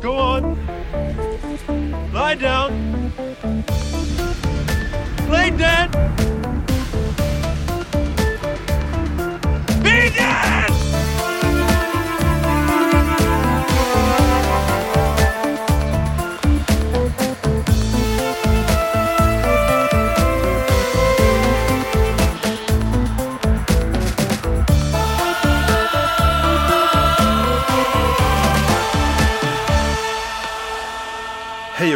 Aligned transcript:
Go 0.00 0.16
on. 0.16 0.56
Lie 2.14 2.34
down. 2.36 3.12
Lay 5.28 5.50
dead. 5.50 6.19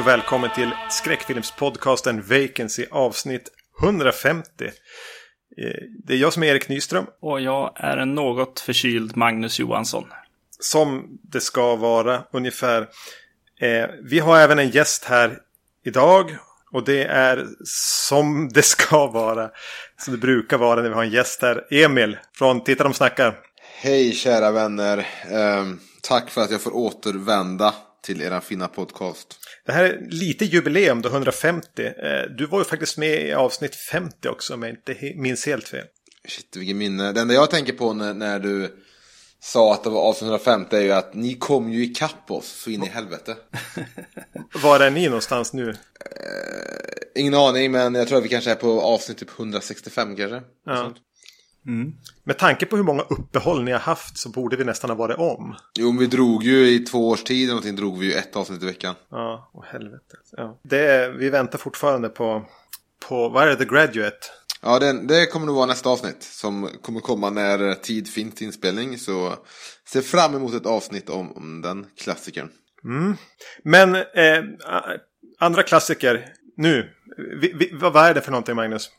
Och 0.05 0.09
välkommen 0.09 0.51
till 0.55 0.71
skräckfilmspodcasten 0.91 2.23
Vacancy 2.23 2.87
avsnitt 2.91 3.49
150. 3.83 4.65
Eh, 4.65 4.71
Det 6.05 6.15
är 6.15 6.17
jag 6.17 6.33
som 6.33 6.43
är 6.43 6.47
Erik 6.47 6.69
Nyström. 6.69 7.07
Och 7.21 7.41
jag 7.41 7.73
är 7.77 7.97
en 7.97 8.15
något 8.15 8.61
förkyld 8.61 9.17
Magnus 9.17 9.59
Johansson. 9.59 10.05
Som 10.61 11.19
det 11.23 11.41
ska 11.41 11.77
vara 11.77 12.23
ungefär. 12.33 12.81
Eh, 13.61 13.87
Vi 14.03 14.19
har 14.19 14.39
även 14.39 14.59
en 14.59 14.71
gäst 14.71 15.05
här 15.05 15.39
idag. 15.85 16.37
Och 16.73 16.85
det 16.85 17.05
är 17.05 17.47
som 18.05 18.49
det 18.49 18.63
ska 18.63 19.07
vara. 19.07 19.51
Som 20.01 20.13
det 20.15 20.19
brukar 20.19 20.59
vara 20.59 20.83
när 20.83 20.89
vi 20.89 20.95
har 20.95 21.05
en 21.05 21.11
gäst 21.11 21.43
här. 21.43 21.65
Emil 21.71 22.19
från 22.33 22.65
Titta 22.65 22.85
de 22.85 22.95
snackar. 22.95 23.39
Hej 23.81 24.13
kära 24.13 24.51
vänner. 24.51 25.07
Ehm, 25.31 25.81
tack 26.03 26.31
för 26.31 26.41
att 26.41 26.51
jag 26.51 26.61
får 26.61 26.77
återvända 26.77 27.75
till 28.03 28.23
era 28.23 28.41
fina 28.41 28.69
podcast. 28.69 29.41
Det 29.67 29.73
här 29.73 29.85
är 29.85 30.07
lite 30.11 30.45
jubileum 30.45 31.03
då 31.03 31.09
150. 31.09 31.85
Eh, 31.87 32.31
Du 32.39 32.47
var 32.47 32.59
ju 32.59 32.65
faktiskt 32.65 32.99
med 32.99 33.29
i 33.29 33.33
avsnitt 33.33 33.75
50 33.77 34.29
också 34.29 34.55
om 34.55 34.63
jag 34.63 34.71
inte 34.73 35.13
minns 35.17 35.47
helt 35.47 35.69
fel. 35.69 35.87
Shit 36.29 36.57
vilket 36.57 36.77
minne. 36.77 37.13
Det 37.13 37.21
enda 37.21 37.35
jag 37.35 37.51
tänker 37.51 37.73
på 37.73 37.93
när, 37.93 38.15
när 38.15 38.39
du 38.39 38.77
sa 39.41 39.73
att 39.75 39.85
det 39.85 39.91
var 39.91 40.01
avsnitt 40.01 40.23
150 40.23 40.77
är 40.77 40.81
ju 40.81 40.93
att 40.93 41.15
ni 41.15 41.35
kom 41.35 41.73
ju 41.73 41.85
ikapp 41.85 42.31
oss 42.31 42.47
så 42.47 42.71
in 42.71 42.83
i 42.83 42.87
helvete. 42.87 43.37
Var 44.63 44.81
är 44.81 44.91
ni 44.91 45.07
någonstans 45.07 45.53
nu? 45.53 45.75
Ingen 47.15 47.35
aning 47.35 47.73
men 47.73 47.95
jag 47.95 48.09
tror 48.09 48.19
att 48.19 48.25
vi 48.25 48.29
kanske 48.29 48.51
är 48.51 48.55
på 48.55 48.81
avsnitt 48.81 49.19
typ 49.19 49.39
165 49.39 50.17
kanske. 50.17 50.43
Ja. 50.67 50.95
Sånt. 51.65 51.97
Med 52.25 52.39
tanke 52.39 52.67
på 52.67 52.77
hur 52.77 52.85
många 52.85 53.03
uppehåll 53.03 53.65
ni 53.65 53.73
har 53.73 53.79
haft 53.79 54.19
så 54.19 54.29
borde 54.29 54.57
vi 54.57 54.65
nästan 54.65 54.91
ha 54.91 54.97
varit 54.97 55.19
om. 55.19 55.57
Jo 55.79 55.93
men 55.93 55.99
vi 55.99 56.07
drog 56.07 56.43
ju 56.43 56.69
i 56.69 56.79
två 56.79 57.09
års 57.09 57.25
tid 57.25 57.49
någonting 57.49 57.77
drog 57.77 57.99
vi 57.99 58.07
ju 58.07 58.13
ett 58.13 58.37
avsnitt 58.37 58.63
i 58.63 58.67
veckan. 58.67 58.95
Ja, 59.11 59.51
åh 59.55 59.65
helvete. 59.65 60.17
Ja. 60.37 60.61
Det 60.63 61.15
vi 61.19 61.31
väntar 61.31 61.59
fortfarande 61.59 62.09
på, 62.09 62.47
på, 63.09 63.29
vad 63.29 63.43
är 63.43 63.47
det, 63.47 63.57
The 63.57 63.65
Graduate? 63.65 64.19
Ja 64.63 64.79
det, 64.79 65.07
det 65.07 65.27
kommer 65.27 65.47
nog 65.47 65.57
vara 65.57 65.67
nästa 65.67 65.89
avsnitt 65.89 66.23
som 66.23 66.69
kommer 66.83 67.01
komma 67.01 67.31
när 67.31 67.75
tid 67.75 68.09
finns 68.09 68.35
till 68.35 68.47
inspelning. 68.47 68.99
Så 68.99 69.35
se 69.89 70.03
fram 70.03 70.35
emot 70.35 70.55
ett 70.55 70.67
avsnitt 70.67 71.11
om, 71.11 71.33
om 71.37 71.63
den 71.63 71.87
klassikern. 71.97 72.49
Men 73.63 73.95
eh, 73.95 74.45
andra 75.39 75.63
klassiker, 75.63 76.27
nu. 76.57 76.91
Vi, 77.41 77.53
vi, 77.53 77.71
vad 77.73 77.93
vad 77.93 78.07
är 78.07 78.15
det 78.15 78.21
för 78.21 78.31
någonting 78.31 78.57
Magnus? 78.57 78.91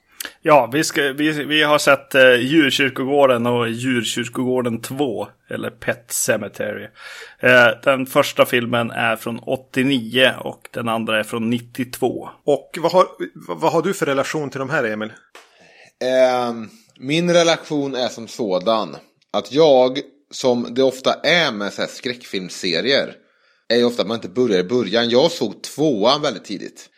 Ja, 0.42 0.70
vi, 0.74 0.84
ska, 0.84 1.02
vi, 1.02 1.32
vi 1.32 1.64
har 1.64 1.78
sett 1.78 2.16
eh, 2.16 2.36
Djurkyrkogården 2.36 3.46
och 3.46 3.70
Djurkyrkogården 3.70 4.82
2. 4.82 5.28
Eller 5.50 5.70
Pet 5.70 6.12
Cemetery. 6.12 6.88
Eh, 7.40 7.68
den 7.84 8.06
första 8.06 8.46
filmen 8.46 8.92
är 8.92 9.16
från 9.16 9.40
89 9.40 10.34
och 10.40 10.70
den 10.72 10.90
andra 10.90 11.20
är 11.20 11.24
från 11.24 11.50
92. 11.50 12.30
Och 12.46 12.78
vad 12.82 12.92
har, 12.92 13.08
vad, 13.48 13.58
vad 13.60 13.72
har 13.72 13.82
du 13.82 13.94
för 13.94 14.06
relation 14.06 14.50
till 14.50 14.60
de 14.60 14.70
här 14.70 14.84
Emil? 14.84 15.12
Ehm, 16.04 16.70
min 17.00 17.34
relation 17.34 17.96
är 17.96 18.08
som 18.08 18.28
sådan 18.28 18.96
att 19.34 19.52
jag, 19.52 20.00
som 20.32 20.74
det 20.74 20.84
ofta 20.84 21.14
är 21.14 21.52
med 21.52 21.74
så 21.74 21.82
här 21.82 21.90
skräckfilmserier, 21.90 23.16
är 23.70 23.78
ju 23.78 23.84
ofta 23.84 24.02
att 24.02 24.08
man 24.08 24.16
inte 24.16 24.30
börjar 24.30 24.60
i 24.60 24.64
början. 24.64 25.10
Jag 25.10 25.32
såg 25.32 25.64
tvåan 25.64 26.22
väldigt 26.22 26.46
tidigt. 26.46 26.90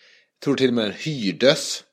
Tror 0.44 0.55
till 0.55 0.67
och 0.67 0.73
med 0.73 0.85
den 0.85 0.94
hyrdes 0.94 1.83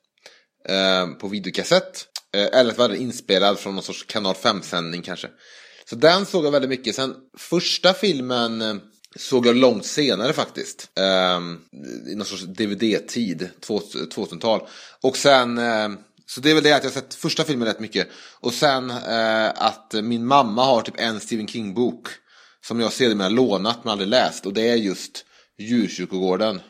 Eh, 0.69 1.07
på 1.07 1.27
videokassett. 1.27 2.07
Eh, 2.33 2.59
eller 2.59 2.71
att 2.71 2.77
var 2.77 2.89
den 2.89 2.97
inspelad 2.97 3.59
från 3.59 3.75
någon 3.75 3.83
sorts 3.83 4.03
kanal 4.03 4.35
5-sändning 4.35 5.01
kanske. 5.01 5.27
Så 5.89 5.95
den 5.95 6.25
såg 6.25 6.45
jag 6.45 6.51
väldigt 6.51 6.69
mycket. 6.69 6.95
Sen 6.95 7.15
första 7.37 7.93
filmen 7.93 8.61
eh, 8.61 8.75
såg 9.15 9.45
jag 9.45 9.55
långt 9.55 9.85
senare 9.85 10.33
faktiskt. 10.33 10.89
Eh, 10.95 11.39
I 12.11 12.15
någon 12.15 12.25
sorts 12.25 12.43
DVD-tid, 12.43 13.49
2000-tal. 13.61 14.67
Och 15.01 15.17
sen, 15.17 15.57
eh, 15.57 15.89
så 16.25 16.41
det 16.41 16.49
är 16.49 16.53
väl 16.53 16.63
det 16.63 16.73
att 16.73 16.83
jag 16.83 16.91
har 16.91 17.01
sett 17.01 17.13
första 17.13 17.43
filmen 17.43 17.67
rätt 17.67 17.79
mycket. 17.79 18.07
Och 18.39 18.53
sen 18.53 18.89
eh, 18.89 19.49
att 19.55 19.93
min 20.03 20.25
mamma 20.25 20.65
har 20.65 20.81
typ 20.81 20.95
en 20.99 21.19
Stephen 21.19 21.47
King-bok. 21.47 22.07
Som 22.67 22.79
jag 22.79 22.93
sedermera 22.93 23.29
lånat 23.29 23.83
men 23.83 23.91
aldrig 23.91 24.09
läst. 24.09 24.45
Och 24.45 24.53
det 24.53 24.69
är 24.69 24.75
just 24.75 25.25
Djurkyrkogården. 25.57 26.61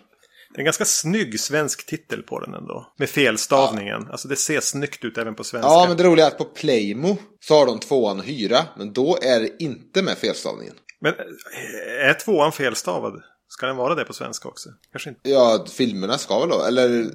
Det 0.55 0.59
är 0.59 0.61
en 0.61 0.65
ganska 0.65 0.85
snygg 0.85 1.39
svensk 1.39 1.85
titel 1.85 2.23
på 2.23 2.39
den 2.39 2.53
ändå. 2.53 2.93
Med 2.97 3.09
felstavningen. 3.09 4.07
Alltså 4.11 4.27
det 4.27 4.35
ser 4.35 4.59
snyggt 4.59 5.05
ut 5.05 5.17
även 5.17 5.35
på 5.35 5.43
svenska. 5.43 5.69
Ja, 5.69 5.85
men 5.87 5.97
det 5.97 6.03
roliga 6.03 6.25
är 6.25 6.31
att 6.31 6.37
på 6.37 6.45
Playmo 6.45 7.17
så 7.39 7.55
har 7.55 7.65
de 7.65 7.79
tvåan 7.79 8.19
att 8.19 8.25
hyra. 8.25 8.57
Men 8.77 8.93
då 8.93 9.17
är 9.21 9.39
det 9.39 9.63
inte 9.63 10.01
med 10.01 10.17
felstavningen. 10.17 10.75
Men 10.99 11.13
eh, 11.13 12.09
är 12.09 12.13
tvåan 12.13 12.51
felstavad? 12.51 13.21
Ska 13.47 13.65
den 13.67 13.75
vara 13.75 13.95
det 13.95 14.05
på 14.05 14.13
svenska 14.13 14.47
också? 14.49 14.69
Kanske 14.91 15.09
inte. 15.09 15.29
Ja, 15.29 15.65
filmerna 15.71 16.17
ska 16.17 16.39
väl 16.39 16.49
då. 16.49 16.63
Eller 16.63 17.11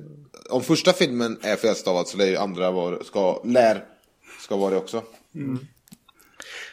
om 0.50 0.62
första 0.62 0.92
filmen 0.92 1.38
är 1.42 1.56
felstavad 1.56 2.08
så 2.08 2.16
lär 2.16 2.36
andra 2.36 2.70
vara, 2.70 3.04
ska, 3.04 3.42
lär, 3.44 3.84
ska 4.40 4.56
vara 4.56 4.70
det 4.70 4.76
också. 4.76 5.02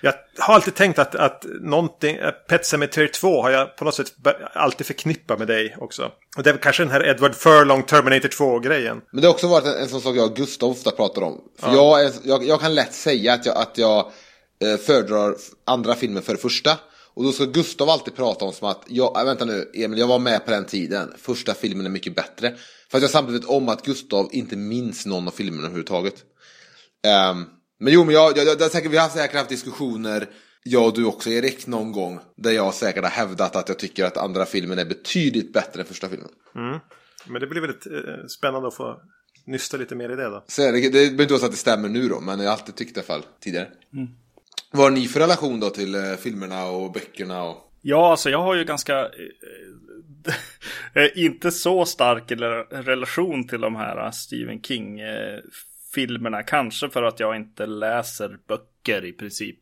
Jag 0.01 0.13
har 0.37 0.53
alltid 0.53 0.75
tänkt 0.75 0.99
att, 0.99 1.15
att 1.15 1.45
någonting, 1.61 2.17
Pet 2.49 2.65
Cemetery 2.65 3.07
2 3.07 3.41
har 3.41 3.49
jag 3.49 3.75
på 3.75 3.85
något 3.85 3.95
sätt 3.95 4.13
alltid 4.53 4.87
förknippat 4.87 5.39
med 5.39 5.47
dig 5.47 5.75
också. 5.79 6.11
Och 6.37 6.43
det 6.43 6.49
är 6.49 6.57
kanske 6.57 6.83
den 6.83 6.91
här 6.91 7.05
Edward 7.05 7.35
Furlong 7.35 7.83
Terminator 7.83 8.29
2-grejen. 8.29 9.01
Men 9.11 9.21
det 9.21 9.27
har 9.27 9.33
också 9.33 9.47
varit 9.47 9.65
en, 9.65 9.73
en 9.73 9.89
sån 9.89 10.01
sak 10.01 10.15
jag 10.15 10.25
och 10.25 10.35
Gustav 10.35 10.69
ofta 10.69 10.91
pratar 10.91 11.21
om. 11.21 11.41
För 11.59 11.73
jag, 11.73 12.05
är, 12.05 12.11
jag, 12.23 12.43
jag 12.43 12.61
kan 12.61 12.75
lätt 12.75 12.93
säga 12.93 13.33
att 13.33 13.45
jag, 13.45 13.57
att 13.57 13.77
jag 13.77 14.11
eh, 14.63 14.77
föredrar 14.77 15.35
andra 15.65 15.95
filmer 15.95 16.21
för 16.21 16.33
det 16.33 16.39
första. 16.39 16.77
Och 17.13 17.23
då 17.23 17.31
ska 17.31 17.45
Gustav 17.45 17.89
alltid 17.89 18.15
prata 18.15 18.45
om 18.45 18.53
som 18.53 18.67
att, 18.67 18.83
jag, 18.87 19.19
äh, 19.19 19.25
vänta 19.25 19.45
nu 19.45 19.71
Emil, 19.73 19.99
jag 19.99 20.07
var 20.07 20.19
med 20.19 20.45
på 20.45 20.51
den 20.51 20.65
tiden. 20.65 21.13
Första 21.17 21.53
filmen 21.53 21.85
är 21.85 21.89
mycket 21.89 22.15
bättre. 22.15 22.53
För 22.91 22.97
att 22.97 23.01
jag 23.01 23.11
samtidigt 23.11 23.43
vet 23.43 23.49
om 23.49 23.69
att 23.69 23.85
Gustav 23.85 24.29
inte 24.31 24.55
minns 24.55 25.05
någon 25.05 25.27
av 25.27 25.31
filmerna 25.31 25.63
överhuvudtaget. 25.63 26.15
Ehm, 27.05 27.45
men 27.79 27.93
jo, 27.93 28.03
men 28.03 28.13
jag, 28.13 28.37
jag, 28.37 28.47
jag, 28.47 28.61
jag, 28.61 28.71
säkert, 28.71 28.91
vi 28.91 28.97
har 28.97 29.09
säkert 29.09 29.35
haft 29.37 29.49
diskussioner, 29.49 30.27
jag 30.63 30.85
och 30.85 30.93
du 30.93 31.05
också 31.05 31.29
Erik, 31.29 31.67
någon 31.67 31.91
gång. 31.91 32.19
Där 32.35 32.51
jag 32.51 32.73
säkert 32.73 33.03
har 33.03 33.11
hävdat 33.11 33.55
att 33.55 33.69
jag 33.69 33.79
tycker 33.79 34.05
att 34.05 34.17
andra 34.17 34.45
filmen 34.45 34.79
är 34.79 34.85
betydligt 34.85 35.53
bättre 35.53 35.81
än 35.81 35.87
första 35.87 36.09
filmen. 36.09 36.29
Men 37.25 37.41
det 37.41 37.47
blir 37.47 37.61
väldigt 37.61 37.85
eh, 37.87 38.25
spännande 38.27 38.67
att 38.67 38.75
få 38.75 39.01
nysta 39.45 39.77
lite 39.77 39.95
mer 39.95 40.09
i 40.09 40.15
det 40.15 40.23
då. 40.23 40.43
Så 40.47 40.61
är 40.61 40.71
det, 40.71 40.81
det 40.81 40.91
behöver 40.91 41.21
inte 41.21 41.33
vara 41.33 41.39
så 41.39 41.45
att 41.45 41.51
det 41.51 41.57
stämmer 41.57 41.89
nu 41.89 42.07
då, 42.09 42.19
men 42.19 42.39
jag 42.39 42.45
har 42.45 42.53
alltid 42.53 42.75
tyckt 42.75 42.95
det 42.95 42.99
i 42.99 43.01
alla 43.01 43.21
fall 43.21 43.29
tidigare. 43.39 43.67
Vad 44.71 44.83
har 44.83 44.91
ni 44.91 45.07
för 45.07 45.19
relation 45.19 45.59
då 45.59 45.69
till 45.69 45.95
eh, 45.95 46.13
filmerna 46.19 46.65
och 46.65 46.91
böckerna? 46.91 47.43
Och... 47.43 47.57
Ja, 47.81 48.11
alltså 48.11 48.29
jag 48.29 48.41
har 48.41 48.55
ju 48.55 48.63
ganska... 48.63 48.99
eh, 48.99 49.07
eh, 51.03 51.09
inte 51.15 51.51
så 51.51 51.85
stark 51.85 52.31
relation 52.71 53.47
till 53.47 53.61
de 53.61 53.75
här 53.75 54.05
eh, 54.05 54.11
Stephen 54.11 54.59
King-filmerna. 55.97 56.43
Kanske 56.43 56.89
för 56.89 57.03
att 57.03 57.19
jag 57.19 57.35
inte 57.35 57.65
läser 57.65 58.37
böcker 58.47 59.05
i 59.05 59.13
princip. 59.13 59.59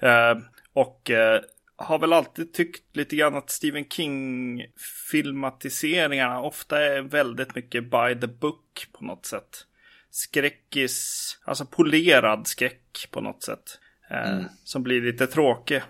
Eh, 0.00 0.34
Och 0.72 1.10
eh, 1.10 1.40
har 1.76 1.98
väl 1.98 2.12
alltid 2.12 2.54
tyckt 2.54 2.96
lite 2.96 3.16
grann 3.16 3.34
att 3.34 3.50
Stephen 3.50 3.84
King-filmatiseringarna 3.88 6.40
ofta 6.40 6.82
är 6.82 7.02
väldigt 7.02 7.54
mycket 7.54 7.90
by 7.90 8.20
the 8.20 8.26
book 8.26 8.86
på 8.92 9.04
något 9.04 9.26
sätt. 9.26 9.66
Skräckis, 10.10 11.38
alltså 11.44 11.66
polerad 11.66 12.46
skräck 12.46 13.08
på 13.10 13.20
något 13.20 13.42
sätt. 13.42 13.78
Eh, 14.10 14.40
Som 14.64 14.82
blir 14.82 15.00
lite 15.00 15.26
tråkig. 15.26 15.82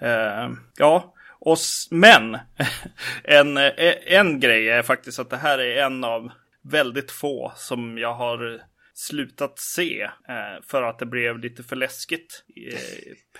Eh, 0.00 0.50
ja, 0.76 1.14
och, 1.40 1.58
men 1.90 2.38
en, 3.24 3.56
eh, 3.56 3.94
en 4.06 4.40
grej 4.40 4.70
är 4.70 4.82
faktiskt 4.82 5.18
att 5.18 5.30
det 5.30 5.36
här 5.36 5.58
är 5.58 5.82
en 5.84 6.04
av 6.04 6.30
väldigt 6.62 7.10
få 7.10 7.52
som 7.56 7.98
jag 7.98 8.14
har 8.14 8.60
slutat 8.94 9.58
se 9.58 10.02
eh, 10.02 10.62
för 10.62 10.82
att 10.82 10.98
det 10.98 11.06
blev 11.06 11.38
lite 11.38 11.62
för 11.62 11.76
läskigt 11.76 12.44
i 12.48 12.68
eh, 12.68 12.78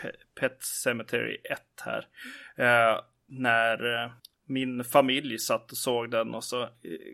Pe- 0.02 0.40
Pet 0.40 0.62
Cemetery 0.62 1.36
1 1.50 1.60
här. 1.84 2.06
Eh, 2.56 3.00
när 3.28 3.78
min 4.48 4.84
familj 4.84 5.38
satt 5.38 5.70
och 5.72 5.78
såg 5.78 6.10
den 6.10 6.34
och 6.34 6.44
så 6.44 6.68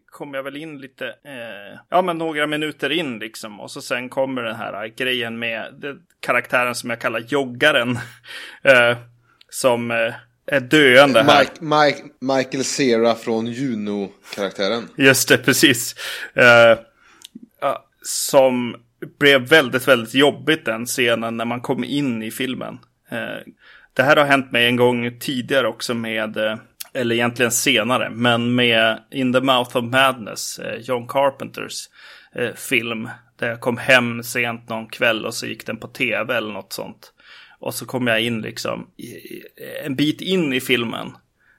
kom 0.06 0.34
jag 0.34 0.42
väl 0.42 0.56
in 0.56 0.78
lite, 0.78 1.06
eh, 1.06 1.80
ja 1.88 2.02
men 2.02 2.18
några 2.18 2.46
minuter 2.46 2.90
in 2.92 3.18
liksom 3.18 3.60
och 3.60 3.70
så 3.70 3.82
sen 3.82 4.08
kommer 4.08 4.42
den 4.42 4.56
här 4.56 4.86
grejen 4.86 5.38
med 5.38 5.74
det, 5.80 5.96
karaktären 6.20 6.74
som 6.74 6.90
jag 6.90 7.00
kallar 7.00 7.20
joggaren. 7.20 7.90
eh, 8.62 8.98
som 9.48 9.90
eh, 9.90 10.14
är 10.46 10.60
döende 10.60 11.22
här. 11.22 11.38
Mike, 11.40 11.64
Mike, 11.64 12.14
Michael 12.20 12.64
Cera 12.64 13.14
från 13.14 13.46
Juno-karaktären. 13.46 14.88
Just 14.96 15.28
det, 15.28 15.38
precis. 15.38 15.94
Eh, 16.34 16.78
som 18.02 18.76
blev 19.18 19.48
väldigt, 19.48 19.88
väldigt 19.88 20.14
jobbigt 20.14 20.64
den 20.64 20.86
scenen 20.86 21.36
när 21.36 21.44
man 21.44 21.60
kom 21.60 21.84
in 21.84 22.22
i 22.22 22.30
filmen. 22.30 22.78
Eh, 23.10 23.52
det 23.92 24.02
här 24.02 24.16
har 24.16 24.24
hänt 24.24 24.52
mig 24.52 24.66
en 24.66 24.76
gång 24.76 25.18
tidigare 25.18 25.68
också 25.68 25.94
med, 25.94 26.36
eh, 26.36 26.56
eller 26.92 27.14
egentligen 27.14 27.50
senare, 27.50 28.10
men 28.10 28.54
med 28.54 29.02
In 29.10 29.32
the 29.32 29.40
Mouth 29.40 29.76
of 29.76 29.84
Madness, 29.84 30.58
eh, 30.58 30.80
John 30.80 31.08
Carpenters 31.08 31.88
film. 32.54 33.08
Där 33.38 33.48
jag 33.48 33.60
kom 33.60 33.76
hem 33.76 34.22
sent 34.22 34.68
någon 34.68 34.88
kväll 34.88 35.26
och 35.26 35.34
så 35.34 35.46
gick 35.46 35.66
den 35.66 35.76
på 35.76 35.88
tv 35.88 36.36
eller 36.36 36.52
något 36.52 36.72
sånt. 36.72 37.12
Och 37.58 37.74
så 37.74 37.86
kom 37.86 38.06
jag 38.06 38.20
in 38.20 38.40
liksom 38.40 38.90
en 39.84 39.96
bit 39.96 40.20
in 40.20 40.52
i 40.52 40.60
filmen. 40.60 41.12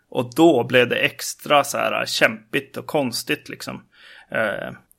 Och 0.10 0.36
då 0.36 0.64
blev 0.64 0.90
det 0.90 0.96
extra 0.96 1.64
så 1.64 1.78
här 1.78 2.06
kämpigt 2.06 2.78
och 2.78 2.86
konstigt 2.86 3.50
liksom. 3.50 3.82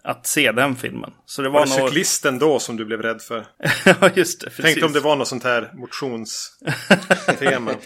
Att 0.04 0.26
se 0.26 0.52
den 0.52 0.76
filmen. 0.76 1.12
Så 1.26 1.42
det 1.42 1.48
var, 1.48 1.60
Var 1.60 1.66
det 1.66 1.78
nog... 1.78 1.88
cyklisten 1.88 2.38
då 2.38 2.58
som 2.58 2.76
du 2.76 2.84
blev 2.84 3.02
rädd 3.02 3.22
för? 3.22 3.46
ja, 3.84 4.10
just 4.14 4.40
det. 4.40 4.46
Precis. 4.46 4.64
Tänkte 4.64 4.84
om 4.84 4.92
det 4.92 5.00
var 5.00 5.16
något 5.16 5.28
sånt 5.28 5.44
här 5.44 5.70
motionstema. 5.74 7.74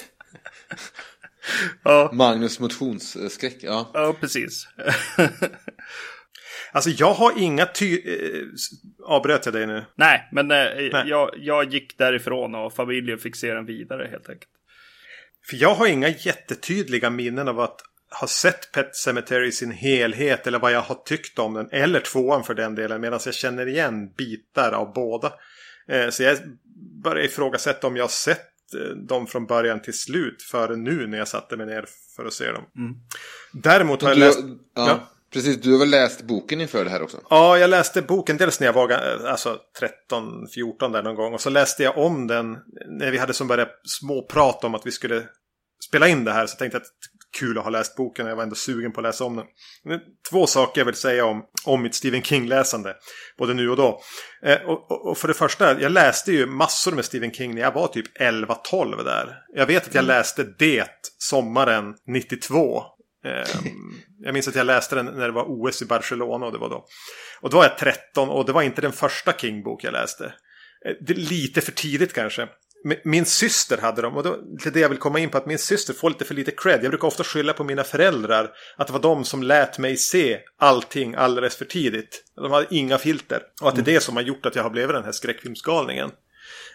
Ja, 1.83 2.11
Magnus 2.13 2.61
motionsskräck, 2.61 3.57
ja. 3.61 3.91
ja, 3.95 4.15
precis. 4.21 4.69
Alltså 6.73 6.91
jag 6.91 7.15
har 7.15 7.33
inga 7.39 7.67
ty... 7.67 7.95
Eh, 7.95 8.43
avbröt 9.05 9.47
jag 9.47 9.55
dig 9.55 9.67
nu? 9.67 9.85
Nej, 9.95 10.29
men 10.33 10.51
eh, 10.51 10.57
Jag, 11.07 11.31
jag 11.37 11.73
gick 11.73 11.99
därifrån 11.99 12.55
och 12.55 12.75
familjen 12.75 13.19
fick 13.19 13.37
se 13.37 13.55
den 13.55 13.67
vidare 13.67 14.09
helt 14.11 14.29
enkelt. 14.29 14.51
För 15.51 15.57
jag 15.57 15.75
har 15.75 15.87
inga 15.87 16.09
jättetydliga 16.09 17.11
minnen 17.11 17.49
av 17.49 17.61
att 17.61 17.81
ha 18.21 18.27
sett 18.27 18.73
Pet 18.73 18.97
Cemetery 18.97 19.49
i 19.49 19.53
sin 19.53 19.71
helhet 19.71 20.47
eller 20.47 20.59
vad 20.59 20.73
jag 20.73 20.81
har 20.81 20.95
tyckt 20.95 21.39
om 21.39 21.55
den. 21.55 21.69
Eller 21.71 22.01
tvåan 22.01 22.45
för 22.45 22.55
den 22.55 22.75
delen. 22.75 23.01
Medan 23.01 23.21
jag 23.25 23.35
känner 23.35 23.69
igen 23.69 24.13
bitar 24.17 24.73
av 24.73 24.93
båda. 24.93 25.33
Eh, 25.89 26.11
så 26.11 26.23
jag 26.23 26.39
börjar 27.03 27.25
ifrågasätta 27.25 27.87
om 27.87 27.97
jag 27.97 28.05
har 28.05 28.09
sett 28.09 28.75
eh, 28.75 28.97
dem 28.97 29.27
från 29.27 29.47
början 29.47 29.83
till 29.83 29.99
slut 29.99 30.43
före 30.43 30.77
nu 30.77 31.07
när 31.07 31.19
jag 31.19 31.29
satte 31.29 31.57
mig 31.57 31.67
ner 31.67 31.85
för 32.17 32.25
att 32.25 32.33
se 32.33 32.53
dem. 32.53 32.65
Däremot 33.53 34.03
har 34.03 34.09
jag 34.09 34.19
läst... 34.19 34.39
ja, 34.75 34.89
Ja. 34.89 35.13
Precis, 35.33 35.61
du 35.61 35.73
har 35.73 35.79
väl 35.79 35.91
läst 35.91 36.23
boken 36.23 36.61
inför 36.61 36.85
det 36.85 36.91
här 36.91 37.03
också? 37.03 37.21
Ja, 37.31 37.59
jag 37.59 37.71
läste 37.71 38.03
boken 38.03 38.37
dels 38.37 38.61
när 38.61 38.67
jag 38.67 38.73
var 38.73 38.91
eh, 38.91 39.31
alltså 39.31 39.59
13-14 40.11 40.93
där 40.93 41.03
någon 41.03 41.15
gång. 41.15 41.35
Och 41.35 41.41
så 41.41 41.51
läste 41.51 41.83
jag 41.83 41.99
om 41.99 42.27
den 42.27 42.59
när 42.89 43.11
vi 43.11 43.19
hade 43.19 43.35
som 43.35 43.49
började 43.49 43.71
småprata 43.85 44.67
om 44.67 44.75
att 44.75 44.87
vi 44.87 44.91
skulle 44.91 45.23
spela 45.89 46.09
in 46.09 46.25
det 46.25 46.33
här. 46.33 46.47
Så 46.47 46.57
tänkte 46.57 46.77
jag 46.77 46.83
att 46.83 46.93
kul 47.39 47.59
att 47.59 47.65
ha 47.65 47.71
läst 47.71 47.97
boken. 47.97 48.27
Jag 48.27 48.37
var 48.37 48.43
ändå 48.43 48.55
sugen 48.55 48.93
på 48.93 49.01
att 49.01 49.07
läsa 49.07 49.25
om 49.25 49.37
den. 49.37 49.47
Två 50.31 50.47
saker 50.47 50.81
jag 50.81 50.87
vill 50.87 50.95
säga 50.95 51.25
om, 51.25 51.43
om 51.65 51.83
mitt 51.83 51.95
Stephen 51.95 52.23
King-läsande. 52.23 52.95
Både 53.39 53.55
nu 53.55 53.71
och 53.71 53.77
då. 53.77 54.01
Eh, 54.43 54.59
och, 54.61 54.91
och, 54.91 55.11
och 55.11 55.19
för 55.19 55.29
det 55.29 55.35
första, 55.35 55.81
jag 55.81 55.93
läste 55.93 56.33
ju 56.33 56.47
massor 56.47 56.93
med 56.93 57.05
Stephen 57.05 57.33
King 57.33 57.55
när 57.55 57.63
jag 57.63 57.73
var 57.73 57.89
typ 57.89 58.19
11-12 58.21 59.05
där. 59.05 59.37
Jag 59.55 59.67
vet 59.67 59.87
att 59.89 59.95
jag 59.95 60.05
läste 60.05 60.45
det 60.59 60.89
sommaren 61.19 61.95
92. 62.07 62.83
Eh, 63.25 63.49
jag 64.19 64.33
minns 64.35 64.49
att 64.49 64.55
jag 64.55 64.67
läste 64.67 64.95
den 64.95 65.07
när 65.07 65.27
det 65.27 65.33
var 65.35 65.45
OS 65.49 65.83
i 65.83 65.87
Barcelona 65.87 66.47
och 66.47 66.53
det 66.53 66.59
var 66.59 66.69
då. 66.69 66.87
Och 67.41 67.51
då 67.51 67.57
var 67.57 67.65
jag 67.65 67.79
13 67.79 68.29
och 68.29 68.47
det 68.47 68.53
var 68.53 68.63
inte 68.63 68.81
den 68.83 68.93
första 68.93 69.33
King-bok 69.33 69.85
jag 69.85 69.93
läste. 69.93 70.25
Eh, 70.25 70.93
Det 71.07 71.13
är 71.13 71.17
lite 71.17 71.61
för 71.61 71.73
tidigt 71.73 72.13
kanske. 72.13 72.49
Mi- 72.85 73.01
Min 73.05 73.25
syster 73.25 73.79
hade 73.79 74.03
dem 74.03 74.17
och 74.17 74.23
då, 74.23 74.37
det 74.37 74.67
är 74.67 74.71
det 74.71 74.81
jag 74.81 74.89
vill 74.89 74.99
komma 74.99 75.19
in 75.19 75.31
på 75.31 75.39
att 75.39 75.47
min 75.47 75.59
syster 75.59 75.95
får 75.95 76.11
lite 76.11 76.25
för 76.25 76.35
lite 76.35 76.51
cred. 76.51 76.85
Jag 76.85 76.91
brukar 76.91 77.09
ofta 77.09 77.25
skylla 77.25 77.53
på 77.53 77.65
mina 77.65 77.85
föräldrar 77.85 78.51
att 78.77 78.87
det 78.87 78.93
var 78.93 79.01
de 79.01 79.25
som 79.25 79.43
lät 79.43 79.79
mig 79.79 79.97
se 79.97 80.39
allting 80.59 81.15
alldeles 81.15 81.57
för 81.57 81.65
tidigt. 81.65 82.25
De 82.37 82.53
hade 82.53 82.67
inga 82.71 82.99
filter. 82.99 83.43
Och 83.63 83.69
att 83.69 83.75
det 83.77 83.81
är 83.81 83.95
det 83.95 84.01
som 84.01 84.17
har 84.17 84.23
gjort 84.23 84.47
att 84.47 84.57
jag 84.57 84.63
har 84.63 84.71
blivit 84.71 84.91
den 84.97 85.05
här 85.05 85.13
skräckfilmsgalningen. 85.13 86.11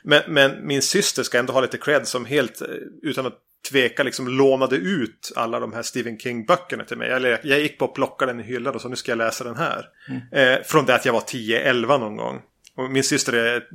Men, 0.04 0.22
men 0.28 0.68
min 0.68 0.82
syster 0.82 1.24
ska 1.24 1.40
ändå 1.40 1.54
ha 1.54 1.62
lite 1.62 1.78
cred 1.78 2.08
som 2.08 2.26
helt 2.26 2.62
eh, 2.62 2.68
utan 3.04 3.26
att 3.26 3.38
tveka 3.72 4.04
liksom 4.04 4.28
lånade 4.28 4.76
ut 4.76 5.32
alla 5.36 5.60
de 5.60 5.74
här 5.74 5.82
Stephen 5.82 6.18
King-böckerna 6.20 6.84
till 6.84 6.98
mig. 6.98 7.10
Eller 7.12 7.40
jag 7.44 7.60
gick 7.60 7.80
på 7.80 7.86
och 7.86 7.96
plockade 7.96 8.32
den 8.32 8.40
i 8.42 8.44
hyllan 8.44 8.76
och 8.76 8.82
så 8.82 8.90
nu 8.90 8.96
ska 8.96 9.12
jag 9.12 9.18
läsa 9.18 9.44
den 9.44 9.56
här. 9.56 9.86
Eh, 10.32 10.64
från 10.64 10.86
det 10.86 10.96
att 10.96 11.06
jag 11.06 11.14
var 11.14 11.22
10-11 11.22 12.00
någon 12.00 12.16
gång. 12.18 12.42
Och 12.78 12.92
min 12.92 13.04
syster 13.04 13.34
är 13.34 13.68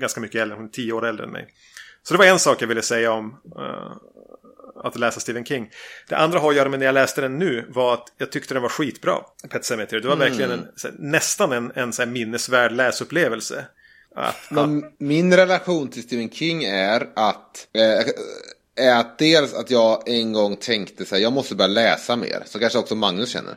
ganska 0.00 0.20
mycket 0.20 0.40
äldre, 0.42 0.56
hon 0.56 0.66
är 0.66 0.70
10 0.70 0.92
år 0.92 1.06
äldre 1.06 1.24
än 1.24 1.32
mig. 1.32 1.48
Så 2.02 2.14
det 2.14 2.18
var 2.18 2.26
en 2.26 2.38
sak 2.38 2.62
jag 2.62 2.68
ville 2.68 2.82
säga 2.82 3.12
om 3.12 3.40
eh, 3.58 3.96
att 4.84 4.98
läsa 4.98 5.20
Stephen 5.20 5.44
King. 5.44 5.70
Det 6.08 6.16
andra 6.16 6.38
har 6.38 6.50
att 6.50 6.56
göra 6.56 6.68
med 6.68 6.78
när 6.78 6.86
jag 6.86 6.92
läste 6.92 7.20
den 7.20 7.38
nu 7.38 7.66
var 7.68 7.94
att 7.94 8.12
jag 8.18 8.32
tyckte 8.32 8.54
den 8.54 8.62
var 8.62 8.68
skitbra. 8.68 9.16
Pet 9.50 9.64
Sematary. 9.64 10.00
Det 10.00 10.08
var 10.08 10.16
verkligen 10.16 10.50
en, 10.50 10.66
nästan 10.98 11.52
en, 11.52 11.72
en 11.74 11.92
så 11.92 12.06
minnesvärd 12.06 12.72
läsupplevelse. 12.72 13.64
Att, 14.16 14.50
Men 14.50 14.84
min 14.98 15.36
relation 15.36 15.88
till 15.88 16.02
Stephen 16.02 16.30
King 16.30 16.64
är 16.64 17.08
att, 17.16 17.68
eh, 17.72 18.86
är 18.86 19.00
att 19.00 19.18
dels 19.18 19.54
att 19.54 19.70
jag 19.70 20.08
en 20.08 20.32
gång 20.32 20.56
tänkte 20.56 21.04
så 21.04 21.14
här, 21.14 21.22
jag 21.22 21.32
måste 21.32 21.54
börja 21.54 21.68
läsa 21.68 22.16
mer. 22.16 22.42
Så 22.46 22.58
kanske 22.58 22.78
också 22.78 22.94
Magnus 22.94 23.30
känner. 23.30 23.56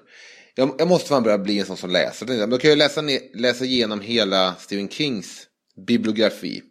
Jag, 0.60 0.76
jag 0.78 0.88
måste 0.88 1.10
fan 1.10 1.24
börja 1.24 1.38
bli 1.38 1.60
en 1.60 1.66
sån 1.66 1.78
som 1.78 1.90
läser. 1.90 2.26
Men 2.26 2.50
Då 2.50 2.58
kan 2.58 2.70
jag 2.70 2.78
läsa, 2.78 3.02
ner, 3.02 3.20
läsa 3.34 3.66
igenom 3.66 4.02
hela 4.02 4.56
Stephen 4.60 4.90
Kings 4.90 5.44
bibliografi. 5.88 6.62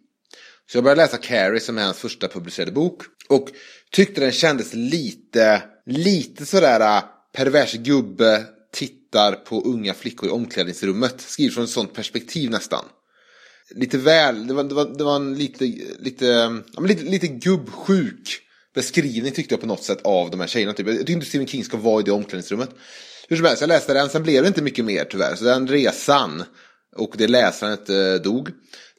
Så 0.71 0.77
jag 0.77 0.83
började 0.83 1.01
läsa 1.01 1.17
Carrie 1.17 1.59
som 1.59 1.77
är 1.77 1.83
hans 1.83 1.97
första 1.97 2.27
publicerade 2.27 2.71
bok. 2.71 3.01
Och 3.29 3.49
tyckte 3.91 4.21
den 4.21 4.31
kändes 4.31 4.73
lite, 4.73 5.63
lite 5.85 6.45
sådär 6.45 6.97
äh, 6.97 7.03
pervers 7.35 7.73
gubbe 7.73 8.45
tittar 8.73 9.31
på 9.31 9.61
unga 9.61 9.93
flickor 9.93 10.29
i 10.29 10.31
omklädningsrummet. 10.31 11.21
Skriver 11.21 11.51
från 11.51 11.63
ett 11.63 11.69
sånt 11.69 11.93
perspektiv 11.93 12.49
nästan. 12.49 12.85
Lite 13.75 13.97
väl, 13.97 14.47
det 14.47 14.53
var, 14.53 14.63
det 14.63 14.75
var, 14.75 14.97
det 14.97 15.03
var 15.03 15.15
en 15.15 15.35
lite, 15.35 15.65
lite, 15.99 16.25
ja, 16.73 16.81
men 16.81 16.87
lite, 16.87 17.03
lite 17.03 17.27
gubbsjuk 17.27 18.39
beskrivning 18.75 19.31
tyckte 19.31 19.53
jag 19.53 19.61
på 19.61 19.67
något 19.67 19.83
sätt 19.83 20.01
av 20.03 20.31
de 20.31 20.39
här 20.39 20.47
tjejerna. 20.47 20.73
Typ. 20.73 20.87
Jag 20.87 20.97
tycker 20.97 21.13
inte 21.13 21.25
Stephen 21.25 21.47
King 21.47 21.63
ska 21.63 21.77
vara 21.77 22.01
i 22.01 22.03
det 22.03 22.11
omklädningsrummet. 22.11 22.69
Hur 23.29 23.37
som 23.37 23.45
helst, 23.45 23.61
jag 23.61 23.67
läste 23.67 23.93
den, 23.93 24.09
sen 24.09 24.23
blev 24.23 24.41
det 24.41 24.47
inte 24.47 24.61
mycket 24.61 24.85
mer 24.85 25.03
tyvärr. 25.03 25.35
Så 25.35 25.45
den 25.45 25.67
resan 25.67 26.43
och 26.95 27.15
det 27.17 27.27
läsandet 27.27 27.89
eh, 27.89 28.13
dog. 28.23 28.49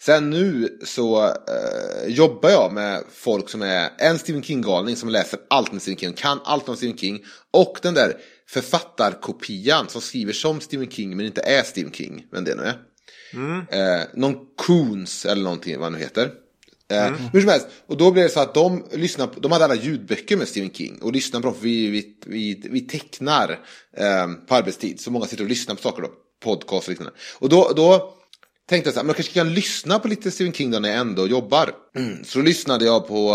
Sen 0.03 0.31
nu 0.31 0.79
så 0.85 1.25
eh, 1.25 2.07
jobbar 2.07 2.51
jag 2.51 2.73
med 2.73 3.03
folk 3.13 3.49
som 3.49 3.63
är 3.63 3.91
en 3.99 4.19
Stephen 4.19 4.43
King-galning 4.43 4.97
som 4.97 5.09
läser 5.09 5.41
allt 5.51 5.73
med 5.73 5.83
Stephen 5.83 5.99
King, 5.99 6.13
kan 6.13 6.41
allt 6.45 6.69
om 6.69 6.77
Stephen 6.77 6.99
King. 6.99 7.25
Och 7.53 7.79
den 7.83 7.95
där 7.95 8.17
författarkopian 8.49 9.89
som 9.89 10.01
skriver 10.01 10.33
som 10.33 10.61
Stephen 10.61 10.91
King 10.91 11.17
men 11.17 11.27
inte 11.27 11.41
är 11.41 11.63
Stephen 11.63 11.93
King, 11.93 12.27
vem 12.33 12.45
det 12.45 12.55
nu 12.55 12.63
är. 12.63 12.79
Eh, 13.71 14.03
någon 14.15 14.37
Coons 14.57 15.27
eller 15.27 15.43
någonting 15.43 15.77
vad 15.77 15.85
han 15.85 15.93
nu 15.93 15.99
heter. 15.99 16.31
Eh, 16.93 17.13
Hur 17.33 17.41
som 17.41 17.51
helst, 17.51 17.67
och 17.87 17.97
då 17.97 18.11
blev 18.11 18.25
det 18.25 18.31
så 18.31 18.41
att 18.41 18.55
de 18.55 18.85
lyssnade 18.93 19.35
på, 19.35 19.41
de 19.41 19.53
hade 19.53 19.65
alla 19.65 19.75
ljudböcker 19.75 20.37
med 20.37 20.49
Stephen 20.49 20.71
King 20.71 20.99
och 21.03 21.13
lyssnade 21.13 21.43
på 21.43 21.49
dem 21.49 21.55
för 21.55 21.65
vi, 21.65 21.87
vi, 21.87 22.17
vi, 22.27 22.69
vi 22.71 22.81
tecknar 22.81 23.51
eh, 23.97 24.27
på 24.49 24.55
arbetstid. 24.55 25.01
Så 25.01 25.11
många 25.11 25.27
sitter 25.27 25.45
och 25.45 25.51
lyssnar 25.51 25.75
på 25.75 25.83
saker 25.83 26.03
då, 26.03 26.09
podcast 26.45 26.89
och 26.89 26.91
liknande. 26.91 27.13
Och 27.39 27.49
då, 27.49 27.73
då 27.77 28.15
tänkte 28.69 28.89
jag 28.89 28.95
så 28.95 29.01
här, 29.01 29.05
men 29.05 29.09
jag 29.09 29.17
kanske 29.17 29.35
kan 29.35 29.55
lyssna 29.55 29.99
på 29.99 30.09
lite 30.09 30.31
Stephen 30.31 30.53
King 30.53 30.71
då 30.71 30.79
när 30.79 30.89
jag 30.89 30.99
ändå 30.99 31.27
jobbar. 31.27 31.71
Mm. 31.97 32.25
Så 32.25 32.41
lyssnade 32.41 32.85
jag 32.85 33.09
på, 33.09 33.35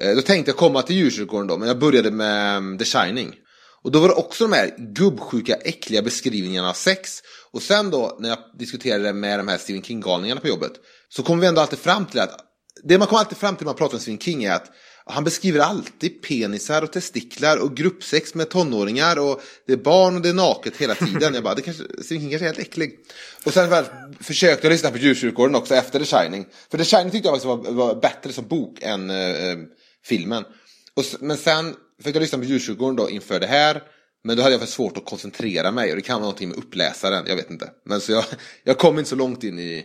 eh, 0.00 0.14
då 0.14 0.22
tänkte 0.22 0.50
jag 0.50 0.56
komma 0.56 0.82
till 0.82 0.96
djurkyrkogården 0.96 1.46
då, 1.46 1.58
men 1.58 1.68
jag 1.68 1.78
började 1.78 2.10
med 2.10 2.56
um, 2.56 2.78
The 2.78 2.84
Shining. 2.84 3.34
Och 3.82 3.90
då 3.90 4.00
var 4.00 4.08
det 4.08 4.14
också 4.14 4.44
de 4.44 4.52
här 4.52 4.74
gubbsjuka, 4.78 5.54
äckliga 5.54 6.02
beskrivningarna 6.02 6.68
av 6.68 6.72
sex. 6.74 7.22
Och 7.50 7.62
sen 7.62 7.90
då, 7.90 8.16
när 8.20 8.28
jag 8.28 8.38
diskuterade 8.58 9.12
med 9.12 9.38
de 9.38 9.48
här 9.48 9.58
Stephen 9.58 9.82
King-galningarna 9.82 10.40
på 10.40 10.48
jobbet, 10.48 10.72
så 11.12 11.22
kommer 11.22 11.40
vi 11.40 11.46
ändå 11.46 11.60
alltid 11.60 11.78
fram 11.78 12.06
till 12.06 12.20
att, 12.20 12.36
det 12.82 12.98
man 12.98 13.08
kommer 13.08 13.20
alltid 13.20 13.38
fram 13.38 13.56
till 13.56 13.64
när 13.64 13.72
man 13.72 13.78
pratar 13.78 13.94
om 13.94 14.00
Stephen 14.00 14.18
King 14.18 14.44
är 14.44 14.52
att 14.52 14.70
han 15.06 15.24
beskriver 15.24 15.60
alltid 15.60 16.22
penisar 16.22 16.82
och 16.82 16.92
testiklar 16.92 17.56
och 17.56 17.76
gruppsex 17.76 18.34
med 18.34 18.50
tonåringar 18.50 19.18
och 19.18 19.42
det 19.66 19.72
är 19.72 19.76
barn 19.76 20.16
och 20.16 20.22
det 20.22 20.28
är 20.28 20.34
naket 20.34 20.76
hela 20.76 20.94
tiden. 20.94 21.34
Jag 21.34 21.42
bara, 21.42 21.54
det 21.54 21.62
kanske, 21.62 21.82
Stephen 21.82 22.20
King 22.20 22.30
kanske 22.30 22.44
är 22.44 22.52
helt 22.52 22.58
äcklig. 22.58 22.98
Och 23.44 23.52
sen 23.52 23.70
väl 23.70 23.84
försökte 24.20 24.66
jag 24.66 24.72
lyssna 24.72 24.90
på 24.90 24.98
djurkyrkogården 24.98 25.54
också 25.54 25.74
efter 25.74 25.98
The 25.98 26.04
Shining. 26.04 26.46
För 26.70 26.78
The 26.78 26.84
Shining 26.84 27.10
tyckte 27.10 27.28
jag 27.28 27.42
faktiskt 27.42 27.68
var, 27.68 27.72
var 27.72 28.00
bättre 28.00 28.32
som 28.32 28.46
bok 28.46 28.78
än 28.82 29.10
eh, 29.10 29.16
eh 29.16 29.58
filmen. 30.04 30.44
Och, 30.94 31.04
men 31.20 31.36
sen 31.36 31.74
fick 32.02 32.16
jag 32.16 32.20
lyssna 32.20 32.38
på 32.38 32.44
djurkyrkogården 32.44 32.96
då 32.96 33.10
inför 33.10 33.40
det 33.40 33.46
här. 33.46 33.82
Men 34.24 34.36
då 34.36 34.42
hade 34.42 34.54
jag 34.54 34.60
för 34.60 34.68
svårt 34.68 34.96
att 34.96 35.04
koncentrera 35.04 35.70
mig 35.70 35.90
och 35.90 35.96
det 35.96 36.02
kan 36.02 36.14
vara 36.14 36.20
någonting 36.20 36.48
med 36.48 36.58
uppläsaren, 36.58 37.24
jag 37.26 37.36
vet 37.36 37.50
inte. 37.50 37.70
Men 37.84 38.00
så 38.00 38.12
jag, 38.12 38.24
jag 38.64 38.78
kom 38.78 38.98
inte 38.98 39.10
så 39.10 39.16
långt 39.16 39.44
in 39.44 39.58
i, 39.58 39.84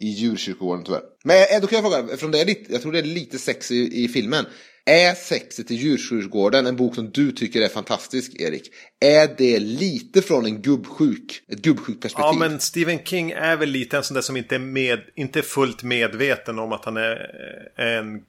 i 0.00 0.08
djurkyrkogården 0.08 0.84
tyvärr. 0.84 1.02
Men 1.24 1.36
eh, 1.36 1.60
då 1.60 1.66
kan 1.66 1.76
jag 1.76 1.92
fråga, 1.92 1.98
eftersom 1.98 2.30
det 2.30 2.40
är 2.40 2.46
lite, 2.46 2.72
jag 2.72 2.82
tror 2.82 2.92
det 2.92 2.98
är 2.98 3.02
lite 3.02 3.38
sex 3.38 3.70
i, 3.70 4.04
i 4.04 4.08
filmen. 4.08 4.44
Är 4.86 5.14
sexet 5.14 5.70
i 5.70 5.74
djurkyrkogården 5.74 6.66
en 6.66 6.76
bok 6.76 6.94
som 6.94 7.10
du 7.10 7.32
tycker 7.32 7.62
är 7.62 7.68
fantastisk, 7.68 8.40
Erik? 8.40 8.70
Är 9.00 9.34
det 9.38 9.58
lite 9.58 10.22
från 10.22 10.46
en 10.46 10.62
gubbsjuk, 10.62 11.42
ett 11.48 11.62
gubbsjukt 11.62 12.02
perspektiv? 12.02 12.40
Ja, 12.40 12.48
men 12.48 12.60
Stephen 12.60 12.98
King 13.04 13.30
är 13.30 13.56
väl 13.56 13.68
lite 13.68 13.96
en 13.96 14.02
sån 14.02 14.14
där 14.14 14.22
som 14.22 14.36
inte 14.36 14.54
är, 14.54 14.58
med, 14.58 15.00
inte 15.16 15.42
fullt 15.42 15.82
medveten 15.82 16.58
om 16.58 16.72
att 16.72 16.84
han 16.84 16.96
är 16.96 17.16
är 17.76 17.98
en 17.98 18.22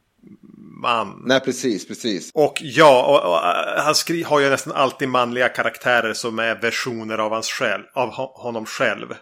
man. 0.81 1.23
Nej, 1.25 1.39
precis, 1.39 1.87
precis. 1.87 2.31
Och 2.33 2.61
ja, 2.61 3.05
och, 3.05 3.31
och, 3.31 3.39
han 3.83 3.95
skri 3.95 4.23
har 4.23 4.39
ju 4.39 4.49
nästan 4.49 4.73
alltid 4.73 5.09
manliga 5.09 5.49
karaktärer 5.49 6.13
som 6.13 6.39
är 6.39 6.61
versioner 6.61 7.17
av, 7.17 7.31
hans 7.31 7.47
själv, 7.47 7.83
av 7.93 8.09
honom 8.33 8.65
själv. 8.65 9.13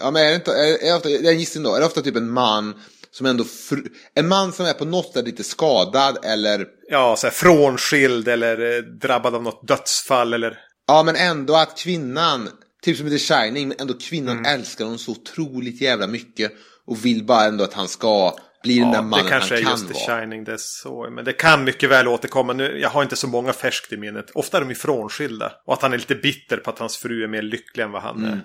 Ja, 0.00 0.10
men 0.10 0.22
är 0.22 0.28
det 0.28 0.34
inte, 0.34 0.50
är, 0.52 0.88
är 0.90 0.96
ofta, 0.96 1.08
det 1.08 1.14
är 1.28 1.32
en 1.32 1.38
gissning 1.38 1.64
då, 1.64 1.74
är 1.74 1.80
det 1.80 1.86
ofta 1.86 2.02
typ 2.02 2.16
en 2.16 2.30
man 2.30 2.74
som 3.10 3.26
ändå, 3.26 3.44
fr, 3.44 3.74
en 4.14 4.28
man 4.28 4.52
som 4.52 4.66
är 4.66 4.72
på 4.72 4.84
något 4.84 5.12
sätt 5.12 5.24
lite 5.24 5.44
skadad 5.44 6.18
eller, 6.24 6.66
Ja, 6.90 7.16
så 7.16 7.26
här, 7.26 7.34
frånskild 7.34 8.28
eller 8.28 8.76
eh, 8.76 8.82
drabbad 8.82 9.34
av 9.34 9.42
något 9.42 9.68
dödsfall 9.68 10.32
eller... 10.34 10.58
ja 10.88 11.02
men 11.02 11.16
ändå 11.16 11.56
att 11.56 11.78
kvinnan, 11.78 12.48
typ 12.82 12.96
som 12.96 13.06
i 13.06 13.10
The 13.10 13.18
Shining, 13.18 13.68
men 13.68 13.76
ändå 13.80 13.94
kvinnan 13.94 14.46
älskar 14.46 14.84
honom 14.84 14.98
så 14.98 15.10
otroligt 15.12 15.80
jävla 15.80 16.06
mycket 16.06 16.52
och 16.86 17.04
vill 17.04 17.24
bara 17.26 17.44
ändå 17.44 17.64
att 17.64 17.74
han 17.74 17.88
ska 17.88 18.34
bli 18.62 18.78
den 18.78 18.90
där 18.90 18.96
Ja, 18.98 19.02
mannen 19.02 19.24
det 19.24 19.30
kanske 19.30 19.54
han 19.54 19.58
är 19.58 19.62
kan 19.64 19.72
just 19.72 19.88
The 19.88 19.94
vara. 20.08 20.20
Shining, 20.20 20.44
det 20.44 20.52
är 20.52 20.56
så. 20.60 21.10
Men 21.10 21.24
det 21.24 21.32
kan 21.32 21.64
mycket 21.64 21.90
väl 21.90 22.08
återkomma. 22.08 22.52
Nu, 22.52 22.78
jag 22.82 22.88
har 22.90 23.02
inte 23.02 23.16
så 23.16 23.26
många 23.26 23.52
färskt 23.52 23.92
i 23.92 23.96
minnet. 23.96 24.30
Ofta 24.34 24.56
är 24.56 24.60
de 24.60 24.68
ju 24.68 24.74
frånskilda. 24.76 25.52
Och 25.66 25.72
att 25.74 25.82
han 25.82 25.92
är 25.92 25.98
lite 25.98 26.14
bitter 26.14 26.56
på 26.56 26.70
att 26.70 26.78
hans 26.78 26.96
fru 26.96 27.24
är 27.24 27.28
mer 27.28 27.42
lycklig 27.42 27.84
än 27.84 27.90
vad 27.92 28.02
han 28.02 28.16
Mm. 28.18 28.30
är. 28.32 28.40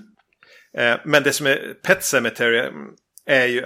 Eh, 0.79 0.99
men 1.05 1.23
det 1.23 1.33
som 1.33 1.45
är 1.45 1.73
Pet 1.73 2.03
Sematary 2.03 2.59
mm, 2.59 2.73
är 3.25 3.45
ju 3.45 3.63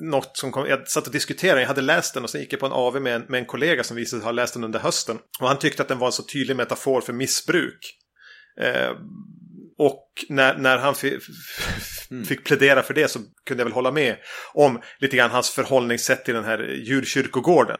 något 0.00 0.36
som 0.36 0.52
kom, 0.52 0.66
jag 0.66 0.88
satt 0.88 1.06
och 1.06 1.12
diskuterade, 1.12 1.60
jag 1.60 1.68
hade 1.68 1.80
läst 1.80 2.14
den 2.14 2.24
och 2.24 2.30
sen 2.30 2.40
gick 2.40 2.52
jag 2.52 2.60
på 2.60 2.66
en 2.66 2.72
AV 2.72 3.02
med 3.02 3.14
en, 3.14 3.22
med 3.28 3.38
en 3.38 3.46
kollega 3.46 3.84
som 3.84 3.96
visade 3.96 4.20
sig 4.20 4.26
ha 4.26 4.32
läst 4.32 4.54
den 4.54 4.64
under 4.64 4.78
hösten. 4.78 5.18
Och 5.40 5.48
han 5.48 5.58
tyckte 5.58 5.82
att 5.82 5.88
den 5.88 5.98
var 5.98 6.06
en 6.06 6.12
så 6.12 6.22
tydlig 6.22 6.56
metafor 6.56 7.00
för 7.00 7.12
missbruk. 7.12 7.94
Eh, 8.60 8.90
och 9.78 10.08
när, 10.28 10.58
när 10.58 10.78
han 10.78 10.94
fi- 10.94 11.18
fick 12.28 12.44
plädera 12.44 12.82
för 12.82 12.94
det 12.94 13.08
så 13.08 13.18
kunde 13.46 13.60
jag 13.60 13.64
väl 13.64 13.74
hålla 13.74 13.92
med 13.92 14.16
om 14.54 14.80
lite 14.98 15.16
grann 15.16 15.30
hans 15.30 15.50
förhållningssätt 15.50 16.24
till 16.24 16.34
den 16.34 16.44
här 16.44 16.58
djurkyrkogården. 16.58 17.76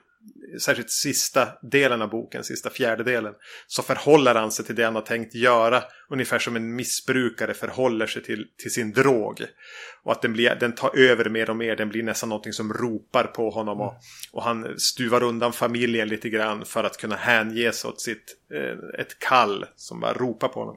Särskilt 0.61 0.91
sista 0.91 1.49
delen 1.63 2.03
av 2.03 2.11
boken, 2.11 2.45
sista 2.45 2.71
fjärdedelen. 2.71 3.35
Så 3.67 3.83
förhåller 3.83 4.35
han 4.35 4.53
sig 4.53 4.65
till 4.65 4.75
det 4.75 4.85
han 4.85 4.95
har 4.95 5.03
tänkt 5.03 5.35
göra. 5.35 5.83
Ungefär 6.11 6.39
som 6.39 6.57
en 6.57 6.77
missbrukare 6.77 7.55
förhåller 7.55 8.07
sig 8.07 8.23
till, 8.23 8.47
till 8.63 8.73
sin 8.73 8.93
drog. 8.93 9.45
Och 10.05 10.13
att 10.13 10.23
den, 10.23 10.33
blir, 10.33 10.55
den 10.55 10.75
tar 10.75 10.99
över 10.99 11.31
mer 11.31 11.51
och 11.51 11.57
mer. 11.57 11.77
Den 11.77 11.89
blir 11.89 12.03
nästan 12.03 12.29
någonting 12.29 12.53
som 12.53 12.73
ropar 12.73 13.25
på 13.25 13.51
honom. 13.51 13.81
Och, 13.81 13.95
och 14.33 14.43
han 14.43 14.79
stuvar 14.79 15.23
undan 15.23 15.53
familjen 15.53 16.09
lite 16.09 16.29
grann 16.29 16.65
för 16.65 16.85
att 16.85 16.97
kunna 16.97 17.17
hänge 17.17 17.73
sig 17.73 17.89
åt 17.89 18.01
sitt, 18.01 18.37
eh, 18.55 19.01
ett 19.01 19.19
kall 19.19 19.67
som 19.77 20.01
bara 20.01 20.13
ropar 20.13 20.49
på 20.49 20.61
honom. 20.61 20.77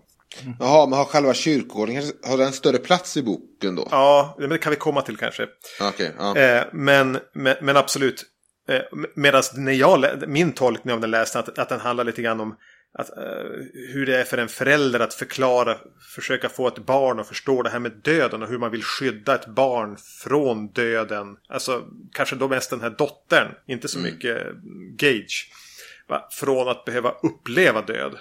Jaha, 0.60 0.88
men 0.88 0.98
har 0.98 1.06
själva 1.06 1.34
kyrkogården, 1.34 2.04
har 2.24 2.38
den 2.38 2.52
större 2.52 2.78
plats 2.78 3.18
i 3.18 3.24
boken 3.24 3.76
då? 3.76 3.88
Ja, 3.92 4.36
men 4.40 4.50
det 4.50 4.58
kan 4.58 4.70
vi 4.70 4.76
komma 4.76 5.02
till 5.02 5.18
kanske. 5.18 5.48
Okej, 5.82 6.16
ja. 6.18 6.38
Eh, 6.38 6.64
men, 6.74 7.20
men, 7.34 7.56
men 7.62 7.78
absolut. 7.78 8.26
Eh, 8.72 8.82
Medan 9.16 9.44
när 9.56 9.72
jag, 9.72 10.28
min 10.28 10.54
tolkning 10.54 10.94
av 10.94 11.02
den 11.02 11.12
läste 11.12 11.40
att, 11.40 11.60
att 11.60 11.70
den 11.70 11.80
handlar 11.80 12.04
lite 12.04 12.22
grann 12.22 12.40
om 12.40 12.56
att, 12.94 13.18
eh, 13.18 13.24
hur 13.94 14.06
det 14.06 14.18
är 14.18 14.24
för 14.24 14.38
en 14.38 14.48
förälder 14.48 15.00
att 15.00 15.14
förklara, 15.14 15.78
försöka 16.16 16.50
få 16.50 16.68
ett 16.68 16.86
barn 16.86 17.20
att 17.20 17.28
förstå 17.28 17.64
det 17.64 17.70
här 17.70 17.80
med 17.80 17.92
döden 18.04 18.42
och 18.42 18.50
hur 18.50 18.58
man 18.58 18.72
vill 18.72 18.84
skydda 18.84 19.36
ett 19.36 19.48
barn 19.48 19.98
från 20.24 20.68
döden. 20.68 21.38
Alltså 21.50 21.84
kanske 22.12 22.36
då 22.36 22.48
mest 22.48 22.70
den 22.70 22.82
här 22.82 22.90
dottern, 22.90 23.48
inte 23.68 23.88
så 23.88 24.00
mycket 24.00 24.48
Gage. 24.98 25.52
Va? 26.08 26.28
Från 26.32 26.68
att 26.68 26.86
behöva 26.86 27.12
uppleva 27.24 27.82
död. 27.82 28.18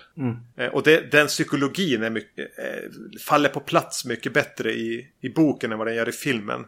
Eh, 0.56 0.68
och 0.68 0.82
det, 0.82 1.10
den 1.10 1.26
psykologin 1.26 2.02
är 2.02 2.10
mycket, 2.10 2.58
eh, 2.58 2.90
faller 3.26 3.48
på 3.48 3.60
plats 3.60 4.04
mycket 4.04 4.32
bättre 4.32 4.72
i, 4.72 5.06
i 5.20 5.28
boken 5.28 5.72
än 5.72 5.78
vad 5.78 5.86
den 5.86 5.96
gör 5.96 6.08
i 6.08 6.12
filmen. 6.12 6.64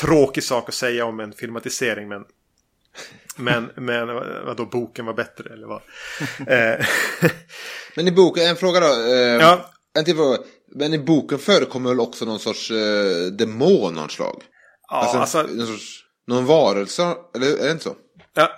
Tråkig 0.00 0.44
sak 0.44 0.68
att 0.68 0.74
säga 0.74 1.04
om 1.04 1.20
en 1.20 1.32
filmatisering 1.32 2.08
men 2.08 2.22
men, 3.36 3.70
men 3.76 4.06
vadå, 4.46 4.66
boken 4.66 5.06
var 5.06 5.14
bättre 5.14 5.52
eller 5.52 5.66
vad? 5.66 5.82
eh, 6.48 6.86
Men 7.96 8.08
i 8.08 8.12
boken, 8.12 8.44
en 8.46 8.56
fråga 8.56 8.80
då. 8.80 8.86
Eh, 8.86 9.18
ja, 9.18 9.70
En 9.98 10.04
till 10.04 10.16
fråga. 10.16 10.38
Men 10.74 10.94
i 10.94 10.98
boken 10.98 11.38
förekommer 11.38 11.90
väl 11.90 12.00
också 12.00 12.24
någon 12.24 12.38
sorts 12.38 12.70
eh, 12.70 13.26
demon 13.38 13.98
av 13.98 14.08
slag? 14.08 14.42
ja 14.90 14.96
alltså, 14.96 15.18
alltså, 15.38 15.54
någon 15.54 15.66
sorts, 15.66 16.04
någon 16.26 16.46
varelse, 16.46 17.14
eller 17.34 17.46
är 17.58 17.64
det 17.66 17.70
inte 17.72 17.84
så? 17.84 17.96
ja, 18.34 18.50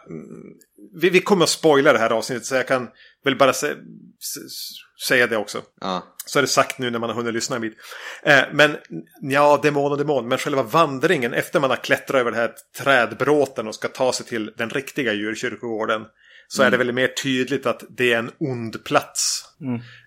vi, 1.01 1.11
vi 1.11 1.21
kommer 1.21 1.43
att 1.45 1.51
spoila 1.51 1.93
det 1.93 1.99
här 1.99 2.11
avsnittet 2.11 2.47
så 2.47 2.55
jag 2.55 2.69
kan 2.69 2.89
väl 3.25 3.37
bara 3.39 3.53
sä, 3.53 3.67
s- 3.71 4.77
säga 5.09 5.27
det 5.27 5.37
också. 5.37 5.63
Ja. 5.81 6.07
Så 6.27 6.39
är 6.39 6.43
det 6.43 6.49
sagt 6.49 6.79
nu 6.79 6.91
när 6.91 6.99
man 6.99 7.11
har 7.11 7.17
hunnit 7.17 7.35
lyssna 7.35 7.57
en 7.57 7.63
bit. 7.63 7.77
Eh, 8.23 8.43
men 8.53 8.77
ja, 9.21 9.61
demon 9.63 9.93
och 9.93 9.99
demon. 9.99 10.29
Men 10.29 10.39
själva 10.39 10.63
vandringen 10.63 11.35
efter 11.35 11.61
man 11.61 11.71
har 11.71 11.77
klättrat 11.77 12.21
över 12.21 12.31
den 12.31 12.41
här 12.41 12.53
trädbråten 12.79 13.69
och 13.69 13.75
ska 13.75 13.89
ta 13.89 14.13
sig 14.13 14.27
till 14.27 14.53
den 14.57 14.71
riktiga 14.71 15.13
djurkyrkogården. 15.13 16.05
Så 16.49 16.63
är 16.63 16.71
det 16.71 16.77
väl 16.77 16.93
mer 16.93 17.09
tydligt 17.09 17.67
att 17.67 17.85
det 17.89 18.13
är 18.13 18.19
en 18.19 18.31
ond 18.39 18.85
plats. 18.85 19.45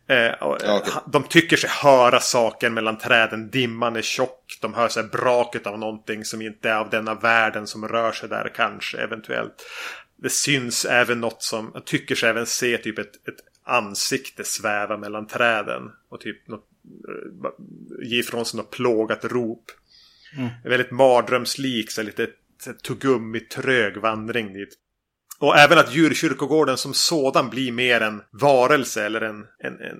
Eh, 0.09 0.31
och, 0.31 0.57
Ja, 0.63 0.83
eh, 0.85 0.97
De 1.07 1.23
tycker 1.23 1.57
sig 1.57 1.69
höra 1.69 2.19
saker 2.19 2.69
mellan 2.69 2.97
träden. 2.97 3.49
Dimman 3.49 3.95
är 3.95 4.01
tjock. 4.01 4.57
De 4.61 4.73
hör 4.73 4.87
sig 4.87 5.03
braket 5.03 5.67
av 5.67 5.79
någonting 5.79 6.25
som 6.25 6.41
inte 6.41 6.69
är 6.69 6.75
av 6.75 6.89
denna 6.89 7.15
världen 7.15 7.67
som 7.67 7.87
rör 7.87 8.11
sig 8.11 8.29
där 8.29 8.51
kanske 8.55 8.97
eventuellt. 8.97 9.65
Det 10.21 10.29
syns 10.29 10.85
även 10.85 11.21
något 11.21 11.43
som, 11.43 11.81
tycker 11.85 12.15
sig 12.15 12.29
även 12.29 12.45
se 12.45 12.77
typ 12.77 12.99
ett, 12.99 13.15
ett 13.27 13.48
ansikte 13.69 14.43
sväva 14.43 14.97
mellan 14.97 15.27
träden. 15.27 15.91
Och 16.09 16.21
typ 16.21 16.47
något, 16.47 16.67
eh, 17.09 17.49
ge 18.07 18.19
ifrån 18.19 18.45
sig 18.45 18.57
något 18.57 18.71
plågat 18.71 19.25
rop. 19.25 19.71
En 20.63 20.69
väldigt 20.69 20.91
mardrömslik, 20.91 21.91
så 21.91 22.01
lite 22.01 22.27
så 22.63 22.69
här 22.69 22.77
tuggummi 22.77 23.39
trög 23.39 23.97
vandring 23.97 24.53
dit. 24.53 24.77
Och 25.39 25.57
även 25.57 25.77
att 25.77 25.95
djurkyrkogården 25.95 26.77
som 26.77 26.93
sådan 26.93 27.49
blir 27.49 27.71
mer 27.71 28.01
en 28.01 28.21
varelse 28.31 29.05
eller 29.05 29.21
en, 29.21 29.45
en, 29.63 29.81
en 29.81 29.99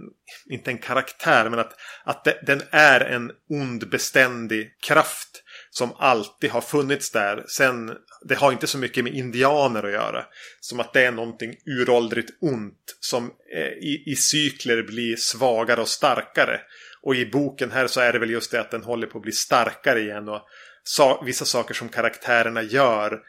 inte 0.50 0.72
en 0.72 0.78
karaktär, 0.78 1.50
men 1.50 1.60
att, 1.60 1.74
att 2.04 2.24
det, 2.24 2.40
den 2.46 2.62
är 2.72 3.00
en 3.00 3.32
ond 3.50 3.90
beständig 3.90 4.78
kraft 4.82 5.44
som 5.70 5.94
alltid 5.98 6.52
har 6.52 6.62
funnits 6.62 7.12
där. 7.12 7.46
Sen, 7.48 7.92
det 8.22 8.36
har 8.36 8.52
inte 8.52 8.68
så 8.68 8.78
mycket 8.78 9.04
med 9.04 9.14
indianer 9.16 9.84
att 9.84 9.92
göra. 9.92 10.26
Som 10.60 10.80
att 10.80 10.94
det 10.94 11.06
är 11.06 11.12
någonting 11.12 11.56
uråldrigt 11.66 12.30
ont 12.42 12.98
som 13.00 13.32
eh, 13.56 13.68
i, 13.68 14.04
i 14.06 14.16
cykler 14.16 14.84
blir 14.84 15.16
svagare 15.16 15.82
och 15.82 15.88
starkare. 15.88 16.62
Och 17.02 17.16
i 17.16 17.26
boken 17.26 17.72
här 17.72 17.88
så 17.88 18.00
är 18.00 18.14
det 18.14 18.20
väl 18.20 18.30
just 18.30 18.52
det 18.52 18.60
att 18.60 18.72
den 18.72 18.84
håller 18.84 19.08
på 19.08 19.18
att 19.18 19.24
bli 19.24 19.32
starkare 19.32 20.00
igen. 20.00 20.30
Och 20.30 20.42
sa, 20.84 21.22
vissa 21.26 21.46
saker 21.46 21.74
som 21.74 21.90
karaktärerna 21.90 22.62
gör 22.62 23.20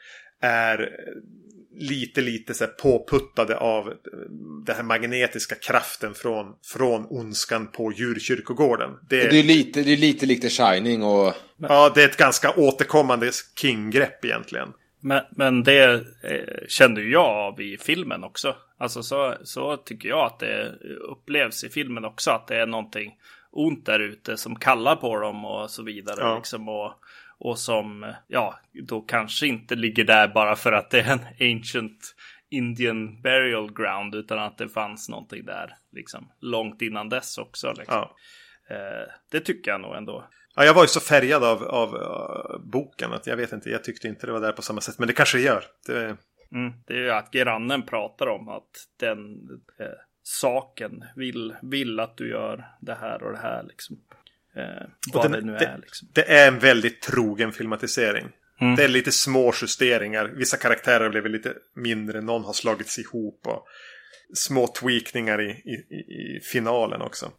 är 0.41 0.89
lite, 1.75 2.21
lite 2.21 2.53
så 2.53 2.67
påputtade 2.67 3.57
av 3.57 3.93
den 4.65 4.75
här 4.75 4.83
magnetiska 4.83 5.55
kraften 5.55 6.13
från, 6.13 6.45
från 6.63 7.05
ondskan 7.09 7.67
på 7.67 7.91
djurkyrkogården. 7.91 8.89
Det, 9.09 9.29
Det 9.29 9.39
är 9.39 9.43
lite, 9.43 9.83
det 9.83 9.91
är 9.93 9.97
lite 9.97 10.25
likt 10.25 10.41
The 10.41 10.49
Shining 10.49 11.03
och... 11.03 11.33
ja, 11.57 11.91
det 11.95 12.03
är 12.03 12.09
ett 12.09 12.17
ganska 12.17 12.51
återkommande 12.51 13.31
King-grepp 13.55 14.25
egentligen. 14.25 14.69
Men, 15.01 15.23
men 15.31 15.63
det 15.63 15.93
eh, 16.23 16.67
kände 16.67 17.01
jag 17.01 17.25
av 17.25 17.61
i 17.61 17.77
filmen 17.77 18.23
också. 18.23 18.55
Alltså 18.77 19.03
så, 19.03 19.35
så 19.43 19.77
tycker 19.77 20.09
jag 20.09 20.25
att 20.25 20.39
det 20.39 20.75
upplevs 21.01 21.63
i 21.63 21.69
filmen 21.69 22.05
också. 22.05 22.31
Att 22.31 22.47
det 22.47 22.57
är 22.57 22.65
någonting 22.65 23.17
ont 23.51 23.85
där 23.85 23.99
ute 23.99 24.37
som 24.37 24.55
kallar 24.55 24.95
på 24.95 25.19
dem 25.19 25.45
och 25.45 25.69
så 25.69 25.83
vidare. 25.83 26.19
Ja. 26.19 26.35
Liksom, 26.35 26.69
och, 26.69 26.93
och 27.37 27.59
som, 27.59 28.13
ja, 28.27 28.59
då 28.71 29.01
kanske 29.01 29.47
inte 29.47 29.75
ligger 29.75 30.03
där 30.03 30.27
bara 30.27 30.55
för 30.55 30.71
att 30.71 30.89
det 30.89 30.99
är 30.99 31.13
en 31.13 31.55
ancient 31.55 32.15
Indian 32.49 33.21
burial 33.21 33.73
ground. 33.73 34.15
Utan 34.15 34.39
att 34.39 34.57
det 34.57 34.69
fanns 34.69 35.09
någonting 35.09 35.45
där, 35.45 35.75
liksom, 35.91 36.31
långt 36.39 36.81
innan 36.81 37.09
dess 37.09 37.37
också. 37.37 37.73
Liksom. 37.77 38.07
Ja. 38.67 38.75
Eh, 38.75 39.07
det 39.31 39.39
tycker 39.39 39.71
jag 39.71 39.81
nog 39.81 39.95
ändå. 39.95 40.27
Ja, 40.55 40.65
jag 40.65 40.73
var 40.73 40.81
ju 40.83 40.87
så 40.87 40.99
färgad 40.99 41.43
av, 41.43 41.63
av 41.63 41.95
uh, 41.95 42.65
boken 42.65 43.13
att 43.13 43.27
jag 43.27 43.37
vet 43.37 43.51
inte, 43.51 43.69
jag 43.69 43.83
tyckte 43.83 44.07
inte 44.07 44.25
det 44.25 44.31
var 44.33 44.41
där 44.41 44.51
på 44.51 44.61
samma 44.61 44.81
sätt. 44.81 44.99
Men 44.99 45.07
det 45.07 45.13
kanske 45.13 45.37
det 45.37 45.43
gör. 45.43 45.63
Det, 45.87 46.17
Mm, 46.55 46.73
det 46.87 46.93
är 46.93 46.97
ju 46.97 47.11
att 47.11 47.31
grannen 47.31 47.85
pratar 47.85 48.27
om 48.27 48.49
att 48.49 48.69
den 48.99 49.19
eh, 49.79 49.85
saken 50.23 51.03
vill, 51.15 51.55
vill 51.61 51.99
att 51.99 52.17
du 52.17 52.29
gör 52.29 52.65
det 52.81 52.93
här 52.93 53.23
och 53.23 53.31
det 53.31 53.37
här 53.37 53.63
liksom. 53.63 53.97
Eh, 54.55 54.87
vad 55.13 55.23
den- 55.23 55.31
det 55.31 55.41
nu 55.41 55.57
det- 55.57 55.65
är 55.65 55.77
liksom. 55.77 56.07
det 56.13 56.31
är 56.31 56.47
en 56.47 56.59
väldigt 56.59 57.01
trogen 57.01 57.51
filmatisering. 57.51 58.27
Mm. 58.61 58.75
Det 58.75 58.83
är 58.83 58.87
lite 58.87 59.11
små 59.11 59.53
justeringar. 59.61 60.25
Vissa 60.25 60.57
karaktärer 60.57 61.09
blev 61.09 61.25
lite 61.25 61.53
mindre. 61.75 62.21
Någon 62.21 62.43
har 62.43 62.53
slagits 62.53 62.99
ihop. 62.99 63.47
Och 63.47 63.67
små 64.33 64.67
tweakningar 64.67 65.41
i, 65.41 65.49
i, 65.49 65.95
i- 65.95 66.39
finalen 66.43 67.01
också. 67.01 67.31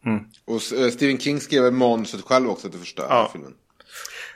Och 0.45 0.77
eh, 0.79 0.89
Stephen 0.89 1.19
King 1.19 1.39
skrev 1.39 1.73
manuset 1.73 2.21
själv 2.21 2.49
också 2.49 2.69
till 2.69 2.79
första 2.79 3.01
Ja. 3.09 3.29
filmen. 3.33 3.53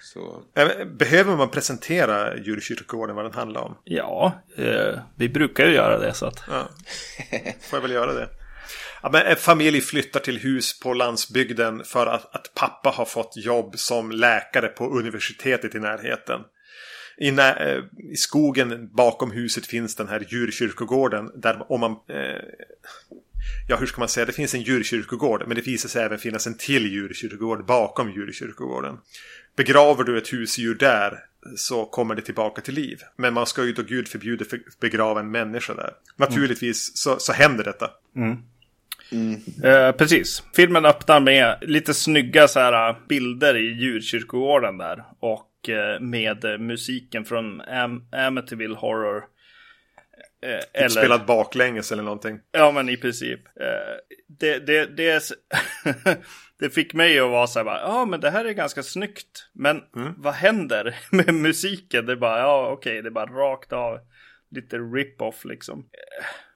Så... 0.02 0.42
Eh, 0.56 0.86
Behöver 0.86 1.36
man 1.36 1.50
presentera 1.50 2.38
djurkyrkogården 2.38 3.16
vad 3.16 3.26
den 3.26 3.34
handlar 3.34 3.62
om? 3.62 3.78
Ja, 3.84 4.42
eh, 4.58 5.00
vi 5.16 5.30
brukar 5.30 5.68
ju 5.68 5.74
göra 5.74 5.98
det 6.00 6.14
så 6.14 6.26
att. 6.26 6.44
Ja. 6.50 6.70
Får 7.62 7.78
jag 7.78 7.82
väl 7.82 7.92
göra 7.92 8.14
det. 8.14 8.30
Ja, 9.04 9.10
men 9.12 9.22
en 9.26 9.36
familj 9.36 9.82
flyttar 9.82 10.20
till 10.20 10.38
hus 10.40 10.80
på 10.80 10.94
landsbygden 10.94 11.84
för 11.84 12.08
att, 12.08 12.36
att 12.36 12.52
pappa 12.56 12.90
har 12.90 13.06
fått 13.06 13.34
jobb 13.38 13.74
som 13.80 14.12
läkare 14.12 14.68
på 14.68 14.90
universitetet 14.90 15.76
i 15.76 15.80
närheten. 15.80 16.42
I, 17.18 17.32
nä- 17.32 17.56
eh, 17.56 17.84
I 18.12 18.16
skogen 18.16 18.90
bakom 18.94 19.32
huset 19.32 19.66
finns 19.66 19.96
den 19.96 20.08
här 20.08 20.26
djurkyrkogården. 20.30 21.32
Där 21.36 21.72
om 21.72 21.80
man... 21.80 21.92
Eh, 21.92 22.42
ja, 23.68 23.76
hur 23.78 23.86
ska 23.86 24.00
man 24.00 24.10
säga? 24.10 24.26
Det 24.26 24.32
finns 24.32 24.54
en 24.54 24.62
djurkyrkogård. 24.62 25.44
Men 25.48 25.56
det 25.56 25.68
visar 25.68 25.90
sig 25.90 26.04
även 26.04 26.20
finnas 26.20 26.48
en 26.48 26.58
till 26.58 26.92
djurkyrkogård 26.92 27.66
bakom 27.66 28.12
djurkyrkogården. 28.12 28.98
Begraver 29.56 30.04
du 30.04 30.18
ett 30.18 30.34
husdjur 30.34 30.76
där 30.76 31.20
så 31.56 31.86
kommer 31.86 32.16
det 32.16 32.22
tillbaka 32.22 32.62
till 32.62 32.74
liv. 32.74 33.00
Men 33.16 33.34
man 33.34 33.46
ska 33.46 33.66
ju 33.66 33.74
då 33.74 33.82
gud 33.82 34.08
förbjude 34.08 34.46
för 34.46 34.62
begrava 34.80 35.20
en 35.20 35.32
människa 35.32 35.74
där. 35.74 35.92
Naturligtvis 36.16 36.98
så, 36.98 37.20
så 37.20 37.34
händer 37.34 37.64
detta. 37.64 37.92
Eh, 39.64 39.92
precis. 39.92 40.44
Filmen 40.56 40.86
öppnar 40.86 41.20
med 41.20 41.58
lite 41.62 41.94
snygga 41.94 42.48
så 42.48 42.60
här, 42.60 42.96
bilder 43.10 43.58
i 43.58 43.74
djurkyrkogården 43.82 44.78
där. 44.78 45.04
Och 45.20 45.50
eh, 45.70 46.00
med 46.00 46.46
eh, 46.46 46.58
musiken 46.58 47.26
från 47.26 47.62
Am- 47.62 48.28
Amityville 48.28 48.76
Horror. 48.76 49.24
Eh, 50.44 50.60
eller, 50.74 50.90
Spelad 50.90 51.26
baklänges 51.26 51.92
eller 51.92 52.04
någonting. 52.04 52.40
Ja, 52.52 52.72
men 52.72 52.90
i 52.90 52.98
princip. 52.98 53.40
Eh, 53.60 53.96
det, 54.28 54.60
det, 54.60 54.86
det, 54.98 55.24
det 56.60 56.70
fick 56.70 56.94
mig 56.94 57.20
att 57.20 57.30
vara 57.30 57.48
så 57.48 57.60
här, 57.60 57.64
bara, 57.64 57.82
ja 57.82 58.06
men 58.06 58.20
det 58.20 58.30
här 58.30 58.46
är 58.46 58.54
ganska 58.54 58.84
snyggt. 58.84 59.50
Men 59.54 59.82
vad 60.18 60.34
händer 60.34 60.96
med 61.12 61.34
musiken? 61.34 62.06
Det 62.06 62.12
är 62.12 62.16
bara, 62.18 62.40
ja 62.40 62.68
okej, 62.72 63.02
det 63.02 63.10
är 63.10 63.12
bara 63.12 63.26
rakt 63.26 63.74
av. 63.74 64.00
Lite 64.52 64.78
rip-off 64.78 65.46
liksom. 65.46 65.86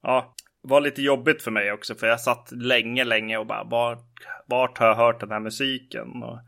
Ja, 0.02 0.36
var 0.62 0.82
lite 0.82 1.02
jobbigt 1.02 1.42
för 1.42 1.52
mig 1.52 1.72
också, 1.72 1.96
för 1.96 2.08
jag 2.08 2.22
satt 2.22 2.52
länge, 2.52 3.04
länge 3.04 3.38
och 3.38 3.48
bara, 3.48 3.64
vart, 3.64 4.08
vart 4.46 4.78
har 4.78 4.88
jag 4.88 4.96
hört 4.96 5.20
den 5.20 5.32
här 5.32 5.40
musiken? 5.40 6.24
Och, 6.24 6.40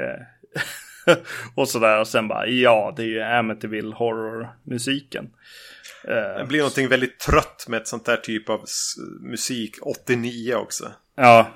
eh, 0.00 0.20
och 1.54 1.68
sådär, 1.68 2.00
och 2.00 2.08
sen 2.08 2.28
bara, 2.28 2.46
ja, 2.46 2.92
det 2.96 3.02
är 3.02 3.06
ju 3.06 3.22
Amityville 3.22 3.94
Horror-musiken. 3.94 5.30
Eh, 6.04 6.38
Det 6.38 6.44
blir 6.48 6.58
någonting 6.58 6.88
väldigt 6.88 7.18
trött 7.18 7.64
med 7.68 7.80
ett 7.80 7.88
sånt 7.88 8.04
där 8.04 8.16
typ 8.16 8.48
av 8.48 8.64
musik 9.20 9.76
89 9.82 10.54
också. 10.54 10.92
ja, 11.16 11.46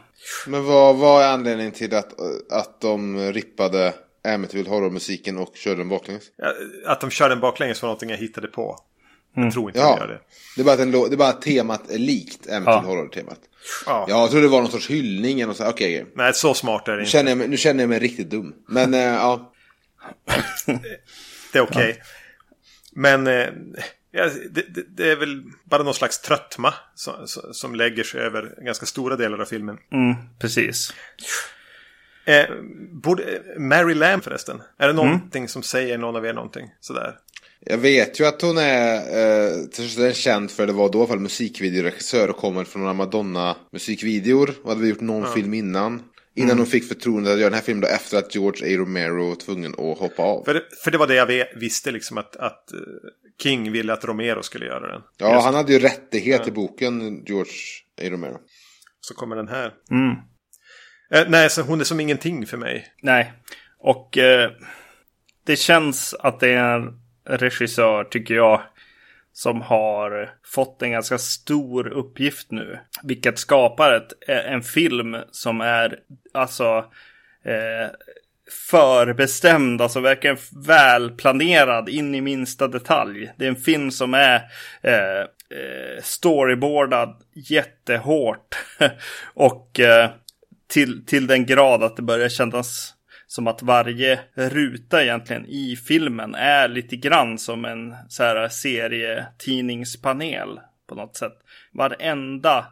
Men 0.47 0.65
vad, 0.65 0.97
vad 0.97 1.23
är 1.25 1.29
anledningen 1.29 1.73
till 1.73 1.95
att, 1.95 2.13
att 2.51 2.81
de 2.81 3.19
rippade 3.33 3.95
Amityville 4.35 4.71
Horror-musiken 4.71 5.39
och 5.39 5.57
körde 5.57 5.77
den 5.77 5.89
baklänges? 5.89 6.25
Att 6.87 7.01
de 7.01 7.11
kör 7.11 7.29
den 7.29 7.41
baklänges 7.41 7.83
var 7.83 7.87
någonting 7.89 8.11
jag 8.11 8.17
hittade 8.17 8.49
på. 8.49 8.79
Jag 9.37 9.53
tror 9.53 9.69
inte 9.71 9.79
Ja. 9.81 9.97
de 9.97 10.01
gör 10.01 10.09
det. 10.09 10.21
Det 10.57 10.63
är 10.63 10.65
bara 10.65 10.75
att, 10.75 10.89
lå- 10.89 11.09
det 11.09 11.15
är 11.15 11.17
bara 11.17 11.29
att 11.29 11.43
temat 11.43 11.91
är 11.91 11.99
likt 11.99 12.47
Amityville 12.51 12.71
Ja. 12.71 12.79
Horror-temat. 12.87 13.39
Ja. 13.87 14.07
Ja, 14.09 14.21
jag 14.21 14.31
trodde 14.31 14.45
det 14.47 14.51
var 14.51 14.63
någon 14.63 14.71
sorts 14.71 14.91
hyllning 14.91 15.41
eller 15.41 15.53
så. 15.53 15.69
Okej, 15.69 16.01
okej. 16.03 16.13
Nej, 16.17 16.35
så 16.35 16.55
smart 16.55 16.89
är 16.89 16.93
det 16.93 16.97
Nu 16.97 17.03
inte. 17.03 17.11
känner, 17.11 17.31
jag 17.31 17.39
mig, 17.39 17.49
nu 17.49 17.57
känner 17.57 17.83
jag 17.83 17.89
mig 17.89 17.99
riktigt 17.99 18.31
dum. 18.31 18.55
Men 18.69 18.95
eh, 18.95 19.01
ja. 19.01 19.53
Det 21.53 21.59
är 21.59 21.63
okej. 21.63 22.03
Men 22.93 23.27
eh, 23.27 23.47
ja, 24.11 24.31
det, 24.51 24.75
det, 24.75 24.83
det 24.97 25.11
är 25.11 25.17
väl 25.17 25.43
bara 25.65 25.83
någon 25.83 25.95
slags 25.95 26.21
tröttma 26.21 26.75
som, 26.95 27.15
som 27.53 27.75
lägger 27.75 28.05
sig 28.05 28.21
över 28.21 28.55
ganska 28.65 28.87
stora 28.87 29.17
delar 29.17 29.39
av 29.39 29.45
filmen. 29.45 29.79
mm, 29.93 30.15
precis. 30.39 30.95
Eh, 32.25 32.47
borde, 33.03 33.43
Mary 33.59 33.95
Lamb 33.95 34.25
förresten. 34.25 34.63
Är 34.79 34.87
det 34.87 34.93
någonting 34.93 35.49
som 35.49 35.63
säger 35.63 35.99
någon 35.99 36.17
av 36.17 36.27
er 36.27 36.33
någonting? 36.33 36.67
Sådär. 36.81 37.15
Jag 37.61 37.79
vet 37.79 38.21
ju 38.21 38.27
att 38.27 38.43
hon 38.43 38.59
är, 38.59 38.95
eh, 40.07 40.13
känd 40.13 40.51
för 40.51 40.67
det 40.67 40.73
var 40.73 40.89
då 40.93 40.99
i 40.99 41.01
alla 41.01 41.09
fall 41.09 41.19
musikvideoregissör 41.21 42.31
och 42.31 42.37
kommer 42.37 42.65
från 42.65 42.83
några 42.83 42.95
Madonna-musikvideor. 42.95 44.55
Och 44.63 44.69
hade 44.69 44.81
vi 44.83 44.89
gjort 44.89 45.01
någon 45.01 45.33
film 45.33 45.55
innan. 45.55 46.03
Innan 46.35 46.59
hon 46.59 46.67
fick 46.67 46.89
förtroendet 46.89 47.33
att 47.33 47.39
göra 47.39 47.51
den 47.51 47.59
här 47.59 47.65
filmen 47.65 47.81
då 47.81 47.89
efter 47.89 48.19
att 48.19 48.35
George 48.35 48.75
A. 48.75 48.79
Romero 48.81 49.29
var 49.29 49.35
tvungen 49.37 49.73
att 49.73 49.99
hoppa 49.99 50.23
av. 50.23 50.45
För, 50.45 50.55
det- 50.55 50.63
för 50.85 50.91
det 50.91 50.99
var 50.99 51.07
det 51.07 51.15
jag 51.15 51.47
visste 51.61 51.91
liksom 51.93 52.19
att, 52.19 52.37
att 52.37 52.73
eh, 52.73 52.79
King 53.43 53.73
ville 53.73 53.93
att 53.93 54.05
Romero 54.05 54.43
skulle 54.43 54.67
göra 54.67 54.93
den. 54.93 55.03
Ja, 55.19 55.33
Just- 55.35 55.45
han 55.45 55.55
hade 55.55 55.73
ju 55.73 55.79
rättighet 55.79 56.45
till 56.45 56.53
boken, 56.53 57.23
George 57.27 57.53
A. 58.03 58.05
Romero. 58.11 58.39
Så 59.01 59.15
kommer 59.15 59.37
den 59.37 59.49
här. 59.49 59.73
Mm. 59.91 60.11
Eh, 61.15 61.31
nej, 61.31 61.51
så 61.51 61.63
hon 61.63 61.81
är 61.81 61.85
som 61.85 62.01
ingenting 62.01 62.47
för 62.47 62.57
mig. 62.57 62.87
Nej, 63.03 63.33
och 63.79 64.19
eh, 64.19 64.51
det 65.47 65.57
känns 65.57 66.15
att 66.15 66.41
det 66.41 66.49
är 66.53 66.81
regissör, 67.27 68.05
tycker 68.05 68.35
jag, 68.35 68.63
som 69.33 69.63
har 69.63 70.31
fått 70.45 70.83
en 70.83 70.91
ganska 70.91 71.19
stor 71.19 71.89
uppgift 71.89 72.51
nu. 72.51 72.79
Vilket 73.03 73.39
skapar 73.39 73.93
ett, 73.93 74.29
eh, 74.29 74.53
en 74.53 74.63
film 74.63 75.17
som 75.31 75.61
är 75.61 75.99
alltså 76.35 76.85
eh, 77.45 77.91
förbestämd, 78.71 79.83
alltså 79.83 80.01
verkligen 80.01 80.37
välplanerad 80.67 81.89
in 81.89 82.15
i 82.15 82.21
minsta 82.21 82.69
detalj. 82.69 83.33
Det 83.37 83.45
är 83.45 83.49
en 83.49 83.57
film 83.57 83.91
som 83.91 84.15
är 84.15 84.35
eh, 84.83 85.21
eh 85.21 86.03
storyboardad 86.03 87.23
jättehårt. 87.35 88.57
och 89.35 89.81
eh, 89.81 90.11
till, 90.67 91.07
till 91.07 91.27
den 91.27 91.47
grad 91.47 91.83
att 91.83 91.97
det 91.97 92.03
börjar 92.03 92.29
kännas 92.29 92.96
som 93.37 93.47
att 93.47 93.63
varje 93.63 94.21
ruta 94.35 95.03
egentligen 95.03 95.47
i 95.47 95.77
filmen 95.77 96.35
är 96.35 96.69
lite 96.69 96.97
grann 96.97 97.39
som 97.39 97.65
en 97.65 97.95
så 98.09 98.23
här 98.23 98.49
serietidningspanel 98.49 100.61
på 100.89 100.95
något 100.95 101.17
sätt. 101.17 101.39
Varenda 101.73 102.67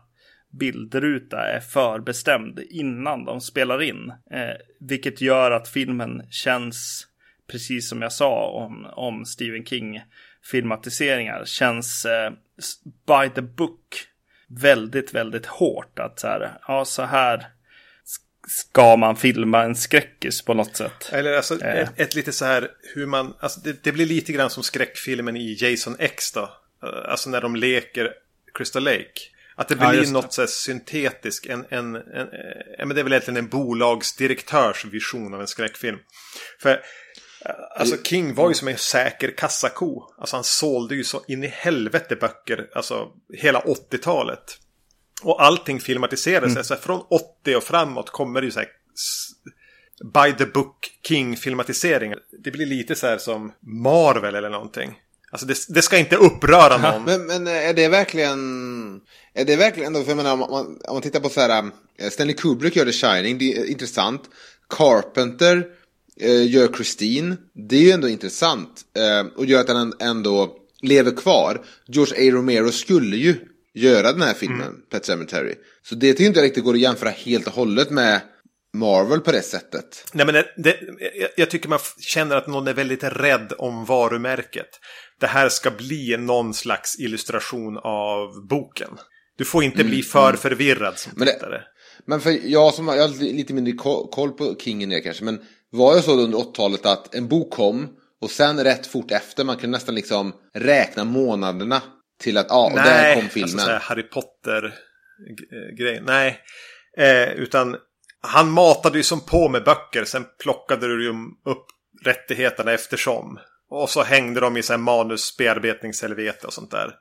bildruta 0.50 1.46
är 1.46 1.60
förbestämd 1.60 2.60
innan 2.70 3.24
de 3.24 3.40
spelar 3.40 3.82
in. 3.82 4.12
Eh, 4.30 4.54
vilket 4.80 5.20
gör 5.20 5.50
att 5.50 5.68
filmen 5.68 6.22
känns, 6.30 7.06
precis 7.50 7.88
som 7.88 8.02
jag 8.02 8.12
sa 8.12 8.46
om, 8.46 8.86
om 8.92 9.24
Stephen 9.24 9.64
King 9.64 10.02
filmatiseringar, 10.50 11.44
känns 11.44 12.04
eh, 12.04 12.32
by 13.06 13.30
the 13.34 13.42
book 13.42 14.06
väldigt, 14.46 15.14
väldigt 15.14 15.46
hårt. 15.46 15.98
Att 15.98 16.20
så 16.20 16.26
här, 16.26 16.50
ja 16.68 16.84
så 16.84 17.02
här 17.02 17.46
ska 18.48 18.96
man 18.96 19.16
filma 19.16 19.62
en 19.62 19.76
skräckis 19.76 20.42
på 20.42 20.54
något 20.54 20.76
sätt. 20.76 21.08
Eller 21.12 21.32
alltså 21.36 21.62
Eh. 21.62 21.78
ett, 21.80 22.00
ett 22.00 22.14
lite 22.14 22.32
så 22.32 22.44
här 22.44 22.70
hur 22.94 23.06
man, 23.06 23.34
alltså 23.40 23.60
det, 23.60 23.84
det 23.84 23.92
blir 23.92 24.06
lite 24.06 24.32
grann 24.32 24.50
som 24.50 24.62
skräckfilmen 24.62 25.36
i 25.36 25.56
Jason 25.60 25.96
X 25.98 26.32
då. 26.32 26.40
Eh, 26.42 27.10
Alltså 27.10 27.30
när 27.30 27.40
de 27.40 27.56
leker 27.56 28.12
Crystal 28.58 28.84
Lake. 28.84 29.10
Att 29.56 29.68
det 29.68 29.76
Ja, 29.80 29.90
blir 29.90 30.00
det. 30.00 30.10
något 30.10 30.32
så 30.32 30.42
här 30.42 30.46
syntetiskt. 30.46 31.46
En, 31.46 31.64
en, 31.70 31.94
en, 31.96 32.02
eh, 32.78 32.86
men 32.86 32.88
det 32.88 33.00
är 33.00 33.02
väl 33.02 33.12
egentligen 33.12 33.36
en 33.44 33.48
bolagsdirektörs 33.48 34.84
vision 34.84 35.34
av 35.34 35.40
en 35.40 35.46
skräckfilm. 35.46 35.98
För 36.60 36.70
eh, 36.70 36.76
alltså 37.76 37.96
King 38.02 38.34
var 38.34 38.48
ju 38.48 38.54
som 38.54 38.68
en 38.68 38.76
säker 38.78 39.34
kassako. 39.36 40.02
Alltså 40.18 40.36
han 40.36 40.44
sålde 40.44 40.94
ju 40.94 41.04
så 41.04 41.24
in 41.28 41.44
i 41.44 41.46
helvete 41.46 42.16
böcker. 42.16 42.66
Alltså 42.74 43.08
hela 43.34 43.60
80-talet. 43.60 44.58
Och 45.22 45.44
allting 45.44 45.80
filmatiserades. 45.80 46.48
Mm. 46.48 46.58
Alltså 46.58 46.76
från 46.76 47.00
80 47.10 47.56
och 47.56 47.62
framåt 47.62 48.10
kommer 48.10 48.40
det 48.40 48.44
ju 48.44 48.50
så 48.50 48.58
här 48.58 48.68
by 50.02 50.32
the 50.38 50.46
book 50.46 50.90
King-filmatiseringar. 51.08 52.18
Det 52.44 52.50
blir 52.50 52.66
lite 52.66 52.94
så 52.94 53.06
här 53.06 53.18
som 53.18 53.52
Marvel 53.60 54.34
eller 54.34 54.50
någonting. 54.50 54.98
Alltså 55.30 55.46
det, 55.46 55.56
det 55.68 55.82
ska 55.82 55.98
inte 55.98 56.16
uppröra 56.16 56.78
någon. 56.78 57.04
Men, 57.04 57.26
men 57.26 57.46
är 57.46 57.74
det 57.74 57.88
verkligen... 57.88 59.00
Är 59.34 59.44
det 59.44 59.56
verkligen 59.56 59.94
för 59.94 60.10
jag 60.10 60.16
menar 60.16 60.32
om 60.32 60.38
man, 60.38 60.50
om 60.66 60.94
man 60.94 61.02
tittar 61.02 61.20
på 61.20 61.28
så 61.28 61.40
här... 61.40 61.70
eh, 61.98 62.10
Stanley 62.10 62.36
Kubrick 62.36 62.76
gör 62.76 62.84
The 62.84 62.92
Shining, 62.92 63.38
det 63.38 63.52
är 63.52 63.70
intressant. 63.70 64.22
Carpenter 64.68 65.66
eh, 66.20 66.50
gör 66.50 66.68
Christine, 66.68 67.36
det 67.52 67.76
är 67.76 67.80
ju 67.80 67.90
ändå 67.90 68.08
intressant. 68.08 68.82
Eh, 68.96 69.26
och 69.36 69.46
gör 69.46 69.60
att 69.60 69.66
den 69.66 69.92
ändå 70.00 70.56
lever 70.82 71.16
kvar. 71.16 71.64
George 71.86 72.28
A. 72.28 72.34
Romero 72.36 72.72
skulle 72.72 73.16
ju 73.16 73.34
göra 73.74 74.12
den 74.12 74.22
här 74.22 74.34
filmen, 74.34 74.74
Pet 74.90 75.04
Sematary. 75.06 75.54
Så 75.82 75.94
det 75.94 76.12
tycker 76.12 76.24
inte 76.24 76.38
jag 76.40 76.44
riktigt 76.46 76.64
går 76.64 76.74
att 76.74 76.80
jämföra 76.80 77.10
helt 77.10 77.46
och 77.46 77.52
hållet 77.52 77.90
med 77.90 78.20
Marvel 78.74 79.20
på 79.20 79.32
det 79.32 79.42
sättet. 79.42 80.04
Nej, 80.12 80.26
men 80.26 80.34
det, 80.34 80.46
det, 80.56 80.76
jag- 81.20 81.30
jag 81.36 81.50
tycker 81.50 81.68
man 81.68 81.78
känner 82.00 82.36
att 82.36 82.46
någon 82.46 82.68
är 82.68 82.74
väldigt 82.74 83.04
rädd 83.04 83.52
om 83.58 83.84
varumärket. 83.84 84.68
Det 85.20 85.26
här 85.26 85.48
ska 85.48 85.70
bli 85.70 86.16
någon 86.16 86.54
slags 86.54 86.98
illustration 87.00 87.78
av 87.84 88.46
boken. 88.48 88.90
Du 89.38 89.44
får 89.44 89.64
inte 89.64 89.84
bli 89.84 90.02
för 90.02 90.32
förvirrad 90.32 90.98
som 90.98 91.12
Men 91.16 91.26
det- 91.26 91.32
tittare. 91.32 91.62
Men 92.06 92.20
för 92.20 92.38
jag 92.44 92.74
som 92.74 92.88
jag 92.88 93.08
har 93.08 93.22
lite 93.22 93.52
mindre 93.54 93.72
ko- 93.72 94.06
koll 94.08 94.30
på 94.32 94.56
King 94.60 94.82
än 94.82 94.92
er 94.92 95.00
kanske, 95.00 95.24
men 95.24 95.40
var 95.70 95.94
det 95.96 96.02
så 96.02 96.12
under 96.20 96.38
80-talet 96.38 96.86
att 96.86 97.14
en 97.14 97.28
bok 97.28 97.52
kom 97.52 97.88
och 98.20 98.30
sen 98.30 98.64
rätt 98.64 98.86
fort 98.86 99.10
efter, 99.10 99.44
man 99.44 99.56
kunde 99.56 99.76
nästan 99.76 99.94
liksom 99.94 100.32
räkna 100.54 101.04
månaderna 101.04 101.82
till 102.20 102.38
att, 102.38 102.46
ja, 102.48 102.64
och 102.64 102.72
där 102.72 103.14
kom 103.14 103.28
filmen. 103.28 103.42
alltså 103.42 103.58
så 103.58 103.72
här 103.72 103.80
Harry 103.80 104.02
Potter-grejen. 104.02 106.04
Nej, 106.04 106.40
eh, 106.98 107.32
utan 107.32 107.76
han 108.20 108.50
matade 108.50 108.98
ju 108.98 109.04
som 109.04 109.20
på 109.20 109.48
med 109.48 109.64
böcker. 109.64 110.04
Sen 110.04 110.26
plockade 110.42 110.86
du 110.86 111.04
ju 111.04 111.10
upp 111.44 111.66
rättigheterna 112.04 112.72
eftersom. 112.72 113.38
Och 113.70 113.90
så 113.90 114.02
hängde 114.02 114.40
de 114.40 114.56
i 114.56 114.62
så 114.62 114.72
här 114.72 114.78
manusbearbetningshelvete 114.78 116.46
och 116.46 116.52
sånt 116.52 116.70
där. 116.70 116.94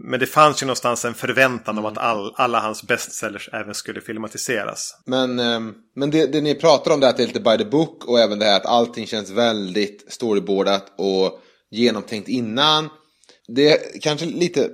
Men 0.00 0.20
det 0.20 0.26
fanns 0.26 0.62
ju 0.62 0.66
någonstans 0.66 1.04
en 1.04 1.14
förväntan 1.14 1.78
om 1.78 1.86
att 1.86 1.98
all, 1.98 2.34
alla 2.36 2.60
hans 2.60 2.82
bestsellers 2.82 3.48
även 3.52 3.74
skulle 3.74 4.00
filmatiseras. 4.00 5.02
Men, 5.06 5.38
ehm, 5.38 5.74
men 5.96 6.10
det, 6.10 6.26
det 6.26 6.40
ni 6.40 6.54
pratar 6.54 6.90
om 6.90 7.00
det 7.00 7.06
är 7.06 7.10
att 7.10 7.16
det 7.16 7.22
är 7.22 7.26
lite 7.26 7.40
by 7.40 7.58
the 7.58 7.64
book 7.64 8.04
och 8.04 8.20
även 8.20 8.38
det 8.38 8.44
här 8.44 8.56
att 8.56 8.66
allting 8.66 9.06
känns 9.06 9.30
väldigt 9.30 10.12
storyboardat 10.12 10.92
och 10.98 11.40
genomtänkt 11.70 12.28
innan. 12.28 12.88
Det 13.48 14.02
kanske 14.02 14.26
lite 14.26 14.70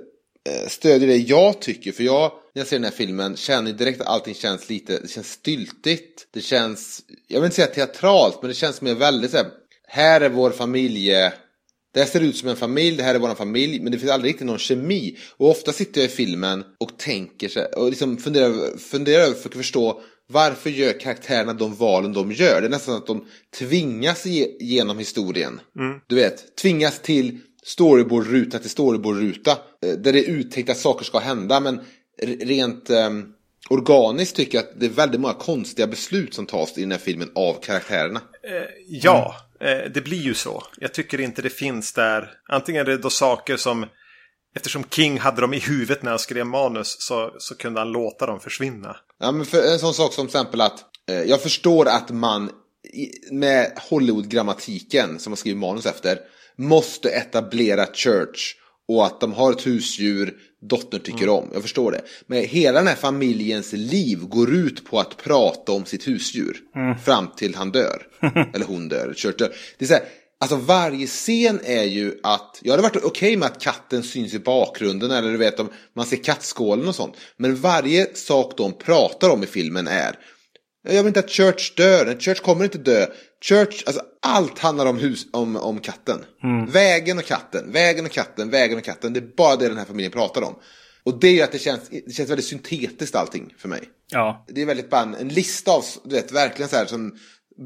eh, 0.49 0.67
stödjer 0.67 1.07
det 1.07 1.17
jag 1.17 1.61
tycker. 1.61 1.91
För 1.91 2.03
jag, 2.03 2.31
när 2.53 2.59
jag 2.59 2.67
ser 2.67 2.75
den 2.75 2.83
här 2.83 2.91
filmen, 2.91 3.35
känner 3.35 3.73
direkt 3.73 4.01
att 4.01 4.07
allting 4.07 4.33
känns 4.33 4.69
lite, 4.69 4.99
det 4.99 5.07
känns 5.07 5.31
styltigt. 5.31 6.27
Det 6.33 6.41
känns, 6.41 7.01
jag 7.27 7.39
vill 7.39 7.45
inte 7.45 7.55
säga 7.55 7.67
teatralt, 7.67 8.37
men 8.41 8.49
det 8.49 8.55
känns 8.55 8.81
mer 8.81 8.95
väldigt 8.95 9.31
så 9.31 9.37
här, 9.37 9.47
här 9.87 10.21
är 10.21 10.29
vår 10.29 10.51
familje, 10.51 11.33
det 11.93 11.99
här 11.99 12.07
ser 12.07 12.21
ut 12.21 12.37
som 12.37 12.49
en 12.49 12.55
familj, 12.55 12.97
det 12.97 13.03
här 13.03 13.15
är 13.15 13.19
vår 13.19 13.35
familj, 13.35 13.79
men 13.79 13.91
det 13.91 13.99
finns 13.99 14.11
aldrig 14.11 14.29
riktigt 14.29 14.47
någon 14.47 14.57
kemi. 14.57 15.17
Och 15.37 15.49
ofta 15.49 15.73
sitter 15.73 16.01
jag 16.01 16.09
i 16.09 16.13
filmen 16.13 16.63
och 16.79 16.97
tänker 16.97 17.49
sig, 17.49 17.65
och 17.65 17.89
liksom 17.89 18.17
funderar, 18.17 18.77
funderar 18.77 19.23
över 19.23 19.33
för 19.33 19.49
att 19.49 19.55
förstå 19.55 20.01
varför 20.27 20.69
gör 20.69 20.99
karaktärerna 20.99 21.53
de 21.53 21.75
valen 21.75 22.13
de 22.13 22.31
gör? 22.31 22.61
Det 22.61 22.67
är 22.67 22.71
nästan 22.71 22.95
att 22.95 23.07
de 23.07 23.25
tvingas 23.57 24.25
ge, 24.25 24.47
genom 24.59 24.99
historien. 24.99 25.61
Du 26.07 26.15
vet, 26.15 26.55
tvingas 26.57 26.99
till 26.99 27.39
storyboard-ruta 27.65 28.59
till 28.59 28.69
storyboard-ruta. 28.69 29.51
eh, 29.51 29.89
Där 29.89 30.13
det 30.13 30.19
är 30.19 30.29
uttänkt 30.29 30.69
att 30.69 30.77
saker 30.77 31.05
ska 31.05 31.19
hända. 31.19 31.59
Men 31.59 31.81
rent 32.41 32.89
ehm, 32.89 33.25
organiskt 33.69 34.35
tycker 34.35 34.57
jag 34.57 34.65
att 34.65 34.79
det 34.79 34.85
är 34.85 34.89
väldigt 34.89 35.21
många 35.21 35.33
konstiga 35.33 35.87
beslut 35.87 36.33
som 36.33 36.45
tas 36.45 36.77
i 36.77 36.81
den 36.81 36.91
här 36.91 36.99
filmen 36.99 37.31
av 37.35 37.53
karaktärerna. 37.53 38.21
Ja, 38.87 39.35
eh, 39.59 39.91
det 39.93 40.01
blir 40.01 40.21
ju 40.21 40.33
så. 40.33 40.63
Jag 40.77 40.93
tycker 40.93 41.21
inte 41.21 41.41
det 41.41 41.49
finns 41.49 41.93
där. 41.93 42.31
Antingen 42.49 42.81
är 42.81 42.85
det 42.85 42.97
då 42.97 43.09
saker 43.09 43.57
som 43.57 43.85
Eftersom 44.55 44.83
King 44.91 45.19
hade 45.19 45.41
dem 45.41 45.53
i 45.53 45.59
huvudet 45.59 46.03
när 46.03 46.09
han 46.09 46.19
skrev 46.19 46.45
manus 46.45 46.95
så, 46.99 47.35
så 47.39 47.55
kunde 47.55 47.79
han 47.79 47.91
låta 47.91 48.25
dem 48.25 48.39
försvinna. 48.39 48.95
Ja, 49.19 49.31
men 49.31 49.45
för 49.45 49.73
en 49.73 49.79
sån 49.79 49.93
sak 49.93 50.13
som 50.13 50.27
till 50.27 50.35
exempel 50.35 50.61
att 50.61 50.79
eh, 51.09 51.21
jag 51.21 51.41
förstår 51.41 51.87
att 51.87 52.09
man 52.09 52.49
i, 52.93 53.33
med 53.33 53.71
Hollywood-grammatiken 53.89 55.19
som 55.19 55.31
man 55.31 55.37
skriver 55.37 55.59
manus 55.59 55.85
efter 55.85 56.19
måste 56.57 57.09
etablera 57.09 57.85
Church 57.93 58.55
och 58.87 59.05
att 59.05 59.19
de 59.19 59.33
har 59.33 59.51
ett 59.51 59.67
husdjur 59.67 60.33
dottern 60.69 61.01
tycker 61.01 61.29
om. 61.29 61.49
Jag 61.53 61.61
förstår 61.61 61.91
det. 61.91 62.01
Men 62.27 62.43
hela 62.43 62.79
den 62.79 62.87
här 62.87 62.95
familjens 62.95 63.73
liv 63.73 64.19
går 64.19 64.53
ut 64.53 64.85
på 64.85 64.99
att 64.99 65.17
prata 65.17 65.71
om 65.71 65.85
sitt 65.85 66.07
husdjur 66.07 66.57
fram 67.05 67.27
till 67.37 67.55
han 67.55 67.71
dör. 67.71 68.07
Eller 68.53 68.65
hon 68.65 68.89
dör, 68.89 69.13
Church 69.13 69.37
dör. 69.37 69.53
Det 69.77 69.85
är 69.85 69.87
så 69.87 69.93
här, 69.93 70.03
Alltså 70.39 70.55
varje 70.55 71.07
scen 71.07 71.59
är 71.63 71.83
ju 71.83 72.19
att, 72.23 72.59
jag 72.61 72.71
hade 72.71 72.83
varit 72.83 73.03
okej 73.03 73.37
med 73.37 73.45
att 73.45 73.61
katten 73.61 74.03
syns 74.03 74.33
i 74.33 74.39
bakgrunden 74.39 75.11
eller 75.11 75.31
du 75.31 75.37
vet 75.37 75.59
om 75.59 75.69
man 75.95 76.05
ser 76.05 76.17
kattskålen 76.17 76.87
och 76.87 76.95
sånt. 76.95 77.15
Men 77.37 77.55
varje 77.55 78.15
sak 78.15 78.53
de 78.57 78.77
pratar 78.77 79.29
om 79.29 79.43
i 79.43 79.45
filmen 79.45 79.87
är, 79.87 80.15
jag 80.87 81.03
vill 81.03 81.07
inte 81.07 81.19
att 81.19 81.29
Church 81.29 81.73
dör, 81.75 82.19
Church 82.19 82.41
kommer 82.41 82.63
inte 82.63 82.77
dö. 82.77 83.05
Church, 83.41 83.83
alltså 83.85 84.01
allt 84.21 84.59
handlar 84.59 84.85
om, 84.85 84.99
hus, 84.99 85.27
om, 85.33 85.55
om 85.55 85.79
katten. 85.79 86.25
Vägen 86.67 87.17
och 87.17 87.25
katten, 87.25 87.71
vägen 87.71 88.05
och 88.05 88.11
katten, 88.11 88.49
vägen 88.49 88.77
och 88.77 88.83
katten. 88.83 89.13
Det 89.13 89.19
är 89.19 89.35
bara 89.37 89.55
det 89.55 89.67
den 89.67 89.77
här 89.77 89.85
familjen 89.85 90.11
pratar 90.11 90.41
om. 90.41 90.55
Och 91.03 91.19
det 91.19 91.27
är 91.27 91.33
ju 91.33 91.41
att 91.41 91.51
det 91.51 91.59
känns, 91.59 91.89
det 91.89 92.11
känns 92.13 92.29
väldigt 92.29 92.45
syntetiskt 92.45 93.15
allting 93.15 93.53
för 93.57 93.69
mig. 93.69 93.81
Ja, 94.11 94.45
Det 94.47 94.61
är 94.61 94.65
väldigt 94.65 94.89
bara 94.89 95.01
en, 95.01 95.15
en 95.15 95.27
lista 95.27 95.71
av, 95.71 95.83
du 96.03 96.15
vet, 96.15 96.31
verkligen 96.31 96.69
så 96.69 96.75
här 96.75 96.85
som 96.85 97.11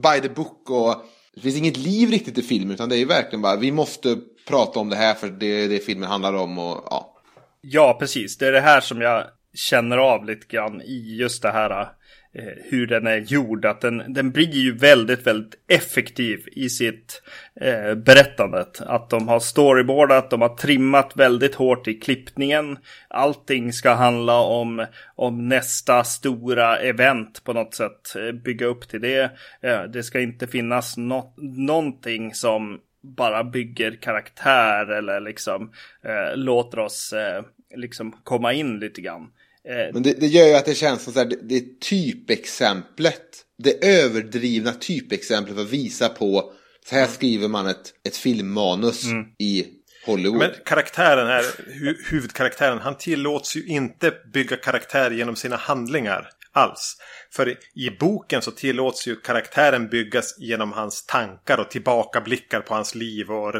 by 0.03 0.21
the 0.21 0.29
book 0.29 0.69
och 0.69 1.05
det 1.35 1.41
finns 1.41 1.55
inget 1.55 1.77
liv 1.77 2.09
riktigt 2.09 2.37
i 2.37 2.41
filmen 2.41 2.71
utan 2.71 2.89
det 2.89 2.95
är 2.95 2.99
ju 2.99 3.05
verkligen 3.05 3.41
bara 3.41 3.55
vi 3.55 3.71
måste 3.71 4.17
prata 4.47 4.79
om 4.79 4.89
det 4.89 4.95
här 4.95 5.13
för 5.13 5.27
det 5.27 5.45
är 5.45 5.69
det 5.69 5.79
filmen 5.79 6.09
handlar 6.09 6.33
om 6.33 6.59
och 6.59 6.83
ja. 6.89 7.15
ja 7.61 7.97
precis. 7.99 8.37
Det 8.37 8.47
är 8.47 8.51
det 8.51 8.61
här 8.61 8.81
som 8.81 9.01
jag 9.01 9.25
känner 9.53 9.97
av 9.97 10.25
lite 10.25 10.47
grann 10.47 10.81
i 10.81 11.17
just 11.19 11.41
det 11.41 11.51
här 11.51 11.87
Eh, 12.33 12.53
hur 12.63 12.87
den 12.87 13.07
är 13.07 13.17
gjord. 13.17 13.65
Att 13.65 13.81
den, 13.81 14.13
den 14.13 14.31
blir 14.31 14.51
ju 14.51 14.77
väldigt, 14.77 15.27
väldigt 15.27 15.55
effektiv 15.67 16.47
i 16.51 16.69
sitt 16.69 17.21
eh, 17.61 17.95
berättandet. 17.95 18.81
Att 18.81 19.09
de 19.09 19.27
har 19.27 19.39
storyboardat, 19.39 20.29
de 20.29 20.41
har 20.41 20.55
trimmat 20.55 21.11
väldigt 21.15 21.55
hårt 21.55 21.87
i 21.87 21.93
klippningen. 21.93 22.77
Allting 23.07 23.73
ska 23.73 23.93
handla 23.93 24.39
om, 24.39 24.85
om 25.15 25.47
nästa 25.47 26.03
stora 26.03 26.77
event 26.77 27.43
på 27.43 27.53
något 27.53 27.73
sätt. 27.73 28.15
Eh, 28.15 28.31
bygga 28.31 28.65
upp 28.65 28.89
till 28.89 29.01
det. 29.01 29.31
Eh, 29.61 29.83
det 29.83 30.03
ska 30.03 30.19
inte 30.19 30.47
finnas 30.47 30.97
no 30.97 31.33
någonting 31.37 32.33
som 32.33 32.79
bara 33.01 33.43
bygger 33.43 33.95
karaktär 34.01 34.91
eller 34.91 35.19
liksom 35.19 35.71
eh, 36.03 36.37
låter 36.37 36.79
oss 36.79 37.13
eh, 37.13 37.43
liksom 37.75 38.11
komma 38.23 38.53
in 38.53 38.79
lite 38.79 39.01
grann. 39.01 39.31
Eh, 39.67 39.93
Men 39.93 40.03
det, 40.03 40.13
det 40.19 40.27
gör 40.27 40.47
ju 40.47 40.53
att 40.53 40.65
det 40.65 40.75
känns 40.75 41.03
som 41.03 41.13
så 41.13 41.19
här, 41.19 41.25
det, 41.25 41.37
det 41.41 41.55
är 41.55 41.79
typexemplet. 41.81 43.45
Det 43.63 43.85
överdrivna 43.85 44.73
typexemplet 44.73 45.55
för 45.55 45.63
att 45.63 45.69
visa 45.69 46.09
på 46.09 46.53
så 46.89 46.95
här 46.95 47.07
skriver 47.07 47.47
man 47.47 47.67
ett, 47.67 47.93
ett 48.07 48.17
filmmanus 48.17 49.03
i 49.39 49.65
Hollywood. 50.05 50.39
Men 50.39 50.51
karaktären 50.65 51.27
här, 51.27 51.43
hu 51.79 51.95
huvudkaraktären, 52.09 52.79
han 52.79 52.97
tillåts 52.97 53.55
ju 53.55 53.65
inte 53.65 54.13
bygga 54.33 54.55
karaktär 54.55 55.11
genom 55.11 55.35
sina 55.35 55.55
handlingar 55.55 56.29
alls. 56.51 56.97
För 57.31 57.49
i, 57.75 57.97
boken 57.99 58.41
så 58.41 58.51
tillåts 58.51 59.07
ju 59.07 59.15
karaktären 59.15 59.89
byggas 59.89 60.35
genom 60.39 60.71
hans 60.71 61.05
tankar 61.05 61.57
och 61.57 61.71
tillbakablickar 61.71 62.59
på 62.59 62.73
hans 62.73 62.95
liv 62.95 63.31
och 63.31 63.53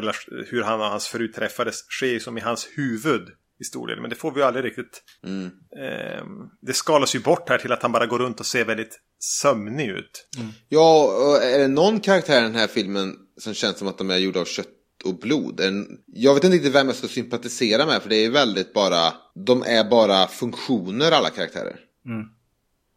hur 0.48 0.62
han 0.62 0.80
och 0.80 0.86
hans 0.86 1.08
fru 1.08 1.28
träffades 1.28 1.76
sker 1.76 2.06
ju 2.06 2.20
som 2.20 2.38
i 2.38 2.40
hans 2.40 2.68
huvud 2.76 3.28
i 3.60 3.64
stor 3.64 3.86
del. 3.86 4.00
Men 4.00 4.10
det 4.10 4.16
får 4.16 4.32
vi 4.32 4.40
ju 4.40 4.46
aldrig 4.46 4.64
riktigt. 4.64 5.02
Ehm, 5.26 6.48
det 6.60 6.72
skalas 6.72 7.14
ju 7.14 7.20
bort 7.20 7.48
här 7.48 7.58
till 7.58 7.72
att 7.72 7.82
han 7.82 7.92
bara 7.92 8.06
går 8.06 8.18
runt 8.18 8.40
och 8.40 8.46
ser 8.46 8.64
väldigt 8.64 9.00
sömnig 9.18 9.88
ut. 9.88 10.26
Ja, 10.68 11.04
och 11.04 11.42
är 11.42 11.58
det 11.58 11.68
någon 11.68 12.00
karaktär 12.00 12.40
i 12.40 12.42
den 12.42 12.54
här 12.54 12.66
filmen 12.66 13.16
som 13.38 13.54
känns 13.54 13.78
som 13.78 13.88
att 13.88 13.98
de 13.98 14.10
är 14.10 14.16
gjorda 14.16 14.40
av 14.40 14.44
kött 14.44 14.66
och 15.04 15.18
blod? 15.18 15.60
Jag 16.06 16.34
vet 16.34 16.44
inte 16.44 16.56
riktigt 16.56 16.74
vem 16.74 16.86
jag 16.86 16.96
ska 16.96 17.08
sympatisera 17.08 17.86
med 17.86 18.02
för 18.02 18.08
det 18.08 18.16
är 18.16 18.30
väldigt 18.30 18.72
bara, 18.74 19.12
de 19.46 19.62
är 19.62 19.90
bara 19.90 20.26
funktioner 20.26 21.12
alla 21.12 21.30
karaktärer. 21.30 21.76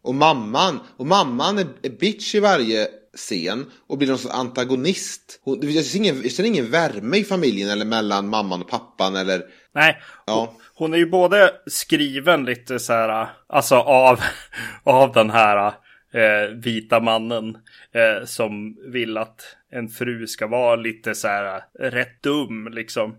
Och 0.02 0.14
mamman, 0.14 0.80
och 0.96 1.06
mamman 1.06 1.58
är, 1.58 1.98
bitch 1.98 2.34
i 2.34 2.40
varje 2.40 2.88
scen 3.16 3.66
och 3.86 3.98
blir 3.98 4.08
någon 4.08 4.18
sorts 4.18 4.34
antagonist. 4.34 5.40
Hon, 5.42 5.58
jag, 5.62 5.84
ser 5.84 5.98
ingen, 5.98 6.22
jag 6.36 6.46
ingen 6.46 6.70
värme 6.70 7.16
i 7.16 7.24
familjen 7.24 7.70
eller 7.70 7.84
mellan 7.84 8.28
mamman 8.28 8.62
och 8.62 8.68
pappan 8.68 9.16
eller 9.16 9.44
Nej, 9.74 10.02
Ja. 10.26 10.54
hon, 10.74 10.94
är 10.94 10.98
ju 10.98 11.06
både 11.06 11.52
skriven 11.66 12.44
lite 12.44 12.78
så 12.78 12.92
här, 12.92 13.26
alltså 13.46 13.76
av, 13.76 14.20
av 14.84 15.12
den 15.12 15.30
här 15.30 15.72
eh, 16.12 16.48
vita 16.48 17.00
mannen 17.00 17.58
eh, 17.92 18.24
som 18.24 18.76
vill 18.92 19.18
att 19.18 19.56
en 19.70 19.88
fru 19.88 20.26
ska 20.26 20.46
vara 20.46 20.76
lite 20.76 21.14
så 21.14 21.28
här 21.28 21.62
rätt 21.78 22.22
dum 22.22 22.68
liksom. 22.72 23.16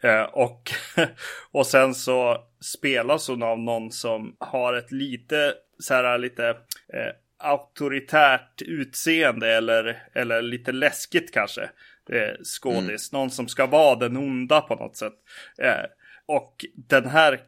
Eh, 0.00 0.22
och, 0.22 0.70
och 1.52 1.66
sen 1.66 1.94
så 1.94 2.38
spelas 2.60 3.28
hon 3.28 3.42
av 3.42 3.58
någon 3.58 3.92
som 3.92 4.36
har 4.38 4.74
ett 4.74 4.92
lite 4.92 5.54
så 5.78 5.94
här 5.94 6.18
lite 6.18 6.48
eh, 6.92 7.12
auktoritärt 7.38 8.62
utseende 8.62 9.54
eller, 9.54 10.02
eller 10.12 10.42
lite 10.42 10.72
läskigt 10.72 11.34
kanske. 11.34 11.70
Eh, 12.10 12.34
skådis, 12.44 13.12
någon 13.12 13.30
som 13.30 13.48
ska 13.48 13.66
vara 13.66 13.96
den 13.96 14.16
onda 14.16 14.60
på 14.60 14.74
något 14.74 14.96
sätt. 14.96 15.12
Eh, 15.58 15.84
och 16.26 16.64
den 16.88 17.06
här 17.06 17.40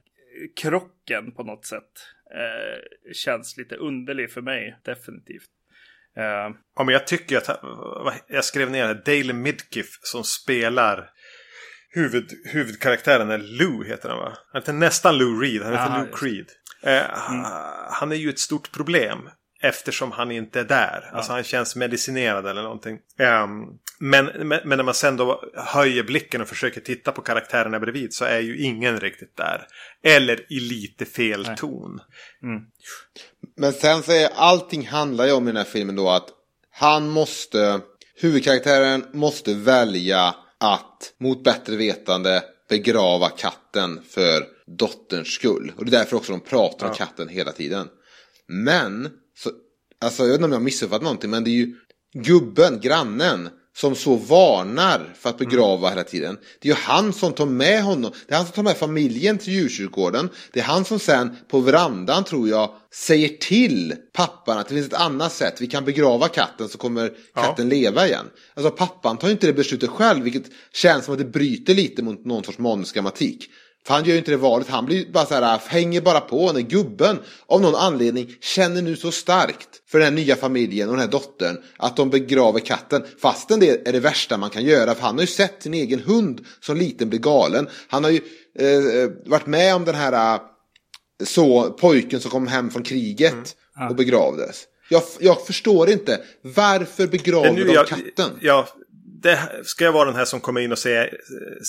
krocken 0.60 1.32
på 1.32 1.42
något 1.42 1.66
sätt 1.66 1.90
eh, 2.34 3.12
känns 3.12 3.56
lite 3.56 3.76
underlig 3.76 4.32
för 4.32 4.40
mig, 4.42 4.78
definitivt. 4.84 5.50
Eh, 6.16 6.54
Ja, 6.76 6.84
men 6.84 6.88
jag 6.88 7.06
tycker 7.06 7.36
att... 7.36 7.60
Jag 8.28 8.44
skrev 8.44 8.70
ner 8.70 8.86
här. 8.86 9.02
Dale 9.04 9.32
Midkiff 9.32 9.98
som 10.02 10.24
spelar 10.24 11.10
huvud, 11.90 12.30
huvudkaraktären. 12.44 13.30
Är 13.30 13.38
Lou 13.38 13.84
heter 13.84 14.08
han 14.08 14.18
va? 14.18 14.38
Han 14.52 14.62
heter 14.62 14.72
nästan 14.72 15.18
Lou 15.18 15.40
Reed. 15.40 15.62
Han 15.62 15.72
heter 15.72 15.84
Aha, 15.84 16.02
Lou 16.04 16.12
Creed. 16.12 16.46
Eh, 16.82 17.02
Han 17.90 18.12
är 18.12 18.16
ju 18.16 18.28
ett 18.30 18.38
stort 18.38 18.72
problem. 18.72 19.18
Eftersom 19.64 20.12
han 20.12 20.30
inte 20.30 20.60
är 20.60 20.64
där. 20.64 21.10
Alltså 21.12 21.32
han 21.32 21.44
känns 21.44 21.76
medicinerad 21.76 22.46
eller 22.46 22.62
någonting. 22.62 22.98
Ehm, 23.18 23.64
men, 23.98 24.24
men, 24.26 24.60
men 24.64 24.78
när 24.78 24.82
man 24.82 24.94
sen 24.94 25.16
då 25.16 25.42
höjer 25.54 26.02
blicken 26.02 26.40
och 26.40 26.48
försöker 26.48 26.80
titta 26.80 27.12
på 27.12 27.22
karaktärerna 27.22 27.80
bredvid 27.80 28.14
så 28.14 28.24
är 28.24 28.40
ju 28.40 28.58
ingen 28.58 29.00
riktigt 29.00 29.36
där. 29.36 29.66
Eller 30.02 30.52
i 30.52 30.60
lite 30.60 31.04
fel 31.04 31.46
ton. 31.56 32.00
Men 33.56 33.72
sen 33.72 34.02
så 34.02 34.12
är 34.12 34.28
allting 34.34 34.86
handlar 34.86 35.26
ju 35.26 35.32
om 35.32 35.44
i 35.44 35.46
den 35.46 35.56
här 35.56 35.64
filmen 35.64 35.96
då 35.96 36.10
att 36.10 36.28
han 36.70 37.08
måste, 37.08 37.80
huvudkaraktären 38.20 39.04
måste 39.12 39.54
välja 39.54 40.34
att 40.60 41.14
mot 41.20 41.44
bättre 41.44 41.76
vetande 41.76 42.42
begrava 42.68 43.28
katten 43.28 44.02
för 44.10 44.44
dotterns 44.78 45.28
skull. 45.28 45.72
Och 45.76 45.84
det 45.84 45.96
är 45.96 45.98
därför 45.98 46.16
också 46.16 46.32
de 46.32 46.40
pratar 46.40 46.88
om 46.88 46.94
katten 46.94 47.28
hela 47.28 47.52
tiden. 47.52 47.88
Men, 48.46 49.10
alltså 50.00 50.22
jag 50.22 50.28
vet 50.28 50.34
inte 50.34 50.44
om 50.44 50.52
jag 50.52 50.58
har 50.58 50.64
missuppfattat 50.64 51.02
någonting 51.02 51.30
men 51.30 51.44
det 51.44 51.50
är 51.50 51.52
ju 51.52 51.74
gubben, 52.14 52.80
grannen, 52.80 53.48
som 53.76 53.94
så 53.94 54.14
varnar 54.14 55.14
för 55.18 55.30
att 55.30 55.38
begrava 55.38 55.88
hela 55.88 56.04
tiden. 56.04 56.38
Det 56.60 56.68
är 56.68 56.72
ju 56.72 56.80
han 56.80 57.12
som 57.12 57.32
tar 57.32 57.46
med 57.46 57.82
honom. 57.82 58.12
Det 58.26 58.34
är 58.34 58.36
han 58.36 58.46
som 58.46 58.54
tar 58.54 58.62
med 58.62 58.76
familjen 58.76 59.38
till 59.38 59.52
djurkyrkogården. 59.52 60.28
Det 60.52 60.60
är 60.60 60.64
han 60.64 60.84
som 60.84 60.98
sen 60.98 61.36
på 61.48 61.60
verandan 61.60 62.24
tror 62.24 62.48
jag 62.48 62.70
säger 62.94 63.28
till 63.28 63.94
pappan 64.12 64.58
att 64.58 64.68
det 64.68 64.74
finns 64.74 64.86
ett 64.86 64.94
annat 65.00 65.32
sätt. 65.32 65.60
Vi 65.60 65.66
kan 65.66 65.84
begrava 65.84 66.28
katten 66.28 66.68
så 66.68 66.78
kommer 66.78 67.12
katten 67.34 67.68
leva 67.68 68.06
igen. 68.06 68.26
Alltså 68.54 68.70
pappan 68.70 69.16
tar 69.16 69.28
ju 69.28 69.32
inte 69.32 69.46
det 69.46 69.52
beslutet 69.52 69.90
själv 69.90 70.24
vilket 70.24 70.46
känns 70.72 71.04
som 71.04 71.14
att 71.14 71.18
det 71.18 71.24
bryter 71.24 71.74
lite 71.74 72.02
mot 72.02 72.24
någon 72.24 72.44
sorts 72.44 72.58
manusgrammatik. 72.58 73.50
För 73.86 73.94
han 73.94 74.04
gör 74.04 74.12
ju 74.12 74.18
inte 74.18 74.30
det 74.30 74.36
valet, 74.36 74.68
han 74.68 74.86
blir 74.86 75.12
bara 75.12 75.26
så 75.26 75.34
här, 75.34 75.60
hänger 75.68 76.00
bara 76.00 76.20
på 76.20 76.52
när 76.52 76.60
gubben 76.60 77.18
av 77.46 77.60
någon 77.60 77.74
anledning 77.74 78.34
känner 78.40 78.82
nu 78.82 78.96
så 78.96 79.10
starkt 79.12 79.68
för 79.88 79.98
den 79.98 80.08
här 80.08 80.14
nya 80.24 80.36
familjen 80.36 80.88
och 80.88 80.94
den 80.94 81.04
här 81.04 81.10
dottern 81.12 81.56
att 81.76 81.96
de 81.96 82.10
begraver 82.10 82.60
katten. 82.60 83.04
Fastän 83.22 83.60
det 83.60 83.88
är 83.88 83.92
det 83.92 84.00
värsta 84.00 84.36
man 84.36 84.50
kan 84.50 84.64
göra, 84.64 84.94
för 84.94 85.02
han 85.02 85.14
har 85.14 85.20
ju 85.20 85.26
sett 85.26 85.62
sin 85.62 85.74
egen 85.74 86.00
hund 86.00 86.40
som 86.60 86.76
liten 86.76 87.08
bli 87.08 87.18
galen. 87.18 87.68
Han 87.88 88.04
har 88.04 88.10
ju 88.10 88.20
eh, 88.58 89.10
varit 89.26 89.46
med 89.46 89.74
om 89.74 89.84
den 89.84 89.94
här 89.94 90.40
så, 91.24 91.70
pojken 91.70 92.20
som 92.20 92.30
kom 92.30 92.46
hem 92.46 92.70
från 92.70 92.82
kriget 92.82 93.56
Mm. 93.76 93.88
och 93.88 93.96
begravdes. 93.96 94.64
Jag, 94.88 95.02
jag 95.20 95.46
förstår 95.46 95.90
inte, 95.90 96.20
varför 96.42 97.06
begraver 97.06 97.52
nu 97.52 97.64
de 97.64 97.72
jag- 97.72 97.86
katten? 97.88 98.30
Ja, 98.40 98.68
det, 99.22 99.38
ska 99.64 99.84
jag 99.84 99.92
vara 99.92 100.04
den 100.04 100.14
här 100.14 100.24
som 100.24 100.40
kommer 100.40 100.60
in 100.60 100.72
och 100.72 100.78
säger, 100.78 101.10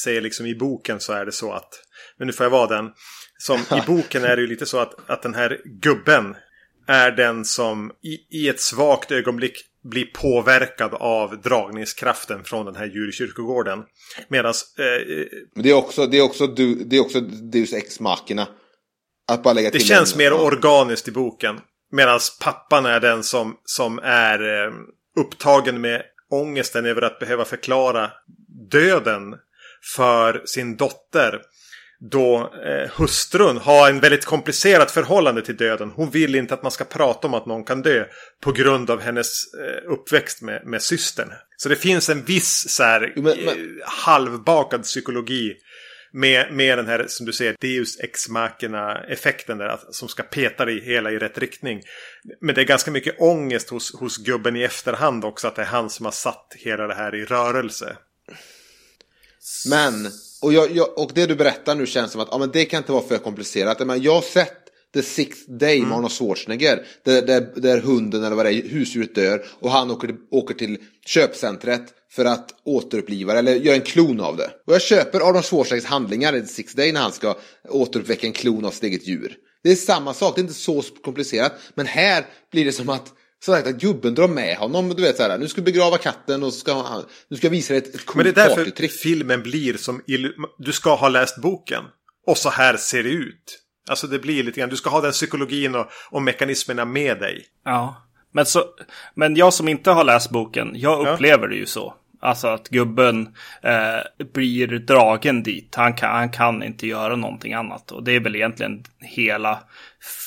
säger 0.03 0.21
liksom 0.21 0.45
i 0.45 0.55
boken 0.55 0.99
så 0.99 1.13
är 1.13 1.25
det 1.25 1.31
så 1.31 1.51
att... 1.51 1.81
Men 2.17 2.27
nu 2.27 2.33
får 2.33 2.43
jag 2.43 2.51
vara 2.51 2.67
den. 2.67 2.91
Som 3.37 3.59
i 3.59 3.81
boken 3.87 4.23
är 4.23 4.35
det 4.35 4.41
ju 4.41 4.47
lite 4.47 4.65
så 4.65 4.79
att, 4.79 5.09
att 5.09 5.21
den 5.21 5.33
här 5.33 5.61
gubben 5.65 6.35
är 6.87 7.11
den 7.11 7.45
som 7.45 7.91
i, 8.03 8.43
i 8.43 8.49
ett 8.49 8.61
svagt 8.61 9.11
ögonblick 9.11 9.65
blir 9.83 10.05
påverkad 10.05 10.93
av 10.93 11.41
dragningskraften 11.41 12.43
från 12.43 12.65
den 12.65 12.75
här 12.75 12.85
djurkyrkogården. 12.85 13.83
Medan 14.27 14.53
eh, 14.79 15.63
det 15.63 15.69
är 15.69 15.73
också, 15.73 16.05
det 16.05 16.17
är 16.17 16.21
också, 16.21 16.47
du, 16.47 16.75
det 16.75 16.95
är 16.95 17.01
också 17.01 17.19
Deus 17.21 17.73
Ex 17.73 17.99
Machina. 17.99 18.47
Att 19.27 19.43
bara 19.43 19.53
lägga 19.53 19.71
det 19.71 19.77
till 19.77 19.87
känns 19.87 20.11
en- 20.11 20.17
mer 20.17 20.31
ja. 20.31 20.41
organiskt 20.41 21.07
i 21.07 21.11
boken. 21.11 21.59
Medan 21.91 22.19
pappan 22.41 22.85
är 22.85 22.99
den 22.99 23.23
som, 23.23 23.57
som 23.63 23.99
är 24.03 24.65
eh, 24.67 24.73
upptagen 25.19 25.81
med 25.81 26.01
ångesten 26.31 26.85
över 26.85 27.01
att 27.01 27.19
behöva 27.19 27.45
förklara 27.45 28.11
döden 28.71 29.35
för 29.95 30.41
sin 30.45 30.75
dotter. 30.75 31.41
Då 31.99 32.53
eh, 32.65 32.89
hustrun 32.91 33.57
har 33.57 33.89
en 33.89 33.99
väldigt 33.99 34.25
komplicerat 34.25 34.91
förhållande 34.91 35.41
till 35.41 35.57
döden. 35.57 35.89
Hon 35.95 36.09
vill 36.09 36.35
inte 36.35 36.53
att 36.53 36.63
man 36.63 36.71
ska 36.71 36.83
prata 36.83 37.27
om 37.27 37.33
att 37.33 37.45
någon 37.45 37.63
kan 37.63 37.81
dö. 37.81 38.05
På 38.43 38.51
grund 38.51 38.89
av 38.89 39.01
hennes 39.01 39.53
eh, 39.53 39.91
uppväxt 39.91 40.41
med, 40.41 40.61
med 40.65 40.81
systern. 40.81 41.29
Så 41.57 41.69
det 41.69 41.75
finns 41.75 42.09
en 42.09 42.23
viss 42.23 42.65
så 42.69 42.83
här, 42.83 43.13
men- 43.15 43.23
men- 43.23 43.37
eh, 43.47 43.55
halvbakad 43.85 44.83
psykologi. 44.83 45.55
Med, 46.13 46.53
med 46.53 46.77
den 46.77 46.87
här, 46.87 47.05
som 47.07 47.25
du 47.25 47.33
säger, 47.33 47.55
Deus 47.61 47.99
ex 47.99 48.29
machina 48.29 49.03
effekten 49.07 49.57
där. 49.57 49.65
att- 49.65 49.95
Som 49.95 50.07
ska 50.07 50.23
peta 50.23 50.65
det 50.65 50.71
hela 50.83 51.11
i 51.11 51.17
rätt 51.19 51.37
riktning. 51.37 51.81
Men 52.41 52.55
det 52.55 52.61
är 52.61 52.65
ganska 52.65 52.91
mycket 52.91 53.21
ångest 53.21 53.69
hos, 53.69 53.99
hos 53.99 54.17
gubben 54.17 54.55
i 54.55 54.61
efterhand 54.63 55.25
också. 55.25 55.47
Att 55.47 55.55
det 55.55 55.61
är 55.61 55.65
han 55.65 55.89
som 55.89 56.05
har 56.05 56.11
satt 56.11 56.53
hela 56.57 56.87
det 56.87 56.95
här 56.95 57.15
i 57.15 57.25
rörelse. 57.25 57.97
Men, 59.69 59.93
och, 60.41 60.53
jag, 60.53 60.75
jag, 60.75 60.97
och 60.97 61.11
det 61.13 61.25
du 61.25 61.35
berättar 61.35 61.75
nu 61.75 61.85
känns 61.85 62.11
som 62.11 62.21
att 62.21 62.27
ja, 62.31 62.37
men 62.37 62.51
det 62.51 62.65
kan 62.65 62.77
inte 62.77 62.91
vara 62.91 63.03
för 63.03 63.17
komplicerat. 63.17 63.87
Men 63.87 64.01
jag 64.01 64.13
har 64.13 64.21
sett 64.21 64.65
The 64.93 65.01
Sixth 65.01 65.51
Day 65.51 65.81
med 65.81 65.91
Arnold 65.91 66.11
Schwarzenegger. 66.11 66.85
Där, 67.03 67.21
där, 67.21 67.51
där 67.55 67.79
hunden 67.79 68.23
eller 68.23 68.35
vad 68.35 68.45
det 68.45 68.53
är, 68.53 68.69
husdjuret 68.69 69.15
dör. 69.15 69.45
Och 69.59 69.71
han 69.71 69.91
åker, 69.91 70.15
åker 70.31 70.53
till 70.53 70.77
köpcentret 71.05 71.93
för 72.11 72.25
att 72.25 72.49
återuppliva 72.65 73.33
det, 73.33 73.39
eller 73.39 73.55
göra 73.55 73.75
en 73.75 73.81
klon 73.81 74.19
av 74.19 74.37
det. 74.37 74.49
Och 74.67 74.73
jag 74.73 74.81
köper 74.81 75.29
Arnold 75.29 75.45
Schwarzeneggers 75.45 75.85
handlingar 75.85 76.35
i 76.35 76.41
The 76.41 76.47
Sixth 76.47 76.77
Day 76.77 76.91
när 76.91 77.01
han 77.01 77.11
ska 77.11 77.37
återuppväcka 77.69 78.27
en 78.27 78.33
klon 78.33 78.65
av 78.65 78.71
sitt 78.71 78.83
eget 78.83 79.07
djur. 79.07 79.37
Det 79.63 79.71
är 79.71 79.75
samma 79.75 80.13
sak, 80.13 80.35
det 80.35 80.39
är 80.39 80.43
inte 80.43 80.53
så 80.53 80.81
komplicerat. 80.81 81.53
Men 81.73 81.85
här 81.85 82.25
blir 82.51 82.65
det 82.65 82.71
som 82.71 82.89
att 82.89 83.13
så 83.45 83.51
sagt, 83.51 83.67
att 83.67 83.75
gubben 83.75 84.15
drar 84.15 84.27
med 84.27 84.57
honom, 84.57 84.89
du 84.89 85.01
vet 85.01 85.17
så 85.17 85.23
här, 85.23 85.37
nu 85.37 85.47
ska 85.47 85.61
vi 85.61 85.65
begrava 85.71 85.97
katten 85.97 86.43
och 86.43 86.53
så 86.53 86.59
ska 86.59 86.73
han, 86.81 87.03
nu 87.29 87.37
ska 87.37 87.47
jag 87.47 87.51
visa 87.51 87.73
dig 87.73 87.77
ett, 87.83 87.95
ett 87.95 88.05
coolt 88.05 88.15
Men 88.15 88.23
det 88.33 88.41
är 88.41 88.47
därför 88.47 88.61
partytrick. 88.63 88.91
filmen 88.91 89.43
blir 89.43 89.77
som... 89.77 90.01
Du 90.57 90.71
ska 90.73 90.95
ha 90.95 91.09
läst 91.09 91.41
boken. 91.41 91.83
Och 92.27 92.37
så 92.37 92.49
här 92.49 92.77
ser 92.77 93.03
det 93.03 93.09
ut. 93.09 93.59
Alltså 93.89 94.07
det 94.07 94.19
blir 94.19 94.43
lite 94.43 94.59
grann... 94.59 94.69
Du 94.69 94.75
ska 94.75 94.89
ha 94.89 95.01
den 95.01 95.11
psykologin 95.11 95.75
och, 95.75 95.85
och 96.11 96.21
mekanismerna 96.21 96.85
med 96.85 97.19
dig. 97.19 97.45
Ja, 97.65 98.07
men, 98.33 98.45
så, 98.45 98.63
men 99.15 99.35
jag 99.35 99.53
som 99.53 99.67
inte 99.67 99.91
har 99.91 100.03
läst 100.03 100.29
boken, 100.29 100.71
jag 100.73 101.07
Ja. 101.07 101.13
upplever 101.13 101.47
det 101.47 101.55
ju 101.55 101.65
så. 101.65 101.93
Alltså 102.25 102.47
att 102.47 102.69
gubben 102.69 103.29
eh, 103.61 104.25
blir 104.33 104.67
dragen 104.67 105.43
dit. 105.43 105.75
Han 105.75 105.93
kan, 105.93 106.09
han 106.09 106.29
kan 106.29 106.63
inte 106.63 106.87
göra 106.87 107.15
någonting 107.15 107.53
annat. 107.53 107.91
Och 107.91 108.03
det 108.03 108.11
är 108.11 108.19
väl 108.19 108.35
egentligen 108.35 108.83
hela 108.99 109.59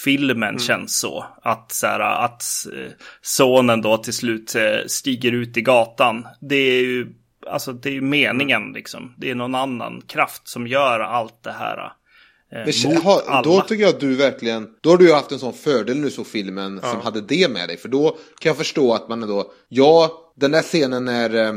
filmen 0.05 0.59
känns 0.59 0.99
så. 0.99 1.27
Att, 1.43 1.73
så 1.73 1.87
här, 1.87 2.01
att 2.01 2.43
eh, 2.73 2.93
sonen 3.23 3.83
då 3.83 3.97
till 3.97 4.13
slut 4.13 4.55
eh, 4.55 4.87
stiger 4.87 5.33
ut 5.33 5.57
i 5.57 5.63
gatan. 5.63 6.27
Det 6.41 6.57
är 6.57 6.83
ju 6.83 7.07
alltså, 7.47 7.73
det 7.73 7.97
är 7.97 8.01
meningen 8.01 8.73
liksom. 8.73 9.15
Det 9.19 9.31
är 9.31 9.35
någon 9.35 9.55
annan 9.55 10.03
kraft 10.07 10.49
som 10.49 10.67
gör 10.67 11.01
allt 11.01 11.43
det 11.43 11.53
här. 11.53 11.93
Eh, 12.53 13.03
ha, 13.03 13.43
då 13.43 13.61
tycker 13.61 13.83
jag 13.83 13.95
att 13.95 14.01
du 14.01 14.15
verkligen, 14.15 14.69
då 14.81 14.91
har 14.91 14.97
du 14.97 15.07
ju 15.07 15.13
haft 15.13 15.33
en 15.33 15.39
sån 15.39 15.53
fördel 15.53 15.97
när 15.97 16.05
du 16.05 16.11
såg 16.11 16.27
filmen 16.27 16.81
som 16.81 17.01
hade 17.01 17.21
det 17.21 17.51
med 17.51 17.69
dig. 17.69 17.77
För 17.77 17.89
då 17.89 18.11
kan 18.11 18.51
jag 18.51 18.57
förstå 18.57 18.95
att 18.95 19.09
man 19.09 19.23
ändå, 19.23 19.53
ja, 19.69 20.11
den 20.41 20.51
där 20.51 20.63
scenen 20.63 21.05
när 21.05 21.35
eh, 21.35 21.53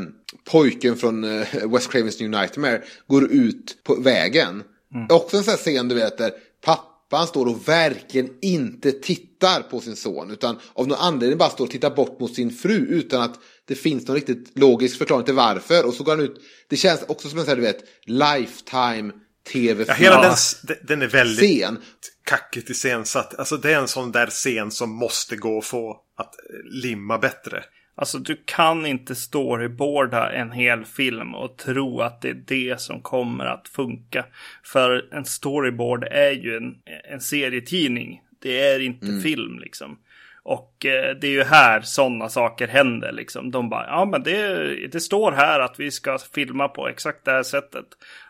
pojken 0.52 0.96
från 0.98 1.24
eh, 1.24 1.48
West 1.70 1.92
Cravens 1.92 2.20
New 2.20 2.30
Nightmare 2.30 2.82
går 3.08 3.32
ut 3.32 3.84
på 3.84 3.96
vägen. 3.96 4.64
är 5.10 5.16
Också 5.16 5.38
en 5.38 5.44
sån 5.44 5.52
här 5.52 5.58
scen 5.58 5.88
du 5.88 5.96
vet 5.96 6.18
där 6.18 6.32
pappan 6.66 7.28
står 7.28 7.46
och 7.46 7.68
verkligen 7.68 8.30
inte 8.42 8.92
tittar 8.92 9.62
på 9.62 9.80
sin 9.80 9.96
son. 9.96 10.32
Utan 10.32 10.58
av 10.74 10.88
någon 10.88 10.98
anledning 10.98 11.38
bara 11.38 11.50
står 11.50 11.66
och 11.66 11.72
tittar 11.72 11.96
bort 11.96 12.20
mot 12.20 12.36
sin 12.36 12.52
fru 12.52 12.78
utan 12.78 13.22
att 13.22 13.40
det 13.68 13.76
finns 13.76 14.08
någon 14.08 14.16
riktigt 14.16 14.60
logisk 14.60 14.98
förklaring 14.98 15.26
till 15.26 15.34
varför. 15.34 15.86
Och 15.86 15.94
så 15.94 16.04
går 16.04 16.12
han 16.16 16.26
ut, 16.26 16.42
det 16.70 16.76
känns 16.78 17.04
också 17.08 17.30
som 17.30 17.40
en 17.40 17.46
sån 17.46 17.50
här 17.50 17.56
du 17.56 17.62
vet, 17.62 17.84
lifetime 18.06 19.12
tv 19.52 19.86
Ja, 19.88 19.94
hela 19.94 20.22
den, 20.22 20.78
den- 20.88 21.02
är 21.02 21.08
väldigt 21.08 21.46
scen. 21.62 21.78
kackigt 22.26 22.70
iscensatt. 22.70 23.40
Alltså 23.40 23.58
det 23.58 23.74
är 23.74 23.80
en 23.80 23.88
sån 23.88 24.12
där 24.12 24.28
scen 24.28 24.72
som 24.72 24.90
måste 24.90 25.36
gå 25.36 25.58
att 25.58 25.66
få 25.66 25.92
att 26.18 26.36
limma 26.72 27.18
bättre. 27.18 27.64
Alltså 27.96 28.18
du 28.18 28.42
kan 28.46 28.86
inte 28.86 29.16
storyboarda 29.16 30.32
en 30.32 30.52
hel 30.52 30.86
film 30.86 31.36
och 31.36 31.58
tro 31.58 32.02
att 32.02 32.22
det 32.22 32.30
är 32.30 32.44
det 32.48 32.82
som 32.82 33.02
kommer 33.02 33.46
att 33.46 33.68
funka. 33.68 34.26
För 34.64 35.14
en 35.14 35.26
storyboard 35.26 36.04
är 36.04 36.32
ju 36.32 36.58
en, 36.58 36.76
en 37.04 37.22
serietidning. 37.22 38.22
Det 38.42 38.62
är 38.62 38.80
inte 38.80 39.20
film 39.24 39.60
liksom. 39.60 39.98
Och 40.44 40.86
eh, 40.86 41.16
det 41.16 41.28
är 41.28 41.32
ju 41.32 41.44
här 41.44 41.82
sådana 41.82 42.30
saker 42.30 42.68
händer 42.68 43.12
liksom. 43.12 43.52
De 43.52 43.70
bara, 43.70 43.86
ja 43.86 44.06
men 44.06 44.24
det, 44.24 44.88
det 44.88 45.00
står 45.00 45.32
här 45.32 45.60
att 45.60 45.80
vi 45.80 45.92
ska 45.92 46.18
filma 46.18 46.68
på 46.68 46.88
exakt 46.88 47.26
det 47.26 47.32
här 47.32 47.44
sättet. 47.44 47.86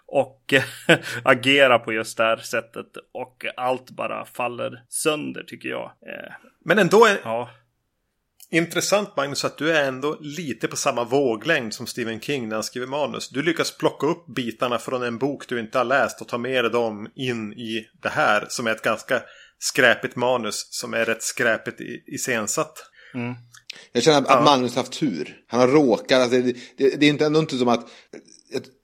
Och 0.06 0.54
agera 1.24 1.80
på 1.80 1.93
just 1.93 2.17
det 2.17 2.24
här 2.24 2.38
sättet. 2.38 2.88
Och 3.12 3.45
allt 3.58 3.89
bara 3.89 4.26
faller 4.26 4.84
sönder 4.89 5.43
tycker 5.43 5.69
jag. 5.69 5.91
Eh, 6.08 6.32
Men 6.65 6.80
ändå 6.80 7.06
är 7.06 7.17
ja. 7.24 7.50
Intressant 8.51 9.15
Magnus 9.17 9.45
att 9.45 9.57
du 9.57 9.71
är 9.71 9.83
ändå 9.87 10.17
lite 10.21 10.67
på 10.67 10.75
samma 10.75 11.03
våglängd 11.03 11.73
som 11.73 11.87
Stephen 11.87 12.19
King 12.19 12.47
när 12.49 12.55
han 12.55 12.63
skriver 12.63 12.87
manus. 12.87 13.29
Du 13.29 13.41
lyckas 13.43 13.77
plocka 13.77 14.07
upp 14.07 14.25
bitarna 14.35 14.79
från 14.79 15.03
en 15.03 15.17
bok 15.17 15.47
du 15.47 15.59
inte 15.59 15.77
har 15.77 15.85
läst 15.85 16.21
och 16.21 16.27
ta 16.27 16.37
med 16.37 16.63
dig 16.63 16.71
dem 16.71 17.07
in 17.15 17.53
i 17.53 17.85
det 18.01 18.09
här 18.09 18.45
som 18.49 18.67
är 18.67 18.71
ett 18.71 18.81
ganska 18.81 19.21
skräpigt 19.59 20.15
manus 20.15 20.67
som 20.69 20.93
är 20.93 21.05
rätt 21.05 21.23
skräpigt 21.23 21.81
i- 21.81 22.03
iscensatt. 22.07 22.77
Jag 23.91 24.03
känner 24.03 24.17
att, 24.17 24.27
att 24.27 24.43
Magnus 24.43 24.75
haft 24.75 24.91
tur. 24.99 25.37
Han 25.47 25.59
har 25.59 25.67
råkat. 25.67 26.11
Alltså, 26.21 26.37
det, 26.41 26.55
det, 26.77 26.95
det 26.99 27.05
är 27.05 27.09
inte, 27.09 27.25
ändå 27.25 27.39
inte 27.39 27.57
som 27.57 27.67
att... 27.67 27.89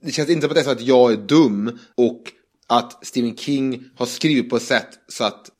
Det 0.04 0.10
känns 0.12 0.28
inte 0.28 0.40
som 0.40 0.50
att 0.50 0.54
det 0.54 0.60
är 0.60 0.64
så 0.64 0.70
att 0.70 0.80
jag 0.80 1.12
är 1.12 1.16
dum 1.16 1.78
och 1.96 2.22
att 2.66 3.06
Stephen 3.06 3.36
King 3.36 3.84
har 3.96 4.06
skrivit 4.06 4.50
på 4.50 4.56
ett 4.56 4.62
sätt 4.62 4.88
så 5.08 5.24
att 5.24 5.50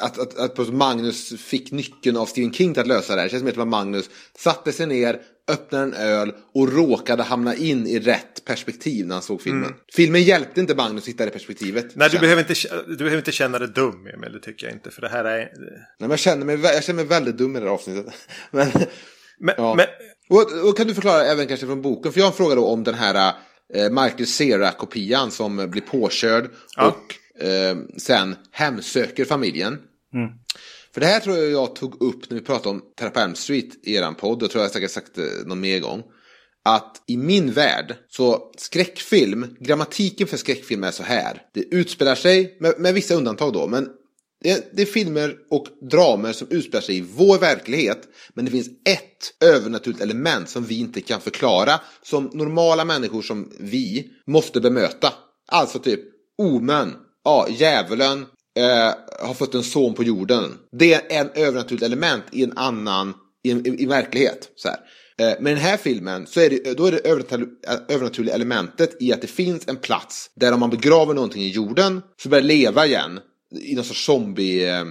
att, 0.00 0.18
att, 0.18 0.58
att 0.58 0.72
Magnus 0.72 1.40
fick 1.40 1.72
nyckeln 1.72 2.16
av 2.16 2.26
Stephen 2.26 2.52
King 2.52 2.74
till 2.74 2.80
att 2.80 2.86
lösa 2.86 3.14
det 3.14 3.20
här. 3.20 3.26
Det 3.26 3.30
känns 3.30 3.42
mer 3.42 3.52
som 3.52 3.62
att 3.62 3.68
Magnus 3.68 4.10
satte 4.38 4.72
sig 4.72 4.86
ner, 4.86 5.20
öppnade 5.50 5.84
en 5.84 5.94
öl 5.94 6.32
och 6.54 6.72
råkade 6.72 7.22
hamna 7.22 7.54
in 7.54 7.86
i 7.86 7.98
rätt 7.98 8.44
perspektiv 8.44 9.06
när 9.06 9.14
han 9.14 9.22
såg 9.22 9.42
filmen. 9.42 9.74
Filmen 9.94 10.22
hjälpte 10.22 10.60
inte 10.60 10.74
Magnus 10.74 11.02
att 11.02 11.08
hitta 11.08 11.24
det 11.24 11.30
perspektivet. 11.30 11.96
Nej, 11.96 12.08
du 12.10 12.18
behöver, 12.18 12.42
inte, 12.42 12.54
du 12.88 12.96
behöver 12.96 13.16
inte 13.18 13.32
känna 13.32 13.58
dig 13.58 13.68
dum, 13.68 14.06
Emil. 14.14 14.32
Det 14.32 14.40
tycker 14.40 14.66
jag 14.66 14.74
inte. 14.76 14.90
För 14.90 15.02
det 15.02 15.08
här 15.08 15.24
är... 15.24 15.38
Nej, 15.38 15.50
men 15.98 16.10
jag, 16.10 16.18
känner 16.18 16.46
mig, 16.46 16.60
jag 16.62 16.84
känner 16.84 16.96
mig 16.96 17.04
väldigt 17.06 17.38
dum 17.38 17.56
i 17.56 17.60
det 17.60 17.66
här 17.66 17.72
avsnittet. 17.72 18.14
Men, 18.50 18.70
Men, 19.38 19.54
Ja. 19.58 19.74
men, 19.74 19.86
Och, 20.28 20.68
och 20.68 20.76
kan 20.76 20.86
du 20.86 20.94
förklara 20.94 21.24
även 21.24 21.46
kanske 21.46 21.66
från 21.66 21.82
boken? 21.82 22.12
För 22.12 22.20
jag 22.20 22.26
har 22.26 22.30
en 22.30 22.36
fråga 22.36 22.54
då 22.54 22.66
om 22.66 22.84
den 22.84 22.94
här 22.94 23.32
eh, 23.74 23.90
Michael 23.90 24.26
Cera-kopian 24.26 25.30
som 25.30 25.70
blir 25.70 25.82
påkörd 25.82 26.50
Ja. 26.76 26.86
och 26.88 27.14
eh, 27.42 27.76
sen 27.96 28.36
hemsöker 28.50 29.24
familjen. 29.24 29.78
För 30.94 31.00
det 31.00 31.06
här 31.06 31.20
tror 31.20 31.36
jag 31.36 31.50
jag 31.50 31.76
tog 31.76 32.02
upp 32.02 32.30
när 32.30 32.38
vi 32.38 32.44
pratade 32.44 32.68
om 32.68 32.82
Terra 32.96 33.22
Elm 33.22 33.34
Street 33.34 33.86
i 33.86 33.94
eran 33.94 34.14
podd. 34.14 34.42
Jag 34.42 34.50
tror 34.50 34.64
jag 34.64 34.72
säkert 34.72 34.90
sagt 34.90 35.14
det 35.14 35.46
någon 35.46 35.60
mer 35.60 35.80
gång. 35.80 36.02
att 36.64 37.02
i 37.06 37.16
min 37.16 37.52
värld 37.52 37.94
så 38.08 38.52
skräckfilm, 38.58 39.56
grammatiken 39.60 40.26
för 40.26 40.36
skräckfilm 40.36 40.84
är 40.84 40.90
så 40.90 41.02
här. 41.02 41.42
Det 41.54 41.60
utspelar 41.60 42.14
sig, 42.14 42.56
med, 42.60 42.74
med 42.78 42.94
vissa 42.94 43.14
undantag 43.14 43.52
då, 43.52 43.66
men 43.66 43.88
det, 44.42 44.70
det, 44.76 44.82
är 44.82 44.86
filmer 44.86 45.36
och 45.50 45.66
dramer 45.90 46.32
som 46.32 46.48
utspelar 46.50 46.82
sig 46.82 46.96
i 46.96 47.00
vår 47.00 47.38
verklighet. 47.38 48.08
Men 48.34 48.44
det 48.44 48.50
finns 48.50 48.68
ett 48.68 49.44
övernaturligt 49.44 50.02
element 50.02 50.48
som 50.48 50.64
vi 50.64 50.78
inte 50.78 51.00
kan 51.00 51.20
förklara. 51.20 51.80
Som 52.02 52.30
normala 52.32 52.84
människor 52.84 53.22
som 53.22 53.52
vi 53.60 54.10
måste 54.26 54.60
bemöta. 54.60 55.12
Alltså 55.48 55.78
typ 55.78 56.00
Omen, 56.38 56.92
ja, 57.24 57.46
djävulen 57.50 58.26
eh, 58.56 59.26
har 59.26 59.34
fått 59.34 59.54
en 59.54 59.62
son 59.62 59.94
på 59.94 60.02
jorden. 60.02 60.58
Det 60.78 60.94
är 60.94 61.20
en 61.20 61.30
övernaturligt 61.34 61.84
element 61.84 62.24
i 62.32 62.44
en 62.44 62.58
annan, 62.58 63.14
i, 63.44 63.50
i, 63.50 63.82
i 63.82 63.86
verklighet. 63.86 64.48
Så 64.56 64.68
här. 64.68 64.78
Eh, 65.18 65.40
med 65.40 65.52
den 65.52 65.62
här 65.62 65.76
filmen 65.76 66.26
så 66.26 66.40
är 66.40 66.50
det, 66.50 66.76
då 66.76 66.86
är 66.86 66.92
det 66.92 67.06
eh, 67.06 67.74
övernaturliga 67.88 68.34
elementet 68.34 68.96
i 69.02 69.12
att 69.12 69.20
det 69.20 69.26
finns 69.26 69.68
en 69.68 69.76
plats 69.76 70.30
där 70.36 70.52
om 70.52 70.60
man 70.60 70.70
begraver 70.70 71.14
någonting 71.14 71.42
i 71.42 71.50
jorden 71.50 72.02
så 72.22 72.28
börjar 72.28 72.42
det 72.42 72.48
leva 72.48 72.86
igen 72.86 73.20
i 73.60 73.74
någon 73.74 73.84
sorts 73.84 74.04
zombie, 74.04 74.68
eh, 74.68 74.84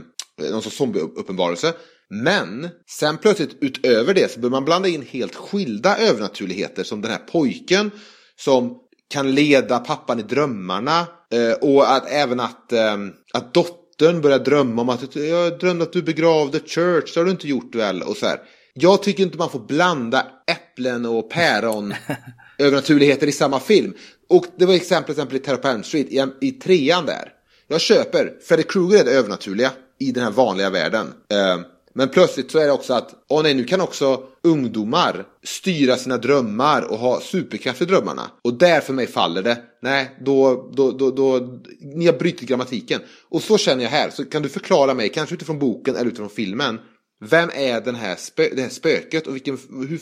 någon 0.52 0.62
sorts 0.62 0.78
zombie-uppenbarelse. 0.78 1.74
Men 2.10 2.70
sen 3.00 3.17
plötsligt 3.17 3.58
utöver 3.62 4.13
det 4.13 4.32
så 4.32 4.39
börjar 4.39 4.52
man 4.52 4.65
blanda 4.65 4.89
in 4.89 5.02
helt 5.02 5.36
skilda 5.36 5.98
övernaturligheter 5.98 6.84
som 6.84 7.02
den 7.02 7.12
här 7.12 7.20
pojken 7.20 7.91
som 8.36 8.78
kan 9.12 9.36
leda 9.36 9.80
pappan 9.80 10.19
i 10.19 10.24
drömmarna 10.24 11.08
eh, 11.34 11.54
och 11.62 11.91
att 11.91 12.12
även 12.12 12.39
att, 12.39 12.71
eh, 12.71 12.97
att 13.34 13.54
dottern 13.54 14.21
börjar 14.21 14.39
drömma 14.39 14.82
om 14.82 14.89
att 14.89 15.15
jag 15.15 15.60
drömde 15.60 15.84
att 15.84 15.93
du 15.93 16.02
begravde 16.02 16.60
Church, 16.60 17.13
det 17.13 17.19
har 17.19 17.26
du 17.26 17.32
inte 17.32 17.47
gjort 17.47 17.76
väl? 17.76 18.02
Och 18.02 18.17
så 18.17 18.26
här. 18.26 18.39
Jag 18.74 19.04
tycker 19.04 19.24
inte 19.24 19.38
man 19.38 19.50
får 19.50 19.67
blanda 19.67 20.26
äpplen 20.47 21.06
och 21.06 21.30
päron 21.30 21.93
övernaturligheter 22.58 23.28
i 23.28 23.32
samma 23.32 23.60
film. 23.60 23.93
Och 24.30 24.45
det 24.58 24.65
var 24.65 24.74
exempel, 24.74 25.12
exempel 25.12 25.38
i 25.38 25.39
Terror 25.39 25.58
på 25.58 25.67
Elm 25.67 25.84
Street, 25.84 26.08
i, 26.10 26.26
i 26.41 26.52
trean 26.52 27.06
där. 27.06 27.30
Jag 27.67 27.82
köper, 27.82 28.34
Freddy 28.47 28.63
Krueger 28.63 29.00
är 29.00 29.06
det 29.06 29.12
övernaturliga 29.12 29.71
i 30.00 30.12
den 30.12 30.24
här 30.24 30.32
vanliga 30.32 30.69
världen. 30.69 31.13
Eh, 31.32 31.60
men 31.93 32.10
plötsligt 32.10 32.51
så 32.51 32.60
är 32.60 32.65
det 32.65 32.71
också 32.71 32.93
att, 32.93 33.10
åh 33.30 33.43
nej, 33.43 33.54
nu 33.54 33.63
kan 33.63 33.82
också 33.82 34.23
ungdomar 34.43 35.25
styra 35.43 35.95
sina 35.97 36.17
drömmar 36.17 36.91
och 36.91 36.97
ha 36.97 37.21
superkraft 37.21 37.82
i 37.82 37.86
drömmarna. 37.86 38.32
Och 38.41 38.54
där 38.54 38.82
för 38.82 38.93
mig 38.93 39.08
faller 39.08 39.41
det. 39.41 39.58
Nej, 39.82 40.15
då, 40.19 40.69
då, 40.73 40.91
då, 40.91 41.12
då, 41.12 41.60
ni 41.82 42.06
har 42.06 42.13
brutit 42.13 42.49
grammatiken. 42.49 43.01
Och 43.30 43.41
så 43.41 43.58
känner 43.58 43.84
jag 43.84 43.91
här, 43.91 44.10
så 44.10 44.25
kan 44.25 44.41
du 44.41 44.49
förklara 44.49 44.93
mig, 44.93 45.10
kanske 45.10 45.36
utifrån 45.36 45.60
boken 45.60 45.95
eller 45.95 46.08
utifrån 46.08 46.30
filmen. 46.30 46.80
Vem 47.23 47.49
är 47.56 47.82
den 47.82 47.95
här 47.95 48.15
spö 48.15 48.49
det 48.56 48.62
här 48.62 48.69
spöket 48.69 49.27
och 49.27 49.36
vilken, 49.36 49.58
hur, 49.69 49.99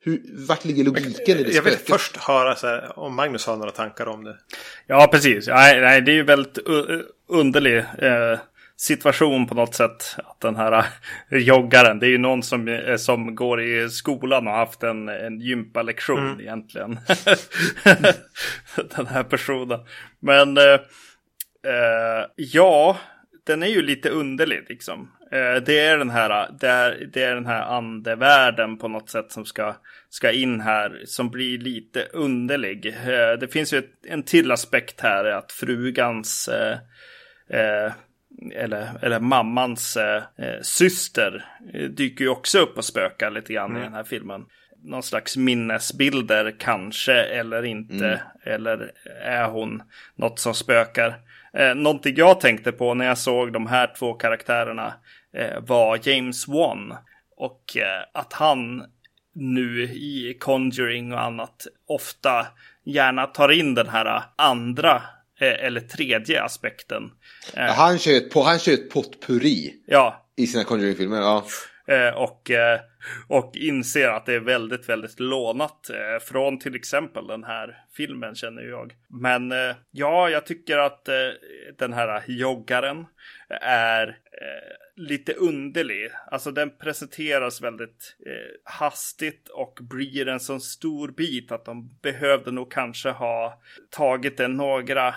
hur, 0.00 0.22
vart 0.46 0.64
ligger 0.64 0.84
logiken 0.84 1.38
i 1.38 1.42
det 1.42 1.52
Jag 1.52 1.62
vill 1.62 1.72
spöket? 1.72 1.88
först 1.88 2.16
höra 2.16 2.54
så 2.54 2.66
här, 2.66 2.98
om 2.98 3.14
Magnus 3.14 3.46
har 3.46 3.56
några 3.56 3.70
tankar 3.70 4.06
om 4.06 4.24
det. 4.24 4.36
Ja, 4.86 5.08
precis. 5.12 5.46
Nej, 5.46 5.80
nej 5.80 6.02
det 6.02 6.12
är 6.12 6.14
ju 6.14 6.22
väldigt 6.24 6.58
underlig 7.28 7.76
eh, 7.78 8.38
situation 8.80 9.46
på 9.46 9.54
något 9.54 9.74
sätt. 9.74 10.16
Att 10.16 10.40
den 10.40 10.56
här 10.56 10.84
joggaren, 11.30 11.98
det 11.98 12.06
är 12.06 12.10
ju 12.10 12.18
någon 12.18 12.42
som, 12.42 12.68
eh, 12.68 12.96
som 12.96 13.34
går 13.34 13.62
i 13.62 13.90
skolan 13.90 14.46
och 14.46 14.54
haft 14.54 14.82
en, 14.82 15.08
en 15.08 15.40
gympalektion 15.40 16.26
mm. 16.26 16.40
egentligen. 16.40 16.98
den 18.96 19.06
här 19.06 19.22
personen. 19.22 19.80
Men 20.20 20.56
eh, 20.56 20.80
eh, 21.72 22.24
ja, 22.36 22.96
den 23.46 23.62
är 23.62 23.66
ju 23.66 23.82
lite 23.82 24.10
underlig 24.10 24.64
liksom. 24.68 25.10
Eh, 25.32 25.62
det 25.62 25.78
är 25.78 25.98
den 25.98 26.10
här, 26.10 26.50
det 26.60 26.68
är, 26.68 27.08
det 27.12 27.22
är 27.22 27.34
den 27.34 27.46
här 27.46 27.62
andevärlden 27.62 28.78
på 28.78 28.88
något 28.88 29.10
sätt 29.10 29.32
som 29.32 29.44
ska, 29.44 29.76
ska 30.08 30.32
in 30.32 30.60
här, 30.60 31.02
som 31.04 31.30
blir 31.30 31.58
lite 31.58 32.06
underlig. 32.12 32.86
Eh, 32.86 33.38
det 33.40 33.52
finns 33.52 33.72
ju 33.72 33.78
ett, 33.78 33.90
en 34.08 34.22
till 34.22 34.52
aspekt 34.52 35.00
här, 35.00 35.24
att 35.24 35.52
frugans, 35.52 36.48
eh, 36.48 36.78
eh 37.60 37.92
eller, 38.54 38.88
eller 39.02 39.20
mammans 39.20 39.96
eh, 39.96 40.22
syster 40.62 41.44
dyker 41.88 42.24
ju 42.24 42.28
också 42.28 42.58
upp 42.58 42.78
och 42.78 42.84
spökar 42.84 43.30
lite 43.30 43.52
grann 43.52 43.70
mm. 43.70 43.82
i 43.82 43.84
den 43.84 43.94
här 43.94 44.04
filmen. 44.04 44.44
Någon 44.84 45.02
slags 45.02 45.36
minnesbilder 45.36 46.54
kanske, 46.58 47.14
eller 47.14 47.64
inte. 47.64 48.06
Mm. 48.06 48.18
Eller 48.44 48.92
är 49.22 49.48
hon 49.48 49.82
något 50.16 50.38
som 50.38 50.54
spökar? 50.54 51.14
Eh, 51.52 51.74
någonting 51.74 52.14
jag 52.16 52.40
tänkte 52.40 52.72
på 52.72 52.94
när 52.94 53.06
jag 53.06 53.18
såg 53.18 53.52
de 53.52 53.66
här 53.66 53.94
två 53.98 54.14
karaktärerna 54.14 54.94
eh, 55.34 55.60
var 55.60 56.00
James 56.02 56.48
Wan. 56.48 56.94
Och 57.36 57.76
eh, 57.76 58.04
att 58.14 58.32
han 58.32 58.84
nu 59.34 59.82
i 59.82 60.36
Conjuring 60.40 61.12
och 61.12 61.22
annat 61.22 61.66
ofta 61.88 62.46
gärna 62.84 63.26
tar 63.26 63.48
in 63.48 63.74
den 63.74 63.88
här 63.88 64.22
andra 64.36 64.94
eh, 64.94 65.02
eller 65.38 65.80
tredje 65.80 66.42
aspekten. 66.42 67.02
Ja, 67.54 67.62
han 67.62 67.98
kör 67.98 68.16
ett, 68.16 68.34
han 68.34 68.58
kör 68.58 68.72
ett 68.72 68.90
potpurri 68.90 69.74
ja. 69.86 70.26
i 70.36 70.46
sina 70.46 70.64
Conjuring-filmer. 70.64 71.20
Ja. 71.20 71.44
Eh, 71.88 72.14
och, 72.14 72.50
eh, 72.50 72.80
och 73.28 73.56
inser 73.56 74.08
att 74.08 74.26
det 74.26 74.34
är 74.34 74.40
väldigt, 74.40 74.88
väldigt 74.88 75.20
lånat 75.20 75.90
eh, 75.90 76.24
från 76.24 76.58
till 76.58 76.74
exempel 76.74 77.26
den 77.26 77.44
här 77.44 77.76
filmen 77.96 78.34
känner 78.34 78.62
jag. 78.62 78.92
Men 79.08 79.52
ja, 79.90 80.28
jag 80.28 80.46
tycker 80.46 80.78
att 80.78 81.08
den 81.78 81.92
här 81.92 82.22
joggaren 82.26 83.06
är 83.62 84.16
lite 84.98 85.32
underlig. 85.32 86.10
Alltså 86.30 86.50
den 86.50 86.70
presenteras 86.78 87.62
väldigt 87.62 88.16
eh, 88.26 88.72
hastigt 88.72 89.48
och 89.48 89.78
blir 89.80 90.28
en 90.28 90.40
sån 90.40 90.60
stor 90.60 91.08
bit 91.08 91.52
att 91.52 91.64
de 91.64 91.90
behövde 92.02 92.50
nog 92.50 92.72
kanske 92.72 93.10
ha 93.10 93.60
tagit 93.90 94.36
den 94.36 94.56
några 94.56 95.14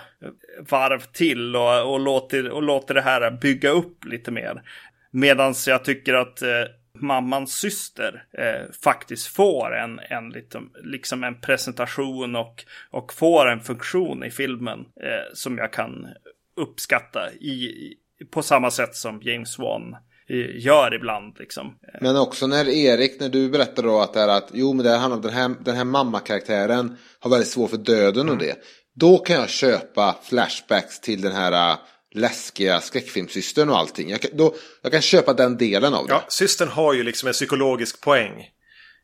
varv 0.70 1.00
till 1.00 1.56
och, 1.56 1.92
och, 1.92 2.00
låter, 2.00 2.50
och 2.50 2.62
låter 2.62 2.94
det 2.94 3.02
här 3.02 3.30
bygga 3.30 3.70
upp 3.70 4.04
lite 4.04 4.30
mer. 4.30 4.62
Medan 5.10 5.54
jag 5.66 5.84
tycker 5.84 6.14
att 6.14 6.42
eh, 6.42 6.64
mammans 6.94 7.52
syster 7.52 8.24
eh, 8.38 8.70
faktiskt 8.84 9.26
får 9.26 9.76
en, 9.76 10.00
en 10.10 10.30
liksom, 10.30 10.70
liksom 10.82 11.24
en 11.24 11.40
presentation 11.40 12.36
och, 12.36 12.64
och 12.90 13.12
får 13.12 13.46
en 13.46 13.60
funktion 13.60 14.24
i 14.24 14.30
filmen 14.30 14.78
eh, 14.80 15.32
som 15.34 15.58
jag 15.58 15.72
kan 15.72 16.08
uppskatta 16.56 17.32
i, 17.32 17.94
på 18.30 18.42
samma 18.42 18.70
sätt 18.70 18.96
som 18.96 19.20
James 19.22 19.58
Wan 19.58 19.96
eh, 20.28 20.64
gör 20.64 20.94
ibland. 20.94 21.36
Liksom. 21.38 21.74
Men 22.00 22.16
också 22.16 22.46
när 22.46 22.68
Erik, 22.68 23.20
när 23.20 23.28
du 23.28 23.48
berättar 23.48 23.82
då 23.82 24.00
att 24.00 24.14
det 24.14 24.20
är 24.20 24.28
att 24.28 24.50
jo 24.52 24.72
men 24.72 24.84
det 24.84 24.96
handlar 24.96 25.16
om 25.16 25.22
den 25.22 25.32
här, 25.32 25.54
den 25.64 25.76
här 25.76 25.84
mammakaraktären 25.84 26.96
har 27.20 27.30
väldigt 27.30 27.48
svårt 27.48 27.70
för 27.70 27.76
döden 27.76 28.28
och 28.28 28.34
mm. 28.34 28.46
det. 28.46 28.56
Då 28.94 29.18
kan 29.18 29.36
jag 29.36 29.48
köpa 29.48 30.16
flashbacks 30.22 31.00
till 31.00 31.20
den 31.20 31.32
här 31.32 31.76
läskiga 32.14 32.80
skräckfilmsystern 32.80 33.68
och 33.68 33.78
allting. 33.78 34.10
Jag 34.10 34.20
kan, 34.20 34.30
då, 34.34 34.54
jag 34.82 34.92
kan 34.92 35.02
köpa 35.02 35.32
den 35.32 35.56
delen 35.56 35.94
av 35.94 36.06
det. 36.06 36.12
Ja, 36.12 36.24
systern 36.28 36.68
har 36.68 36.92
ju 36.92 37.02
liksom 37.02 37.26
en 37.26 37.32
psykologisk 37.32 38.00
poäng. 38.00 38.40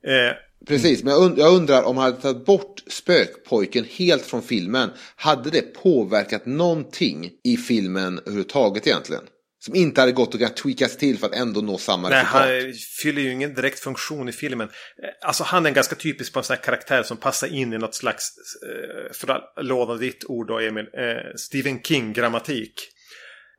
Eh, 0.07 0.33
Precis, 0.67 1.05
men 1.05 1.13
jag, 1.13 1.23
und 1.23 1.39
jag 1.39 1.55
undrar 1.55 1.83
om 1.83 1.97
man 1.97 2.05
hade 2.05 2.23
tagit 2.23 2.45
bort 2.47 2.83
spökpojken 2.87 3.85
helt 3.85 4.27
från 4.27 4.43
filmen. 4.43 4.91
Hade 5.17 5.51
det 5.51 5.63
påverkat 5.63 6.47
någonting 6.47 7.31
i 7.45 7.57
filmen 7.57 8.19
överhuvudtaget 8.19 8.87
egentligen? 8.87 9.23
Som 9.61 9.75
inte 9.75 10.01
hade 10.01 10.13
gått 10.13 10.35
att 10.35 10.57
tweakas 10.57 10.97
till 10.97 11.19
för 11.19 11.27
att 11.27 11.35
ändå 11.35 11.61
nå 11.61 11.79
samma 11.79 12.09
Nej, 12.09 12.19
resultat. 12.19 12.43
Han 12.43 12.73
fyller 13.03 13.23
ju 13.23 13.33
ingen 13.33 13.55
direkt 13.55 13.79
funktion 13.79 14.29
i 14.29 14.33
filmen. 14.33 14.69
Eh, 14.69 15.29
alltså 15.29 15.45
han 15.45 15.65
är 15.67 15.69
en 15.69 15.75
ganska 15.75 15.97
typisk 15.97 16.33
på 16.33 16.39
en 16.39 16.45
sån 16.45 16.57
här 16.57 16.63
karaktär 16.63 17.03
som 17.03 17.17
passar 17.17 17.55
in 17.55 17.73
i 17.73 17.79
något 17.79 17.95
slags, 17.95 18.29
eh, 18.63 19.13
för 19.13 19.31
att 19.31 19.65
låna 19.65 19.95
ditt 19.95 20.25
ord 20.25 20.47
då 20.47 20.59
Emil, 20.59 20.87
eh, 20.95 21.37
Stephen 21.37 21.83
King-grammatik. 21.83 22.73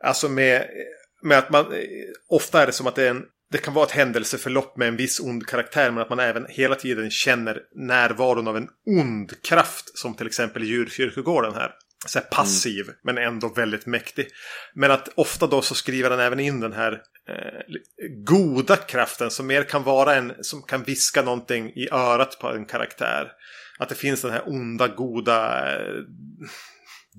Alltså 0.04 0.30
med, 0.30 0.66
med 1.24 1.38
att 1.38 1.50
man... 1.50 1.66
Ofta 2.30 2.62
är 2.62 2.66
det 2.66 2.74
som 2.74 2.88
att 2.88 2.96
det 2.96 3.04
är 3.04 3.10
en... 3.10 3.24
Det 3.52 3.58
kan 3.58 3.74
vara 3.74 3.86
ett 3.86 3.92
händelseförlopp 3.92 4.78
med 4.78 4.88
en 4.88 4.96
viss 4.96 5.20
ond 5.20 5.48
karaktär 5.48 5.92
men 5.92 6.02
att 6.02 6.10
man 6.10 6.20
även 6.20 6.46
hela 6.50 6.76
tiden 6.76 7.12
känner 7.12 7.62
närvaron 7.76 8.48
av 8.48 8.58
en 8.58 8.68
ond 8.86 9.44
kraft. 9.44 9.98
Som 9.98 10.14
till 10.14 10.28
exempel 10.28 10.64
djurkyrkogården 10.64 11.54
här. 11.54 11.72
Så 12.08 12.20
här 12.20 12.26
passiv 12.26 12.84
mm. 12.84 12.96
men 13.04 13.18
ändå 13.18 13.50
väldigt 13.50 13.86
mäktig. 13.86 14.28
Men 14.74 14.92
att 14.92 15.10
ofta 15.16 15.48
då 15.48 15.62
så 15.62 15.76
skriver 15.76 16.10
han 16.10 16.20
även 16.20 16.40
in 16.40 16.60
den 16.60 16.74
här 16.74 16.92
eh, 17.30 17.78
goda 18.26 18.76
kraften 18.76 19.32
som 19.32 19.48
mer 19.48 19.64
kan 19.64 19.84
vara 19.84 20.16
en 20.16 20.34
som 20.42 20.62
kan 20.62 20.84
viska 20.84 21.22
någonting 21.22 21.70
i 21.70 21.90
örat 21.92 22.40
på 22.40 22.48
en 22.48 22.66
karaktär. 22.66 23.32
Att 23.80 23.90
det 23.90 23.96
finns 23.96 24.22
den 24.22 24.32
här 24.32 24.44
onda, 24.50 24.88
goda 24.88 25.70
eh, 25.76 25.94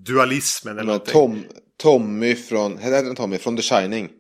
dualismen 0.07 0.79
eller 0.79 0.87
någonting. 0.87 1.13
Tom, 1.13 1.45
Tommy 1.77 2.35
från, 2.35 2.79
heter 2.79 3.15
Tommy 3.15 3.39
från 3.39 3.57
The 3.57 3.63
Shining? 3.63 4.11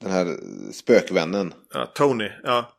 Den 0.00 0.10
här 0.10 0.36
spökvännen. 0.72 1.54
Ja, 1.74 1.86
Tony, 1.86 2.30
ja. 2.42 2.74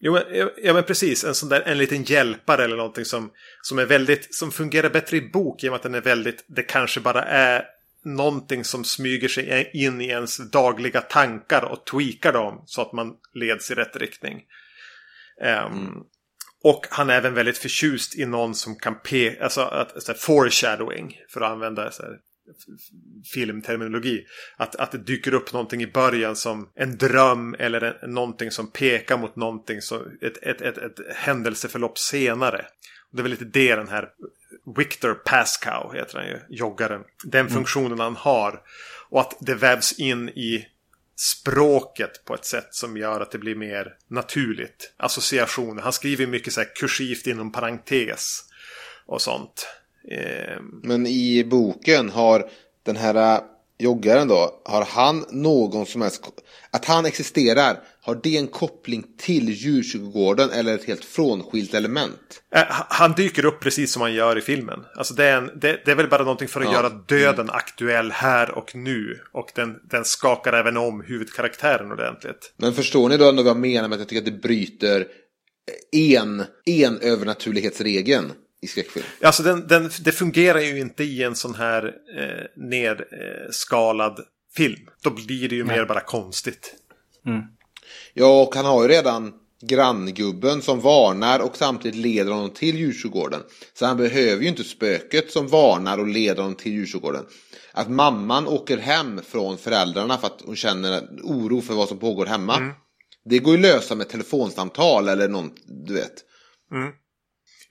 Jo, 0.00 0.12
men, 0.12 0.50
ja, 0.62 0.72
men 0.72 0.84
precis. 0.84 1.24
En 1.24 1.34
sån 1.34 1.48
där, 1.48 1.60
en 1.60 1.78
liten 1.78 2.02
hjälpare 2.02 2.64
eller 2.64 2.76
någonting 2.76 3.04
som, 3.04 3.30
som 3.62 3.78
är 3.78 3.86
väldigt, 3.86 4.34
som 4.34 4.52
fungerar 4.52 4.90
bättre 4.90 5.16
i 5.16 5.20
bok 5.20 5.64
i 5.64 5.68
och 5.68 5.72
med 5.72 5.76
att 5.76 5.82
den 5.82 5.94
är 5.94 6.00
väldigt, 6.00 6.44
det 6.46 6.62
kanske 6.62 7.00
bara 7.00 7.22
är 7.22 7.64
någonting 8.04 8.64
som 8.64 8.84
smyger 8.84 9.28
sig 9.28 9.70
in 9.72 10.00
i 10.00 10.06
ens 10.06 10.50
dagliga 10.50 11.00
tankar 11.00 11.64
och 11.64 11.86
tweakar 11.86 12.32
dem 12.32 12.62
så 12.66 12.82
att 12.82 12.92
man 12.92 13.14
leds 13.34 13.70
i 13.70 13.74
rätt 13.74 13.96
riktning. 13.96 14.42
Um, 15.40 15.78
mm. 15.78 16.02
Och 16.62 16.86
han 16.90 17.10
är 17.10 17.14
även 17.14 17.34
väldigt 17.34 17.58
förtjust 17.58 18.18
i 18.18 18.26
någon 18.26 18.54
som 18.54 18.76
kan 18.76 18.94
peka, 19.00 19.44
alltså 19.44 19.60
att, 19.60 20.02
så 20.02 20.12
här, 20.12 20.18
foreshadowing, 20.18 21.20
för 21.28 21.40
att 21.40 21.50
använda 21.50 21.90
så 21.90 22.02
här, 22.02 22.18
filmterminologi. 23.34 24.26
Att, 24.56 24.76
att 24.76 24.92
det 24.92 24.98
dyker 24.98 25.34
upp 25.34 25.52
någonting 25.52 25.82
i 25.82 25.86
början 25.86 26.36
som 26.36 26.68
en 26.74 26.96
dröm 26.96 27.56
eller 27.58 27.80
en, 27.80 28.14
någonting 28.14 28.50
som 28.50 28.70
pekar 28.70 29.18
mot 29.18 29.36
någonting, 29.36 29.82
så 29.82 30.02
ett, 30.20 30.36
ett, 30.42 30.60
ett, 30.60 30.78
ett 30.78 31.16
händelseförlopp 31.16 31.98
senare. 31.98 32.66
Det 33.12 33.20
är 33.20 33.22
väl 33.22 33.30
lite 33.30 33.44
det 33.44 33.74
den 33.74 33.88
här 33.88 34.08
Victor 34.76 35.14
Pascow 35.14 35.94
heter 35.94 36.18
han 36.18 36.26
ju, 36.26 36.40
joggaren. 36.48 37.04
Den 37.24 37.48
funktionen 37.48 37.98
han 37.98 38.16
har. 38.16 38.62
Och 39.08 39.20
att 39.20 39.36
det 39.40 39.54
vävs 39.54 39.98
in 39.98 40.28
i 40.28 40.66
språket 41.16 42.24
på 42.24 42.34
ett 42.34 42.44
sätt 42.44 42.68
som 42.70 42.96
gör 42.96 43.20
att 43.20 43.30
det 43.30 43.38
blir 43.38 43.54
mer 43.54 43.96
naturligt. 44.08 44.94
Associationer. 44.96 45.82
Han 45.82 45.92
skriver 45.92 46.26
mycket 46.26 46.52
så 46.52 46.60
här 46.60 46.74
kursivt 46.74 47.26
inom 47.26 47.52
parentes. 47.52 48.40
Och 49.06 49.22
sånt. 49.22 49.66
Eh, 50.10 50.60
Men 50.82 51.06
i 51.06 51.44
boken 51.44 52.10
har 52.10 52.50
den 52.82 52.96
här 52.96 53.34
äh, 53.36 53.40
joggaren 53.78 54.28
då, 54.28 54.62
har 54.64 54.84
han 54.84 55.24
någon 55.30 55.86
som 55.86 56.02
helst, 56.02 56.24
att 56.70 56.84
han 56.84 57.06
existerar, 57.06 57.78
har 58.00 58.20
det 58.22 58.36
en 58.36 58.46
koppling 58.46 59.04
till 59.18 59.48
djurkyrkogården 59.50 60.50
eller 60.50 60.74
ett 60.74 60.84
helt 60.84 61.04
frånskilt 61.04 61.74
element? 61.74 62.42
Eh, 62.54 62.62
Han 62.68 63.12
dyker 63.12 63.44
upp 63.44 63.60
precis 63.60 63.92
som 63.92 64.02
han 64.02 64.14
gör 64.14 64.38
i 64.38 64.40
filmen. 64.40 64.80
Alltså 64.96 65.14
det 65.14 65.24
är, 65.24 65.36
en, 65.36 65.50
det, 65.60 65.80
det 65.84 65.90
är 65.90 65.94
väl 65.94 66.08
bara 66.08 66.22
någonting 66.22 66.48
för 66.48 66.60
att 66.60 66.66
Ja. 66.66 66.72
göra 66.72 66.88
döden 66.88 67.50
aktuell 67.50 68.10
här 68.10 68.50
och 68.50 68.74
nu. 68.74 69.18
Och 69.32 69.48
den, 69.54 69.76
den 69.90 70.04
skakar 70.04 70.52
även 70.52 70.76
om 70.76 71.00
huvudkaraktären 71.00 71.92
ordentligt. 71.92 72.52
Men 72.56 72.72
förstår 72.74 73.08
ni 73.08 73.16
då 73.16 73.28
ändå 73.28 73.42
vad 73.42 73.50
jag 73.50 73.56
menar 73.60 73.88
med 73.88 73.94
att 73.96 74.00
jag 74.00 74.08
tycker 74.08 74.20
att 74.22 74.34
det 74.42 74.42
bryter 74.48 75.06
en, 75.92 76.44
en 76.64 76.98
övernaturlighetsregeln 76.98 78.32
i 78.64 78.66
skräckfilm? 78.66 79.04
Alltså 79.22 79.42
den, 79.42 79.66
den, 79.66 79.90
det 80.00 80.12
fungerar 80.12 80.60
ju 80.60 80.78
inte 80.80 81.04
i 81.04 81.22
en 81.22 81.36
sån 81.36 81.54
här 81.54 81.84
eh, 82.18 82.44
nedskalad 82.56 84.20
film. 84.56 84.88
Då 85.02 85.10
blir 85.10 85.48
det 85.48 85.54
ju 85.54 85.64
mer 85.64 85.84
bara 85.84 86.00
konstigt. 86.00 86.74
Ja, 88.14 88.42
och 88.42 88.54
han 88.54 88.64
har 88.64 88.82
ju 88.82 88.88
redan 88.88 89.32
granngubben 89.62 90.62
som 90.62 90.80
varnar 90.80 91.40
och 91.40 91.56
samtidigt 91.56 91.98
leder 91.98 92.32
honom 92.32 92.50
till 92.50 92.78
djurkyrkogården. 92.78 93.40
Så 93.74 93.86
han 93.86 93.96
behöver 93.96 94.42
ju 94.42 94.48
inte 94.48 94.64
spöket 94.64 95.30
som 95.30 95.48
varnar 95.48 95.98
och 95.98 96.06
leder 96.06 96.42
honom 96.42 96.56
till 96.56 96.72
djurkyrkogården. 96.72 97.24
Att 97.72 97.90
mamman 97.90 98.48
åker 98.48 98.78
hem 98.78 99.20
från 99.26 99.58
föräldrarna 99.58 100.18
för 100.18 100.26
att 100.26 100.42
hon 100.44 100.56
känner 100.56 101.08
oro 101.22 101.60
för 101.60 101.74
vad 101.74 101.88
som 101.88 101.98
pågår 101.98 102.26
hemma. 102.26 102.72
Det 103.24 103.38
går 103.38 103.56
ju 103.56 103.60
lösa 103.60 103.94
med 103.94 104.08
telefonsamtal 104.08 105.08
eller 105.08 105.28
något, 105.28 105.54
du 105.86 105.94
vet. 105.94 106.14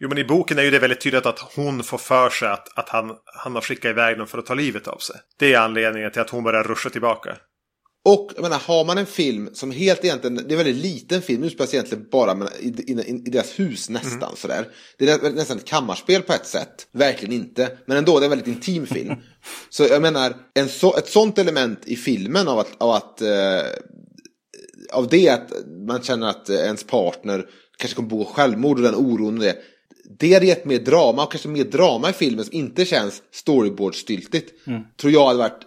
Jo 0.04 0.10
men 0.10 0.18
i 0.18 0.24
boken 0.24 0.60
är 0.60 0.64
ju 0.64 0.72
det 0.72 0.80
väldigt 0.80 1.01
tydligt 1.01 1.26
att 1.26 1.39
hon 1.39 1.84
får 1.84 1.97
för 1.97 2.30
sig 2.30 2.47
att, 2.47 2.78
att 2.78 2.89
han, 2.89 3.12
han 3.26 3.56
har 3.56 3.62
skickat 3.62 3.89
iväg 3.89 4.18
dem 4.18 4.28
för 4.28 4.38
att 4.38 4.45
ta 4.45 4.54
livet 4.54 4.88
av 4.88 4.97
sig. 4.97 5.16
Det 5.39 5.54
är 5.54 5.60
anledningen 5.60 6.12
till 6.12 6.22
att 6.22 6.30
hon 6.30 6.43
börjar 6.43 6.64
ruscha 6.64 6.89
tillbaka. 6.89 7.38
Och 8.06 8.32
jag 8.36 8.41
menar, 8.41 8.60
har 8.60 8.86
man 8.86 8.97
en 8.97 9.06
film 9.06 9.49
som 9.54 9.72
helt 9.72 10.06
egentligen, 10.06 10.36
det 10.36 10.41
är 10.41 10.51
en 10.51 10.58
väldigt 10.58 10.84
liten 10.84 11.22
film, 11.22 11.43
utspelas 11.43 11.74
egentligen 11.74 12.08
bara 12.12 12.36
med, 12.36 12.49
i, 12.60 12.68
i, 12.68 13.22
i 13.26 13.30
deras 13.30 13.60
hus 13.60 13.89
nästan 13.89 14.36
sådär. 14.36 14.68
Det 14.97 15.10
är 15.10 15.32
nästan 15.32 15.58
ett 15.58 15.66
kammarspel 15.66 16.22
på 16.22 16.34
ett 16.34 16.47
sätt, 16.47 16.88
verkligen 16.91 17.34
inte, 17.34 17.78
men 17.86 17.97
ändå, 17.97 18.20
det 18.20 18.24
är 18.24 18.26
en 18.26 18.38
väldigt 18.38 18.56
intim 18.56 18.86
film. 18.86 19.16
Så 19.70 19.84
jag 19.84 20.01
menar, 20.01 20.34
en 20.54 20.70
så, 20.70 20.97
ett 20.97 21.08
sånt 21.08 21.38
element 21.38 21.80
i 21.86 21.95
filmen 21.95 22.47
av 22.47 22.60
att, 22.60 22.72
av 22.78 22.91
att 22.91 23.22
eh, 23.22 23.62
av 24.93 25.08
det 25.08 25.30
att 25.30 25.51
man 25.88 26.01
känner 26.01 26.28
att 26.28 26.49
ens 26.49 26.84
partner 26.84 27.45
kanske 27.78 27.95
kommer 27.95 28.10
begå 28.10 28.26
självmord 28.26 28.78
och 28.78 28.84
den 28.84 28.95
oron 28.95 29.38
och 29.38 29.43
det. 29.43 29.56
Det 30.20 30.34
hade 30.34 30.45
gett 30.45 30.66
mer 30.66 30.80
drama 30.80 31.24
och 31.24 31.32
kanske 31.32 31.49
mer 31.49 31.64
drama 31.64 32.10
i 32.10 32.14
filmen 32.14 32.45
som 32.45 32.54
inte 32.54 32.86
känns 32.86 33.24
storyboard-styltigt. 33.32 34.49
Tror 34.97 35.14
jag 35.14 35.26
hade 35.26 35.39
varit 35.39 35.66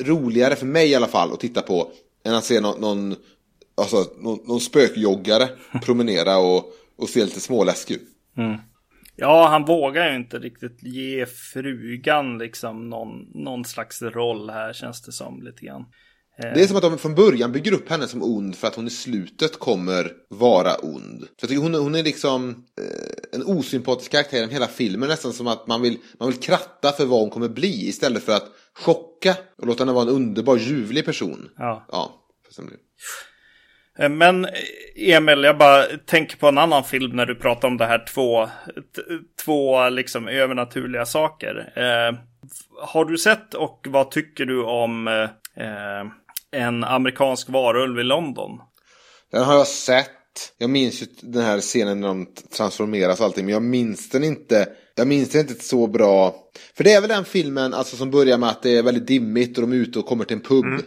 roligare 0.00 0.56
för 0.56 0.66
mig 0.66 0.90
i 0.90 0.94
alla 0.94 1.06
fall 1.06 1.32
att 1.32 1.40
titta 1.40 1.62
på 1.62 1.92
än 2.24 2.34
att 2.34 2.44
se 2.44 2.60
någon, 2.60 2.80
någon, 2.80 3.16
alltså, 3.74 3.96
någon, 4.18 4.38
någon 4.46 4.60
spökjoggare 4.60 5.48
promenera 5.84 6.36
och, 6.36 6.64
och 6.98 7.08
se 7.08 7.24
lite 7.24 7.40
småläskig 7.40 7.94
ut. 7.94 8.08
Ja, 9.16 9.48
han 9.48 9.64
vågar 9.64 10.10
ju 10.10 10.16
inte 10.16 10.38
riktigt 10.38 10.82
ge 10.82 11.26
frugan 11.26 12.38
liksom 12.38 12.90
någon, 12.90 13.08
någon 13.34 13.64
slags 13.64 14.02
roll 14.02 14.50
här 14.50 14.72
känns 14.72 15.02
det 15.02 15.12
som 15.12 15.42
lite 15.42 15.66
grann. 15.66 15.84
Det 16.36 16.62
är 16.62 16.66
som 16.66 16.76
att 16.76 16.82
de 16.82 16.98
från 16.98 17.14
början 17.14 17.52
bygger 17.52 17.72
upp 17.72 17.90
henne 17.90 18.08
som 18.08 18.22
ond 18.22 18.56
för 18.56 18.68
att 18.68 18.74
hon 18.74 18.86
i 18.86 18.90
slutet 18.90 19.58
kommer 19.58 20.12
vara 20.28 20.74
ond. 20.74 21.28
Jag 21.40 21.48
tycker 21.48 21.62
hon, 21.62 21.74
hon 21.74 21.94
är 21.94 22.02
liksom 22.02 22.64
eh, 22.80 23.38
en 23.40 23.46
osympatisk 23.46 24.10
karaktär 24.10 24.48
i 24.48 24.52
hela 24.52 24.66
filmen. 24.66 25.08
Nästan 25.08 25.32
som 25.32 25.46
att 25.46 25.66
man 25.66 25.82
vill, 25.82 25.98
man 26.18 26.28
vill 26.28 26.40
kratta 26.40 26.92
för 26.92 27.04
vad 27.04 27.20
hon 27.20 27.30
kommer 27.30 27.48
bli 27.48 27.88
istället 27.88 28.22
för 28.22 28.32
att 28.32 28.46
chocka 28.74 29.36
och 29.58 29.66
låta 29.66 29.84
henne 29.84 29.92
vara 29.92 30.02
en 30.02 30.16
underbar, 30.16 30.56
ljuvlig 30.56 31.04
person. 31.04 31.50
Ja. 31.56 31.86
Ja, 31.92 32.12
Eh, 33.98 34.08
Men 34.08 34.44
eh, 34.44 34.50
Emil, 34.96 35.44
jag 35.44 35.58
bara 35.58 35.82
tänker 36.06 36.36
på 36.36 36.48
en 36.48 36.58
annan 36.58 36.84
film 36.84 37.16
när 37.16 37.26
du 37.26 37.34
pratar 37.34 37.68
om 37.68 37.76
det 37.76 37.86
här 37.86 38.04
två, 38.14 38.48
två 39.44 39.88
liksom 39.88 40.28
övernaturliga 40.28 41.06
saker. 41.06 41.72
Eh, 41.76 42.18
har 42.80 43.04
du 43.04 43.18
sett 43.18 43.54
och 43.54 43.86
vad 43.88 44.10
tycker 44.10 44.44
du 44.44 44.62
om 44.62 45.08
eh, 45.08 45.22
eh, 45.64 46.04
en 46.54 46.84
amerikansk 46.84 47.48
varulv 47.48 48.00
i 48.00 48.02
London? 48.02 48.50
Den 49.32 49.44
har 49.44 49.54
jag 49.54 49.66
sett. 49.66 50.10
Jag 50.58 50.70
minns 50.70 51.02
ju 51.02 51.06
den 51.20 51.44
här 51.44 51.60
scenen 51.60 52.00
när 52.00 52.08
de 52.08 52.26
transformeras 52.56 53.20
och 53.20 53.26
allting. 53.26 53.44
Men 53.44 53.52
jag 53.52 53.62
minns 53.62 54.08
den 54.08 54.24
inte. 54.24 54.68
Jag 54.94 55.06
minns 55.06 55.30
den 55.30 55.40
inte 55.40 55.64
så 55.64 55.86
bra. 55.86 56.34
För 56.76 56.84
det 56.84 56.92
är 56.92 57.00
väl 57.00 57.10
den 57.10 57.24
filmen 57.24 57.74
alltså, 57.74 57.96
som 57.96 58.10
börjar 58.10 58.38
med 58.38 58.48
att 58.48 58.62
det 58.62 58.78
är 58.78 58.82
väldigt 58.82 59.06
dimmigt 59.06 59.58
och 59.58 59.62
de 59.62 59.72
är 59.72 59.76
ute 59.76 59.98
och 59.98 60.06
kommer 60.06 60.24
till 60.24 60.36
en 60.36 60.42
pub. 60.42 60.64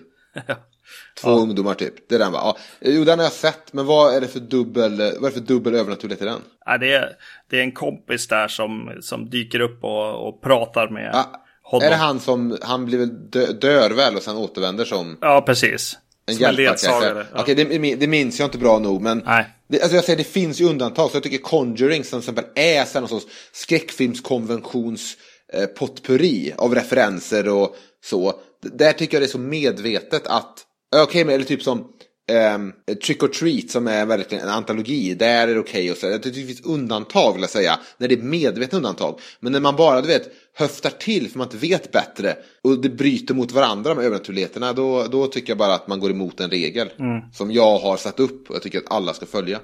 Två 1.22 1.30
ungdomar 1.30 1.74
typ. 1.74 2.10
Det 2.10 2.16
är 2.16 2.20
den 2.20 2.32
va? 2.32 2.40
Ja. 2.44 2.58
Jo, 2.82 3.04
den 3.04 3.20
har 3.20 3.26
jag 3.26 3.34
sett. 3.34 3.74
Men 3.74 3.86
vad 3.86 4.16
är 4.16 4.22
det 4.22 4.28
för 4.28 4.40
dubbel, 4.40 4.98
vad 4.98 5.08
är 5.08 5.22
det 5.22 5.32
för 5.32 5.40
dubbel 5.40 5.76
övernaturlighet 5.76 6.22
i 6.22 6.26
den? 6.26 6.42
Ja, 6.66 6.78
det, 6.78 6.94
är, 6.94 7.10
det 7.50 7.60
är 7.60 7.64
en 7.64 7.72
kompis 7.72 8.28
där 8.28 8.48
som, 8.48 8.98
som 9.02 9.30
dyker 9.30 9.60
upp 9.60 9.84
och, 9.84 10.28
och 10.28 10.42
pratar 10.42 10.90
med 10.90 11.10
Ja, 11.14 11.47
honom. 11.72 11.86
är 11.86 11.90
det 11.90 11.96
han 11.96 12.20
som, 12.20 12.58
han 12.62 12.86
blir 12.86 12.98
väl 12.98 13.30
dö, 13.30 13.52
dör 13.52 13.92
väl 13.92 14.16
och 14.16 14.24
sen 14.24 14.38
återvänder 14.38 14.86
som 14.86 15.18
Ja, 15.22 15.42
precis. 15.42 15.98
en 16.28 16.36
Som 16.36 16.46
en 16.46 16.56
ledsagare, 16.56 17.28
ja. 17.34 17.42
Okej, 17.42 17.56
det, 17.56 17.96
det 17.96 18.08
minns 18.08 18.40
jag 18.40 18.48
inte 18.48 18.58
bra 18.58 18.80
nog. 18.80 19.02
Men 19.02 19.24
Nej. 19.26 19.46
Det, 19.70 19.82
alltså 19.82 19.96
jag 19.96 20.06
säger 20.06 20.18
det 20.18 20.24
finns 20.24 20.62
ju 20.62 20.66
undantag. 20.66 21.10
Så 21.12 21.16
jag 21.16 21.24
tycker 21.24 21.38
Conjuring 21.38 22.04
som 22.04 22.22
till 22.22 22.30
exempel 22.30 22.64
är 22.64 22.86
så 22.86 23.00
någon 23.00 23.10
sorts 23.10 23.26
skräckfilmskonventions 23.54 25.18
eh, 25.54 25.66
potpurri 25.66 26.54
av 26.58 26.76
referenser 26.76 27.48
och 27.48 27.76
så. 28.06 28.34
Där 28.62 28.94
tycker 28.94 29.18
jag 29.18 29.22
det 29.22 29.26
är 29.26 29.32
så 29.32 29.38
medvetet 29.38 30.28
att, 30.28 30.66
okej 30.96 31.26
men 31.26 31.36
eller 31.36 31.46
typ 31.46 31.64
som 31.64 31.88
ehm, 32.28 32.74
Trick 33.06 33.24
or 33.24 33.28
Treat 33.28 33.70
som 33.70 33.88
är 33.88 34.06
verkligen 34.06 34.44
en 34.44 34.50
antologi. 34.50 35.14
Där 35.16 35.48
är 35.48 35.54
det 35.54 35.60
okej 35.60 35.92
och 35.92 35.98
så. 35.98 36.08
Jag 36.08 36.24
tycker 36.24 36.42
det 36.42 36.48
finns 36.48 36.66
undantag 36.66 37.34
vill 37.34 37.42
jag 37.42 37.50
säga. 37.50 37.80
När 37.98 38.08
det 38.08 38.16
är 38.16 38.22
medvetna 38.22 38.78
undantag. 38.78 39.20
Men 39.40 39.52
när 39.52 39.60
man 39.60 39.76
bara 39.76 40.02
du 40.02 40.08
vet 40.08 40.32
höftar 40.58 40.90
till 40.90 41.30
för 41.32 41.38
man 41.38 41.48
inte 41.48 41.58
vet 41.58 41.92
bättre. 41.92 42.36
Och 42.62 42.82
det 42.82 42.90
bryter 42.90 43.34
mot 43.34 43.52
varandra 43.52 43.96
med 43.96 44.06
övernaturligheterna. 44.06 44.74
Då, 44.74 45.04
då 45.04 45.28
tycker 45.28 45.50
jag 45.50 45.58
bara 45.58 45.74
att 45.74 45.88
man 45.88 46.00
går 46.00 46.12
emot 46.12 46.40
en 46.40 46.50
regel. 46.50 46.90
Som 47.34 47.52
jag 47.52 47.78
har 47.80 47.98
satt 47.98 48.20
upp 48.20 48.50
och 48.50 48.56
jag 48.56 48.62
tycker 48.64 48.78
att 48.78 48.92
alla 48.92 49.14
ska 49.14 49.26
följa. 49.26 49.60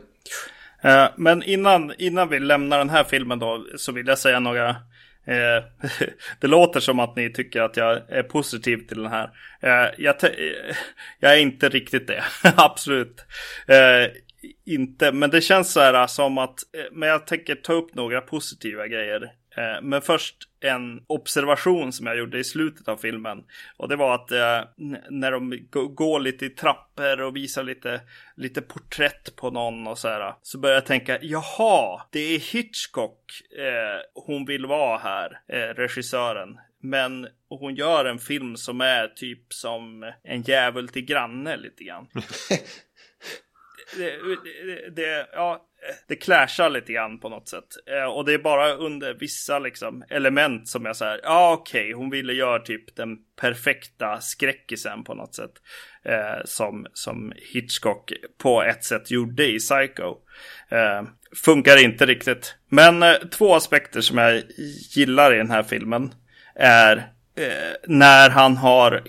Eh, 0.84 1.05
Men 1.18 1.43
innan, 1.43 1.93
innan 1.97 2.30
vi 2.30 2.39
lämnar 2.39 2.78
den 2.78 2.89
här 2.89 3.03
filmen 3.03 3.39
då 3.39 3.66
så 3.78 3.91
vill 3.91 4.07
jag 4.07 4.20
säga 4.20 4.39
några 4.39 4.76
eh, 5.26 5.63
det 6.39 6.47
låter 6.47 6.80
som 6.80 6.99
att 6.99 7.15
ni 7.15 7.34
tycker 7.34 7.61
att 7.61 7.78
jag 7.78 8.01
är 8.09 8.24
positiv 8.24 8.78
till 8.78 8.97
den 8.97 9.11
här. 9.11 9.30
Eh, 9.61 9.91
jag, 9.97 10.24
eh, 10.24 10.76
jag 11.19 11.34
är 11.34 11.38
inte 11.38 11.69
riktigt 11.69 12.07
det, 12.07 12.24
absolut. 12.57 13.26
Eh, 13.67 14.11
inte, 14.65 15.11
men 15.11 15.30
det 15.30 15.41
känns 15.41 15.74
så 15.74 15.80
här 15.80 16.07
som 16.07 16.38
att, 16.38 16.59
eh, 16.78 16.86
men 16.91 17.09
jag 17.09 17.28
tänker 17.28 17.55
ta 17.55 17.74
upp 17.74 17.95
några 17.95 18.21
positiva 18.21 18.88
grejer. 18.88 19.32
Eh, 19.57 19.81
men 19.81 20.01
först 20.01 20.35
en 20.59 21.03
observation 21.07 21.93
som 21.93 22.07
jag 22.07 22.17
gjorde 22.17 22.39
i 22.39 22.43
slutet 22.43 22.87
av 22.87 22.97
filmen. 22.97 23.43
Och 23.77 23.89
det 23.89 23.95
var 23.95 24.15
att 24.15 24.31
eh, 24.31 24.61
när 25.09 25.31
de 25.31 25.67
går 25.95 26.19
lite 26.19 26.45
i 26.45 26.49
trappor 26.49 27.21
och 27.21 27.35
visar 27.35 27.63
lite, 27.63 28.01
lite 28.35 28.61
porträtt 28.61 29.35
på 29.35 29.49
någon 29.49 29.87
och 29.87 29.97
så 29.97 30.07
här. 30.07 30.33
Så 30.41 30.59
börjar 30.59 30.75
jag 30.75 30.85
tänka, 30.85 31.19
jaha, 31.21 32.01
det 32.11 32.19
är 32.19 32.39
Hitchcock 32.39 33.41
eh, 33.57 34.23
hon 34.25 34.45
vill 34.45 34.65
vara 34.65 34.97
här, 34.97 35.39
eh, 35.47 35.75
regissören. 35.75 36.57
Men 36.81 37.27
hon 37.49 37.75
gör 37.75 38.05
en 38.05 38.19
film 38.19 38.57
som 38.57 38.81
är 38.81 39.07
typ 39.07 39.53
som 39.53 40.11
en 40.23 40.41
djävul 40.41 40.87
till 40.87 41.05
granne 41.05 41.57
lite 41.57 41.83
grann. 41.83 42.07
det, 43.97 44.17
det, 44.65 44.89
det, 44.95 45.27
ja, 45.33 45.65
det 46.07 46.15
clashar 46.15 46.69
lite 46.69 46.93
grann 46.93 47.19
på 47.19 47.29
något 47.29 47.49
sätt. 47.49 47.67
Eh, 47.91 48.03
och 48.03 48.25
det 48.25 48.33
är 48.33 48.37
bara 48.37 48.73
under 48.73 49.13
vissa 49.13 49.59
liksom, 49.59 50.03
element 50.09 50.67
som 50.67 50.85
jag 50.85 50.95
säger, 50.95 51.19
ja 51.23 51.53
okej, 51.53 51.81
okay, 51.81 51.93
hon 51.93 52.09
ville 52.09 52.33
göra 52.33 52.59
typ 52.59 52.95
den 52.95 53.17
perfekta 53.41 54.21
skräckisen 54.21 55.03
på 55.03 55.13
något 55.13 55.35
sätt. 55.35 55.51
Eh, 56.05 56.45
som, 56.45 56.87
som 56.93 57.33
Hitchcock 57.35 58.13
på 58.37 58.63
ett 58.63 58.83
sätt 58.83 59.11
gjorde 59.11 59.47
i 59.47 59.59
Psycho. 59.59 60.15
Eh, 60.69 61.03
funkar 61.43 61.83
inte 61.83 62.05
riktigt. 62.05 62.55
Men 62.69 63.03
eh, 63.03 63.13
två 63.31 63.55
aspekter 63.55 64.01
som 64.01 64.17
jag 64.17 64.43
gillar 64.95 65.33
i 65.33 65.37
den 65.37 65.51
här 65.51 65.63
filmen 65.63 66.13
är 66.55 66.97
eh, 67.35 67.73
när 67.87 68.29
han 68.29 68.57
har 68.57 69.03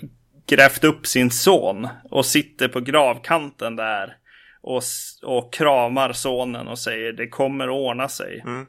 grävt 0.47 0.83
upp 0.83 1.07
sin 1.07 1.31
son 1.31 1.87
och 2.09 2.25
sitter 2.25 2.67
på 2.67 2.79
gravkanten 2.79 3.75
där 3.75 4.17
och, 4.65 4.83
och 5.23 5.53
kramar 5.53 6.13
sonen 6.13 6.67
och 6.67 6.79
säger 6.79 7.13
det 7.13 7.27
kommer 7.27 7.69
ordna 7.69 8.09
sig. 8.09 8.39
Mm. 8.39 8.65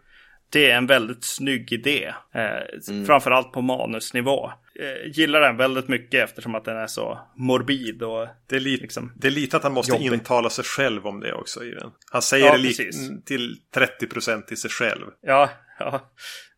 Det 0.51 0.71
är 0.71 0.77
en 0.77 0.87
väldigt 0.87 1.25
snygg 1.25 1.73
idé. 1.73 2.13
Eh, 2.35 2.89
mm. 2.89 3.07
Framförallt 3.07 3.53
på 3.53 3.63
manusnivå. 3.63 4.53
Eh, 4.81 5.11
gillar 5.13 5.41
den 5.41 5.57
väldigt 5.57 5.89
mycket 5.89 6.25
eftersom 6.25 6.55
att 6.55 6.65
den 6.65 6.77
är 6.77 6.87
så 6.87 7.19
morbid 7.37 8.03
och 8.03 8.29
det 8.47 8.57
är, 8.57 8.61
li 8.61 8.77
liksom 8.77 9.13
det 9.17 9.27
är 9.27 9.31
lite 9.31 9.57
att 9.57 9.63
han 9.63 9.73
måste 9.73 9.93
jobbig. 9.93 10.13
intala 10.13 10.51
sig 10.51 10.65
själv 10.65 11.07
om 11.07 11.21
det 11.21 11.33
också 11.33 11.65
i 11.65 11.71
den. 11.71 11.91
Han 12.13 12.23
säger 12.23 12.47
ja, 12.47 12.59
det 12.59 13.25
till 13.25 13.57
30% 13.75 14.43
till 14.43 14.57
sig 14.57 14.71
själv. 14.71 15.07
Ja, 15.21 15.51
ja. 15.79 16.11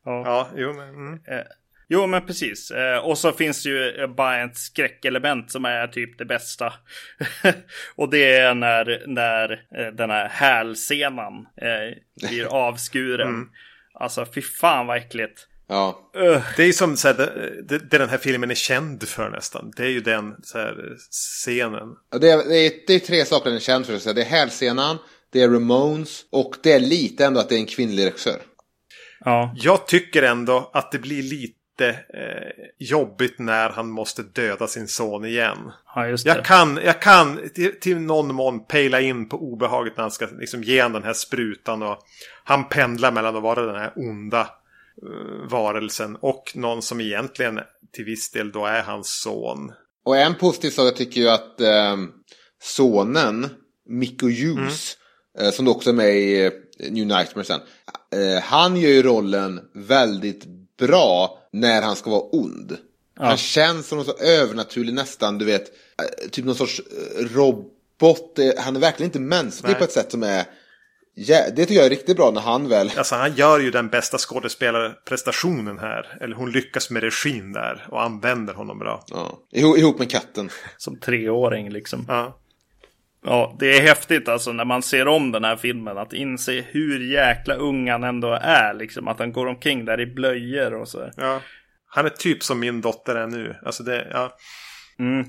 Ja, 0.05 0.23
ja 0.25 0.49
jo 0.57 0.73
men. 0.73 0.89
Mm. 0.89 1.15
Eh, 1.15 1.45
Jo, 1.91 2.07
men 2.07 2.27
precis. 2.27 2.71
Eh, 2.71 2.99
och 2.99 3.19
så 3.19 3.33
finns 3.33 3.63
det 3.63 3.69
ju 3.69 4.07
bara 4.07 4.45
ett 4.45 4.57
skräckelement 4.57 5.51
som 5.51 5.65
är 5.65 5.87
typ 5.87 6.19
det 6.19 6.25
bästa. 6.25 6.73
och 7.95 8.11
det 8.11 8.33
är 8.33 8.55
när, 8.55 9.03
när 9.07 9.51
eh, 9.51 9.95
den 9.95 10.11
här 10.11 10.29
hälsenan 10.29 11.35
eh, 11.57 12.29
blir 12.29 12.45
avskuren. 12.55 13.29
Mm. 13.29 13.49
Alltså, 13.95 14.27
fy 14.35 14.43
fan 14.43 14.87
vad 14.87 14.97
äckligt. 14.97 15.47
Ja. 15.69 16.11
Det 16.57 16.63
är 16.63 16.67
ju 16.67 16.73
som 16.73 16.97
så 16.97 17.09
här, 17.09 17.15
det, 17.69 17.79
det, 17.79 17.99
den 17.99 18.09
här 18.09 18.19
filmen 18.19 18.51
är 18.51 18.55
känd 18.55 19.09
för 19.09 19.31
nästan. 19.31 19.73
Det 19.77 19.83
är 19.83 19.91
ju 19.91 20.01
den 20.01 20.35
så 20.43 20.59
här, 20.59 20.97
scenen. 21.11 21.89
Det 22.21 22.31
är, 22.31 22.49
det, 22.49 22.67
är, 22.67 22.73
det 22.87 22.95
är 22.95 22.99
tre 22.99 23.25
saker 23.25 23.45
den 23.45 23.57
är 23.57 23.61
känd 23.61 23.87
för. 23.87 24.15
Det 24.15 24.21
är 24.21 24.25
hälsenan, 24.25 24.99
det 25.33 25.43
är 25.43 25.49
Ramones 25.49 26.25
och 26.31 26.55
det 26.63 26.73
är 26.73 26.81
lite 26.81 27.27
ändå 27.27 27.41
att 27.41 27.49
det 27.49 27.55
är 27.55 27.59
en 27.59 27.67
kvinnlig 27.67 28.07
regissör. 28.07 28.39
Ja. 29.21 29.55
Jag 29.57 29.87
tycker 29.87 30.23
ändå 30.23 30.71
att 30.75 30.93
det 30.93 30.99
blir 30.99 31.23
lite 31.23 31.58
eh, 31.85 32.67
jobbigt 32.79 33.39
när 33.39 33.71
han 33.71 33.91
måste 33.91 34.23
döda 34.23 34.67
sin 34.67 34.89
son 34.89 35.25
igen. 35.25 35.59
Ja, 35.95 36.07
just 36.07 36.25
det. 36.25 36.31
Jag 36.31 36.45
kan, 36.45 36.81
jag 36.85 37.03
kan 37.03 37.49
till, 37.55 37.81
till 37.81 37.99
någon 37.99 38.35
mån 38.35 38.67
pejla 38.67 39.01
in 39.01 39.29
på 39.29 39.37
obehaget 39.37 39.97
när 39.97 40.03
han 40.03 40.11
ska 40.11 40.27
liksom, 40.39 40.63
ge 40.63 40.83
honom 40.83 40.93
den 40.93 41.07
här 41.07 41.13
sprutan. 41.13 41.83
Och 41.83 41.99
han 42.45 42.69
pendlar 42.69 43.13
mellan 43.13 43.37
att 43.37 43.43
vara 43.43 43.67
den 43.67 43.81
här 43.81 43.93
onda 43.97 44.51
uh, 45.07 45.51
varelsen 45.51 46.17
och 46.21 46.53
någon 46.55 46.83
som 46.83 47.01
egentligen 47.01 47.61
till 47.93 48.05
viss 48.05 48.31
del 48.31 48.53
då 48.53 48.67
är 48.67 48.83
hans 48.83 49.21
son. 49.21 49.73
Och 50.05 50.17
en 50.17 50.35
positiv 50.35 50.71
sak 50.71 50.87
jag 50.87 50.97
tycker 50.97 51.21
ju 51.21 51.29
att 51.29 51.61
eh, 51.61 51.97
sonen, 52.63 53.47
Mikko 53.89 54.27
Hughes, 54.27 54.97
mm. 55.39 55.47
eh, 55.47 55.53
som 55.53 55.69
också 55.69 55.91
är 55.91 55.95
med 55.95 56.15
i 56.17 56.45
eh, 56.45 56.53
New 56.91 57.07
Nightmare 57.07 57.45
sen. 57.45 57.61
Eh, 58.13 58.43
han 58.43 58.77
gör 58.77 58.91
ju 58.91 59.03
rollen 59.03 59.61
väldigt 59.75 60.45
bra 60.79 61.39
när 61.53 61.83
han 61.83 61.97
ska 61.97 62.11
vara 62.11 62.23
ond. 62.33 62.77
Ja. 63.19 63.25
Han 63.25 63.37
känns 63.37 63.89
som 63.89 63.99
någon 63.99 64.07
så 64.07 64.17
övernaturlig 64.17 64.95
nästan, 64.95 65.39
du 65.39 65.45
vet, 65.45 65.69
eh, 65.69 66.29
typ 66.31 66.45
någon 66.45 66.55
sorts 66.55 66.81
eh, 66.81 67.25
robot. 67.25 68.39
Han 68.59 68.77
är 68.77 68.81
verkligen 68.81 69.09
inte 69.09 69.21
mänsklig 69.21 69.71
Nej. 69.71 69.79
på 69.79 69.85
ett 69.85 69.93
sätt 69.93 70.11
som 70.11 70.23
är 70.23 70.45
Ja, 71.21 71.51
det 71.51 71.67
tycker 71.67 71.75
jag 71.75 71.87
är 71.87 71.91
riktigt 71.91 72.17
bra 72.17 72.31
när 72.31 72.41
han 72.41 72.69
väl... 72.69 72.93
Alltså 72.97 73.15
han 73.15 73.35
gör 73.35 73.61
ju 73.61 73.71
den 73.71 73.89
bästa 73.89 74.19
skådespelarprestationen 74.19 75.79
här. 75.79 76.19
Eller 76.21 76.37
hon 76.37 76.51
lyckas 76.51 76.91
med 76.91 77.03
regin 77.03 77.53
där 77.53 77.87
och 77.91 78.03
använder 78.03 78.55
honom 78.55 78.79
bra. 78.79 79.05
Ja. 79.07 79.39
Ihop 79.53 79.99
med 79.99 80.11
katten. 80.11 80.51
Som 80.77 80.99
treåring 80.99 81.71
liksom. 81.71 82.05
Ja. 82.09 82.39
Ja, 83.29 83.57
det 83.59 83.79
är 83.79 83.83
häftigt 83.83 84.29
alltså 84.29 84.53
när 84.53 84.65
man 84.65 84.83
ser 84.83 85.09
om 85.09 85.33
den 85.33 85.45
här 85.45 85.57
filmen 85.57 85.99
att 85.99 86.13
inse 86.13 86.65
hur 86.71 87.01
jäkla 87.01 87.55
ung 87.55 87.91
han 87.91 88.05
ändå 88.05 88.39
är. 88.43 88.75
Liksom 88.75 89.09
att 89.09 89.19
han 89.19 89.33
går 89.33 89.47
omkring 89.47 89.85
där 89.85 90.01
i 90.01 90.07
blöjor 90.07 90.75
och 90.75 90.89
så. 90.89 91.11
Ja, 91.17 91.41
han 91.87 92.07
är 92.07 92.11
typ 92.11 92.43
som 92.43 92.61
min 92.61 92.81
dotter 92.81 93.15
är 93.15 93.27
nu. 93.27 93.57
Alltså 93.63 93.83
det, 93.83 94.07
ja. 94.11 94.37
Mm. 94.99 95.21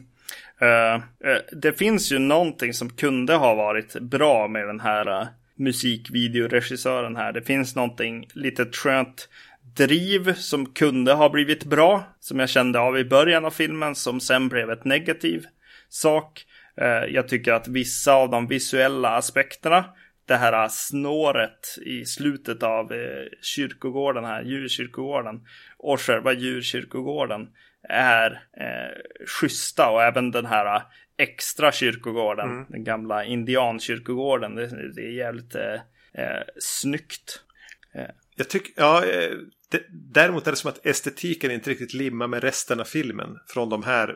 Uh, 0.61 1.01
uh, 1.29 1.37
det 1.51 1.73
finns 1.73 2.11
ju 2.11 2.19
någonting 2.19 2.73
som 2.73 2.89
kunde 2.89 3.35
ha 3.35 3.55
varit 3.55 3.99
bra 3.99 4.47
med 4.47 4.67
den 4.67 4.79
här 4.79 5.21
uh, 5.21 5.27
musikvideoregissören 5.55 7.15
här. 7.15 7.31
Det 7.31 7.41
finns 7.41 7.75
någonting 7.75 8.27
lite 8.33 8.65
skönt 8.65 9.29
driv 9.75 10.33
som 10.33 10.65
kunde 10.65 11.13
ha 11.13 11.29
blivit 11.29 11.63
bra. 11.63 12.03
Som 12.19 12.39
jag 12.39 12.49
kände 12.49 12.79
av 12.79 12.97
i 12.97 13.05
början 13.05 13.45
av 13.45 13.51
filmen 13.51 13.95
som 13.95 14.19
sen 14.19 14.49
blev 14.49 14.69
ett 14.71 14.85
negativ 14.85 15.45
sak. 15.89 16.45
Eh, 16.81 17.05
jag 17.09 17.27
tycker 17.27 17.53
att 17.53 17.67
vissa 17.67 18.13
av 18.13 18.29
de 18.29 18.47
visuella 18.47 19.09
aspekterna, 19.09 19.85
det 20.25 20.35
här 20.35 20.67
snåret 20.67 21.77
i 21.85 22.05
slutet 22.05 22.63
av 22.63 22.93
eh, 22.93 23.25
kyrkogården 23.41 24.25
här, 24.25 24.43
djurkyrkogården 24.43 25.47
och 25.77 26.01
själva 26.01 26.33
djurkyrkogården 26.33 27.49
är 27.89 28.31
eh, 28.57 29.27
schyssta 29.27 29.89
och 29.89 30.03
även 30.03 30.31
den 30.31 30.45
här 30.45 30.81
extra 31.17 31.71
kyrkogården, 31.71 32.49
mm. 32.49 32.65
den 32.69 32.83
gamla 32.83 33.23
indiankyrkogården, 33.23 34.55
det, 34.55 34.93
det 34.93 35.01
är 35.01 35.11
jävligt 35.11 35.55
eh, 35.55 35.73
eh, 36.13 36.43
snyggt. 36.59 37.43
Jag 38.35 38.49
tycker, 38.49 38.73
ja, 38.77 39.03
däremot 40.13 40.47
är 40.47 40.51
det 40.51 40.57
som 40.57 40.69
att 40.69 40.85
estetiken 40.85 41.51
inte 41.51 41.69
riktigt 41.69 41.93
limmar 41.93 42.27
med 42.27 42.43
resten 42.43 42.79
av 42.79 42.83
filmen. 42.83 43.29
Från 43.47 43.69
de 43.69 43.83
här 43.83 44.09
eh, 44.09 44.15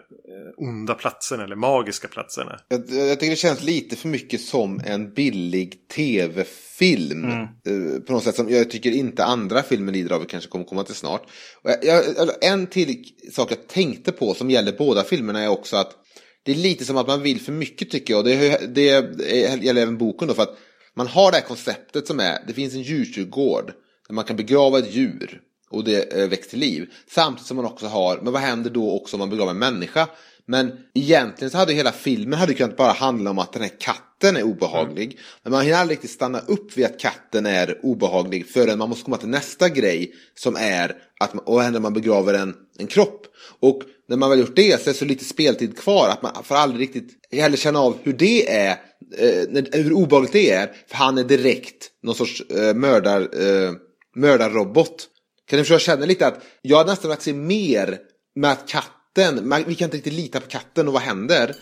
onda 0.58 0.94
platserna 0.94 1.44
eller 1.44 1.56
magiska 1.56 2.08
platserna. 2.08 2.60
Jag, 2.68 2.80
jag 2.90 3.20
tycker 3.20 3.30
det 3.32 3.36
känns 3.36 3.64
lite 3.64 3.96
för 3.96 4.08
mycket 4.08 4.42
som 4.42 4.82
en 4.86 5.14
billig 5.14 5.88
tv-film. 5.88 7.24
Mm. 7.24 7.42
Eh, 7.42 8.00
på 8.00 8.14
något 8.14 8.24
sätt 8.24 8.36
som 8.36 8.50
jag 8.50 8.72
tycker 8.72 8.92
inte 8.92 9.26
andra 9.26 9.64
filmer 9.64 9.92
lider 9.92 10.16
av. 10.16 10.22
Vi 10.22 10.28
kanske 10.28 10.50
kommer 10.50 10.66
komma 10.66 10.84
till 10.84 10.96
snart. 10.96 11.30
Jag, 11.64 11.86
jag, 12.18 12.30
en 12.42 12.68
till 12.68 13.04
sak 13.32 13.52
jag 13.52 13.68
tänkte 13.68 14.12
på 14.12 14.34
som 14.34 14.50
gäller 14.50 14.72
båda 14.78 15.04
filmerna 15.04 15.44
är 15.44 15.48
också 15.48 15.76
att 15.78 15.92
det 16.44 16.52
är 16.52 16.56
lite 16.56 16.86
som 16.86 16.98
att 16.98 17.08
man 17.08 17.22
vill 17.22 17.42
för 17.42 17.52
mycket 17.52 17.90
tycker 17.92 18.14
jag. 18.14 18.26
Det, 18.26 18.76
det 18.76 18.82
gäller 19.64 19.82
även 19.82 19.98
boken 19.98 20.28
då. 20.28 20.34
För 20.34 20.44
att 20.44 20.58
man 20.96 21.08
har 21.08 21.32
det 21.32 21.38
här 21.38 21.46
konceptet 21.46 22.08
som 22.08 22.20
är, 22.20 22.38
det 22.48 22.54
finns 22.54 22.74
en 22.74 22.82
djurkyrkogård. 22.82 23.74
Där 24.08 24.16
man 24.16 24.26
kan 24.26 24.36
begrava 24.36 24.80
ett 24.80 24.96
djur 24.96 25.42
och 25.70 25.84
det 25.84 26.14
eh, 26.14 26.30
väcks 26.30 26.48
till 26.48 26.60
liv. 26.60 26.90
Samtidigt 27.10 27.48
som 27.48 27.58
man 27.58 27.66
också 27.66 27.88
har, 27.88 28.20
men 28.22 28.34
vad 28.34 28.42
händer 28.42 28.70
då 28.70 28.92
också 28.92 29.16
om 29.16 29.20
man 29.20 29.30
begraver 29.30 29.52
en 29.52 29.60
människa? 29.60 30.08
Men 30.46 30.72
egentligen 30.94 31.52
så 31.52 31.58
hade 31.58 31.74
hela 31.74 31.92
filmen 31.92 32.40
hade 32.40 32.54
kunnat 32.54 32.78
bara 32.78 32.92
handla 32.92 33.30
om 33.30 33.40
att 33.40 33.54
den 33.54 33.62
här 33.62 33.72
katten 33.80 34.38
är 34.38 34.44
obehaglig. 34.44 35.06
Mm. 35.06 35.18
Men 35.44 35.52
man 35.52 35.62
hinner 35.62 35.78
aldrig 35.78 35.98
riktigt 35.98 36.12
stanna 36.12 36.40
upp 36.40 36.78
vid 36.78 36.86
att 36.86 37.00
katten 37.00 37.46
är 37.46 37.80
obehaglig 37.84 38.48
förrän 38.48 38.78
man 38.78 38.90
måste 38.90 39.04
komma 39.04 39.18
till 39.18 39.30
nästa 39.30 39.70
grej 39.70 40.12
som 40.36 40.56
är 40.56 40.96
att 41.20 41.34
man, 41.34 41.46
och 41.46 41.54
vad 41.54 41.64
händer 41.64 41.80
om 41.80 41.84
man 41.84 41.94
begraver 41.94 42.34
en, 42.34 42.56
en 42.80 42.88
kropp? 42.88 43.28
Och 43.60 43.82
när 44.10 44.18
man 44.18 44.30
väl 44.30 44.40
gjort 44.40 44.56
det 44.56 44.84
så 44.84 44.90
är 44.90 44.94
det 44.94 45.00
så 45.00 45.06
lite 45.06 45.26
speltid 45.26 45.78
kvar 45.78 46.10
att 46.10 46.22
man 46.22 46.44
får 46.44 46.56
aldrig 46.56 46.82
riktigt 46.82 47.10
heller 47.32 47.58
känna 47.58 47.80
av 47.80 47.98
hur 48.04 48.14
det 48.14 48.52
är, 48.52 48.72
eh, 49.18 49.64
hur 49.72 49.94
obehagligt 49.94 50.34
det 50.34 50.52
är. 50.52 50.72
För 50.88 50.96
han 50.96 51.18
är 51.18 51.24
direkt 51.24 51.90
någon 52.04 52.16
sorts 52.16 52.42
eh, 52.42 52.76
mördar, 52.76 53.22
eh, 53.22 53.72
mördarrobot. 54.16 55.08
Kan 55.48 55.58
ni 55.58 55.64
förstå, 55.64 55.74
jag 55.74 55.82
känner 55.82 56.08
lite 56.08 56.28
att 56.28 56.42
jag 56.62 56.78
hade 56.78 56.90
nästan 56.90 57.10
velat 57.10 57.22
se 57.22 57.34
mer 57.34 58.00
med 58.36 58.52
att 58.52 58.68
katten, 58.68 59.54
vi 59.68 59.76
kan 59.76 59.86
inte 59.86 59.98
riktigt 59.98 60.14
lita 60.14 60.40
på 60.40 60.48
katten 60.48 60.88
och 60.88 60.94
vad 60.94 61.02
händer? 61.02 61.56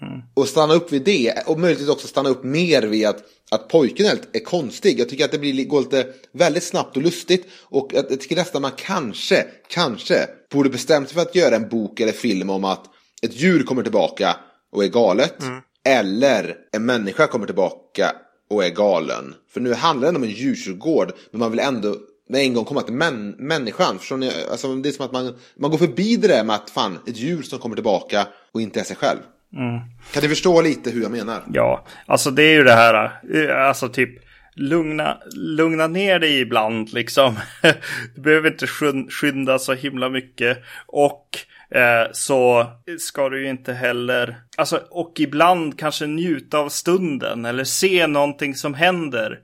Mm. 0.00 0.22
Och 0.34 0.48
stanna 0.48 0.74
upp 0.74 0.92
vid 0.92 1.04
det 1.04 1.42
och 1.46 1.60
möjligtvis 1.60 1.88
också 1.88 2.06
stanna 2.06 2.28
upp 2.28 2.44
mer 2.44 2.82
vid 2.82 3.06
att, 3.06 3.24
att 3.50 3.68
pojken 3.68 4.06
är, 4.06 4.18
är 4.32 4.44
konstig. 4.44 5.00
Jag 5.00 5.08
tycker 5.08 5.24
att 5.24 5.32
det 5.32 5.38
blir, 5.38 5.64
går 5.64 5.80
lite 5.80 6.06
väldigt 6.32 6.64
snabbt 6.64 6.96
och 6.96 7.02
lustigt. 7.02 7.46
Och 7.62 7.90
jag, 7.92 8.04
jag 8.10 8.20
tycker 8.20 8.36
nästan 8.36 8.62
man 8.62 8.70
kanske, 8.76 9.46
kanske 9.68 10.28
borde 10.52 10.70
bestämt 10.70 11.08
sig 11.08 11.14
för 11.14 11.22
att 11.22 11.34
göra 11.34 11.56
en 11.56 11.68
bok 11.68 12.00
eller 12.00 12.12
film 12.12 12.50
om 12.50 12.64
att 12.64 12.84
ett 13.22 13.34
djur 13.40 13.62
kommer 13.62 13.82
tillbaka 13.82 14.36
och 14.72 14.84
är 14.84 14.88
galet. 14.88 15.42
Mm. 15.42 15.60
Eller 15.88 16.56
en 16.72 16.86
människa 16.86 17.26
kommer 17.26 17.46
tillbaka 17.46 18.12
och 18.54 18.64
är 18.64 18.70
galen. 18.70 19.34
För 19.52 19.60
nu 19.60 19.74
handlar 19.74 20.12
det 20.12 20.16
om 20.18 20.22
en 20.24 20.30
djurkyrkogård 20.30 21.12
men 21.30 21.38
man 21.40 21.50
vill 21.50 21.60
ändå 21.60 21.96
med 22.28 22.40
en 22.40 22.54
gång 22.54 22.64
komma 22.64 22.82
till 22.82 22.94
män, 22.94 23.30
människan. 23.38 23.98
Förstår 23.98 24.16
ni? 24.16 24.30
Alltså, 24.50 24.74
det 24.74 24.88
är 24.88 24.92
som 24.92 25.04
att 25.06 25.12
man, 25.12 25.34
man 25.58 25.70
går 25.70 25.78
förbi 25.78 26.16
det 26.16 26.28
där 26.28 26.44
med 26.44 26.56
att 26.56 26.70
fan, 26.70 26.98
ett 27.06 27.16
djur 27.16 27.42
som 27.42 27.58
kommer 27.58 27.74
tillbaka 27.76 28.26
och 28.52 28.60
inte 28.60 28.80
är 28.80 28.84
sig 28.84 28.96
själv. 28.96 29.18
Mm. 29.56 29.78
Kan 30.12 30.22
du 30.22 30.28
förstå 30.28 30.60
lite 30.60 30.90
hur 30.90 31.02
jag 31.02 31.10
menar? 31.10 31.42
Ja, 31.52 31.84
alltså 32.06 32.30
det 32.30 32.42
är 32.42 32.52
ju 32.52 32.64
det 32.64 32.72
här, 32.72 33.20
eh, 33.34 33.68
alltså 33.68 33.88
typ 33.88 34.10
lugna, 34.56 35.18
lugna 35.34 35.86
ner 35.86 36.18
dig 36.18 36.40
ibland 36.40 36.92
liksom. 36.92 37.36
Du 38.14 38.20
behöver 38.20 38.50
inte 38.50 38.66
skyn- 38.66 39.10
skynda 39.10 39.58
så 39.58 39.72
himla 39.74 40.08
mycket. 40.08 40.58
Och 40.86 41.28
eh, 41.74 42.10
så 42.12 42.66
ska 42.98 43.28
du 43.28 43.42
ju 43.42 43.50
inte 43.50 43.72
heller, 43.72 44.36
alltså 44.56 44.82
och 44.90 45.12
ibland 45.20 45.78
kanske 45.78 46.06
njuta 46.06 46.58
av 46.58 46.68
stunden 46.68 47.44
eller 47.44 47.64
se 47.64 48.06
någonting 48.06 48.54
som 48.54 48.74
händer 48.74 49.40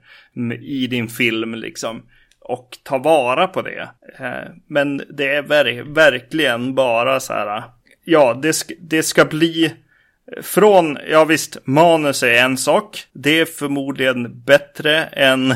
i 0.61 0.87
din 0.87 1.07
film 1.07 1.55
liksom. 1.55 2.03
Och 2.39 2.77
ta 2.83 2.97
vara 2.97 3.47
på 3.47 3.61
det. 3.61 3.89
Eh, 4.19 4.51
men 4.67 4.97
det 5.09 5.35
är 5.35 5.41
ver- 5.43 5.93
verkligen 5.93 6.75
bara 6.75 7.19
så 7.19 7.33
här, 7.33 7.63
ja 8.03 8.39
det, 8.41 8.51
sk- 8.51 8.77
det 8.79 9.03
ska 9.03 9.25
bli 9.25 9.73
från, 10.41 10.97
ja 11.09 11.25
visst, 11.25 11.57
manus 11.63 12.23
är 12.23 12.33
en 12.33 12.57
sak. 12.57 13.03
Det 13.13 13.39
är 13.39 13.45
förmodligen 13.45 14.43
bättre 14.43 15.03
än 15.03 15.51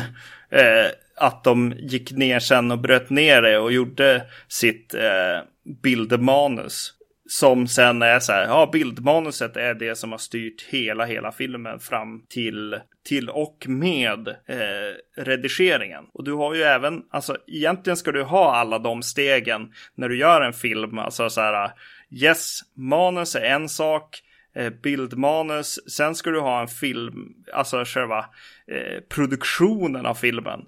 eh, 0.50 0.86
att 1.18 1.44
de 1.44 1.74
gick 1.78 2.12
ner 2.12 2.40
sen 2.40 2.72
och 2.72 2.80
bröt 2.80 3.10
ner 3.10 3.42
det 3.42 3.58
och 3.58 3.72
gjorde 3.72 4.24
sitt 4.48 4.94
eh, 4.94 5.42
bildmanus. 5.84 6.92
Som 7.28 7.68
sen 7.68 8.02
är 8.02 8.20
så 8.20 8.32
här, 8.32 8.46
ja 8.46 8.70
bildmanuset 8.74 9.58
är 9.58 9.74
det 9.74 9.96
som 9.96 10.12
har 10.12 10.18
styrt 10.18 10.62
hela, 10.70 11.06
hela 11.06 11.32
filmen 11.32 11.80
fram 11.80 12.26
till, 12.30 12.80
till 13.08 13.30
och 13.30 13.66
med 13.68 14.28
eh, 14.28 15.22
redigeringen. 15.24 16.04
Och 16.14 16.24
du 16.24 16.34
har 16.34 16.54
ju 16.54 16.62
även, 16.62 17.02
alltså 17.10 17.38
egentligen 17.48 17.98
ska 17.98 18.12
du 18.12 18.24
ha 18.24 18.56
alla 18.56 18.80
de 18.80 19.04
stegen 19.04 19.74
när 19.96 20.10
du 20.10 20.18
gör 20.18 20.42
en 20.42 20.54
film. 20.54 21.00
Alltså 21.00 21.30
så 21.30 21.42
här, 21.42 21.72
yes, 22.12 22.60
manus 22.76 23.36
är 23.36 23.42
en 23.42 23.70
sak, 23.70 24.22
eh, 24.56 24.70
bildmanus. 24.70 25.92
Sen 25.92 26.16
ska 26.16 26.30
du 26.30 26.40
ha 26.40 26.62
en 26.62 26.68
film, 26.68 27.34
alltså 27.54 27.84
själva 27.86 28.26
eh, 28.68 29.02
produktionen 29.10 30.06
av 30.06 30.16
filmen. 30.16 30.62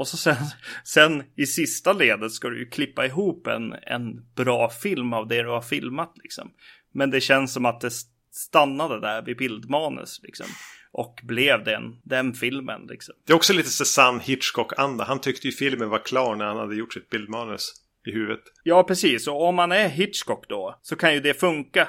Och 0.00 0.08
så 0.08 0.16
sen, 0.16 0.36
sen 0.84 1.22
i 1.36 1.46
sista 1.46 1.92
ledet 1.92 2.32
ska 2.32 2.48
du 2.48 2.58
ju 2.58 2.66
klippa 2.66 3.06
ihop 3.06 3.46
en, 3.46 3.74
en 3.82 4.32
bra 4.34 4.70
film 4.70 5.12
av 5.12 5.28
det 5.28 5.42
du 5.42 5.48
har 5.48 5.62
filmat 5.62 6.12
liksom. 6.22 6.50
Men 6.94 7.10
det 7.10 7.20
känns 7.20 7.52
som 7.52 7.66
att 7.66 7.80
det 7.80 7.90
stannade 8.32 9.00
där 9.00 9.22
vid 9.22 9.36
bildmanus 9.36 10.20
liksom. 10.22 10.46
Och 10.92 11.20
blev 11.22 11.64
den, 11.64 11.82
den 12.04 12.34
filmen 12.34 12.86
liksom. 12.88 13.14
Det 13.26 13.32
är 13.32 13.36
också 13.36 13.52
lite 13.52 13.68
Susanne 13.68 14.20
Hitchcock-anda. 14.22 15.04
Han 15.04 15.20
tyckte 15.20 15.46
ju 15.46 15.52
filmen 15.52 15.88
var 15.88 16.04
klar 16.04 16.36
när 16.36 16.44
han 16.44 16.56
hade 16.56 16.76
gjort 16.76 16.92
sitt 16.92 17.10
bildmanus 17.10 17.72
i 18.06 18.12
huvudet. 18.12 18.44
Ja, 18.62 18.82
precis. 18.82 19.26
Och 19.26 19.42
om 19.42 19.54
man 19.54 19.72
är 19.72 19.88
Hitchcock 19.88 20.48
då 20.48 20.78
så 20.82 20.96
kan 20.96 21.14
ju 21.14 21.20
det 21.20 21.34
funka. 21.34 21.88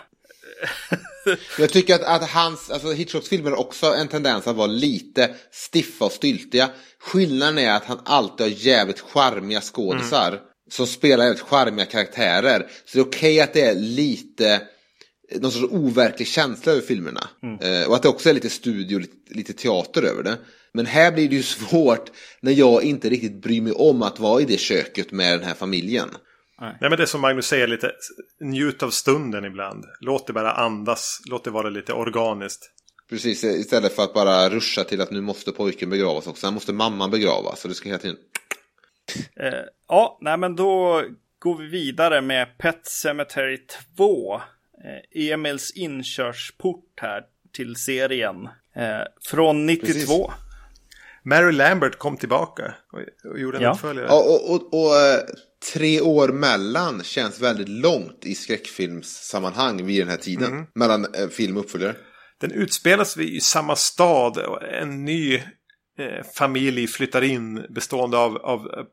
Jag 1.60 1.70
tycker 1.70 1.95
att, 1.95 2.04
att 2.24 2.30
hans, 2.30 2.70
alltså 2.70 2.91
Hitchcocks 2.91 3.30
filmer 3.30 3.49
har 3.49 3.58
också 3.58 3.86
en 3.86 4.08
tendens 4.08 4.47
att 4.47 4.56
vara 4.56 4.68
lite 4.68 5.36
stiffa 5.52 6.06
och 6.06 6.12
styltiga. 6.12 6.70
Skillnaden 6.99 7.58
är 7.58 7.72
att 7.72 7.86
han 7.86 7.99
alltid 8.06 8.45
har 8.45 8.52
jävligt 8.52 8.99
charmiga 8.99 9.62
skådisar. 9.62 10.39
Som 10.72 10.88
spelar 10.88 11.24
jävligt 11.24 11.43
charmiga 11.43 11.86
karaktärer. 11.86 12.68
Så 12.86 12.97
det 12.97 12.99
är 12.99 13.08
okej 13.08 13.41
att 13.41 13.54
det 13.54 13.62
är 13.62 13.76
lite 13.76 14.62
någon 15.39 15.52
sorts 15.52 15.74
overklig 15.74 16.28
känsla 16.28 16.72
över 16.72 16.82
filmerna. 16.82 17.30
Eh, 17.62 17.88
och 17.88 17.95
att 17.95 18.02
det 18.02 18.10
också 18.10 18.30
är 18.30 18.34
lite 18.34 18.49
studio, 18.49 18.99
lite, 18.99 19.34
lite 19.34 19.54
teater 19.54 20.04
över 20.04 20.24
det. 20.24 20.38
Men 20.74 20.86
här 20.86 21.12
blir 21.12 21.30
det 21.30 21.36
ju 21.36 21.43
svårt 21.43 22.12
när 22.41 22.52
jag 22.52 22.84
inte 22.84 23.10
riktigt 23.10 23.41
bryr 23.41 23.62
mig 23.62 23.74
om 23.74 24.02
att 24.02 24.20
vara 24.20 24.41
i 24.41 24.45
det 24.45 24.60
köket 24.60 25.12
med 25.12 25.39
den 25.39 25.47
här 25.47 25.54
familjen. 25.54 26.10
Nej 26.62 26.76
men 26.89 26.91
det 26.91 27.01
är 27.01 27.05
som 27.05 27.22
Magnus 27.22 27.45
säger 27.45 27.68
lite, 27.68 27.91
njut 28.39 28.84
av 28.84 28.89
stunden 28.89 29.45
ibland. 29.45 29.86
Låt 29.99 30.28
det 30.28 30.34
bara 30.34 30.51
andas, 30.51 31.22
låt 31.26 31.43
det 31.43 31.51
vara 31.51 31.70
lite 31.70 31.93
organiskt. 31.93 32.72
Precis, 33.09 33.43
istället 33.43 33.95
för 33.95 34.03
att 34.03 34.14
bara 34.14 34.49
ruscha 34.49 34.84
till 34.84 35.01
att 35.01 35.12
nu 35.12 35.22
måste 35.22 35.51
pojken 35.51 35.89
begravas 35.89 36.28
också. 36.28 36.41
Sen 36.41 36.53
måste 36.53 36.74
mamman 36.74 37.12
begravas. 37.12 37.59
Så 37.59 37.68
det 37.68 37.74
ska 37.74 37.89
hela 37.89 37.99
tiden... 37.99 38.18
Eh, 39.36 39.53
ja, 39.88 40.18
nej 40.22 40.38
men 40.38 40.55
då 40.55 41.03
går 41.39 41.57
vi 41.57 41.68
vidare 41.68 42.22
med 42.22 42.57
Pet 42.57 42.88
Cemetery 42.88 43.57
2. 43.97 44.36
Eh, 44.36 45.32
Emils 45.32 45.72
inkörsport 45.76 46.99
här 47.01 47.24
till 47.53 47.76
serien. 47.76 48.45
Eh, 48.76 49.01
från 49.26 49.66
92. 49.66 49.88
Precis. 49.93 50.09
Mary 51.24 51.51
Lambert 51.51 51.97
kom 51.97 52.18
tillbaka 52.18 52.76
och, 52.91 53.32
och 53.32 53.39
gjorde 53.39 53.57
en 53.57 53.64
Ja. 53.64 53.72
uppföljare. 53.72 54.07
Ja, 54.09 54.20
och, 54.24 54.51
och, 54.55 54.74
och 54.74 54.95
eh, 54.99 55.20
tre 55.74 56.01
år 56.01 56.28
mellan 56.28 57.03
känns 57.03 57.39
väldigt 57.39 57.70
långt 57.70 58.26
i 58.26 58.36
skräckfilmssammanhang 58.36 59.86
vid 59.86 60.01
den 60.01 60.09
här 60.09 60.18
tiden. 60.18 60.68
Mellan 60.76 61.14
eh, 61.16 61.28
film 61.28 61.57
och 61.57 61.64
uppföljare. 61.64 61.95
Den 62.41 62.51
utspelas 62.51 63.18
i 63.18 63.41
samma 63.41 63.76
stad. 63.76 64.38
och 64.38 64.64
En 64.64 65.05
ny 65.05 65.36
eh, 65.36 66.26
familj 66.36 66.88
flyttar 66.88 67.22
in 67.22 67.66
bestående 67.70 68.18
av, 68.18 68.38
av 68.38 68.59
eh, 68.59 68.86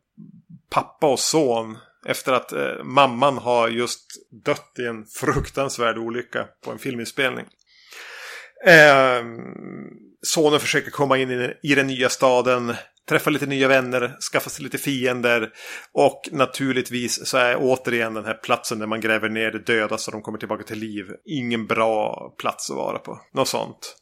pappa 0.70 1.06
och 1.06 1.20
son. 1.20 1.78
Efter 2.06 2.32
att 2.32 2.52
eh, 2.52 2.84
mamman 2.84 3.38
har 3.38 3.68
just 3.68 4.06
dött 4.44 4.72
i 4.78 4.84
en 4.84 5.06
fruktansvärd 5.06 5.98
olycka 5.98 6.46
på 6.64 6.70
en 6.70 6.78
filminspelning. 6.78 7.46
Eh, 8.66 9.24
sonen 10.22 10.60
försöker 10.60 10.90
komma 10.90 11.18
in 11.18 11.30
i, 11.30 11.52
i 11.62 11.74
den 11.74 11.86
nya 11.86 12.08
staden. 12.08 12.74
Träffa 13.09 13.30
lite 13.30 13.46
nya 13.46 13.68
vänner, 13.68 14.16
skaffa 14.32 14.50
sig 14.50 14.62
lite 14.62 14.78
fiender. 14.78 15.50
Och 15.92 16.28
naturligtvis 16.32 17.26
så 17.26 17.38
är 17.38 17.56
återigen 17.59 18.14
den 18.14 18.24
här 18.24 18.34
platsen 18.34 18.78
där 18.78 18.86
man 18.86 19.00
gräver 19.00 19.28
ner 19.28 19.50
det 19.50 19.66
döda 19.66 19.98
så 19.98 20.11
de 20.11 20.22
kommer 20.22 20.38
tillbaka 20.38 20.64
till 20.64 20.78
liv. 20.78 21.04
Ingen 21.24 21.66
bra 21.66 22.34
plats 22.38 22.70
att 22.70 22.76
vara 22.76 22.98
på. 22.98 23.20
Något 23.34 23.48
sånt. 23.48 23.96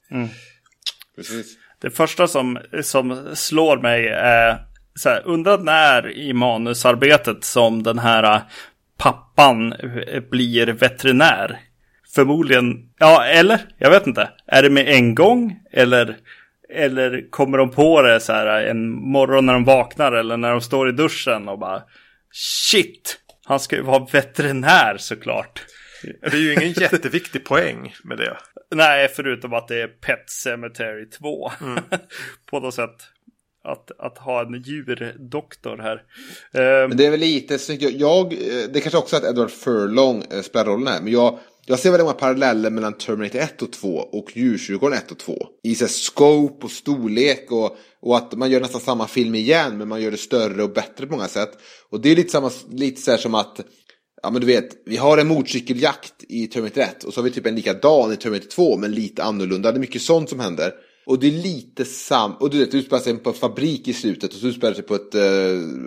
Precis. 1.17 1.57
Det 1.81 1.91
första 1.91 2.27
som, 2.27 2.59
som 2.83 3.37
slår 3.37 3.79
mig 3.79 4.09
är 4.09 4.59
så 4.95 5.09
här, 5.09 5.23
undrar 5.27 5.59
när 5.59 6.11
i 6.19 6.33
manusarbetet 6.33 7.45
som 7.45 7.83
den 7.83 7.99
här 7.99 8.43
pappan 8.99 9.75
blir 10.31 10.67
veterinär. 10.67 11.61
Förmodligen, 12.15 12.91
ja 12.99 13.25
eller? 13.25 13.61
Jag 13.79 13.91
vet 13.91 14.07
inte. 14.07 14.31
Är 14.47 14.63
det 14.63 14.71
med 14.71 14.89
en 14.89 15.15
gång? 15.15 15.61
Eller, 15.73 16.17
eller 16.75 17.31
kommer 17.31 17.59
de 17.59 17.71
på 17.71 18.03
det 18.03 18.21
så 18.21 18.33
här 18.33 18.47
en 18.47 18.91
morgon 18.91 19.47
när 19.47 19.53
de 19.53 19.65
vaknar 19.65 20.13
eller 20.13 20.37
när 20.37 20.51
de 20.51 20.61
står 20.61 20.89
i 20.89 20.93
duschen 20.93 21.49
och 21.49 21.59
bara 21.59 21.83
Shit! 22.33 23.19
Han 23.45 23.61
ska 23.61 23.77
ju 23.77 23.83
vara 23.83 24.07
veterinär 24.13 24.97
såklart. 24.99 25.65
Det 26.03 26.37
är 26.37 26.41
ju 26.41 26.53
ingen 26.53 26.73
jätteviktig 26.73 27.45
poäng 27.45 27.95
med 28.05 28.19
det. 28.19 28.37
Nej, 28.75 29.09
förutom 29.09 29.53
att 29.53 29.69
det 29.69 29.83
är 29.83 29.87
Pet 29.87 30.31
Cemetery 30.31 31.11
2. 31.11 31.51
På 32.51 32.61
något 32.61 32.75
sätt. 32.75 32.97
Att, 33.65 33.91
att 33.99 34.19
ha 34.19 34.41
en 34.43 34.63
djurdoktor 34.63 35.79
här. 35.79 36.03
Men 36.89 36.97
det 36.97 37.07
är 37.07 37.11
väl 37.11 37.21
lite 37.21 37.59
snyggt. 37.59 37.83
Jag, 37.83 38.31
det 38.71 38.81
kanske 38.81 38.99
också 38.99 39.17
är 39.17 39.21
att 39.21 39.27
Edward 39.27 39.51
Furlong 39.51 40.25
eh, 40.31 40.41
spelar 40.41 40.65
rollen 40.65 40.87
här. 40.87 41.01
Men 41.01 41.13
jag, 41.13 41.39
jag 41.67 41.79
ser 41.79 41.91
väldigt 41.91 42.05
många 42.05 42.19
paralleller 42.19 42.71
mellan 42.71 42.93
Terminator 42.93 43.39
1 43.39 43.63
och 43.63 43.73
2 43.73 43.89
och 43.89 44.37
Djurkyrkogården 44.37 44.99
1 44.99 45.11
och 45.11 45.19
2. 45.19 45.47
I 45.63 45.75
så 45.75 45.85
här, 45.85 45.93
scope 45.93 46.65
och 46.65 46.71
storlek 46.71 47.53
och, 47.53 47.77
och 48.03 48.17
att 48.17 48.33
man 48.33 48.51
gör 48.51 48.61
nästan 48.61 48.81
samma 48.81 49.07
film 49.07 49.35
igen 49.35 49.79
men 49.79 49.89
man 49.89 50.03
gör 50.03 50.11
det 50.11 50.17
större 50.17 50.63
och 50.63 50.73
bättre 50.73 51.07
på 51.07 51.13
många 51.13 51.29
sätt. 51.29 51.51
Och 51.91 52.01
det 52.01 52.11
är 52.11 52.17
lite, 52.17 52.31
samma, 52.31 52.51
lite 52.71 53.01
så 53.01 53.11
här 53.11 53.19
som 53.19 53.35
att 53.35 53.61
Ja 54.23 54.31
men 54.31 54.41
du 54.41 54.47
vet, 54.47 54.83
vi 54.87 54.97
har 54.97 55.19
en 55.19 55.29
motorcykeljakt 55.29 56.15
i 56.29 56.47
Terminator 56.47 56.81
1 56.81 57.05
och 57.05 57.15
så 57.15 57.21
har 57.21 57.25
vi 57.25 57.31
typ 57.31 57.47
en 57.47 57.55
likadan 57.55 58.13
i 58.13 58.17
Terminator 58.17 58.49
2 58.49 58.77
men 58.77 58.93
lite 58.93 59.23
annorlunda. 59.23 59.73
Det 59.73 59.79
är 59.79 59.81
mycket 59.81 60.03
sånt 60.03 60.29
som 60.29 60.41
händer. 60.41 60.73
Och 61.07 61.19
det 61.19 61.27
är 61.27 61.43
lite 61.43 61.85
sam... 61.85 62.33
Och 62.33 62.51
du 62.51 62.59
vet, 62.59 62.71
det 62.71 62.79
utspelar 62.79 63.03
sig 63.03 63.17
på 63.17 63.31
en 63.31 63.37
fabrik 63.37 63.89
i 63.89 63.93
slutet 63.93 64.35
och 64.35 64.41
så 64.41 64.47
utspelar 64.47 64.71
det 64.71 64.77
sig 64.77 64.87
på 64.87 64.95
ett, 64.95 65.15
eh, 65.15 65.23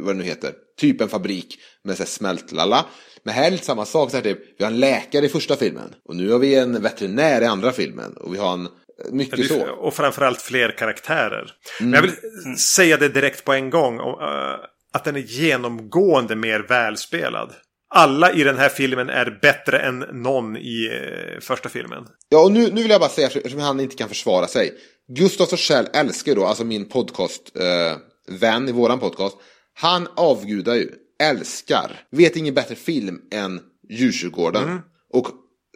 vad 0.03 0.15
det 0.15 0.17
nu 0.17 0.23
heter, 0.23 0.53
typ 0.77 1.01
en 1.01 1.09
fabrik 1.09 1.59
med 1.83 1.97
så 1.97 2.03
här 2.03 2.07
smält 2.07 2.51
lalla. 2.51 2.85
Men 3.23 3.33
här 3.33 3.47
är 3.47 3.51
lite 3.51 3.65
samma 3.65 3.85
sak, 3.85 4.11
så 4.11 4.17
här, 4.17 4.23
typ, 4.23 4.39
vi 4.57 4.63
har 4.63 4.71
en 4.71 4.79
läkare 4.79 5.25
i 5.25 5.29
första 5.29 5.55
filmen 5.55 5.93
och 6.09 6.15
nu 6.15 6.31
har 6.31 6.39
vi 6.39 6.55
en 6.55 6.81
veterinär 6.81 7.41
i 7.41 7.45
andra 7.45 7.71
filmen 7.71 8.13
och 8.17 8.33
vi 8.33 8.37
har 8.37 8.53
en, 8.53 8.67
mycket 9.11 9.47
så. 9.47 9.69
Och 9.69 9.93
framförallt 9.93 10.41
fler 10.41 10.77
karaktärer. 10.77 11.51
Men 11.79 11.93
jag 11.93 12.01
vill 12.01 12.11
säga 12.57 12.97
det 12.97 13.09
direkt 13.09 13.45
på 13.45 13.53
en 13.53 13.69
gång. 13.69 13.99
eh, 13.99 14.55
att 14.93 15.03
den 15.03 15.15
är 15.15 15.19
genomgående 15.19 16.35
mer 16.35 16.59
välspelad. 16.59 17.53
Alla 17.95 18.31
i 18.31 18.43
den 18.43 18.57
här 18.57 18.69
filmen 18.69 19.09
är 19.09 19.39
bättre 19.41 19.79
än 19.79 19.99
någon 19.99 20.57
i 20.57 20.89
eh, 20.91 21.39
första 21.39 21.69
filmen. 21.69 22.03
Ja, 22.29 22.43
och 22.43 22.51
nu, 22.51 22.71
nu 22.71 22.81
vill 22.81 22.91
jag 22.91 23.01
bara 23.01 23.09
säga, 23.09 23.27
eftersom 23.27 23.59
han 23.59 23.79
inte 23.79 23.95
kan 23.95 24.09
försvara 24.09 24.47
sig. 24.47 24.73
Gustav 25.11 25.45
Torssell 25.45 25.87
älskar 25.93 26.35
då, 26.35 26.45
alltså 26.45 26.63
min 26.63 26.85
podcast, 26.85 27.51
eh, 27.55 27.97
vän 28.27 28.69
i 28.69 28.71
våran 28.71 28.99
podcast. 28.99 29.37
Han 29.73 30.07
avgudar 30.15 30.75
ju, 30.75 30.91
älskar, 31.23 32.07
vet 32.11 32.35
ingen 32.35 32.53
bättre 32.53 32.75
film 32.75 33.21
än 33.31 33.61
Djurkyrkogården. 33.89 34.79
Och 35.13 35.27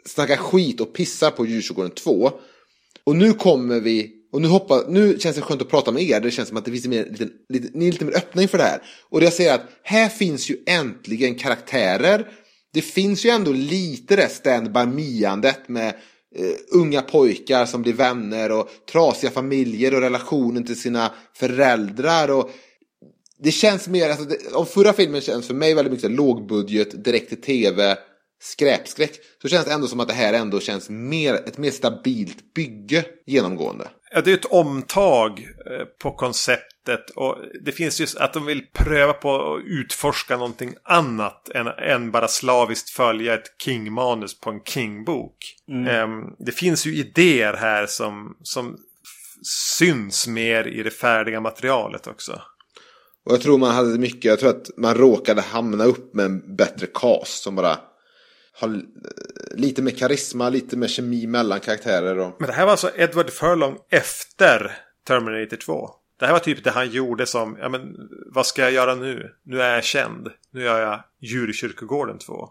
snackar 0.06 0.36
skit 0.36 0.80
och 0.80 0.92
pissar 0.92 1.30
på 1.30 1.46
Djurkyrkogården 1.46 1.90
2. 1.90 2.30
Och 3.04 3.16
nu 3.16 3.32
kommer 3.32 3.80
vi, 3.80 4.12
och 4.32 4.42
nu, 4.42 4.48
hoppas, 4.48 4.84
nu 4.88 5.18
känns 5.18 5.36
det 5.36 5.42
skönt 5.42 5.62
att 5.62 5.70
prata 5.70 5.92
med 5.92 6.02
er. 6.02 6.20
Det 6.20 6.30
känns 6.30 6.48
som 6.48 6.56
att 6.56 6.64
det 6.64 6.70
finns 6.70 6.86
mer, 6.86 7.06
lite, 7.10 7.28
lite, 7.48 7.78
ni 7.78 7.88
är 7.88 7.92
lite 7.92 8.04
mer 8.04 8.16
öppna 8.16 8.42
inför 8.42 8.58
det 8.58 8.64
här. 8.64 8.82
Och 9.10 9.20
det 9.20 9.26
jag 9.26 9.32
säger 9.32 9.54
att 9.54 9.68
här 9.82 10.08
finns 10.08 10.50
ju 10.50 10.56
äntligen 10.66 11.34
karaktärer. 11.34 12.28
Det 12.72 12.82
finns 12.82 13.24
ju 13.24 13.30
ändå 13.30 13.52
lite 13.52 14.16
det 14.16 14.28
stand 14.28 14.72
by 14.72 14.86
miandet 14.86 15.68
med 15.68 15.94
Uh, 16.40 16.80
unga 16.80 17.02
pojkar 17.02 17.66
som 17.66 17.82
blir 17.82 17.92
vänner 17.92 18.52
och 18.52 18.68
trasiga 18.92 19.30
familjer 19.30 19.94
och 19.94 20.00
relationen 20.00 20.64
till 20.64 20.80
sina 20.80 21.12
föräldrar. 21.34 22.30
Och 22.30 22.50
det 23.38 23.50
känns 23.50 23.88
mer, 23.88 24.10
alltså, 24.10 24.24
det, 24.24 24.54
om 24.54 24.66
förra 24.66 24.92
filmen 24.92 25.20
känns 25.20 25.46
för 25.46 25.54
mig 25.54 25.74
väldigt 25.74 25.92
mycket 25.92 26.10
lågbudget, 26.10 27.04
direkt 27.04 27.28
till 27.28 27.40
tv, 27.40 27.96
skräpskräck. 28.42 29.20
Så 29.42 29.48
känns 29.48 29.66
det 29.66 29.72
ändå 29.72 29.86
som 29.86 30.00
att 30.00 30.08
det 30.08 30.14
här 30.14 30.32
ändå 30.32 30.60
känns 30.60 30.90
mer, 30.90 31.34
ett 31.34 31.58
mer 31.58 31.70
stabilt 31.70 32.54
bygge 32.54 33.04
genomgående. 33.26 33.88
Ja, 34.10 34.20
det 34.20 34.30
är 34.30 34.34
ett 34.34 34.44
omtag 34.44 35.38
eh, 35.40 35.84
på 36.02 36.12
koncept 36.12 36.73
konceptet. 36.84 37.16
Och 37.16 37.36
det 37.64 37.72
finns 37.72 38.00
just 38.00 38.16
att 38.16 38.32
de 38.32 38.46
vill 38.46 38.62
pröva 38.72 39.12
på 39.12 39.54
att 39.54 39.62
utforska 39.64 40.36
någonting 40.36 40.74
annat 40.84 41.48
än, 41.48 41.66
än 41.66 42.10
bara 42.10 42.28
slaviskt 42.28 42.90
följa 42.90 43.34
ett 43.34 43.56
King-manus 43.64 44.40
på 44.40 44.50
en 44.50 44.60
King-bok. 44.60 45.36
Mm. 45.68 46.34
Det 46.38 46.52
finns 46.52 46.86
ju 46.86 46.96
idéer 46.96 47.54
här 47.54 47.86
som, 47.86 48.36
som 48.42 48.76
syns 49.78 50.26
mer 50.26 50.66
i 50.66 50.82
det 50.82 50.90
färdiga 50.90 51.40
materialet 51.40 52.06
också. 52.06 52.42
Och 53.26 53.32
jag 53.32 53.40
tror 53.40 53.58
man 53.58 53.74
hade 53.74 53.98
mycket, 53.98 54.24
jag 54.24 54.38
tror 54.38 54.50
att 54.50 54.70
man 54.76 54.94
råkade 54.94 55.40
hamna 55.40 55.84
upp 55.84 56.14
med 56.14 56.24
en 56.24 56.56
bättre 56.56 56.86
cast 56.86 57.42
som 57.42 57.56
bara 57.56 57.78
har 58.60 58.80
lite 59.54 59.82
mer 59.82 59.90
karisma, 59.90 60.48
lite 60.48 60.76
mer 60.76 60.88
kemi 60.88 61.26
mellan 61.26 61.60
karaktärer. 61.60 62.18
Och... 62.18 62.36
Men 62.38 62.46
det 62.46 62.52
här 62.52 62.64
var 62.64 62.70
alltså 62.70 62.90
Edward 62.96 63.30
Furlong 63.30 63.76
efter 63.90 64.76
Terminator 65.06 65.56
2. 65.56 65.90
Det 66.18 66.26
här 66.26 66.32
var 66.32 66.40
typ 66.40 66.64
det 66.64 66.70
han 66.70 66.90
gjorde 66.90 67.26
som, 67.26 67.56
ja 67.60 67.68
men 67.68 67.96
vad 68.26 68.46
ska 68.46 68.62
jag 68.62 68.72
göra 68.72 68.94
nu? 68.94 69.34
Nu 69.42 69.62
är 69.62 69.74
jag 69.74 69.84
känd. 69.84 70.28
Nu 70.50 70.62
gör 70.62 70.80
jag 70.80 71.00
Djurkyrkogården 71.20 72.18
2. 72.18 72.48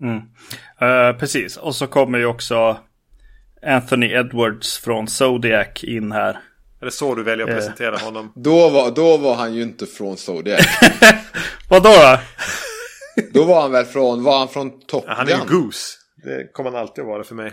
Mm. 0.00 0.16
Uh, 0.16 1.18
precis, 1.18 1.56
och 1.56 1.74
så 1.74 1.86
kommer 1.86 2.18
ju 2.18 2.26
också 2.26 2.76
Anthony 3.66 4.06
Edwards 4.06 4.78
från 4.78 5.08
Zodiac 5.08 5.84
in 5.84 6.12
här. 6.12 6.38
Är 6.80 6.84
det 6.84 6.90
så 6.90 7.14
du 7.14 7.22
väljer 7.22 7.46
att 7.46 7.50
uh. 7.50 7.56
presentera 7.56 7.96
honom? 7.96 8.32
Då 8.36 8.68
var, 8.68 8.90
då 8.90 9.16
var 9.16 9.34
han 9.34 9.54
ju 9.54 9.62
inte 9.62 9.86
från 9.86 10.16
Zodiac. 10.16 10.66
Vadå 11.68 11.88
då? 11.88 12.18
Då 13.32 13.44
var 13.44 13.62
han 13.62 13.72
väl 13.72 13.84
från, 13.84 14.22
var 14.22 14.38
han 14.38 14.48
från 14.48 14.80
Top 14.80 15.04
ja, 15.06 15.14
Han 15.16 15.28
är 15.28 15.32
ju 15.32 15.44
Goose. 15.48 15.98
Det 16.24 16.52
kommer 16.52 16.70
han 16.70 16.80
alltid 16.80 17.02
att 17.02 17.08
vara 17.08 17.24
för 17.24 17.34
mig. 17.34 17.52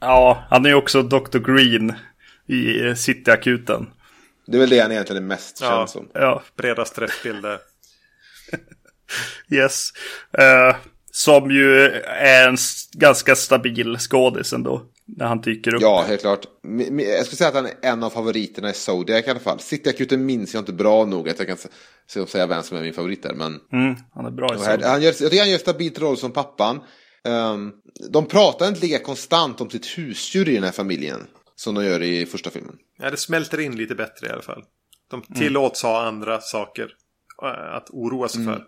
Ja, 0.00 0.44
han 0.50 0.64
är 0.64 0.70
ju 0.70 0.74
också 0.74 1.02
Dr. 1.02 1.38
Green 1.38 1.92
i 2.46 2.94
Cityakuten. 2.96 3.86
Det 4.50 4.56
är 4.56 4.60
väl 4.60 4.70
det 4.70 4.80
han 4.80 4.92
egentligen 4.92 5.22
är 5.22 5.26
mest 5.26 5.58
ja, 5.60 5.68
känd 5.68 5.90
som. 5.90 6.08
Ja, 6.14 6.42
breda 6.56 6.84
träffbilder. 6.84 7.58
yes. 9.50 9.92
Uh, 10.38 10.76
som 11.12 11.50
ju 11.50 11.80
är 12.04 12.48
en 12.48 12.56
ganska 12.92 13.36
stabil 13.36 13.96
skådis 13.98 14.52
ändå. 14.52 14.82
När 15.16 15.26
han 15.26 15.40
dyker 15.40 15.74
upp. 15.74 15.82
Ja, 15.82 16.04
helt 16.08 16.20
klart. 16.20 16.46
Jag 16.90 17.26
skulle 17.26 17.36
säga 17.36 17.48
att 17.48 17.54
han 17.54 17.66
är 17.66 17.74
en 17.82 18.02
av 18.02 18.10
favoriterna 18.10 18.70
i 18.70 18.72
Zodiac 18.72 19.26
i 19.26 19.30
alla 19.30 19.40
fall. 19.40 19.60
Cityakuten 19.60 20.26
minns 20.26 20.54
jag 20.54 20.60
inte 20.60 20.72
bra 20.72 21.04
nog 21.04 21.28
att 21.28 21.38
jag 21.38 21.48
kan 21.48 21.56
säga 22.28 22.46
vem 22.46 22.62
som 22.62 22.76
är 22.76 22.82
min 22.82 22.92
favorit 22.92 23.22
där. 23.22 23.34
Men... 23.34 23.60
Mm, 23.72 23.96
han 24.14 24.26
är 24.26 24.30
bra 24.30 24.54
i 24.54 24.58
här, 24.58 24.78
han 24.78 25.02
gör, 25.02 25.08
Jag 25.08 25.16
tycker 25.16 25.38
han 25.38 25.50
gör 25.50 25.58
stabilt 25.58 25.98
roll 25.98 26.16
som 26.16 26.32
pappan. 26.32 26.80
Um, 27.24 27.72
de 28.10 28.26
pratar 28.26 28.68
inte 28.68 28.80
lika 28.80 28.98
konstant 28.98 29.60
om 29.60 29.70
sitt 29.70 29.86
husdjur 29.98 30.48
i 30.48 30.54
den 30.54 30.64
här 30.64 30.72
familjen. 30.72 31.26
Som 31.56 31.74
de 31.74 31.84
gör 31.84 32.02
i 32.02 32.26
första 32.26 32.50
filmen. 32.50 32.76
Ja, 33.00 33.10
det 33.10 33.16
smälter 33.16 33.60
in 33.60 33.76
lite 33.76 33.94
bättre 33.94 34.26
i 34.26 34.30
alla 34.30 34.42
fall. 34.42 34.64
De 35.10 35.22
tillåts 35.22 35.84
mm. 35.84 35.94
ha 35.94 36.02
andra 36.02 36.40
saker 36.40 36.88
eh, 37.42 37.74
att 37.76 37.90
oroa 37.90 38.28
sig 38.28 38.42
mm. 38.42 38.54
för. 38.54 38.64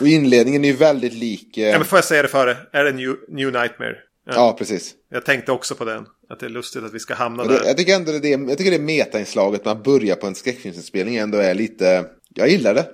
Och 0.00 0.08
inledningen 0.08 0.64
är 0.64 0.68
ju 0.68 0.76
väldigt 0.76 1.12
lik... 1.12 1.56
Eh... 1.56 1.64
Ja, 1.64 1.78
men 1.78 1.86
får 1.86 1.96
jag 1.96 2.04
säga 2.04 2.22
det 2.22 2.28
före? 2.28 2.56
Är 2.72 2.84
det 2.84 2.92
New, 2.92 3.16
New 3.28 3.52
Nightmare? 3.52 3.96
Ja. 4.26 4.32
ja. 4.34 4.56
precis. 4.58 4.94
Jag 5.10 5.24
tänkte 5.24 5.52
också 5.52 5.74
på 5.74 5.84
den. 5.84 6.06
Att 6.28 6.40
det 6.40 6.46
är 6.46 6.50
lustigt 6.50 6.84
att 6.84 6.94
vi 6.94 6.98
ska 6.98 7.14
hamna 7.14 7.44
det, 7.44 7.58
där. 7.58 7.64
Jag 7.64 7.76
tycker 7.76 7.96
ändå 7.96 8.12
det, 8.12 8.28
jag 8.28 8.58
tycker 8.58 8.70
det 8.70 8.78
metainslaget 8.78 9.64
man 9.64 9.82
börjar 9.82 10.16
på 10.16 10.26
en 10.26 10.34
skräckfilmsinspelning 10.34 11.16
ändå 11.16 11.38
är 11.38 11.54
lite... 11.54 12.06
Jag 12.34 12.48
gillar 12.48 12.74
det. 12.74 12.86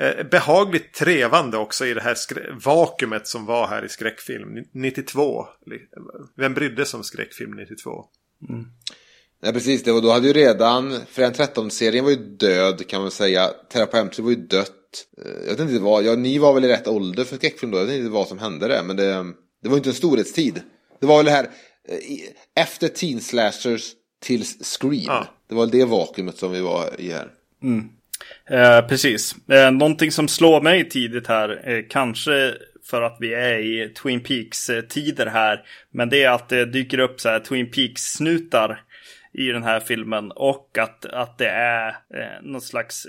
Eh, 0.00 0.24
behagligt 0.30 0.94
trevande 0.94 1.56
också 1.56 1.86
i 1.86 1.94
det 1.94 2.00
här 2.00 2.16
vakuumet 2.64 3.26
som 3.26 3.46
var 3.46 3.66
här 3.66 3.84
i 3.84 3.88
skräckfilm 3.88 4.64
92. 4.74 5.46
Vem 6.36 6.54
brydde 6.54 6.84
sig 6.84 6.98
om 6.98 7.04
skräckfilm 7.04 7.56
92? 7.56 8.04
Mm. 8.48 8.66
Nej 9.42 9.52
precis, 9.52 9.82
det 9.82 9.92
var, 9.92 10.00
då 10.00 10.10
hade 10.10 10.26
ju 10.26 10.32
redan, 10.32 11.00
Fredag 11.10 11.32
13-serien 11.32 12.04
var 12.04 12.10
ju 12.10 12.16
död 12.16 12.86
kan 12.88 13.02
man 13.02 13.10
säga. 13.10 13.50
Terra 13.72 14.08
var 14.18 14.30
ju 14.30 14.36
dött. 14.36 14.70
Eh, 15.24 15.32
jag 15.46 15.56
vet 15.56 15.60
inte 15.60 15.78
vad, 15.78 16.04
ja, 16.04 16.14
ni 16.14 16.38
var 16.38 16.54
väl 16.54 16.64
i 16.64 16.68
rätt 16.68 16.88
ålder 16.88 17.24
för 17.24 17.36
skräckfilm 17.36 17.72
då. 17.72 17.78
Jag 17.78 17.84
vet 17.84 17.96
inte 17.96 18.10
vad 18.10 18.28
som 18.28 18.38
hände 18.38 18.68
där, 18.68 18.82
men 18.82 18.96
det, 18.96 19.26
det 19.62 19.68
var 19.68 19.76
inte 19.76 19.90
en 19.90 19.94
storhetstid. 19.94 20.60
Det 21.00 21.06
var 21.06 21.16
väl 21.16 21.26
det 21.26 21.30
här, 21.30 21.44
eh, 21.44 22.62
efter 22.62 22.88
Teen 22.88 23.20
Slashers 23.20 23.92
till 24.22 24.44
Scream. 24.44 25.04
Ja. 25.06 25.26
Det 25.48 25.54
var 25.54 25.66
det 25.66 25.84
vakuumet 25.84 26.38
som 26.38 26.52
vi 26.52 26.60
var 26.60 27.00
i 27.00 27.12
här. 27.12 27.28
Mm. 27.62 27.88
Eh, 28.50 28.88
precis. 28.88 29.34
Eh, 29.48 29.70
någonting 29.70 30.12
som 30.12 30.28
slår 30.28 30.60
mig 30.60 30.88
tidigt 30.88 31.26
här, 31.26 31.70
eh, 31.70 31.84
kanske 31.90 32.54
för 32.90 33.02
att 33.02 33.16
vi 33.20 33.34
är 33.34 33.58
i 33.58 33.88
Twin 33.88 34.20
Peaks-tider 34.20 35.26
här, 35.26 35.60
men 35.92 36.08
det 36.08 36.22
är 36.22 36.30
att 36.30 36.48
det 36.48 36.64
dyker 36.64 36.98
upp 36.98 37.20
så 37.20 37.28
här 37.28 37.40
Twin 37.40 37.70
Peaks-snutar 37.70 38.82
i 39.32 39.46
den 39.46 39.62
här 39.62 39.80
filmen 39.80 40.32
och 40.32 40.78
att, 40.78 41.06
att 41.06 41.38
det 41.38 41.48
är 41.48 41.88
eh, 41.88 42.42
någon 42.42 42.60
slags 42.60 43.06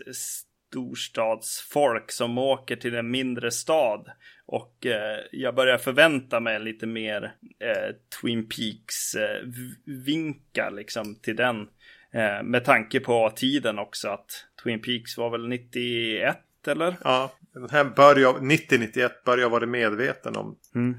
storstadsfolk 0.70 2.12
som 2.12 2.38
åker 2.38 2.76
till 2.76 2.96
en 2.96 3.12
mindre 3.12 3.52
stad. 3.52 4.10
Och 4.46 4.86
eh, 4.86 5.20
jag 5.32 5.56
börjar 5.56 5.78
förvänta 5.78 6.40
mig 6.40 6.60
lite 6.60 6.88
mer 6.88 7.24
eh, 7.60 7.96
Twin 8.22 8.50
Peaks-vinkar 8.50 10.68
eh, 10.68 10.76
liksom 10.76 11.16
till 11.16 11.36
den. 11.36 11.68
Eh, 12.14 12.44
med 12.44 12.66
tanke 12.66 13.00
på 13.00 13.32
tiden 13.36 13.80
också 13.80 14.10
att 14.10 14.46
Twin 14.64 14.82
Peaks 14.82 15.18
var 15.18 15.30
väl 15.30 15.48
91 15.48 16.38
eller? 16.68 16.96
Ja, 17.04 17.32
den 17.60 17.70
här 17.70 17.84
börjar 17.84 18.34
90-91 18.34 19.10
börjar 19.26 19.42
jag 19.42 19.50
vara 19.50 19.66
medveten 19.66 20.36
om. 20.36 20.56
Mm. 20.76 20.96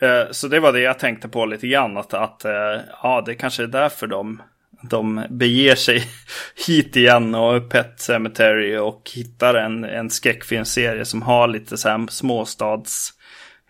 Eh, 0.00 0.30
så 0.30 0.48
det 0.48 0.60
var 0.60 0.72
det 0.72 0.80
jag 0.80 0.98
tänkte 0.98 1.28
på 1.28 1.46
lite 1.46 1.68
grann. 1.68 1.96
Att, 1.96 2.14
att 2.14 2.44
eh, 2.44 2.80
ja, 3.02 3.22
det 3.26 3.34
kanske 3.34 3.62
är 3.62 3.66
därför 3.66 4.06
de, 4.06 4.42
de 4.90 5.26
beger 5.30 5.74
sig 5.74 6.04
hit 6.66 6.96
igen 6.96 7.34
och 7.34 7.70
Pet 7.70 8.00
Cemetery 8.00 8.76
och 8.76 9.10
hittar 9.14 9.54
en, 9.54 9.84
en 9.84 10.10
skräckfilmserie 10.10 11.04
som 11.04 11.22
har 11.22 11.48
lite 11.48 11.76
så 11.76 11.88
här 11.88 12.06
småstads 12.10 13.12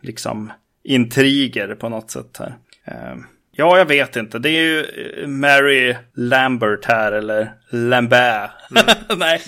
liksom 0.00 0.52
intriger 0.84 1.74
på 1.74 1.88
något 1.88 2.10
sätt 2.10 2.38
här. 2.38 2.54
Eh, 2.84 3.16
Ja, 3.58 3.78
jag 3.78 3.86
vet 3.86 4.16
inte. 4.16 4.38
Det 4.38 4.48
är 4.48 4.62
ju 4.62 4.80
eh, 4.80 5.26
Mary 5.26 5.96
Lambert 6.14 6.84
här, 6.84 7.12
eller 7.12 7.52
Lambert. 7.70 8.50
Mm. 8.70 8.84
Nej. 9.18 9.40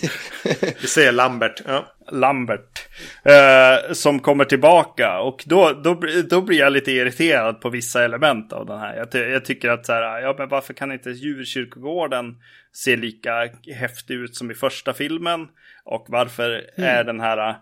Vi 0.81 0.87
säger 0.87 1.13
Lambert. 1.13 1.63
Ja. 1.67 1.87
Lambert. 2.13 2.89
Uh, 3.27 3.93
som 3.93 4.21
kommer 4.21 4.45
tillbaka. 4.45 5.21
Och 5.21 5.45
då, 5.47 5.73
då, 5.73 6.01
då 6.31 6.41
blir 6.41 6.59
jag 6.59 6.73
lite 6.73 6.93
irriterad 6.93 7.61
på 7.61 7.71
vissa 7.71 8.05
element 8.05 8.53
av 8.53 8.67
den 8.67 8.79
här. 8.79 8.97
Jag, 8.97 9.31
jag 9.31 9.45
tycker 9.45 9.71
att 9.71 9.87
så 9.87 9.93
här, 9.93 10.21
ja 10.21 10.35
men 10.39 10.49
varför 10.49 10.75
kan 10.75 10.93
inte 10.93 11.11
djurkyrkogården 11.11 12.37
se 12.73 12.97
lika 12.97 13.49
häftig 13.75 14.15
ut 14.15 14.37
som 14.37 14.51
i 14.51 14.55
första 14.55 14.93
filmen? 14.93 15.49
Och 15.85 16.07
varför 16.09 16.51
mm. 16.77 16.97
är 16.99 17.05
den 17.05 17.21
här 17.21 17.49
uh, 17.49 17.57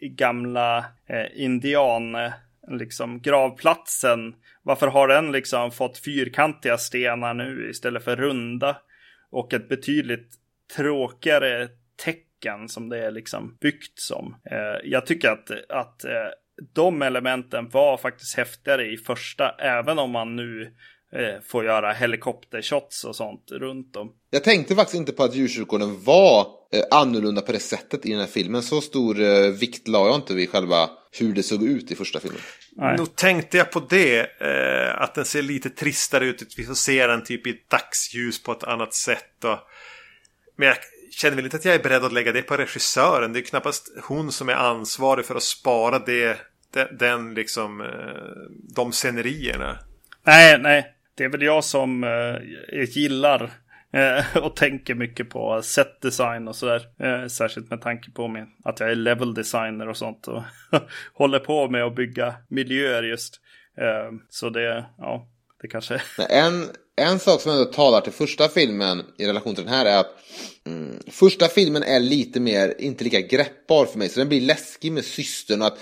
gamla 0.00 0.78
uh, 0.78 1.42
indian 1.42 2.16
liksom 2.68 3.20
gravplatsen. 3.20 4.34
Varför 4.66 4.86
har 4.86 5.08
den 5.08 5.32
liksom 5.32 5.70
fått 5.70 5.98
fyrkantiga 5.98 6.78
stenar 6.78 7.34
nu 7.34 7.70
istället 7.70 8.04
för 8.04 8.16
runda? 8.16 8.76
Och 9.30 9.54
ett 9.54 9.68
betydligt 9.68 10.28
tråkigare 10.76 11.68
tecken 12.04 12.68
som 12.68 12.88
det 12.88 13.06
är 13.06 13.10
liksom 13.10 13.56
byggt 13.60 13.98
som. 14.00 14.36
Eh, 14.50 14.90
jag 14.90 15.06
tycker 15.06 15.30
att, 15.30 15.50
att 15.68 16.04
eh, 16.04 16.10
de 16.74 17.02
elementen 17.02 17.68
var 17.68 17.96
faktiskt 17.96 18.36
häftigare 18.36 18.86
i 18.92 18.96
första, 18.96 19.48
även 19.50 19.98
om 19.98 20.10
man 20.10 20.36
nu 20.36 20.74
eh, 21.12 21.42
får 21.42 21.64
göra 21.64 21.92
helikoptershots 21.92 23.04
och 23.04 23.16
sånt 23.16 23.50
runt 23.50 23.96
om. 23.96 24.12
Jag 24.30 24.44
tänkte 24.44 24.74
faktiskt 24.74 24.98
inte 24.98 25.12
på 25.12 25.22
att 25.22 25.34
djurkyrkogården 25.34 26.04
var 26.04 26.40
eh, 26.72 26.98
annorlunda 27.00 27.42
på 27.42 27.52
det 27.52 27.58
sättet 27.58 28.06
i 28.06 28.10
den 28.10 28.20
här 28.20 28.26
filmen. 28.26 28.62
Så 28.62 28.80
stor 28.80 29.20
eh, 29.20 29.50
vikt 29.60 29.88
la 29.88 30.06
jag 30.06 30.16
inte 30.16 30.34
vid 30.34 30.50
själva 30.50 30.90
hur 31.20 31.34
det 31.34 31.42
såg 31.42 31.62
ut 31.62 31.90
i 31.90 31.94
första 31.94 32.20
filmen. 32.20 32.40
Nej. 32.72 32.96
Nog 32.96 33.16
tänkte 33.16 33.56
jag 33.56 33.70
på 33.70 33.80
det. 33.80 34.40
Eh, 34.40 35.02
att 35.02 35.14
den 35.14 35.24
ser 35.24 35.42
lite 35.42 35.70
tristare 35.70 36.24
ut. 36.26 36.54
Vi 36.56 36.64
får 36.64 36.74
se 36.74 37.06
den 37.06 37.24
typ 37.24 37.46
i 37.46 37.60
dagsljus 37.68 38.42
på 38.42 38.52
ett 38.52 38.64
annat 38.64 38.94
sätt. 38.94 39.44
Och... 39.44 39.58
Men 40.56 40.68
jag 40.68 40.76
känner 41.10 41.36
väl 41.36 41.44
inte 41.44 41.56
att 41.56 41.64
jag 41.64 41.74
är 41.74 41.82
beredd 41.82 42.04
att 42.04 42.12
lägga 42.12 42.32
det 42.32 42.42
på 42.42 42.56
regissören. 42.56 43.32
Det 43.32 43.38
är 43.38 43.42
knappast 43.42 43.92
hon 44.02 44.32
som 44.32 44.48
är 44.48 44.54
ansvarig 44.54 45.24
för 45.24 45.34
att 45.34 45.42
spara 45.42 45.98
det. 45.98 46.38
Den, 46.72 46.96
den 46.98 47.34
liksom. 47.34 47.80
Eh, 47.80 47.86
de 48.74 48.92
scenerierna. 48.92 49.78
Nej, 50.26 50.58
nej. 50.58 50.92
Det 51.14 51.24
är 51.24 51.28
väl 51.28 51.42
jag 51.42 51.64
som 51.64 52.04
eh, 52.04 52.84
gillar 52.88 53.52
Eh, 53.92 54.36
och 54.36 54.56
tänker 54.56 54.94
mycket 54.94 55.30
på 55.30 55.62
set 55.62 56.00
design 56.00 56.48
och 56.48 56.56
sådär. 56.56 56.88
Eh, 57.00 57.28
särskilt 57.28 57.70
med 57.70 57.80
tanke 57.80 58.10
på 58.10 58.28
min, 58.28 58.46
att 58.64 58.80
jag 58.80 58.90
är 58.90 58.94
level 58.94 59.34
designer 59.34 59.88
och 59.88 59.96
sånt 59.96 60.28
och 60.28 60.42
håller 61.14 61.38
på 61.38 61.68
med 61.68 61.84
att 61.84 61.96
bygga 61.96 62.34
miljöer 62.48 63.02
just. 63.02 63.40
Eh, 63.78 64.12
så 64.28 64.50
det, 64.50 64.86
ja, 64.98 65.28
Det 65.62 65.68
kanske... 65.68 66.02
En, 66.30 66.64
en 66.96 67.18
sak 67.18 67.40
som 67.40 67.52
ändå 67.52 67.64
talar 67.64 68.00
till 68.00 68.12
första 68.12 68.48
filmen 68.48 69.02
i 69.18 69.26
relation 69.26 69.54
till 69.54 69.64
den 69.64 69.72
här 69.72 69.86
är 69.86 70.00
att 70.00 70.10
mm, 70.66 70.98
första 71.10 71.48
filmen 71.48 71.82
är 71.82 72.00
lite 72.00 72.40
mer, 72.40 72.74
inte 72.78 73.04
lika 73.04 73.20
greppbar 73.20 73.86
för 73.86 73.98
mig. 73.98 74.08
Så 74.08 74.20
den 74.20 74.28
blir 74.28 74.40
läskig 74.40 74.92
med 74.92 75.04
systern 75.04 75.62
och 75.62 75.66
att 75.66 75.78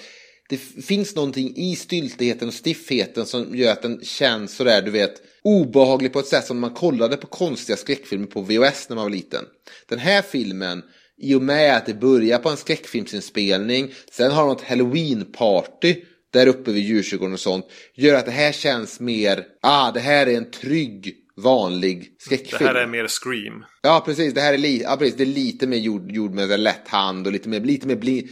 det 0.49 0.57
finns 0.57 1.15
någonting 1.15 1.57
i 1.57 1.77
styltigheten 1.77 2.49
och 2.49 2.55
stiffheten 2.55 3.27
som 3.27 3.57
gör 3.57 3.73
att 3.73 3.83
den 3.83 4.01
känns 4.05 4.57
sådär, 4.57 4.83
du 4.83 4.91
vet, 4.91 5.15
obehaglig 5.43 6.13
på 6.13 6.19
ett 6.19 6.27
sätt 6.27 6.45
som 6.45 6.59
man 6.59 6.75
kollade 6.75 7.17
på 7.17 7.27
konstiga 7.27 7.77
skräckfilmer 7.77 8.27
på 8.27 8.41
VHS 8.41 8.89
när 8.89 8.97
man 8.97 9.05
var 9.05 9.11
liten. 9.11 9.45
Den 9.89 9.99
här 9.99 10.23
filmen, 10.23 10.83
i 11.19 11.35
och 11.35 11.43
med 11.43 11.77
att 11.77 11.87
det 11.87 11.95
börjar 11.95 12.39
på 12.39 12.49
en 12.49 12.57
skräckfilmsinspelning, 12.57 13.93
sen 14.13 14.31
har 14.33 14.47
de 14.47 14.57
ett 14.57 14.63
halloween-party 14.63 15.97
där 16.33 16.47
uppe 16.47 16.73
vid 16.73 16.85
djurkyrkogården 16.85 17.35
och 17.35 17.41
sånt, 17.41 17.67
gör 17.95 18.15
att 18.15 18.27
det 18.27 18.33
här 18.33 18.53
känns 18.53 19.01
mer, 19.01 19.45
ah, 19.63 19.91
det 19.91 20.01
här 20.01 20.27
är 20.27 20.37
en 20.37 20.51
trygg, 20.51 21.15
vanlig 21.37 21.99
Det 22.01 22.25
skräckfilm. 22.25 22.67
här 22.67 22.75
är 22.75 22.87
mer 22.87 23.07
Scream. 23.09 23.65
Ja, 23.83 24.03
precis. 24.07 24.35
Det 24.35 24.41
här 24.41 24.55
är, 24.55 24.59
li 24.59 24.83
ja, 24.83 24.97
precis. 24.97 25.17
Det 25.17 25.25
är 25.25 25.27
lite 25.27 25.67
mer 25.67 25.79
gjord, 25.79 26.11
gjord 26.13 26.35
med 26.35 26.53
en 26.53 26.63
lätt 26.63 26.89
hand 26.89 27.27
och 27.27 27.33
lite 27.33 27.49
mer, 27.49 27.61
lite 27.61 27.87
mer 27.87 27.97
bli 27.97 28.29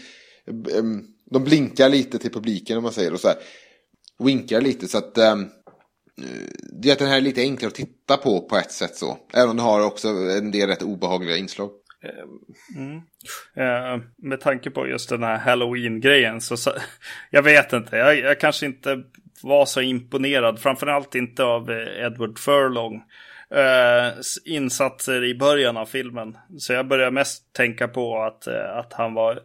ehm, 0.79 1.03
de 1.33 1.45
blinkar 1.45 1.89
lite 1.89 2.19
till 2.19 2.33
publiken 2.33 2.77
om 2.77 2.83
man 2.83 2.93
säger 2.93 3.13
och 3.13 3.21
så 3.21 3.29
här. 3.29 3.37
Winkar 4.25 4.61
lite 4.61 4.89
så 4.89 4.99
att 4.99 5.19
um, 5.19 5.51
det 6.81 6.89
är 6.89 6.93
att 6.93 6.99
den 6.99 7.09
här 7.09 7.17
är 7.17 7.21
lite 7.21 7.41
enklare 7.41 7.69
att 7.69 7.75
titta 7.75 8.17
på 8.17 8.41
på 8.41 8.57
ett 8.57 8.73
sätt 8.73 8.97
så. 8.97 9.19
Även 9.35 9.51
om 9.51 9.57
den 9.57 9.67
har 9.67 9.87
också 9.87 10.09
en 10.09 10.51
del 10.51 10.69
rätt 10.69 10.83
obehagliga 10.83 11.37
inslag. 11.37 11.71
Ehm, 12.03 12.85
mm. 12.85 13.01
Ehm, 13.57 14.03
med 14.17 14.41
tanke 14.41 14.71
på 14.71 14.87
just 14.87 15.09
den 15.09 15.23
här 15.23 15.39
halloween-grejen 15.39 16.41
så, 16.41 16.57
så 16.57 16.73
jag 17.31 17.43
vet 17.43 17.73
inte, 17.73 17.97
jag, 17.97 18.19
jag 18.19 18.41
kanske 18.41 18.67
inte 18.67 19.03
var 19.43 19.67
så 19.67 19.81
imponerad, 19.81 20.59
framförallt 20.59 21.15
inte 21.15 21.45
av 21.45 21.71
eh, 21.71 22.07
Edward 22.07 22.39
Furlong. 22.39 23.03
eh, 23.51 24.13
insatser 24.45 25.25
i 25.25 25.35
början 25.35 25.77
av 25.77 25.87
filmen. 25.87 26.37
Så 26.59 26.73
jag 26.73 26.89
började 26.89 27.11
mest 27.11 27.53
tänka 27.53 27.89
på 27.89 28.23
att, 28.23 28.47
eh, 28.47 28.77
att 28.77 28.93
han 28.93 29.15
var, 29.15 29.41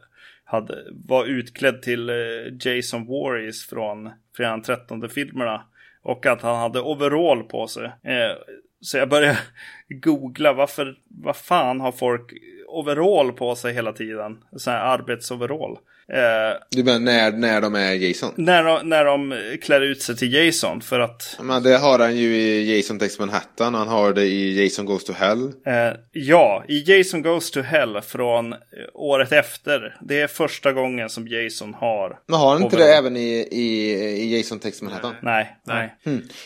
hade, 0.48 0.84
var 0.92 1.26
utklädd 1.26 1.82
till 1.82 2.10
eh, 2.10 2.16
Jason 2.60 3.06
Voorhees 3.06 3.66
från 3.66 4.10
Fredag 4.38 4.52
den 4.52 4.62
13 4.62 5.10
filmerna. 5.10 5.64
Och 6.02 6.26
att 6.26 6.42
han 6.42 6.56
hade 6.60 6.82
overall 6.82 7.44
på 7.44 7.68
sig. 7.68 7.86
Eh, 7.86 8.38
så 8.82 8.98
jag 8.98 9.10
började 9.10 9.38
googla 9.90 10.54
varför, 10.54 10.98
vad 11.10 11.36
fan 11.36 11.82
har 11.82 11.92
folk 11.92 12.34
overall 12.68 13.32
på 13.32 13.56
sig 13.56 13.74
hela 13.74 13.94
tiden? 13.94 14.44
Sån 14.52 14.74
här 14.74 14.80
arbetsoverall. 14.80 15.78
Eh, 16.14 16.60
Du 16.70 16.84
menar 16.84 17.00
när, 17.00 17.32
när 17.32 17.62
de 17.62 17.76
är 17.76 17.94
Jason? 17.94 18.34
när, 18.38 18.64
de, 18.64 18.90
när 18.90 19.06
de 19.06 19.34
klär 19.62 19.82
ut 19.82 20.02
sig 20.02 20.18
till 20.18 20.34
Jason 20.34 20.82
för 20.82 21.00
att 21.00 21.38
Men 21.42 21.64
det 21.64 21.78
har 21.78 22.00
han 22.00 22.18
ju 22.18 22.36
i 22.36 22.76
Jason 22.78 23.00
Takes 23.00 23.20
Manhattan, 23.20 23.74
han 23.74 23.88
har 23.88 24.14
det 24.14 24.24
i 24.26 24.64
Jason 24.64 24.86
Goes 24.86 25.04
to 25.04 25.14
Hell. 25.14 25.44
Eh, 25.66 26.00
ja, 26.12 26.64
i 26.68 26.98
Jason 26.98 27.22
Goes 27.22 27.52
to 27.52 27.62
Hell 27.62 28.02
från 28.02 28.56
året 28.94 29.32
efter. 29.32 29.98
Det 30.02 30.22
är 30.22 30.28
första 30.28 30.74
gången 30.74 31.10
som 31.10 31.28
Jason 31.28 31.74
har. 31.74 32.20
Men 32.28 32.40
har 32.40 32.54
han 32.54 32.64
inte 32.64 32.78
det 32.78 32.94
även 32.94 33.18
i, 33.18 33.48
i, 33.52 33.94
i 34.24 34.38
Jason 34.38 34.60
Takes 34.60 34.82
Manhattan? 34.82 35.16
Nej, 35.22 35.58
nej. 35.64 35.96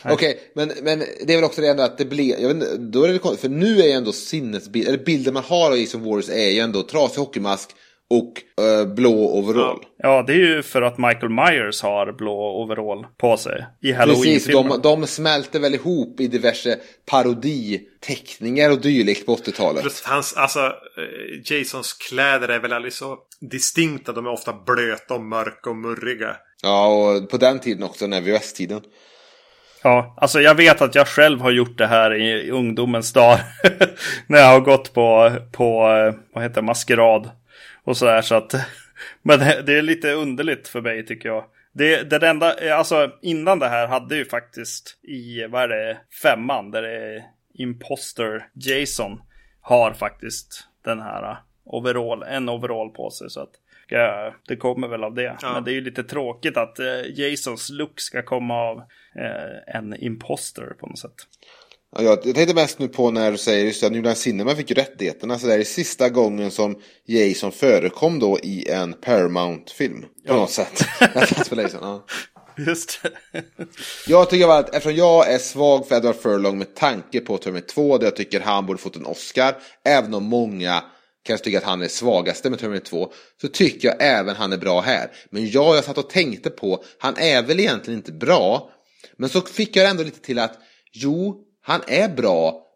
Okej, 0.04 0.38
men, 0.54 0.72
men 0.82 0.98
det 0.98 1.32
är 1.32 1.36
väl 1.36 1.44
också 1.44 1.60
det 1.60 1.68
ändå 1.68 1.82
att 1.82 1.98
det 1.98 2.04
blir, 2.04 2.40
jag 2.40 2.48
vet 2.48 2.54
inte, 2.54 2.76
då 2.76 3.04
är 3.04 3.12
det 3.12 3.18
konstigt, 3.18 3.40
för 3.40 3.48
nu 3.48 3.80
är 3.80 3.86
ju 3.86 3.92
ändå 3.92 4.12
sinnesbild, 4.12 4.88
eller 4.88 4.98
bilden 4.98 5.34
man 5.34 5.44
har 5.46 5.70
av 5.70 5.78
Jason 5.78 6.04
Warriors 6.04 6.28
är 6.30 6.50
ju 6.50 6.60
ändå 6.60 6.82
trasig 6.82 7.20
hockeymask 7.20 7.70
och 8.12 8.64
eh, 8.64 8.94
blå 8.94 9.38
overall. 9.38 9.78
Ja, 9.98 10.24
det 10.26 10.32
är 10.32 10.36
ju 10.36 10.62
för 10.62 10.82
att 10.82 10.98
Michael 10.98 11.28
Myers 11.28 11.82
har 11.82 12.12
blå 12.12 12.62
overall 12.62 13.06
på 13.18 13.36
sig 13.36 13.66
i 13.80 13.92
Precis, 13.92 13.98
Halloween-filmen. 13.98 14.80
de, 14.82 15.00
de 15.00 15.06
smälter 15.06 15.60
väl 15.60 15.74
ihop 15.74 16.20
i 16.20 16.28
diverse 16.28 16.78
paroditeckningar 17.10 18.70
och 18.70 18.80
dylikt 18.80 19.26
på 19.26 19.36
80-talet. 19.36 19.82
Plus 19.82 20.02
att 20.02 20.10
hans, 20.10 20.36
alltså, 20.36 20.60
eh, 20.60 21.42
Jasons 21.44 21.92
kläder 21.92 22.48
är 22.48 22.58
väl 22.58 22.72
aldrig 22.72 22.92
så 22.92 23.18
distinkta. 23.50 24.12
De 24.12 24.26
är 24.26 24.30
ofta 24.30 24.52
blöta 24.66 25.14
och 25.14 25.22
mörka 25.22 25.70
och 25.70 25.76
murriga. 25.76 26.36
Ja, 26.62 26.86
och 26.86 27.30
på 27.30 27.36
den 27.36 27.58
tiden 27.58 27.82
också, 27.82 28.06
när 28.06 28.20
VHS-tiden. 28.20 28.80
Ja, 29.82 30.14
alltså 30.16 30.40
jag 30.40 30.54
vet 30.54 30.82
att 30.82 30.94
jag 30.94 31.08
själv 31.08 31.40
har 31.40 31.50
gjort 31.50 31.78
det 31.78 31.86
här 31.86 32.14
i 32.14 32.50
ungdomens 32.50 33.12
dag. 33.12 33.38
när 34.26 34.38
jag 34.38 34.46
har 34.46 34.60
gått 34.60 34.94
på, 34.94 35.32
på 35.52 35.88
eh, 35.90 36.14
vad 36.34 36.44
heter 36.44 36.54
det, 36.54 36.62
maskerad. 36.62 37.30
Och 37.84 37.96
sådär 37.96 38.22
så 38.22 38.34
att. 38.34 38.54
Men 39.22 39.38
det, 39.38 39.78
är 39.78 39.82
lite 39.82 40.12
underligt 40.12 40.68
för 40.68 40.80
mig 40.80 41.06
tycker 41.06 41.28
jag. 41.28 41.44
Det, 41.72 42.10
det 42.10 42.28
enda, 42.28 42.76
alltså 42.76 43.10
innan 43.22 43.58
det 43.58 43.68
här 43.68 43.86
hade 43.86 44.16
ju 44.16 44.24
faktiskt 44.24 44.98
i, 45.02 45.46
vad 45.46 45.62
är 45.62 45.68
det, 45.68 45.98
femman 46.22 46.70
där 46.70 46.82
det 46.82 46.96
är 46.96 47.24
Imposter 47.54 48.48
Jason 48.54 49.22
har 49.60 49.92
faktiskt 49.92 50.68
den 50.84 51.00
här 51.00 51.36
overall, 51.64 52.22
en 52.22 52.48
overall 52.48 52.90
på 52.90 53.10
sig. 53.10 53.30
Så 53.30 53.40
att 53.40 53.50
ja, 53.88 54.34
det 54.48 54.56
kommer 54.56 54.88
väl 54.88 55.04
av 55.04 55.14
det. 55.14 55.36
Ja. 55.42 55.52
Men 55.54 55.64
det 55.64 55.70
är 55.70 55.74
ju 55.74 55.80
lite 55.80 56.04
tråkigt 56.04 56.56
att 56.56 56.78
eh, 56.78 57.02
Jasons 57.14 57.70
look 57.70 58.00
ska 58.00 58.22
komma 58.22 58.54
av 58.54 58.78
eh, 59.14 59.76
en 59.76 59.96
imposter 59.96 60.74
på 60.78 60.86
något 60.86 60.98
sätt. 60.98 61.26
Ja, 61.96 62.02
jag, 62.02 62.18
jag 62.24 62.34
tänkte 62.34 62.54
mest 62.54 62.78
nu 62.78 62.88
på 62.88 63.10
när 63.10 63.32
du 63.32 63.38
säger 63.38 63.64
just 63.64 63.82
att 63.82 63.92
Line 63.92 64.14
Cinema 64.14 64.54
fick 64.54 64.70
ju 64.70 64.76
rättigheterna. 64.76 65.38
Så 65.38 65.46
det 65.46 65.52
här 65.52 65.60
är 65.60 65.64
sista 65.64 66.08
gången 66.08 66.50
som 66.50 66.76
Jason 67.06 67.52
förekom 67.52 68.18
då 68.18 68.38
i 68.38 68.68
en 68.68 68.92
Paramount-film. 68.92 70.04
På 70.26 70.34
något 70.34 70.50
sätt. 70.50 70.84
Ja. 71.80 72.06
Just 72.58 73.02
det. 73.02 73.42
Jag 74.06 74.30
tycker 74.30 74.46
bara 74.46 74.58
att 74.58 74.74
eftersom 74.74 74.96
jag 74.96 75.32
är 75.32 75.38
svag 75.38 75.88
för 75.88 75.96
Edward 75.96 76.16
Furlong 76.16 76.58
med 76.58 76.74
tanke 76.74 77.20
på 77.20 77.38
Terminator 77.38 77.68
2 77.68 77.98
där 77.98 78.06
jag 78.06 78.16
tycker 78.16 78.40
han 78.40 78.66
borde 78.66 78.78
fått 78.78 78.96
en 78.96 79.06
Oscar. 79.06 79.54
Även 79.84 80.14
om 80.14 80.24
många 80.24 80.84
kanske 81.24 81.44
tycker 81.44 81.58
att 81.58 81.64
han 81.64 81.82
är 81.82 81.88
svagaste 81.88 82.50
med 82.50 82.58
Terminator 82.58 82.84
2. 82.84 83.12
Så 83.40 83.48
tycker 83.48 83.88
jag 83.88 83.96
även 84.00 84.36
han 84.36 84.52
är 84.52 84.58
bra 84.58 84.80
här. 84.80 85.10
Men 85.30 85.50
ja, 85.50 85.74
jag 85.74 85.84
satt 85.84 85.98
och 85.98 86.10
tänkte 86.10 86.50
på, 86.50 86.84
han 86.98 87.16
är 87.16 87.42
väl 87.42 87.60
egentligen 87.60 87.98
inte 87.98 88.12
bra. 88.12 88.70
Men 89.16 89.28
så 89.28 89.40
fick 89.40 89.76
jag 89.76 89.90
ändå 89.90 90.02
lite 90.02 90.20
till 90.20 90.38
att 90.38 90.58
jo, 90.92 91.44
han 91.62 91.80
är 91.86 92.08
bra. 92.08 92.66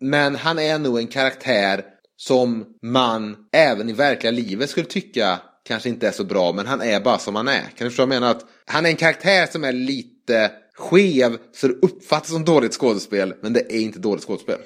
Men, 0.00 0.36
han 0.36 0.58
är 0.58 0.78
nog 0.78 0.98
en 0.98 1.06
karaktär 1.06 1.84
som 2.16 2.66
man 2.82 3.36
även 3.52 3.88
i 3.88 3.92
verkliga 3.92 4.30
livet 4.30 4.70
skulle 4.70 4.86
tycka 4.86 5.38
kanske 5.64 5.88
inte 5.88 6.08
är 6.08 6.12
så 6.12 6.24
bra, 6.24 6.52
men 6.52 6.66
han 6.66 6.80
är 6.80 7.00
bara 7.00 7.18
som 7.18 7.36
han 7.36 7.48
är. 7.48 7.62
Kan 7.62 7.84
du 7.84 7.84
förstå 7.84 8.06
vad 8.06 8.14
jag 8.14 8.20
menar? 8.20 8.30
Att 8.30 8.44
han 8.66 8.86
är 8.86 8.90
en 8.90 8.96
karaktär 8.96 9.46
som 9.46 9.64
är 9.64 9.72
lite 9.72 10.50
skev, 10.76 11.36
så 11.52 11.68
det 11.68 11.74
uppfattas 11.74 12.30
som 12.30 12.44
dåligt 12.44 12.72
skådespel, 12.72 13.34
men 13.42 13.52
det 13.52 13.60
är 13.60 13.80
inte 13.80 13.98
dåligt 13.98 14.24
skådespel. 14.24 14.58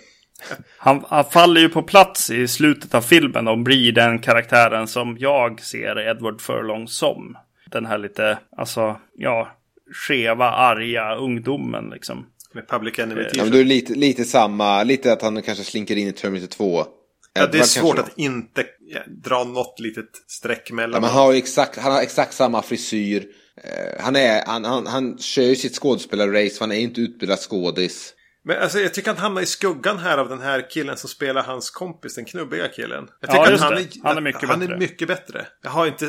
Han, 0.79 1.05
han 1.09 1.25
faller 1.25 1.61
ju 1.61 1.69
på 1.69 1.83
plats 1.83 2.31
i 2.31 2.49
slutet 2.49 2.95
av 2.95 3.01
filmen 3.01 3.49
och 3.49 3.59
blir 3.59 3.93
den 3.93 4.19
karaktären 4.19 4.87
som 4.87 5.17
jag 5.19 5.61
ser 5.61 6.09
Edward 6.11 6.41
Furlong 6.41 6.89
som. 6.89 7.37
Den 7.71 7.87
här 7.87 7.99
lite, 7.99 8.39
alltså, 8.57 8.97
ja, 9.15 9.57
skeva, 9.93 10.51
arga 10.51 11.15
ungdomen 11.15 11.91
liksom. 11.91 12.27
Med 12.55 12.69
Public 12.69 12.99
Enemy 12.99 13.21
Ja, 13.23 13.29
t-shirt. 13.29 13.43
men 13.43 13.53
du 13.53 13.61
är 13.61 13.65
lite, 13.65 13.95
lite 13.95 14.25
samma, 14.25 14.83
lite 14.83 15.13
att 15.13 15.23
han 15.23 15.43
kanske 15.43 15.65
slinker 15.65 15.97
in 15.97 16.09
i 16.09 16.13
Terminator 16.13 16.47
2. 16.47 16.85
Ja, 17.33 17.47
det 17.47 17.59
är 17.59 17.63
svårt 17.63 17.99
att 17.99 18.19
inte 18.19 18.65
ja, 18.81 19.01
dra 19.25 19.45
något 19.45 19.81
litet 19.81 20.11
streck 20.27 20.67
Ja, 20.69 20.75
mellan. 20.75 21.01
men 21.01 21.11
han, 21.11 21.23
har 21.23 21.33
ju 21.33 21.39
exakt, 21.39 21.79
han 21.79 21.93
har 21.93 22.03
exakt 22.03 22.35
samma 22.35 22.63
frisyr. 22.63 23.27
Eh, 23.65 24.05
han, 24.05 24.17
är, 24.17 24.47
han, 24.47 24.65
han, 24.65 24.87
han 24.87 25.19
kör 25.19 25.43
ju 25.43 25.57
sitt 25.57 25.75
skådespelarrace, 25.75 26.57
han 26.61 26.73
är 26.73 26.77
inte 26.79 27.01
utbildad 27.01 27.39
skådis. 27.39 28.15
Men 28.47 28.63
alltså, 28.63 28.79
jag 28.81 28.95
tycker 28.95 29.09
han 29.11 29.17
hamnar 29.19 29.43
i 29.43 29.47
skuggan 29.47 29.99
här 29.99 30.19
av 30.19 30.29
den 30.29 30.41
här 30.41 30.71
killen 30.71 30.97
som 30.97 31.09
spelar 31.09 31.43
hans 31.43 31.71
kompis, 31.71 32.15
den 32.15 32.25
knubbiga 32.25 32.69
killen. 32.69 33.09
Jag 33.21 33.29
Ja, 33.31 33.33
tycker 33.33 33.45
att 33.45 33.51
just 33.51 33.63
han 33.65 33.75
det. 33.75 33.81
är, 33.81 33.89
Han 34.03 34.17
är 34.17 34.21
mycket 34.21 34.49
han 34.49 34.61
bättre. 34.61 34.75
är 34.75 34.79
mycket 34.79 35.09
bättre. 35.09 35.47
Jag 35.63 35.71
har 35.71 35.87
inte 35.87 36.05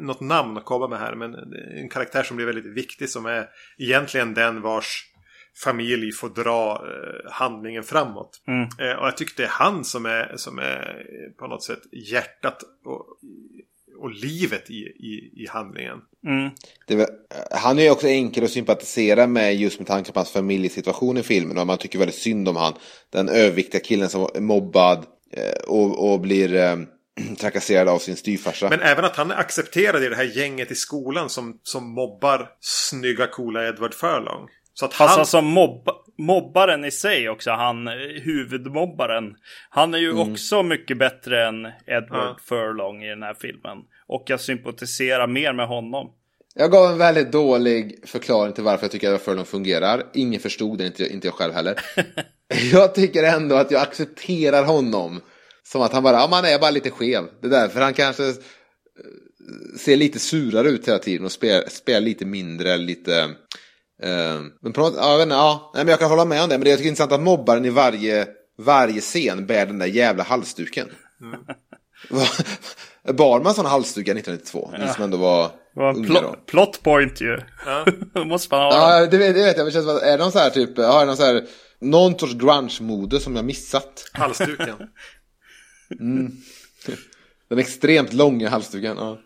något 0.00 0.20
namn 0.20 0.56
att 0.56 0.64
komma 0.64 0.88
med 0.88 0.98
här, 0.98 1.14
men 1.14 1.32
det 1.32 1.80
en 1.82 1.88
karaktär 1.88 2.22
som 2.22 2.36
blir 2.36 2.46
väldigt 2.46 2.76
viktig 2.76 3.08
som 3.08 3.26
är 3.26 3.46
egentligen 3.78 4.34
den 4.34 4.60
vars 4.62 5.04
familj 5.64 6.12
får 6.12 6.28
dra 6.28 6.72
eh, 6.72 7.32
handlingen 7.32 7.82
framåt. 7.82 8.42
Mm. 8.48 8.62
Eh, 8.62 8.98
och 8.98 9.06
jag 9.06 9.16
tycker 9.16 9.36
det 9.36 9.44
är 9.44 9.48
han 9.48 9.84
som 9.84 10.06
är, 10.06 10.32
som 10.36 10.58
är 10.58 11.06
eh, 11.08 11.32
på 11.38 11.46
något 11.46 11.64
sätt 11.64 11.82
hjärtat 11.92 12.62
och, 12.84 13.06
och 13.98 14.10
livet 14.10 14.70
i, 14.70 14.74
i, 14.82 15.42
i 15.42 15.46
handlingen. 15.48 15.98
Mm. 16.26 16.50
Väl, 16.88 17.06
han 17.50 17.78
är 17.78 17.82
ju 17.82 17.90
också 17.90 18.06
enkel 18.06 18.44
att 18.44 18.50
sympatisera 18.50 19.26
med 19.26 19.56
just 19.56 19.78
med 19.78 19.88
tanke 19.88 20.12
på 20.12 20.18
hans 20.18 20.30
familjesituation 20.30 21.16
i 21.16 21.22
filmen. 21.22 21.58
Och 21.58 21.66
man 21.66 21.78
tycker 21.78 21.98
väldigt 21.98 22.14
synd 22.14 22.48
om 22.48 22.56
han. 22.56 22.74
Den 23.10 23.28
överviktiga 23.28 23.80
killen 23.80 24.08
som 24.08 24.28
är 24.34 24.40
mobbad 24.40 25.06
och, 25.66 26.12
och 26.12 26.20
blir 26.20 26.86
trakasserad 27.38 27.88
av 27.88 27.98
sin 27.98 28.16
styvfarsa. 28.16 28.68
Men 28.68 28.80
även 28.80 29.04
att 29.04 29.16
han 29.16 29.30
är 29.30 29.36
accepterad 29.36 30.04
i 30.04 30.08
det 30.08 30.16
här 30.16 30.36
gänget 30.36 30.70
i 30.70 30.74
skolan 30.74 31.30
som, 31.30 31.60
som 31.62 31.90
mobbar 31.94 32.50
snygga 32.60 33.26
coola 33.26 33.68
Edward 33.68 33.94
Furlong. 33.94 34.48
Så 34.78 34.84
att 34.84 34.94
han... 34.94 35.20
alltså 35.20 35.40
mobb, 35.40 35.88
mobbaren 36.18 36.84
i 36.84 36.90
sig 36.90 37.28
också, 37.28 37.50
han 37.50 37.88
eh, 37.88 37.94
huvudmobbaren. 38.22 39.34
Han 39.70 39.94
är 39.94 39.98
ju 39.98 40.18
också 40.18 40.62
mycket 40.62 40.98
bättre 40.98 41.46
än 41.48 41.66
Edward 41.86 42.10
Ja. 42.10 42.38
Furlong 42.44 43.02
i 43.02 43.08
den 43.08 43.22
här 43.22 43.34
filmen. 43.34 43.78
Och 44.06 44.24
jag 44.26 44.40
sympatiserar 44.40 45.26
mer 45.26 45.52
med 45.52 45.66
honom. 45.68 46.10
Jag 46.54 46.70
gav 46.70 46.90
en 46.90 46.98
väldigt 46.98 47.32
dålig 47.32 48.08
förklaring 48.08 48.52
till 48.52 48.64
varför 48.64 48.84
jag 48.84 48.90
tycker 48.90 49.12
att 49.12 49.22
Furlong 49.22 49.44
fungerar. 49.44 50.02
Ingen 50.14 50.40
förstod 50.40 50.78
det, 50.78 50.86
inte, 50.86 51.12
inte 51.12 51.26
jag 51.26 51.34
själv 51.34 51.54
heller. 51.54 51.80
jag 52.72 52.94
tycker 52.94 53.22
ändå 53.22 53.56
att 53.56 53.70
jag 53.70 53.82
accepterar 53.82 54.64
honom. 54.64 55.20
Som 55.62 55.82
att 55.82 55.92
han 55.92 56.02
bara, 56.02 56.16
ja 56.16 56.28
man 56.30 56.44
är 56.44 56.58
bara 56.58 56.70
lite 56.70 56.90
skev. 56.90 57.24
Det 57.40 57.46
är 57.46 57.50
därför 57.50 57.80
han 57.80 57.94
kanske 57.94 58.28
eh, 58.28 58.34
ser 59.78 59.96
lite 59.96 60.18
surare 60.18 60.68
ut 60.68 60.88
hela 60.88 60.98
tiden 60.98 61.24
och 61.24 61.32
spelar, 61.32 61.68
spelar 61.68 62.00
lite 62.00 62.24
mindre, 62.24 62.76
lite... 62.76 63.28
eh, 64.02 64.40
men 64.62 64.72
på 64.72 64.80
något, 64.80 64.94
ja, 64.96 65.12
jag 65.12 65.22
inte, 65.22 65.34
ja, 65.34 65.70
nej, 65.74 65.84
men 65.84 65.90
jag 65.90 65.98
kan 65.98 66.10
hålla 66.10 66.24
med 66.24 66.42
om 66.42 66.48
det. 66.48 66.58
Men 66.58 66.64
det 66.64 66.70
är 66.70 66.76
tycker 66.76 66.88
intressant 66.88 67.12
att 67.12 67.20
mobbaren 67.20 67.64
i 67.64 67.70
varje, 67.70 68.26
varje 68.58 69.00
scen 69.00 69.46
bär 69.46 69.66
den 69.66 69.78
där 69.78 69.86
jävla 69.86 70.22
halsduken. 70.24 70.88
Bar 73.14 73.40
man 73.40 73.54
sån 73.54 73.66
halsduk 73.66 74.08
1992? 74.08 74.70
Ni 74.78 74.88
som 74.94 75.04
ändå 75.04 75.16
var 75.16 75.42
Det 75.42 75.80
var 75.80 75.90
en 75.90 76.04
pl- 76.04 76.22
då. 76.22 76.36
plot 76.46 76.82
point 76.82 77.20
ju. 77.20 77.38
Måste 78.24 78.54
man 78.54 78.62
ha. 78.64 79.00
Ja, 79.00 79.06
det 79.06 79.18
vet, 79.18 79.34
det 79.34 79.42
vet 79.42 79.56
jag. 79.56 79.64
Men 79.64 79.66
det 79.66 79.72
känns 79.72 79.86
som 79.86 79.96
att, 79.96 80.02
är 80.02 80.10
det 80.18 80.24
någon 80.24 80.32
så 80.32 80.38
här 80.38 80.50
typ, 80.50 80.78
har 80.78 81.06
någon 81.06 81.16
så 81.16 81.24
här, 81.24 81.44
någon 81.80 82.18
sorts 82.18 82.34
grunge-mode 82.34 83.20
som 83.20 83.36
jag 83.36 83.44
missat? 83.44 84.10
Halsduken. 84.12 84.74
Den 87.48 87.58
extremt 87.58 88.12
långa 88.12 88.48
halsduken. 88.48 88.96
Ja. 88.96 89.18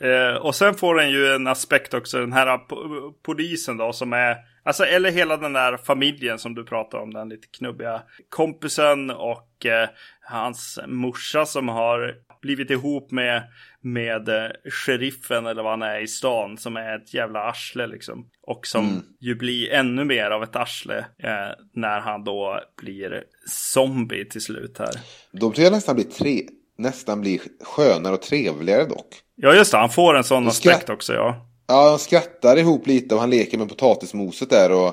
Eh, 0.00 0.36
och 0.36 0.54
sen 0.54 0.74
får 0.74 0.94
den 0.94 1.10
ju 1.10 1.26
en 1.26 1.46
aspekt 1.46 1.94
också, 1.94 2.20
den 2.20 2.32
här 2.32 2.46
po- 2.46 3.14
polisen 3.22 3.76
då 3.76 3.92
som 3.92 4.12
är, 4.12 4.36
alltså 4.62 4.84
eller 4.84 5.10
hela 5.10 5.36
den 5.36 5.52
där 5.52 5.76
familjen 5.76 6.38
som 6.38 6.54
du 6.54 6.64
pratar 6.64 6.98
om, 6.98 7.12
den 7.14 7.28
lite 7.28 7.46
knubbiga 7.46 8.02
kompisen 8.28 9.10
och 9.10 9.66
eh, 9.66 9.88
hans 10.20 10.78
morsa 10.86 11.46
som 11.46 11.68
har 11.68 12.14
blivit 12.42 12.70
ihop 12.70 13.10
med, 13.10 13.42
med 13.80 14.28
eh, 14.28 14.50
sheriffen 14.64 15.46
eller 15.46 15.62
vad 15.62 15.72
han 15.72 15.82
är 15.82 16.00
i 16.00 16.06
stan 16.06 16.58
som 16.58 16.76
är 16.76 16.96
ett 16.96 17.14
jävla 17.14 17.40
arsle 17.40 17.86
liksom. 17.86 18.30
Och 18.42 18.66
som 18.66 19.02
ju 19.20 19.34
blir 19.34 19.70
ännu 19.72 20.04
mer 20.04 20.30
av 20.30 20.42
ett 20.42 20.56
arsle 20.56 20.98
eh, 20.98 21.48
när 21.72 22.00
han 22.00 22.24
då 22.24 22.60
blir 22.82 23.24
zombie 23.46 24.24
till 24.24 24.40
slut 24.40 24.78
här. 24.78 24.90
De 25.32 25.52
tror 25.52 25.64
jag 25.64 25.72
nästan 25.72 25.94
blir, 25.94 26.04
tre, 26.04 26.42
nästan 26.78 27.20
blir 27.20 27.40
skönare 27.64 28.14
och 28.14 28.22
trevligare 28.22 28.84
dock. 28.84 29.08
Ja 29.42 29.54
just 29.54 29.70
det, 29.72 29.78
han 29.78 29.90
får 29.90 30.14
en 30.16 30.24
sån 30.24 30.48
aspekt 30.48 30.90
också 30.90 31.12
ja. 31.12 31.46
Ja, 31.68 31.90
de 31.90 31.98
skrattar 31.98 32.56
ihop 32.56 32.86
lite 32.86 33.14
och 33.14 33.20
han 33.20 33.30
leker 33.30 33.58
med 33.58 33.68
potatismoset 33.68 34.50
där 34.50 34.72
och, 34.72 34.86
eh, 34.86 34.92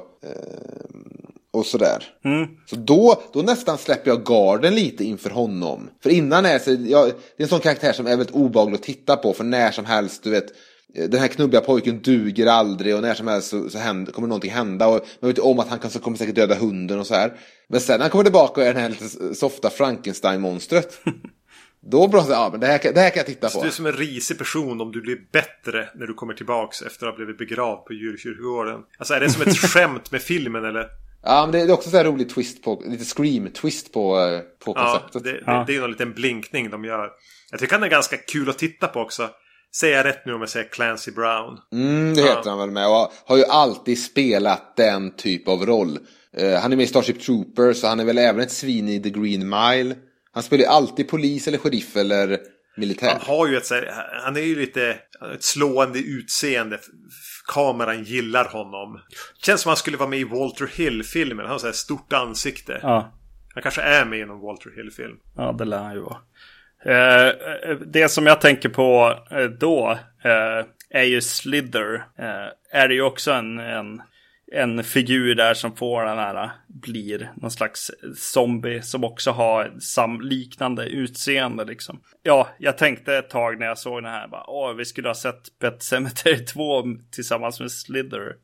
och 1.53 1.65
sådär. 1.65 2.03
Så 2.69 2.75
då, 2.75 3.21
då 3.33 3.41
nästan 3.41 3.77
släpper 3.77 4.09
jag 4.09 4.23
garden 4.25 4.75
lite 4.75 5.03
inför 5.03 5.29
honom. 5.29 5.89
För 6.03 6.09
innan 6.09 6.45
är 6.45 6.59
så, 6.59 6.71
jag, 6.71 7.05
det 7.07 7.13
är 7.37 7.43
en 7.43 7.47
sån 7.47 7.59
karaktär 7.59 7.93
som 7.93 8.05
är 8.05 8.09
väldigt 8.09 8.35
obehaglig 8.35 8.75
att 8.75 8.83
titta 8.83 9.15
på 9.15 9.33
för 9.33 9.43
när 9.43 9.71
som 9.71 9.85
helst, 9.85 10.23
du 10.23 10.29
vet. 10.29 10.45
eh, 10.95 11.09
Den 11.09 11.19
här 11.19 11.27
knubbiga 11.27 11.61
pojken 11.61 12.01
duger 12.01 12.47
aldrig 12.47 12.95
och 12.95 13.01
när 13.01 13.13
som 13.13 13.27
helst 13.27 13.49
så, 13.49 13.69
så 13.69 13.77
händer, 13.77 14.11
kommer 14.11 14.27
någonting 14.27 14.51
hända. 14.51 14.87
Och 14.87 15.01
man 15.19 15.27
vet 15.29 15.37
ju 15.37 15.41
om 15.41 15.59
att 15.59 15.67
han 15.69 15.79
kanske 15.79 15.99
kommer 15.99 16.17
säkert 16.17 16.35
döda 16.35 16.55
hunden 16.55 16.99
och 16.99 17.07
så 17.07 17.13
här. 17.15 17.33
Men 17.69 17.79
sen 17.81 17.97
när 17.97 18.03
han 18.03 18.11
kommer 18.11 18.23
tillbaka 18.23 18.61
och 18.61 18.67
är 18.67 18.73
den 18.73 18.81
här 18.83 18.89
lite 18.89 19.35
softa 19.35 19.69
Frankenstein-monstret. 19.69 20.99
då 21.91 22.07
bra, 22.07 22.25
ja 22.29 22.49
men 22.51 22.59
det 22.59 22.67
här, 22.67 22.79
det 22.93 22.99
här 22.99 23.09
kan 23.09 23.17
jag 23.17 23.25
titta 23.25 23.49
på. 23.49 23.61
Du 23.61 23.67
är 23.67 23.71
som 23.71 23.85
en 23.85 23.93
risig 23.93 24.37
person 24.37 24.81
om 24.81 24.91
du 24.91 25.01
blir 25.01 25.17
bättre 25.31 25.89
när 25.95 26.07
du 26.07 26.13
kommer 26.13 26.33
tillbaks 26.33 26.81
efter 26.81 27.05
att 27.07 27.11
ha 27.13 27.17
blivit 27.17 27.37
begravd 27.37 27.85
på 27.85 27.93
djurkyrkogården. 27.93 28.79
Alltså 28.97 29.13
är 29.13 29.19
det 29.19 29.29
som 29.29 29.41
ett 29.41 29.57
skämt 29.71 30.11
med 30.11 30.21
filmen 30.21 30.65
eller? 30.65 30.85
Ja, 31.23 31.41
men 31.45 31.51
det 31.51 31.59
är 31.61 31.71
också 31.71 31.89
så 31.89 31.97
här 31.97 32.05
rolig 32.05 32.29
twist 32.29 32.63
på, 32.63 32.83
lite 32.85 33.03
scream-twist 33.03 33.93
på, 33.93 34.19
eh, 34.19 34.39
på 34.65 34.73
Ja, 34.75 34.83
konceptet. 34.99 35.23
det, 35.23 35.31
det, 35.31 35.43
Ja. 35.45 35.63
det 35.67 35.71
är 35.71 35.75
ju 35.75 35.81
någon 35.81 35.91
liten 35.91 36.13
blinkning 36.13 36.69
de 36.69 36.85
gör. 36.85 37.09
Jag 37.51 37.59
tycker 37.59 37.73
han 37.73 37.83
är 37.83 37.87
ganska 37.89 38.17
kul 38.17 38.49
att 38.49 38.57
titta 38.57 38.87
på 38.87 38.99
också. 38.99 39.29
Säger 39.75 39.97
jag 39.97 40.05
rätt 40.05 40.25
nu 40.25 40.33
om 40.33 40.39
jag 40.41 40.49
säger 40.49 40.69
Clancy 40.69 41.11
Brown? 41.11 41.57
Mm, 41.73 42.13
det 42.15 42.21
heter 42.21 42.41
Ja. 42.45 42.49
han 42.49 42.59
väl 42.59 42.71
med. 42.71 42.87
Och 42.87 43.11
har 43.25 43.37
ju 43.37 43.45
alltid 43.45 44.03
spelat 44.03 44.75
den 44.77 45.15
typ 45.15 45.47
av 45.47 45.65
roll. 45.65 45.99
Eh, 46.37 46.59
han 46.59 46.71
är 46.71 46.75
med 46.75 46.83
i 46.83 46.87
Starship 46.87 47.21
Troopers 47.21 47.77
så 47.77 47.87
han 47.87 47.99
är 47.99 48.05
väl 48.05 48.17
även 48.17 48.41
ett 48.41 48.51
svin 48.51 48.89
i 48.89 49.01
The 49.03 49.09
Green 49.09 49.49
Mile. 49.49 49.95
Han 50.37 50.43
spelar 50.43 50.63
ju 50.63 50.69
alltid 50.69 51.07
polis 51.07 51.47
eller 51.47 51.57
sheriff 51.57 51.95
eller 51.95 52.39
militär. 52.75 53.07
Han 53.07 53.21
har 53.21 53.47
ju 53.47 53.57
ett 53.57 53.65
så 53.65 53.75
här, 53.75 53.91
han 54.23 54.35
är 54.35 54.41
ju 54.41 54.55
lite 54.55 54.97
ett 55.33 55.43
slående 55.43 55.99
utseende. 55.99 56.79
Kameran 57.53 58.03
gillar 58.03 58.45
honom. 58.45 59.01
Känns 59.43 59.61
som 59.61 59.69
han 59.69 59.77
skulle 59.77 59.97
vara 59.97 60.09
med 60.09 60.19
i 60.19 60.23
Walter 60.23 60.69
Hill-filmen. 60.75 61.45
Han 61.45 61.51
har 61.51 61.59
så 61.59 61.65
här 61.65 61.73
stort 61.73 62.13
ansikte. 62.13 62.79
Ja. 62.81 63.13
Han 63.53 63.63
kanske 63.63 63.81
är 63.81 64.05
med 64.05 64.19
i 64.19 64.25
någon 64.25 64.41
Walter 64.41 64.71
Hill-film. 64.75 65.15
Ja, 65.35 65.51
det 65.51 65.65
lär 65.65 65.83
han 65.83 65.93
ju 65.93 65.99
vara. 65.99 66.17
Eh, 66.85 67.27
eh, 67.27 67.77
det 67.85 68.09
som 68.09 68.25
jag 68.25 68.41
tänker 68.41 68.69
på 68.69 69.19
eh, 69.31 69.45
då 69.45 69.99
eh, 70.23 70.65
är 70.89 71.03
ju 71.03 71.21
Slither. 71.21 71.95
Eh, 71.95 72.79
är 72.81 72.87
det 72.87 72.93
ju 72.93 73.01
också 73.01 73.31
en, 73.31 73.59
en, 73.59 74.01
en 74.51 74.83
figur 74.83 75.35
där 75.35 75.53
som 75.53 75.75
får 75.75 76.03
den 76.03 76.17
här, 76.17 76.51
blir 76.67 77.31
någon 77.35 77.51
slags 77.51 77.91
zombie 78.15 78.81
som 78.81 79.03
också 79.03 79.31
har 79.31 79.75
sam, 79.79 80.21
liknande 80.21 80.85
utseende 80.85 81.65
liksom. 81.65 82.01
Ja, 82.23 82.47
jag 82.59 82.77
tänkte 82.77 83.17
ett 83.17 83.29
tag 83.29 83.59
när 83.59 83.65
jag 83.65 83.77
såg 83.77 84.03
den 84.03 84.11
här, 84.11 84.27
bara, 84.27 84.49
åh, 84.49 84.73
vi 84.73 84.85
skulle 84.85 85.09
ha 85.09 85.15
sett 85.15 85.59
Pet 85.59 85.83
Cemetery 85.83 86.45
2 86.45 86.83
tillsammans 87.11 87.59
med 87.59 87.71
Slither. 87.71 88.35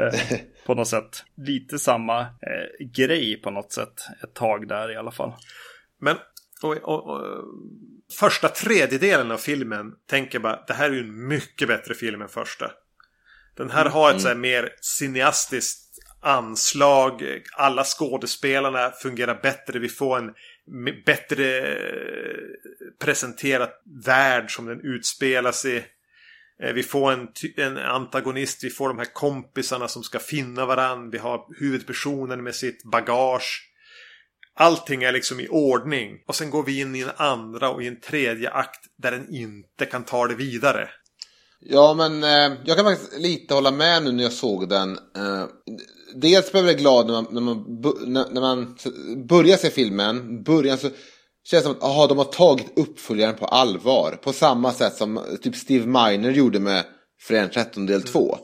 Eh, 0.00 0.38
på 0.66 0.74
något 0.74 0.88
sätt. 0.88 1.24
Lite 1.36 1.78
samma 1.78 2.20
eh, 2.20 2.86
grej 2.96 3.40
på 3.42 3.50
något 3.50 3.72
sätt. 3.72 3.94
Ett 4.22 4.34
tag 4.34 4.68
där 4.68 4.92
i 4.92 4.96
alla 4.96 5.10
fall. 5.10 5.32
Men 6.00 6.16
och, 6.62 6.76
och, 6.76 7.10
och, 7.10 7.44
första 8.18 8.48
tredjedelen 8.48 9.30
av 9.30 9.36
filmen 9.36 9.92
tänker 10.06 10.34
jag 10.34 10.42
bara 10.42 10.64
det 10.66 10.74
här 10.74 10.90
är 10.90 10.94
ju 10.94 11.00
en 11.00 11.28
mycket 11.28 11.68
bättre 11.68 11.94
film 11.94 12.22
än 12.22 12.28
första. 12.28 12.70
Den 13.60 13.70
här 13.70 13.84
har 13.84 14.14
ett 14.14 14.20
så 14.20 14.28
här 14.28 14.34
mer 14.34 14.72
cineastiskt 14.80 15.98
anslag. 16.20 17.22
Alla 17.56 17.84
skådespelarna 17.84 18.90
fungerar 18.90 19.40
bättre. 19.42 19.78
Vi 19.78 19.88
får 19.88 20.18
en 20.18 20.34
bättre 21.06 21.58
eh, 21.58 22.38
presenterad 23.00 23.70
värld 24.04 24.54
som 24.54 24.66
den 24.66 24.80
utspelas 24.80 25.64
i. 25.64 25.84
Eh, 26.62 26.72
Vi 26.72 26.82
får 26.82 27.12
en, 27.12 27.28
en 27.56 27.78
antagonist, 27.78 28.64
vi 28.64 28.70
får 28.70 28.88
de 28.88 28.98
här 28.98 29.12
kompisarna 29.12 29.88
som 29.88 30.02
ska 30.02 30.18
finna 30.18 30.66
varann. 30.66 31.10
Vi 31.10 31.18
har 31.18 31.60
huvudpersonen 31.60 32.42
med 32.42 32.54
sitt 32.54 32.84
bagage. 32.84 33.66
Allting 34.54 35.02
är 35.02 35.12
liksom 35.12 35.40
i 35.40 35.48
ordning. 35.48 36.22
Och 36.26 36.34
sen 36.34 36.50
går 36.50 36.62
vi 36.62 36.80
in 36.80 36.96
i 36.96 37.00
en 37.00 37.10
andra 37.16 37.70
och 37.70 37.82
i 37.82 37.86
en 37.86 38.00
tredje 38.00 38.50
akt 38.50 38.84
där 38.98 39.10
den 39.10 39.34
inte 39.34 39.86
kan 39.86 40.04
ta 40.04 40.26
det 40.26 40.34
vidare. 40.34 40.88
Ja, 41.62 41.94
men 41.94 42.24
eh, 42.24 42.58
jag 42.64 42.76
kan 42.76 42.84
faktiskt 42.86 43.18
lite 43.18 43.54
hålla 43.54 43.70
med 43.70 44.02
nu 44.02 44.12
när 44.12 44.22
jag 44.22 44.32
såg 44.32 44.68
den. 44.68 44.92
Eh, 44.92 45.44
dels 46.14 46.52
blev 46.52 46.66
jag 46.66 46.78
glad 46.78 47.06
när 47.06 47.12
man, 47.12 47.26
när 47.30 47.40
man, 47.40 47.82
när, 48.06 48.30
när 48.30 48.40
man 48.40 48.76
börjar 49.28 49.56
se 49.56 49.70
filmen. 49.70 50.42
Början 50.42 50.78
så 50.78 50.88
känns 51.44 51.62
det 51.64 51.68
som 51.68 51.72
att 51.72 51.82
aha, 51.82 52.06
de 52.06 52.18
har 52.18 52.24
tagit 52.24 52.78
uppföljaren 52.78 53.36
på 53.36 53.46
allvar. 53.46 54.18
På 54.22 54.32
samma 54.32 54.72
sätt 54.72 54.96
som 54.96 55.16
eh, 55.16 55.22
typ 55.42 55.56
Steve 55.56 55.86
Miner 55.86 56.30
gjorde 56.30 56.60
med 56.60 56.84
Fredagen 57.20 57.50
13 57.50 57.86
del 57.86 58.02
2. 58.02 58.38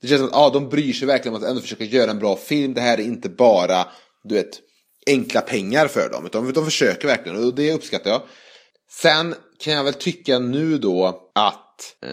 Det 0.00 0.08
känns 0.08 0.20
som 0.20 0.28
att 0.28 0.36
ah, 0.36 0.50
de 0.50 0.68
bryr 0.68 0.92
sig 0.92 1.08
verkligen 1.08 1.36
om 1.36 1.42
att 1.42 1.48
ändå 1.48 1.60
försöka 1.60 1.84
göra 1.84 2.10
en 2.10 2.18
bra 2.18 2.36
film. 2.36 2.74
Det 2.74 2.80
här 2.80 3.00
är 3.00 3.04
inte 3.04 3.28
bara, 3.28 3.86
du 4.24 4.34
vet, 4.34 4.60
enkla 5.06 5.40
pengar 5.40 5.88
för 5.88 6.08
dem. 6.08 6.26
Utan 6.26 6.52
de 6.52 6.64
försöker 6.64 7.08
verkligen 7.08 7.44
och 7.44 7.54
det 7.54 7.72
uppskattar 7.72 8.10
jag. 8.10 8.22
Sen 9.02 9.34
kan 9.58 9.72
jag 9.72 9.84
väl 9.84 9.94
tycka 9.94 10.38
nu 10.38 10.78
då 10.78 11.30
att 11.34 11.65
eh, 12.02 12.10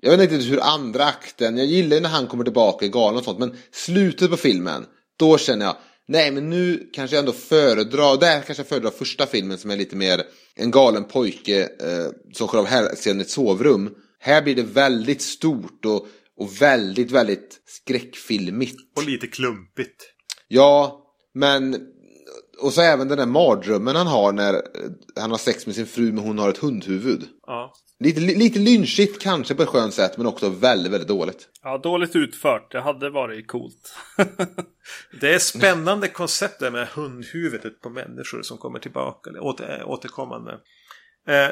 jag 0.00 0.10
vet 0.10 0.20
inte 0.20 0.34
riktigt 0.34 0.52
hur 0.52 0.60
andra 0.60 1.04
akten, 1.04 1.56
jag 1.56 1.66
gillar 1.66 1.96
ju 1.96 2.02
när 2.02 2.08
han 2.08 2.26
kommer 2.26 2.44
tillbaka 2.44 2.86
i 2.86 2.88
galen 2.88 3.18
och 3.18 3.24
sånt, 3.24 3.38
men 3.38 3.56
slutet 3.72 4.30
på 4.30 4.36
filmen, 4.36 4.86
då 5.18 5.38
känner 5.38 5.66
jag, 5.66 5.76
nej 6.08 6.30
men 6.30 6.50
nu 6.50 6.90
kanske 6.92 7.16
jag 7.16 7.20
ändå 7.20 7.32
föredrar, 7.32 8.20
där 8.20 8.40
kanske 8.40 8.60
jag 8.60 8.68
föredrar 8.68 8.90
första 8.90 9.26
filmen 9.26 9.58
som 9.58 9.70
är 9.70 9.76
lite 9.76 9.96
mer 9.96 10.22
en 10.54 10.70
galen 10.70 11.04
pojke 11.04 11.62
eh, 11.62 12.32
som 12.32 12.46
går 12.46 12.58
av 12.58 12.66
hälsen 12.66 13.18
i 13.18 13.20
ett 13.20 13.30
sovrum. 13.30 13.94
Här 14.18 14.42
blir 14.42 14.54
det 14.54 14.62
väldigt 14.62 15.22
stort 15.22 15.84
och, 15.84 16.06
och 16.36 16.62
väldigt, 16.62 17.10
väldigt 17.10 17.60
skräckfilmigt. 17.66 18.76
Och 18.96 19.04
lite 19.04 19.26
klumpigt. 19.26 20.02
Ja, 20.48 21.02
men... 21.34 21.88
Och 22.60 22.72
så 22.72 22.80
även 22.80 23.08
den 23.08 23.18
där 23.18 23.26
mardrömmen 23.26 23.96
han 23.96 24.06
har 24.06 24.32
när 24.32 24.54
eh, 24.54 24.60
han 25.16 25.30
har 25.30 25.38
sex 25.38 25.66
med 25.66 25.74
sin 25.74 25.86
fru 25.86 26.12
men 26.12 26.24
hon 26.24 26.38
har 26.38 26.50
ett 26.50 26.58
hundhuvud. 26.58 27.22
Ja. 27.46 27.72
Lite, 28.02 28.20
lite 28.20 28.58
lynchigt 28.58 29.22
kanske 29.22 29.54
på 29.54 29.62
ett 29.62 29.68
skönt 29.68 29.94
sätt 29.94 30.16
men 30.16 30.26
också 30.26 30.48
väldigt, 30.48 30.92
väldigt 30.92 31.08
dåligt. 31.08 31.48
Ja, 31.62 31.78
dåligt 31.78 32.16
utfört. 32.16 32.72
Det 32.72 32.80
hade 32.80 33.10
varit 33.10 33.48
coolt. 33.48 33.94
Det 35.20 35.34
är 35.34 35.38
spännande 35.38 36.08
koncept 36.08 36.60
det 36.60 36.70
med 36.70 36.88
hundhuvudet 36.88 37.80
på 37.80 37.90
människor 37.90 38.42
som 38.42 38.58
kommer 38.58 38.78
tillbaka. 38.78 39.30
Eller 39.30 39.44
åter, 39.44 39.82
återkommande. 39.84 40.52
Eh, 41.28 41.48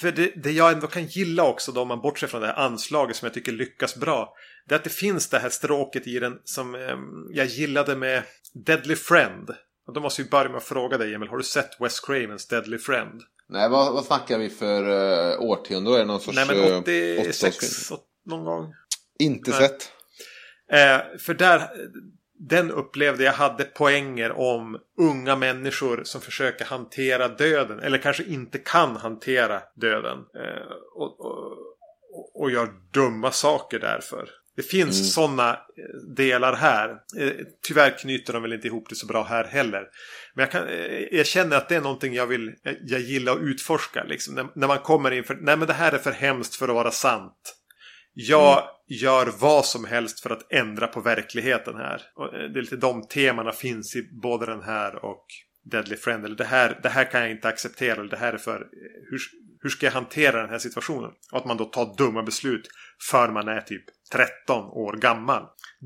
för 0.00 0.12
det, 0.12 0.32
det 0.36 0.52
jag 0.52 0.72
ändå 0.72 0.86
kan 0.86 1.06
gilla 1.06 1.44
också 1.44 1.72
då 1.72 1.80
om 1.80 1.88
man 1.88 2.00
bortser 2.00 2.26
från 2.26 2.40
det 2.40 2.46
här 2.46 2.58
anslaget 2.58 3.16
som 3.16 3.26
jag 3.26 3.34
tycker 3.34 3.52
lyckas 3.52 3.96
bra. 3.96 4.34
Det 4.68 4.74
är 4.74 4.78
att 4.78 4.84
det 4.84 4.90
finns 4.90 5.28
det 5.28 5.38
här 5.38 5.50
stråket 5.50 6.06
i 6.06 6.18
den 6.18 6.38
som 6.44 6.74
eh, 6.74 6.96
jag 7.30 7.46
gillade 7.46 7.96
med 7.96 8.22
Deadly 8.54 8.96
Friend. 8.96 9.50
Och 9.86 9.94
då 9.94 10.00
måste 10.00 10.22
vi 10.22 10.28
börja 10.28 10.48
med 10.48 10.56
att 10.56 10.64
fråga 10.64 10.98
dig 10.98 11.14
Emil, 11.14 11.28
har 11.28 11.36
du 11.36 11.44
sett 11.44 11.80
Wes 11.80 12.00
Cravens 12.00 12.46
Deadly 12.46 12.78
Friend? 12.78 13.22
Nej, 13.48 13.68
vad, 13.68 13.92
vad 13.94 14.04
snackar 14.04 14.38
vi 14.38 14.50
för 14.50 14.82
uh, 14.88 15.40
årtionde? 15.40 15.94
Är 15.94 15.98
det 15.98 16.04
någon 16.04 16.20
sorts... 16.20 16.36
Nej 16.36 16.46
men 16.46 16.56
eh, 16.58 17.20
86, 17.20 17.56
80-talsfilm? 17.56 17.98
någon 18.26 18.44
gång? 18.44 18.74
Inte 19.18 19.50
Nej. 19.50 19.60
sett. 19.60 19.92
Eh, 20.72 21.18
för 21.18 21.34
där, 21.34 21.70
den 22.38 22.70
upplevde 22.70 23.24
jag 23.24 23.32
hade 23.32 23.64
poänger 23.64 24.32
om 24.32 24.78
unga 25.00 25.36
människor 25.36 26.00
som 26.04 26.20
försöker 26.20 26.64
hantera 26.64 27.28
döden. 27.28 27.80
Eller 27.80 27.98
kanske 27.98 28.22
inte 28.24 28.58
kan 28.58 28.96
hantera 28.96 29.62
döden. 29.74 30.18
Eh, 30.18 30.72
och, 30.94 31.20
och- 31.20 31.74
och 32.34 32.50
gör 32.50 32.68
dumma 32.92 33.30
saker 33.32 33.78
därför. 33.78 34.30
Det 34.58 34.62
finns 34.64 34.98
Mm. 35.00 35.04
sådana 35.04 35.58
delar 36.16 36.52
här. 36.56 36.90
Eh, 37.18 37.32
tyvärr 37.68 37.98
knyter 37.98 38.32
de 38.32 38.42
väl 38.42 38.52
inte 38.52 38.66
ihop 38.66 38.88
det 38.88 38.94
så 38.94 39.06
bra 39.06 39.22
här 39.24 39.44
heller. 39.44 39.86
Men 40.34 40.42
jag, 40.42 40.50
kan, 40.50 40.68
eh, 40.68 41.02
jag 41.12 41.26
känner 41.26 41.56
att 41.56 41.68
det 41.68 41.76
är 41.76 41.80
någonting 41.80 42.14
jag 42.14 42.26
vill, 42.26 42.54
jag, 42.82 43.00
gillar 43.00 43.32
att 43.32 43.42
utforska. 43.42 44.04
Liksom. 44.04 44.34
När, 44.34 44.46
när 44.54 44.66
man 44.66 44.78
kommer 44.78 45.10
in 45.10 45.24
för, 45.24 45.34
nej 45.40 45.56
men 45.56 45.66
det 45.68 45.72
här 45.74 45.92
är 45.92 45.98
för 45.98 46.12
hemskt 46.12 46.54
för 46.54 46.68
att 46.68 46.74
vara 46.74 46.90
sant. 46.90 47.54
Jag 48.14 48.64
gör 48.88 49.26
vad 49.40 49.64
som 49.66 49.84
helst 49.84 50.20
för 50.20 50.30
att 50.30 50.52
ändra 50.52 50.86
på 50.86 51.00
verkligheten 51.00 51.74
här. 51.76 52.02
Och 52.16 52.34
eh, 52.34 52.50
det 52.50 52.58
är 52.58 52.62
lite 52.62 52.76
de 52.76 53.06
temana 53.08 53.52
finns 53.52 53.96
i 53.96 54.08
både 54.22 54.46
den 54.46 54.62
här 54.62 55.04
och 55.04 55.24
Deadly 55.70 55.96
Friend. 55.96 56.24
Eller 56.24 56.36
det 56.36 56.44
här, 56.44 56.80
det 56.82 56.88
här 56.88 57.04
kan 57.10 57.20
jag 57.20 57.30
inte 57.30 57.48
acceptera. 57.48 57.92
Eller 58.00 58.10
det 58.10 58.16
här 58.16 58.32
är 58.32 58.38
för... 58.38 58.60
eh, 58.60 58.66
Hur, 59.10 59.18
hur 59.62 59.70
ska 59.70 59.86
jag 59.86 59.92
hantera 59.92 60.40
den 60.40 60.50
här 60.50 60.58
situationen? 60.58 61.10
Och 61.32 61.38
att 61.38 61.44
man 61.44 61.56
då 61.56 61.64
tar 61.64 61.96
dumma 61.96 62.22
beslut 62.22 62.68
för 63.10 63.28
man 63.28 63.48
är 63.48 63.60
typ 63.60 63.84
13 64.08 64.64
år 64.64 64.92
gammal. 64.92 65.42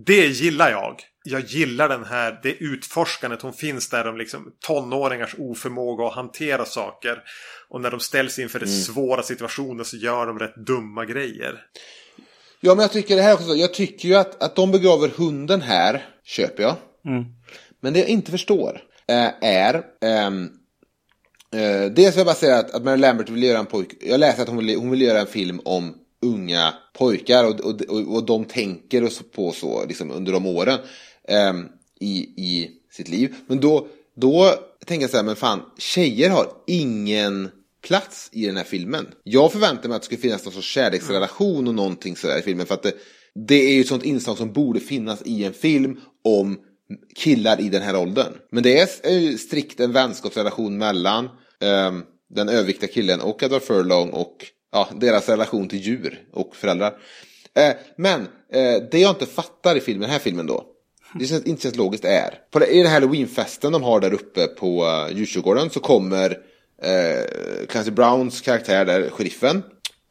Det 0.06 0.26
gillar 0.26 0.70
jag. 0.70 0.96
Jag 1.24 1.40
gillar 1.40 1.88
den 1.88 2.04
här, 2.04 2.40
det 2.42 2.52
utforskandet 2.52 3.42
hon 3.42 3.52
finns 3.52 3.88
där 3.88 4.06
om 4.06 4.16
liksom 4.16 4.52
tonåringars 4.66 5.34
oförmåga 5.38 6.06
att 6.06 6.14
hantera 6.14 6.64
saker. 6.64 7.22
Och 7.68 7.80
när 7.80 7.90
de 7.90 8.00
ställs 8.00 8.38
inför 8.38 8.60
det 8.60 8.66
svåra 8.66 9.22
situationer 9.22 9.84
så 9.84 9.96
gör 9.96 10.26
de 10.26 10.38
rätt 10.38 10.66
dumma 10.66 11.04
grejer. 11.04 11.60
Ja, 12.60 12.74
men 12.74 12.82
jag 12.82 12.92
tycker 12.92 13.16
det 13.16 13.22
här 13.22 13.34
också. 13.34 13.54
Jag 13.54 13.74
tycker 13.74 14.08
ju 14.08 14.14
att, 14.14 14.42
att 14.42 14.56
de 14.56 14.70
begraver 14.70 15.10
hunden 15.16 15.60
här, 15.60 16.06
köper 16.24 16.62
jag. 16.62 16.74
Mm. 17.06 17.24
Men 17.80 17.92
det 17.92 17.98
jag 17.98 18.08
inte 18.08 18.30
förstår 18.30 18.80
eh, 19.08 19.48
är... 19.48 19.82
ehm, 20.00 20.50
eh, 21.54 21.92
dels 21.92 22.14
vill 22.14 22.18
jag 22.18 22.26
bara 22.26 22.34
säga 22.34 22.58
att, 22.58 22.70
att 22.70 22.84
Mary 22.84 22.96
Lambert 22.96 23.28
vill 23.28 23.42
göra 23.42 23.58
en 23.58 23.66
pojk... 23.66 23.94
Jag 24.00 24.20
läste 24.20 24.42
att 24.42 24.48
hon 24.48 24.56
vill, 24.56 24.76
hon 24.76 24.90
vill 24.90 25.02
göra 25.02 25.20
en 25.20 25.26
film 25.26 25.60
om 25.64 25.94
unga 26.22 26.74
pojkar 26.92 27.44
och, 27.44 27.60
och, 27.60 27.80
och, 27.80 28.14
och 28.14 28.26
de 28.26 28.44
tänker 28.44 29.32
på 29.32 29.52
så 29.52 29.86
liksom, 29.86 30.10
under 30.10 30.32
de 30.32 30.46
åren 30.46 30.78
eh, 31.28 31.52
i, 32.00 32.16
i 32.22 32.70
sitt 32.92 33.08
liv. 33.08 33.34
Men 33.46 33.60
då, 33.60 33.86
då 34.16 34.54
tänker 34.86 35.02
jag 35.02 35.10
så 35.10 35.16
här, 35.16 35.24
men 35.24 35.36
fan, 35.36 35.60
tjejer 35.78 36.30
har 36.30 36.46
ingen 36.66 37.50
plats 37.82 38.28
i 38.32 38.46
den 38.46 38.56
här 38.56 38.64
filmen. 38.64 39.06
Jag 39.24 39.52
förväntar 39.52 39.88
mig 39.88 39.96
att 39.96 40.02
det 40.02 40.06
skulle 40.06 40.20
finnas 40.20 40.44
någon 40.44 40.54
sorts 40.54 40.68
kärleksrelation 40.68 41.68
och 41.68 41.74
någonting 41.74 42.16
sådär 42.16 42.38
i 42.38 42.42
filmen. 42.42 42.66
För 42.66 42.74
att 42.74 42.82
det, 42.82 42.94
det 43.34 43.54
är 43.54 43.74
ju 43.74 43.80
ett 43.80 43.88
sånt 43.88 44.04
inslag 44.04 44.38
som 44.38 44.52
borde 44.52 44.80
finnas 44.80 45.22
i 45.24 45.44
en 45.44 45.52
film 45.52 46.00
om 46.24 46.58
killar 47.14 47.60
i 47.60 47.68
den 47.68 47.82
här 47.82 47.96
åldern. 47.96 48.32
Men 48.50 48.62
det 48.62 49.02
är 49.02 49.18
ju 49.18 49.38
strikt 49.38 49.80
en 49.80 49.92
vänskapsrelation 49.92 50.78
mellan 50.78 51.24
um, 51.60 52.04
den 52.30 52.48
överviktiga 52.48 52.92
killen 52.92 53.20
och 53.20 53.42
Edward 53.42 53.62
Furlong 53.62 54.10
och 54.10 54.46
ja, 54.72 54.88
deras 54.94 55.28
relation 55.28 55.68
till 55.68 55.78
djur 55.78 56.22
och 56.32 56.56
föräldrar. 56.56 56.94
Eh, 57.54 57.72
men 57.96 58.20
eh, 58.52 58.82
det 58.90 58.98
jag 58.98 59.10
inte 59.10 59.26
fattar 59.26 59.76
i 59.76 59.80
filmen, 59.80 60.00
den 60.00 60.10
här 60.10 60.18
filmen 60.18 60.46
då, 60.46 60.64
det 61.14 61.26
känns, 61.26 61.44
inte 61.44 61.62
känns 61.62 61.76
logiskt 61.76 62.04
är, 62.04 62.34
på 62.50 62.58
det, 62.58 62.66
i 62.66 62.78
den 62.78 62.86
här 62.86 63.00
halloweenfesten 63.00 63.72
de 63.72 63.82
har 63.82 64.00
där 64.00 64.12
uppe 64.12 64.46
på 64.46 64.84
uh, 64.84 65.16
djurkyrkogården 65.16 65.70
så 65.70 65.80
kommer 65.80 66.38
eh, 66.82 67.66
Clancy 67.68 67.90
Browns 67.90 68.40
karaktär 68.40 68.84
där, 68.84 69.10
sheriffen, 69.10 69.62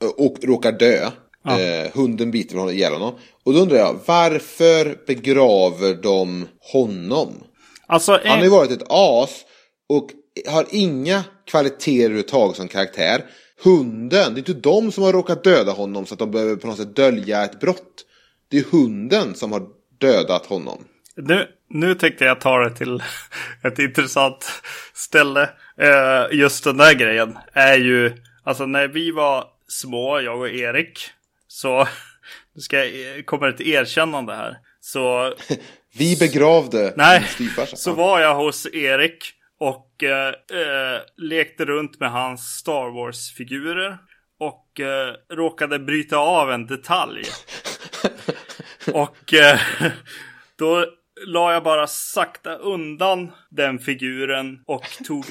eh, 0.04 0.10
och 0.10 0.38
råkar 0.44 0.72
dö. 0.72 1.10
Eh, 1.48 1.92
hunden 1.94 2.32
biter 2.32 2.56
honom 2.56 2.74
ihjäl 2.74 2.94
honom. 2.94 3.14
Och 3.44 3.54
då 3.54 3.60
undrar 3.60 3.78
jag, 3.78 4.00
varför 4.06 4.98
begraver 5.08 5.94
de 5.94 6.48
honom? 6.60 7.44
Alltså, 7.88 8.12
Han 8.12 8.32
har 8.32 8.38
ju 8.38 8.46
en, 8.46 8.52
varit 8.52 8.72
ett 8.72 8.88
as 8.90 9.46
och 9.90 10.10
har 10.48 10.66
inga 10.70 11.24
kvaliteter 11.46 12.04
överhuvudtaget 12.04 12.58
som 12.58 12.68
karaktär. 12.68 13.26
Hunden, 13.64 14.34
det 14.34 14.38
är 14.38 14.40
inte 14.40 14.54
de 14.54 14.92
som 14.92 15.04
har 15.04 15.14
råkat 15.14 15.44
döda 15.44 15.72
honom 15.72 16.06
så 16.06 16.14
att 16.14 16.20
de 16.20 16.32
behöver 16.32 16.56
på 16.56 16.68
något 16.68 16.78
sätt 16.78 16.96
dölja 16.96 17.44
ett 17.44 17.60
brott. 17.60 18.06
Det 18.50 18.58
är 18.58 18.64
hunden 18.72 19.36
som 19.36 19.52
har 19.52 19.64
dödat 19.98 20.46
honom. 20.46 20.84
nu, 21.16 21.48
nu 21.70 21.96
tänkte 21.96 22.26
jag 22.26 22.42
ta 22.42 22.58
det 22.58 22.76
till 22.76 23.04
ett 23.64 23.80
intressant 23.80 24.46
ställe. 24.94 25.50
Eh, 25.78 26.38
just 26.38 26.64
den 26.64 26.78
där 26.78 26.94
grejen 26.94 27.38
är 27.54 27.78
ju, 27.78 28.14
alltså 28.44 28.66
när 28.66 28.88
vi 28.88 29.12
var 29.12 29.46
små, 29.68 30.20
jag 30.20 30.40
och 30.40 30.50
Erik, 30.50 31.00
så 31.48 31.88
nu 32.56 32.62
ska 32.62 32.86
jag, 32.86 33.26
kommer 33.26 33.48
ett 33.48 33.62
erkännande 33.62 34.34
här. 34.34 34.58
Så 34.82 35.34
Vi 35.98 36.18
begravde 36.18 36.94
Nej, 36.98 37.28
så 37.74 37.94
var 37.94 38.20
jag 38.20 38.36
hos 38.36 38.66
Erik 38.74 39.34
och 39.60 39.91
eh, 40.04 40.28
eh, 40.28 41.02
lekte 41.18 41.66
runt 41.66 42.00
med 42.00 42.12
hans 42.12 42.42
Star 42.42 42.92
Wars-figurer. 42.96 43.98
Och 44.40 44.80
eh, 44.80 45.16
råkade 45.30 45.80
bryta 45.80 46.18
av 46.18 46.52
en 46.52 46.68
detalj. 46.68 47.24
och 48.94 49.34
eh, 49.34 49.60
då 50.56 50.86
la 51.26 51.54
jag 51.54 51.64
bara 51.64 51.88
sakta 51.88 52.56
undan 52.56 53.32
den 53.50 53.80
figuren 53.80 54.60
och 54.66 54.86
tog, 55.06 55.26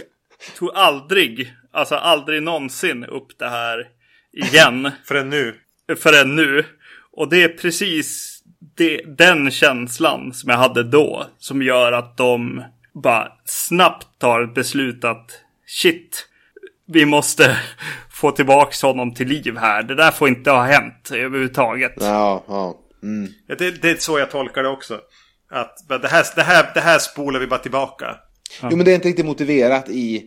tog 0.59 0.71
aldrig, 0.75 1.55
alltså 1.73 1.95
aldrig 1.95 2.43
någonsin 2.43 3.05
upp 3.05 3.39
det 3.39 3.49
här 3.49 3.89
igen 4.33 4.91
Förrän 5.05 5.31
nu. 5.31 5.55
förrän 5.97 6.37
nu. 6.37 6.64
Och 7.12 7.29
det 7.29 7.43
är 7.43 7.49
precis 7.49 8.41
det, 8.77 9.03
den 9.16 9.51
känslan 9.51 10.33
som 10.33 10.51
jag 10.51 10.57
hade 10.57 10.83
då. 10.83 11.27
Som 11.39 11.62
gör 11.62 11.93
att 11.93 12.16
de 12.16 12.64
bara 12.93 13.32
snabbt 13.45 14.07
tar 14.18 14.43
ett 14.43 14.55
beslut 14.55 15.05
att 15.05 15.30
shit, 15.66 16.26
vi 16.86 17.07
måste 17.07 17.57
få 18.11 18.30
tillbaka 18.30 18.86
honom 18.86 19.14
till 19.14 19.28
liv 19.28 19.57
här. 19.57 19.82
Det 19.82 19.95
där 19.95 20.11
får 20.11 20.28
inte 20.28 20.51
ha 20.51 20.62
hänt 20.62 21.11
överhuvudtaget. 21.12 21.93
Ja, 22.01 22.45
ja. 22.49 22.80
Mm. 23.03 23.32
Ja, 23.47 23.55
det, 23.59 23.70
det 23.70 23.91
är 23.91 23.97
så 23.97 24.18
jag 24.18 24.30
tolkar 24.30 24.62
det 24.62 24.68
också. 24.68 25.01
Att 25.51 25.88
det 25.88 26.09
här, 26.09 26.26
det, 26.36 26.43
här, 26.43 26.70
det 26.74 26.80
här 26.80 26.99
spolar 26.99 27.41
vi 27.41 27.47
bara 27.47 27.61
tillbaka. 27.61 28.16
Jo, 28.62 28.76
men 28.76 28.84
det 28.84 28.91
är 28.91 28.95
inte 28.95 29.09
riktigt 29.09 29.26
motiverat 29.26 29.88
i, 29.88 30.24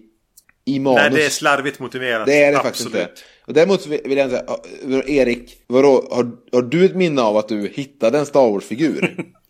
i 0.66 0.80
manus. 0.80 1.02
Nej, 1.02 1.10
det 1.10 1.26
är 1.26 1.30
slarvigt 1.30 1.80
motiverat. 1.80 2.26
Det 2.26 2.44
är 2.44 2.52
det 2.52 2.58
Absolut. 2.58 2.64
faktiskt 2.64 2.86
inte. 2.88 3.10
Och 3.46 3.54
däremot 3.54 3.88
vill 3.88 4.18
jag 4.18 4.30
säga, 4.30 4.44
ja, 4.48 5.04
Erik, 5.08 5.64
vadå, 5.68 6.08
har, 6.12 6.32
har 6.52 6.62
du 6.62 6.86
ett 6.86 6.96
minne 6.96 7.22
av 7.22 7.38
att 7.38 7.48
du 7.48 7.68
hittade 7.68 8.20
en 8.20 8.26
Star 8.26 8.52
Wars-figur? 8.52 9.16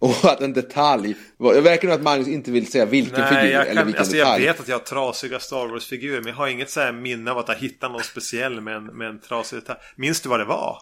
Och 0.00 0.24
att 0.24 0.40
en 0.40 0.52
detalj, 0.52 1.16
jag 1.38 1.62
verkar 1.62 1.88
nog 1.88 1.94
att 1.94 2.02
Magnus 2.02 2.28
inte 2.28 2.50
vill 2.50 2.70
säga 2.70 2.84
vilken 2.84 3.20
Nej, 3.20 3.28
figur 3.28 3.52
jag, 3.52 3.62
eller 3.66 3.74
kan, 3.74 3.86
vilken 3.86 4.00
alltså 4.00 4.16
jag 4.16 4.26
detalj. 4.26 4.44
vet 4.44 4.60
att 4.60 4.68
jag 4.68 4.78
har 4.78 4.84
trasiga 4.84 5.38
Star 5.38 5.66
Wars-figurer. 5.68 6.20
Men 6.20 6.26
jag 6.28 6.36
har 6.36 6.48
inget 6.48 6.70
så 6.70 6.80
här 6.80 6.92
minne 6.92 7.30
av 7.30 7.38
att 7.38 7.48
jag 7.48 7.54
hittat 7.54 7.92
någon 7.92 8.02
speciell 8.02 8.60
med 8.60 8.76
en, 8.76 8.84
med 8.84 9.08
en 9.08 9.20
trasig 9.20 9.58
detalj. 9.58 9.78
Minns 9.96 10.20
du 10.20 10.28
vad 10.28 10.40
det 10.40 10.44
var? 10.44 10.78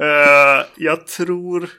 Eh, 0.00 0.66
jag 0.76 1.06
tror... 1.06 1.70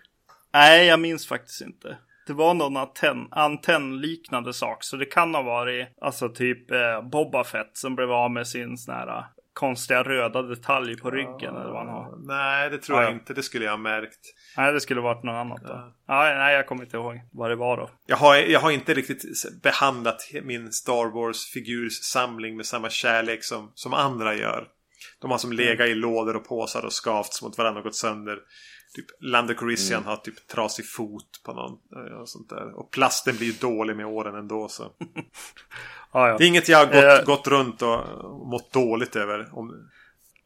Nej, 0.53 0.85
jag 0.87 0.99
minns 0.99 1.27
faktiskt 1.27 1.61
inte. 1.61 1.97
Det 2.27 2.33
var 2.33 2.53
någon 2.53 2.77
antenn, 2.77 3.27
antennliknande 3.31 4.53
sak. 4.53 4.83
Så 4.83 4.97
det 4.97 5.05
kan 5.05 5.35
ha 5.35 5.41
varit 5.41 5.87
alltså 6.01 6.29
typ 6.29 6.71
eh, 6.71 7.09
Boba 7.11 7.43
Fett 7.43 7.71
som 7.73 7.95
blev 7.95 8.11
av 8.11 8.31
med 8.31 8.47
sin 8.47 8.77
sån 8.77 8.93
här 8.93 9.25
konstiga 9.57 10.03
röda 10.03 10.41
detalj 10.41 10.97
på 10.97 11.11
ryggen. 11.11 11.55
Eller 11.55 11.69
vad 11.71 11.85
han 11.85 11.95
har. 11.95 12.17
Nej, 12.27 12.69
det 12.69 12.77
tror 12.77 12.97
Ja, 12.97 13.03
jag 13.03 13.11
ja. 13.11 13.13
inte. 13.13 13.33
Det 13.33 13.43
skulle 13.43 13.65
jag 13.65 13.71
ha 13.71 13.77
märkt. 13.77 14.19
Nej, 14.57 14.73
det 14.73 14.79
skulle 14.81 15.01
varit 15.01 15.23
något 15.23 15.33
annat 15.33 15.61
då. 15.63 15.93
Ja, 16.07 16.23
nej, 16.37 16.55
jag 16.55 16.67
kommer 16.67 16.83
inte 16.83 16.97
ihåg 16.97 17.21
vad 17.31 17.49
det 17.49 17.55
var 17.55 17.77
då. 17.77 17.89
Jag 18.05 18.17
har, 18.17 18.35
jag 18.35 18.59
har 18.59 18.71
inte 18.71 18.93
riktigt 18.93 19.23
behandlat 19.63 20.21
min 20.43 20.71
Star 20.71 21.05
Wars-figurssamling 21.13 22.55
med 22.57 22.65
samma 22.65 22.89
kärlek 22.89 23.43
som, 23.43 23.71
som 23.75 23.93
andra 23.93 24.35
gör. 24.35 24.67
De 25.21 25.31
har 25.31 25.37
som 25.37 25.51
legat 25.51 25.87
i 25.87 25.95
lådor 25.95 26.35
och 26.35 26.47
påsar 26.47 26.85
och 26.85 26.93
skavts 26.93 27.41
mot 27.41 27.57
varandra 27.57 27.79
och 27.79 27.83
gått 27.85 27.95
sönder. 27.95 28.39
Typ 28.95 29.05
Lando 29.19 29.53
Calrissian 29.53 30.03
har 30.05 30.15
typ 30.17 30.47
trasig 30.47 30.85
fot 30.89 31.41
på 31.45 31.53
någon. 31.53 31.71
eh, 31.95 32.13
Och, 32.21 32.29
sånt 32.29 32.49
där. 32.49 32.79
och 32.79 32.91
plasten 32.91 33.37
blir 33.37 33.47
ju 33.47 33.53
dålig 33.53 33.95
med 33.95 34.05
åren 34.05 34.35
ändå. 34.35 34.67
Så. 34.69 34.91
Ja, 36.13 36.27
ja. 36.29 36.37
Det 36.37 36.43
är 36.45 36.47
inget 36.47 36.67
jag 36.69 36.77
har 36.77 36.85
gått, 36.85 37.19
Eh. 37.19 37.25
gått 37.25 37.47
runt 37.47 37.81
och 37.81 37.97
mått 38.47 38.73
dåligt 38.73 39.15
över. 39.15 39.47
Om, 39.51 39.89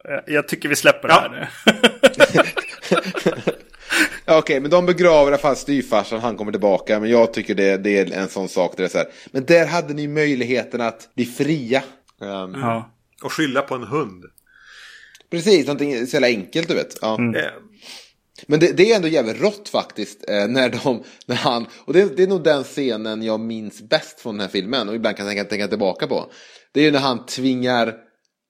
Eh, 0.09 0.33
Jag 0.33 0.47
tycker 0.47 0.69
vi 0.69 0.75
släpper 0.75 1.09
Ja. 1.09 1.15
det 1.15 1.21
här 1.21 1.49
nu. 1.73 3.41
Ja, 4.25 4.37
Okej, 4.37 4.59
men 4.59 4.71
de 4.71 4.85
begraver 4.85 5.23
i 5.31 5.33
alla 5.33 5.37
fall 5.41 5.55
styvfarsan, 5.55 6.19
han 6.19 6.37
kommer 6.37 6.51
tillbaka. 6.51 6.99
Men 6.99 7.09
jag 7.09 7.33
tycker 7.33 7.55
det, 7.55 7.77
det 7.77 7.97
är 7.97 8.11
en 8.11 8.27
sån 8.29 8.49
sak 8.49 8.71
där 8.77 8.83
det 8.83 8.87
är 8.87 8.89
så 8.91 8.97
här. 8.97 9.07
Men 9.31 9.45
där 9.45 9.65
hade 9.67 9.93
ni 9.93 10.07
möjligheten 10.07 10.81
att 10.81 11.09
bli 11.15 11.25
fria. 11.25 11.83
Ehm, 12.21 12.53
ja. 12.61 12.91
och 13.23 13.31
skylla 13.33 13.61
på 13.61 13.75
en 13.75 13.83
hund. 13.83 14.25
Precis, 15.31 15.65
någonting 15.67 16.07
så 16.07 16.15
jävla 16.15 16.27
enkelt 16.27 16.67
du 16.67 16.73
vet. 16.75 16.97
Ja. 17.01 17.13
Eh, 17.35 17.45
Men 18.47 18.59
det, 18.59 18.77
det 18.77 18.91
är 18.91 18.95
ändå 18.95 19.07
jävligt 19.07 19.41
rått 19.41 19.69
faktiskt. 19.69 20.29
Eh, 20.29 20.47
när, 20.47 20.69
de, 20.83 21.03
när 21.25 21.35
han, 21.35 21.67
och 21.85 21.93
det, 21.93 22.17
det 22.17 22.23
är 22.23 22.27
nog 22.27 22.43
den 22.43 22.63
scenen 22.63 23.23
jag 23.23 23.39
minns 23.39 23.81
bäst 23.81 24.19
från 24.19 24.37
den 24.37 24.41
här 24.41 24.51
filmen. 24.51 24.89
Och 24.89 24.95
ibland 24.95 25.17
kan 25.17 25.25
jag 25.25 25.35
tänka, 25.35 25.49
tänka 25.49 25.67
tillbaka 25.67 26.07
på. 26.07 26.31
Det 26.73 26.79
är 26.79 26.83
ju 26.83 26.91
när 26.91 26.99
han 26.99 27.25
tvingar 27.25 27.95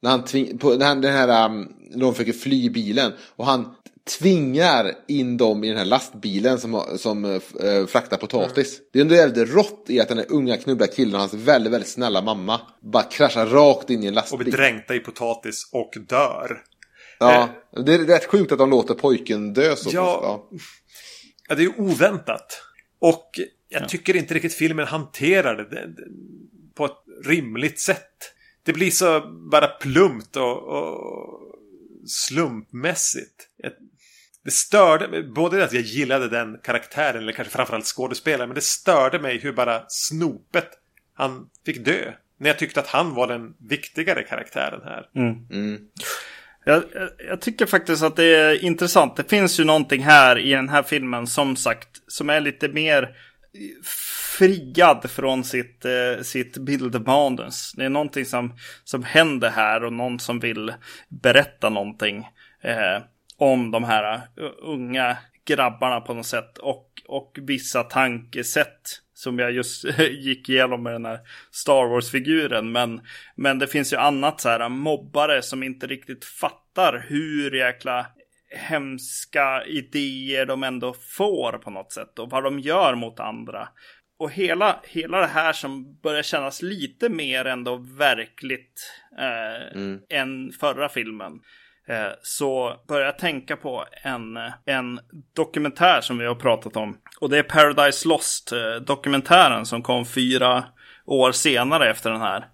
När 0.04 0.10
han 0.10 0.26
tving, 0.26 0.58
på, 0.58 0.70
när 0.70 0.86
han, 0.86 1.02
den 1.02 1.14
här, 1.14 1.46
um, 1.46 1.68
när 1.92 2.00
de 2.02 2.14
försöker 2.14 2.34
fly 2.40 2.70
bilen. 2.70 3.12
Och 3.36 3.46
han 3.46 3.76
tvingar 4.20 4.94
in 5.08 5.38
dem 5.38 5.64
i 5.64 5.68
den 5.68 5.78
här 5.78 5.86
lastbilen 5.86 6.60
som, 6.60 6.82
som 6.98 7.26
uh, 7.26 7.86
fraktar 7.88 8.18
potatis. 8.18 8.80
Det 8.94 9.00
är 9.00 9.02
ändå 9.02 9.16
väldigt 9.16 9.54
rått 9.54 9.86
i 9.88 10.00
att 10.00 10.08
den 10.08 10.18
här 10.18 10.26
unga 10.30 10.58
knubbiga 10.58 10.88
killen 10.88 11.14
och 11.14 11.20
hans 11.20 11.34
väldigt, 11.34 11.74
väldigt 11.74 11.90
snälla 11.90 12.22
mamma 12.22 12.62
bara 12.82 13.04
kraschar 13.04 13.46
rakt 13.46 13.90
in 13.90 14.04
i 14.04 14.08
en 14.08 14.14
Och 14.14 14.16
lastbil. 14.16 14.40
blir 14.40 14.54
dränkta 14.54 14.96
i 14.96 15.00
potatis 15.00 15.70
och 15.72 15.92
dör. 16.10 16.62
Ja, 17.74 17.82
det 17.84 17.94
är 17.94 18.00
rätt 18.00 18.26
sjukt 18.26 18.52
att 18.52 18.58
de 18.58 18.70
låter 18.70 18.94
pojken 18.94 19.54
dö 19.54 19.76
så. 19.76 19.90
Ja. 19.94 20.50
Ja, 21.50 21.56
det 21.56 21.62
är 21.62 21.66
ju 21.66 21.74
oväntat. 21.78 22.62
Och 23.00 23.30
jag 23.70 23.90
tycker 23.90 24.16
inte 24.16 24.34
riktigt 24.34 24.54
filmen 24.54 24.88
hanterar 24.88 25.56
det, 25.56 25.90
på 26.76 26.86
ett 26.86 27.26
rimligt 27.26 27.80
sätt. 27.80 28.08
Det 28.64 28.74
blir 28.74 28.92
så 28.92 29.22
bara 29.52 29.68
plumpt 29.68 30.36
och, 30.38 30.58
och 30.64 31.40
slumpmässigt. 32.08 33.48
Jag- 33.58 33.72
Det 34.44 34.52
störde 34.52 35.08
mig, 35.08 35.24
både 35.24 35.64
att 35.64 35.74
jag 35.74 35.82
gillade 35.84 36.30
den 36.30 36.58
karaktären, 36.64 37.22
eller 37.22 37.32
kanske 37.32 37.54
framförallt 37.54 37.86
skådespelaren, 37.86 38.50
men 38.50 38.56
det 38.56 38.62
störde 38.62 39.20
mig 39.20 39.38
hur 39.40 39.54
bara 39.54 39.84
snopet 39.88 40.70
han 41.14 41.50
fick 41.66 41.86
dö. 41.86 42.14
När 42.40 42.50
jag 42.50 42.60
tyckte 42.60 42.80
att 42.80 42.88
han 42.88 43.16
var 43.16 43.28
den 43.28 43.54
viktigare 43.70 44.24
karaktären 44.24 44.82
här. 44.84 45.10
Jag, 45.14 45.24
jag, 46.66 46.84
jag 47.28 47.42
tycker 47.42 47.66
faktiskt 47.66 48.04
att 48.04 48.16
det 48.16 48.36
är 48.36 48.64
intressant. 48.64 49.16
Det 49.16 49.30
finns 49.30 49.60
ju 49.60 49.64
någonting 49.64 50.04
här 50.04 50.40
i 50.40 50.52
den 50.52 50.70
här 50.70 50.84
filmen 50.84 51.28
som 51.28 51.56
sagt 51.56 51.88
som 52.08 52.30
är 52.30 52.42
lite 52.42 52.68
mer 52.68 53.16
friad 54.38 55.10
från 55.10 55.44
sitt, 55.44 55.86
eh, 55.86 56.22
sitt 56.22 56.58
bildmanus. 56.58 57.74
Det 57.78 57.86
är 57.86 57.90
någonting 57.90 58.26
som, 58.26 58.54
som 58.84 59.04
händer 59.04 59.50
här 59.50 59.84
och 59.84 59.94
någon 59.94 60.20
som 60.20 60.40
vill 60.40 60.74
berätta 61.10 61.70
någonting 61.70 62.28
eh, 62.62 63.04
om 63.38 63.72
de 63.72 63.84
här 63.84 64.14
eh, 64.14 64.22
unga 64.62 65.18
grabbarna 65.46 66.02
på 66.02 66.14
något 66.14 66.26
sätt. 66.26 66.58
Och, 66.58 66.88
och 67.08 67.38
vissa 67.42 67.84
tankesätt 67.84 69.02
som 69.22 69.40
jag 69.40 69.52
just 69.52 69.84
gick 70.12 70.50
igenom 70.50 70.84
med 70.84 70.94
den 70.94 71.06
här 71.06 71.20
Star 71.52 71.88
Wars-figuren. 71.88 72.72
Men, 72.72 73.02
men 73.36 73.60
det 73.60 73.68
finns 73.68 73.94
ju 73.94 73.98
annat 73.98 74.42
så 74.42 74.50
här 74.50 74.70
mobbare 74.70 75.42
som 75.42 75.64
inte 75.64 75.88
riktigt 75.88 76.26
fattar 76.26 77.06
hur 77.08 77.52
jäkla 77.56 78.06
hemska 78.50 79.64
idéer 79.66 80.46
de 80.46 80.64
ändå 80.64 80.94
får 80.94 81.52
på 81.58 81.70
något 81.70 81.92
sätt 81.92 82.20
och 82.20 82.30
vad 82.30 82.44
de 82.44 82.60
gör 82.60 82.96
mot 82.96 83.20
andra. 83.20 83.68
Och 84.20 84.32
hela, 84.32 84.80
hela 84.84 85.20
det 85.20 85.28
här 85.28 85.54
som 85.54 86.00
börjar 86.04 86.24
kännas 86.24 86.62
lite 86.62 87.10
mer 87.10 87.46
ändå 87.46 87.76
verkligt 87.98 88.94
eh, 89.20 90.20
än 90.20 90.52
förra 90.60 90.90
filmen. 90.90 91.40
Eh, 91.92 92.12
så 92.22 92.74
börjar 92.88 93.06
jag 93.06 93.18
tänka 93.18 93.56
på 93.56 93.86
en, 94.04 94.38
en 94.66 95.00
dokumentär 95.36 96.02
som 96.02 96.18
vi 96.18 96.26
har 96.26 96.36
pratat 96.36 96.76
om. 96.76 96.98
Och 97.20 97.30
det 97.30 97.38
är 97.38 97.44
Paradise 97.44 98.08
Lost-dokumentären 98.08 99.58
eh, 99.58 99.64
som 99.64 99.82
kom 99.82 100.06
fyra 100.06 100.64
år 101.06 101.32
senare 101.32 101.90
efter 101.90 102.10
den 102.10 102.22
här. 102.22 102.46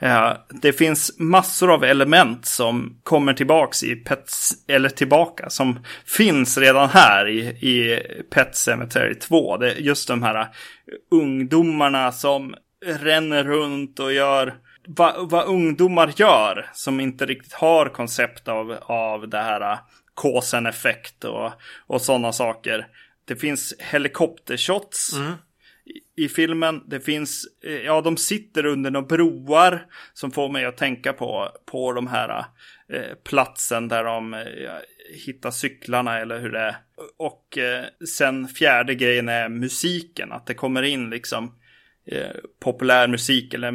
Eh, 0.00 0.36
det 0.62 0.72
finns 0.72 1.18
massor 1.18 1.72
av 1.72 1.84
element 1.84 2.46
som 2.46 3.00
kommer 3.02 3.32
tillbaks 3.32 3.82
i 3.82 3.96
Pets, 3.96 4.52
eller 4.68 4.88
tillbaka, 4.88 5.50
som 5.50 5.84
finns 6.06 6.58
redan 6.58 6.88
här 6.88 7.28
i, 7.28 7.40
i 7.48 8.02
Pet 8.34 8.56
Cemetery 8.56 9.14
2. 9.14 9.56
Det 9.56 9.72
är 9.72 9.76
just 9.76 10.08
de 10.08 10.22
här 10.22 10.48
ungdomarna 11.10 12.12
som 12.12 12.54
ränner 12.86 13.44
runt 13.44 14.00
och 14.00 14.12
gör 14.12 14.54
vad, 14.96 15.30
vad 15.30 15.46
ungdomar 15.46 16.12
gör 16.16 16.70
som 16.72 17.00
inte 17.00 17.26
riktigt 17.26 17.52
har 17.52 17.86
koncept 17.86 18.48
av, 18.48 18.78
av 18.82 19.28
det 19.28 19.38
här 19.38 19.78
Kåsen-effekt 20.14 21.24
och, 21.24 21.52
och 21.86 22.00
sådana 22.00 22.32
saker. 22.32 22.86
Det 23.24 23.36
finns 23.36 23.74
helikoptershots 23.78 25.12
i, 25.84 26.24
i 26.24 26.28
filmen. 26.28 26.82
Det 26.86 27.00
finns, 27.00 27.44
eh, 27.64 27.72
ja 27.72 28.00
de 28.00 28.16
sitter 28.16 28.66
under 28.66 28.90
några 28.90 29.06
broar 29.06 29.86
som 30.12 30.30
får 30.30 30.48
mig 30.48 30.64
att 30.64 30.76
tänka 30.76 31.12
på, 31.12 31.48
på 31.66 31.92
de 31.92 32.06
här 32.06 32.44
eh, 32.92 33.14
platsen 33.24 33.88
där 33.88 34.04
de 34.04 34.34
eh, 34.34 34.40
hittar 35.26 35.50
cyklarna 35.50 36.18
eller 36.18 36.40
hur 36.40 36.52
det 36.52 36.60
är. 36.60 36.76
Och 37.16 37.58
eh, 37.58 37.84
sen 38.16 38.48
fjärde 38.48 38.94
grejen 38.94 39.28
är 39.28 39.48
musiken, 39.48 40.32
att 40.32 40.46
det 40.46 40.54
kommer 40.54 40.82
in 40.82 41.10
liksom 41.10 41.54
eh, 42.06 42.36
populär 42.60 43.08
musik 43.08 43.54
eller 43.54 43.68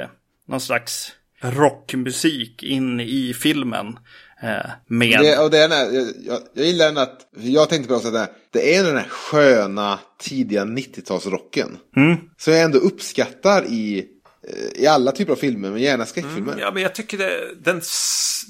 eh, 0.00 0.08
någon 0.50 0.60
slags 0.60 1.12
rockmusik 1.40 2.62
in 2.62 3.00
i 3.00 3.34
filmen. 3.34 3.98
Eh, 4.42 4.70
med... 4.86 5.20
Det, 5.20 5.38
och 5.38 5.50
det 5.50 5.58
är 5.58 5.68
den 5.68 5.94
jag, 5.94 6.14
jag, 6.26 6.40
jag 6.54 6.66
gillar 6.66 6.86
den 6.86 6.98
att, 6.98 7.28
jag 7.36 7.68
tänkte 7.68 7.88
på 7.88 7.94
att 7.94 8.30
det 8.50 8.76
är 8.76 8.84
den 8.84 8.96
här 8.96 9.08
sköna 9.08 9.98
tidiga 10.18 10.64
90-talsrocken. 10.64 11.76
Mm. 11.96 12.16
Som 12.38 12.52
jag 12.52 12.62
ändå 12.62 12.78
uppskattar 12.78 13.64
i, 13.64 14.06
eh, 14.48 14.82
i 14.82 14.86
alla 14.86 15.12
typer 15.12 15.32
av 15.32 15.36
filmer, 15.36 15.70
men 15.70 15.80
gärna 15.82 16.06
skräckfilmer. 16.06 16.58
Ja, 16.58 16.70
men 16.72 16.82
jag 16.82 16.94
tycker 16.94 17.18
det, 17.18 17.54
den, 17.60 17.80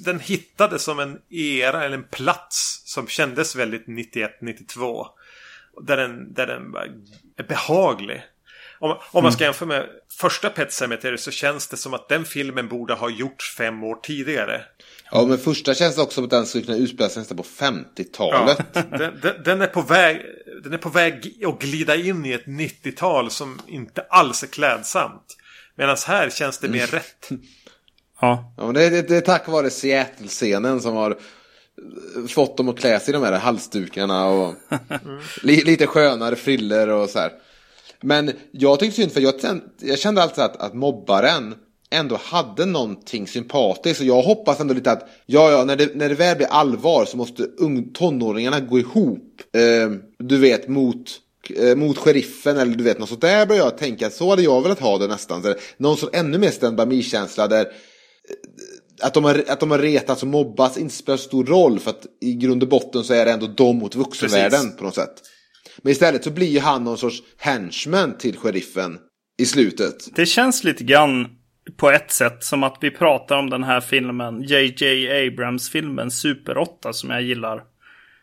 den 0.05 0.21
hittade 0.21 0.79
som 0.79 0.99
en 0.99 1.19
era 1.31 1.85
eller 1.85 1.97
en 1.97 2.09
plats 2.11 2.83
som 2.85 3.07
kändes 3.07 3.57
väldigt 3.57 3.87
91-92. 3.87 5.07
Där 5.83 5.97
den, 5.97 6.33
där 6.35 6.47
den 6.47 6.63
är 7.37 7.49
behaglig. 7.49 8.23
Om, 8.81 8.97
om 9.11 9.23
man 9.23 9.32
ska 9.32 9.44
jämföra 9.44 9.69
med 9.69 9.86
första 10.12 10.51
Pet 10.51 10.73
Sematary 10.73 11.19
så 11.19 11.31
känns 11.31 11.69
det 11.69 11.77
som 11.77 11.94
att 11.94 12.09
den 12.09 12.24
filmen 12.24 12.69
borde 12.69 12.94
ha 12.94 13.11
gjorts 13.11 13.57
fem 13.57 13.85
år 13.85 13.98
tidigare. 14.02 14.65
Ja, 15.12 15.24
men 15.27 15.39
första 15.39 15.74
känns 15.74 15.98
också 15.98 16.15
som 16.15 16.24
att 16.24 16.31
den 16.31 16.47
skulle 16.47 16.65
kunna 16.65 16.78
utspela 16.78 17.09
sig 17.09 17.20
nästan 17.20 17.36
på 17.36 17.43
50-talet. 17.43 18.59
Den, 18.73 19.20
den, 19.23 19.43
den, 19.44 19.62
är 19.62 19.66
på 19.66 19.81
väg, 19.81 20.23
den 20.62 20.73
är 20.73 20.78
på 20.78 20.89
väg 20.89 21.44
att 21.47 21.59
glida 21.59 21.97
in 21.97 22.27
i 22.27 22.32
ett 22.32 22.47
90-tal 22.47 23.31
som 23.31 23.61
inte 23.66 24.02
alls 24.11 24.43
är 24.43 24.47
klädsamt. 24.47 25.36
Medan 25.74 25.97
här 26.07 26.31
känns 26.31 26.59
det 26.59 26.69
mer 26.69 26.86
rätt. 26.86 27.28
Ja. 28.20 28.55
Ja, 28.57 28.65
men 28.66 28.74
det, 28.74 28.90
det, 28.90 29.02
det 29.02 29.16
är 29.16 29.20
tack 29.20 29.48
vare 29.48 29.70
Seattle-scenen 29.70 30.81
som 30.81 30.97
har 30.97 31.19
fått 32.28 32.57
dem 32.57 32.69
att 32.69 32.78
klä 32.78 33.01
sig 33.01 33.11
i 33.11 33.12
de 33.12 33.23
här 33.23 33.39
halsdukarna 33.39 34.27
och 34.27 34.55
li, 35.43 35.65
lite 35.65 35.86
skönare 35.86 36.36
friller 36.36 36.89
och 36.89 37.11
så 37.11 37.19
här. 37.19 37.32
Men 38.03 38.33
jag 38.53 38.79
tyckte 38.79 38.97
synd 38.97 39.13
för 39.13 39.21
jag, 39.21 39.41
kände- 39.41 39.65
jag 39.81 39.99
kände 39.99 40.23
alltså 40.23 40.43
att, 40.43 40.57
att 40.57 40.75
mobbaren 40.75 41.55
ändå 41.91 42.19
hade 42.23 42.67
någonting 42.67 43.27
sympatiskt. 43.27 44.01
Och 44.01 44.07
jag 44.07 44.23
hoppas 44.23 44.61
ändå 44.61 44.75
lite 44.75 44.91
att, 44.93 45.09
ja, 45.27 45.51
ja, 45.51 45.65
när 45.65 45.77
det, 45.77 45.95
när 45.95 46.09
det 46.09 46.15
väl 46.15 46.37
blir 46.37 46.47
allvar 46.47 47.05
så 47.05 47.17
måste 47.17 47.43
ung, 47.43 47.93
tonåringarna 47.93 48.61
gå 48.61 48.79
ihop. 48.79 49.41
Eh, 49.55 49.91
du 50.19 50.39
vet, 50.39 50.69
mot, 50.69 51.11
eh, 51.57 51.77
mot 51.77 51.99
sheriffen 51.99 52.57
eller 52.59 52.75
du 52.75 52.85
vet 52.85 52.99
något 52.99 53.09
sånt 53.09 53.21
där 53.21 53.47
börjar 53.47 53.65
jag 53.65 53.79
tänka. 53.79 54.11
Så 54.11 54.31
hade 54.31 54.43
jag 54.43 54.63
velat 54.63 54.81
ha 54.81 54.99
det 54.99 55.07
nästan. 55.07 55.43
Så 55.43 55.55
någon 55.77 55.97
som 55.97 56.09
ännu 56.13 56.39
mer 56.39 56.51
Stand 56.51 56.77
By 56.77 56.87
Me-känsla 56.87 57.49
där 57.49 57.67
att 59.03 59.15
de, 59.15 59.25
har, 59.25 59.45
att 59.49 59.61
de 59.61 59.71
har 59.71 59.79
retats 59.79 60.23
och 60.23 60.29
mobbats 60.29 60.79
inte 60.79 60.95
spelar 60.95 61.17
stor 61.17 61.45
roll 61.45 61.81
för 61.81 61.91
att 61.91 62.07
i 62.21 62.35
grund 62.35 62.63
och 62.63 62.69
botten 62.69 63.05
så 63.05 63.15
är 63.15 63.25
det 63.25 63.33
ändå 63.33 63.47
de 63.47 63.77
mot 63.79 63.95
vuxenvärlden 63.95 64.61
Precis. 64.61 64.77
på 64.77 64.85
något 64.85 64.95
sätt. 64.95 65.23
Men 65.82 65.93
istället 65.93 66.24
så 66.24 66.31
blir 66.31 66.61
han 66.61 66.85
någon 66.85 66.98
sorts 66.98 67.23
henchman 67.39 68.19
till 68.19 68.36
sheriffen 68.36 68.98
i 69.39 69.47
slutet. 69.47 70.16
Det 70.16 70.27
känns 70.27 70.65
lite 70.65 70.85
grann 70.85 71.28
på 71.77 71.90
ett 71.90 72.11
sätt 72.11 72.44
som 72.44 72.62
att 72.62 72.78
vi 72.81 72.90
pratar 72.90 73.39
om 73.39 73.51
den 73.51 73.65
här 73.65 73.81
filmen, 73.81 74.43
JJ 74.43 75.09
Abrams-filmen 75.27 76.11
Super 76.11 76.59
8 76.59 76.93
som 76.93 77.11
jag 77.11 77.23
gillar 77.23 77.57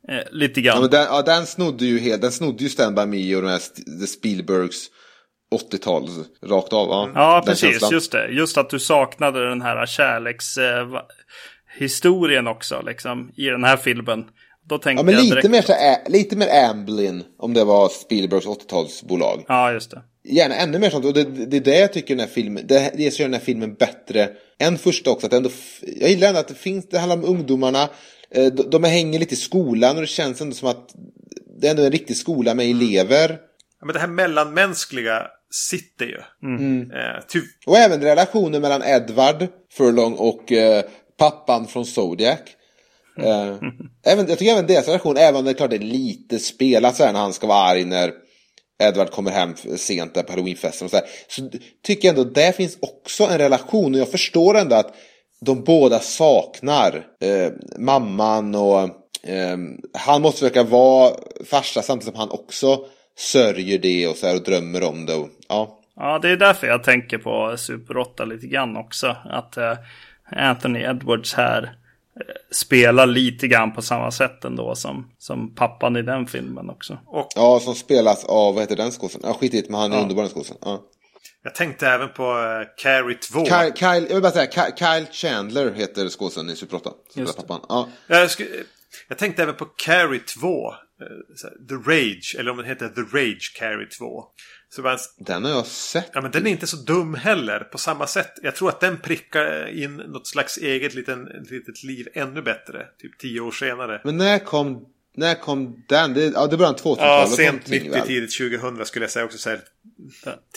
eh, 0.10 0.20
lite 0.32 0.62
grann. 0.62 0.76
Ja, 0.76 0.82
men 0.82 0.90
den, 0.90 1.04
ja, 1.04 1.22
den 1.22 1.46
snodde 1.46 1.86
ju 1.86 2.00
helt, 2.00 2.22
den 2.22 2.32
snodde 2.32 2.64
ju 2.64 2.70
Stand 2.70 2.96
By 2.96 3.06
Me 3.06 3.36
och 3.36 3.42
de 3.42 3.48
här 3.48 4.06
Spielbergs 4.06 4.88
80-tal 5.72 6.10
rakt 6.44 6.74
av. 6.74 6.88
Ja, 6.90 7.12
Ja, 7.16 7.36
den 7.36 7.46
precis. 7.46 7.70
känslan. 7.70 7.92
Just 7.92 8.12
det. 8.12 8.28
Just 8.28 8.58
att 8.58 8.70
du 8.70 8.80
saknade 8.80 9.50
den 9.50 9.62
här 9.62 9.86
kärleks... 9.86 10.58
Eh, 10.58 10.88
också, 12.48 12.82
liksom, 12.86 13.32
i 13.36 13.46
den 13.46 13.64
här 13.64 13.78
filmen. 13.78 14.26
Då 14.70 14.78
tänkte 14.78 15.00
Ja, 15.00 15.04
men 15.06 15.14
jag 15.14 15.24
lite 15.24 15.36
direkt... 15.36 15.50
mer, 15.52 15.62
så, 15.62 15.74
ä- 15.74 16.10
lite 16.10 16.36
mer 16.36 16.66
Amblin 16.70 17.24
om 17.38 17.54
det 17.54 17.64
var 17.64 17.90
Spielbergs 17.90 18.46
80-talsbolag. 18.46 19.44
Ja, 19.48 19.72
just 19.72 19.92
det. 19.92 20.02
Gärna 20.30 20.56
ännu 20.56 20.80
mer 20.80 20.90
sånt. 20.90 21.06
Och 21.06 21.14
det, 21.14 21.24
det 21.24 21.58
är 21.58 21.62
det 21.62 21.80
jag 21.80 21.94
tycker 21.94 22.16
den 22.16 22.20
här 22.28 22.34
filmen, 22.34 22.64
det, 22.68 22.92
det 22.98 23.12
som 23.12 23.22
gör 23.24 23.30
den 23.30 23.40
här 23.40 23.46
filmen 23.46 23.74
bättre 23.74 24.30
än 24.60 24.78
första 24.78 25.12
också. 25.12 25.28
Att 25.28 25.34
ändå, 25.34 25.50
jag 26.00 26.10
gillar 26.10 26.28
ändå 26.28 26.40
att 26.40 26.48
det 26.48 26.54
finns, 26.56 26.88
det 26.90 27.00
handlar 27.00 27.18
om 27.18 27.26
ungdomarna. 27.26 27.90
eh, 28.32 28.46
De, 28.46 28.70
de 28.70 28.84
hänger 28.84 29.20
lite 29.20 29.34
i 29.34 29.38
skolan 29.38 29.96
och 29.96 30.02
det 30.02 30.08
känns 30.08 30.42
ändå 30.42 30.56
som 30.56 30.70
att 30.70 30.90
det 31.62 31.68
är 31.68 31.72
ändå 31.72 31.84
en 31.84 31.92
riktig 31.92 32.18
skola 32.18 32.54
med 32.54 32.66
elever. 32.70 33.30
Ja, 33.80 33.86
men 33.86 33.94
det 33.94 34.00
här 34.00 34.08
mellanmänskliga 34.08 35.28
sitter 35.70 36.06
ju. 36.06 36.18
Eh, 36.18 37.24
ty, 37.34 37.40
Och 37.66 37.78
även 37.78 38.02
relationen 38.02 38.62
mellan 38.62 38.84
Edward 38.84 39.48
Furlong 39.72 40.14
och 40.14 40.52
eh, 40.52 40.84
pappan 41.18 41.68
från 41.68 41.86
Zodiac. 41.86 42.40
Eh, 43.18 43.56
även, 44.06 44.28
jag 44.28 44.40
tycker 44.40 44.52
även 44.52 44.68
deras 44.68 44.88
relation, 44.88 45.18
även 45.18 45.36
om 45.36 45.46
det 45.46 45.52
är 45.52 45.56
klart 45.56 45.70
det 45.70 45.76
är 45.76 45.80
lite 45.80 46.40
spelat 46.40 46.96
så 46.96 47.04
här 47.04 47.14
när 47.14 47.20
han 47.20 47.34
ska 47.34 47.48
vara 47.48 47.68
arg 47.68 47.86
när 47.86 48.12
Edward 48.84 49.12
kommer 49.12 49.32
hem 49.32 49.56
sent 49.78 50.14
där 50.14 50.24
på 50.24 50.32
halloweenfesten 50.32 50.86
och 50.86 50.92
så 50.92 50.98
här. 50.98 51.06
Så 51.28 51.50
tycker 51.84 52.08
jag 52.08 52.18
ändå 52.18 52.30
där 52.30 52.52
finns 52.52 52.78
också 52.82 53.24
en 53.24 53.38
relation 53.38 53.94
och 53.94 54.00
jag 54.00 54.12
förstår 54.12 54.58
ändå 54.58 54.76
att 54.76 54.96
de 55.42 55.64
båda 55.64 56.00
saknar 56.00 57.06
eh, 57.22 57.52
mamman 57.80 58.56
och 58.56 58.80
eh, 59.24 59.58
han 59.94 60.22
måste 60.22 60.40
försöka 60.40 60.64
vara 60.64 61.14
farsa 61.46 61.82
samtidigt 61.82 62.14
som 62.14 62.20
han 62.20 62.40
också 62.40 62.86
sörjer 63.18 63.78
det 63.78 64.08
och, 64.08 64.16
så 64.16 64.28
här, 64.28 64.36
och 64.36 64.44
drömmer 64.44 64.84
om 64.84 65.06
det. 65.06 65.14
Och, 65.14 65.30
ja. 65.50 65.80
Ja, 65.96 66.20
det 66.20 66.30
är 66.30 66.38
därför 66.38 66.68
jag 66.68 66.84
tänker 66.84 67.18
på 67.18 67.58
Super 67.58 67.98
8 67.98 68.26
lite 68.26 68.48
grann 68.48 68.78
också. 68.78 69.16
Att 69.26 69.58
eh, 69.58 69.78
Anthony 70.32 70.80
Edwards 70.80 71.34
här 71.34 71.77
spelar 72.52 73.06
lite 73.06 73.48
grann 73.48 73.74
på 73.74 73.82
samma 73.82 74.12
sätt 74.12 74.46
ändå 74.46 74.76
som, 74.76 75.12
som 75.18 75.56
pappan 75.56 75.96
i 75.98 76.02
den 76.02 76.28
filmen 76.28 76.70
också. 76.70 77.00
ja, 77.36 77.60
som 77.64 77.76
spelas 77.76 78.26
av, 78.26 78.54
vad 78.54 78.64
heter 78.64 78.76
den 78.76 78.92
skådisen? 78.92 79.22
Ja, 79.24 79.34
skit 79.34 79.54
i 79.54 79.62
det, 79.62 79.70
men 79.70 79.80
han 79.80 79.92
är 79.92 79.96
Ja. 79.96 80.02
underbar 80.02 80.24
den 80.24 80.32
skådisen. 80.32 80.58
Ja. 80.62 80.82
Jag 81.44 81.56
tänkte 81.56 81.88
även 81.88 82.10
på 82.10 82.24
uh, 82.24 82.68
Carrie 82.78 83.18
2. 83.18 83.46
Kyle, 83.46 83.72
Kyle, 83.76 84.06
jag 84.08 84.14
vill 84.14 84.22
bara 84.22 84.32
säga, 84.32 84.52
Kyle, 84.52 84.74
Kyle 84.78 85.06
Chandler 85.12 85.72
heter 85.74 86.10
skådisen 86.10 86.50
i 86.50 86.56
Super 86.56 86.76
8. 86.78 86.90
Spelar 87.12 87.28
Just 87.28 87.38
det. 87.38 87.48
pappan. 87.48 87.66
Ja. 87.70 87.88
Jag, 88.08 88.32
sku, 88.32 88.46
jag 89.08 89.18
tänkte 89.18 89.44
även 89.44 89.56
på 89.56 89.66
Carrie 89.66 90.20
2. 90.20 90.68
eh, 90.68 90.74
så 91.36 91.48
här, 91.48 91.56
The 91.70 91.92
Rage, 91.92 92.36
eller 92.40 92.52
om 92.52 92.58
den 92.58 92.66
heter 92.66 92.88
The 92.90 93.02
Rage 93.18 93.56
Carrie 93.60 93.88
2. 94.00 94.24
Så 94.70 94.82
bara, 94.82 94.98
Den 95.18 95.44
har 95.44 95.52
jag 95.52 95.66
sett. 95.66 96.10
ja, 96.14 96.22
men 96.22 96.32
den 96.32 96.48
är 96.48 96.52
inte 96.52 96.68
så 96.68 96.78
dum 96.78 97.14
heller 97.14 97.60
på 97.60 97.78
samma 97.78 98.08
sätt. 98.08 98.32
Jag 98.42 98.56
tror 98.56 98.70
att 98.70 98.80
den 98.80 98.98
prickar 99.00 99.68
in 99.84 99.96
något 99.96 100.28
slags 100.28 100.58
eget 100.58 100.94
liten, 100.96 101.26
litet 101.50 101.84
liv 101.84 102.08
ännu 102.14 102.42
bättre. 102.42 102.86
Typ 103.02 103.18
tio 103.20 103.40
år 103.42 103.52
senare. 103.52 104.02
Men 104.04 104.18
när 104.18 104.40
kom, 104.40 104.86
när 105.16 105.36
kom 105.36 105.84
den? 105.88 106.14
Det, 106.14 106.26
ja, 106.26 106.48
det 106.48 106.58
början 106.58 106.76
2000-talet. 106.76 107.30
Ja, 107.30 107.36
sent 107.36 107.52
någonting, 107.54 107.74
90, 107.74 107.92
väl? 107.92 108.08
tidigt 108.08 108.38
2000 108.62 108.86
skulle 108.86 109.04
jag 109.04 109.12
säga 109.12 109.26
också. 109.26 109.38
Så 109.38 109.50
här, 109.50 109.60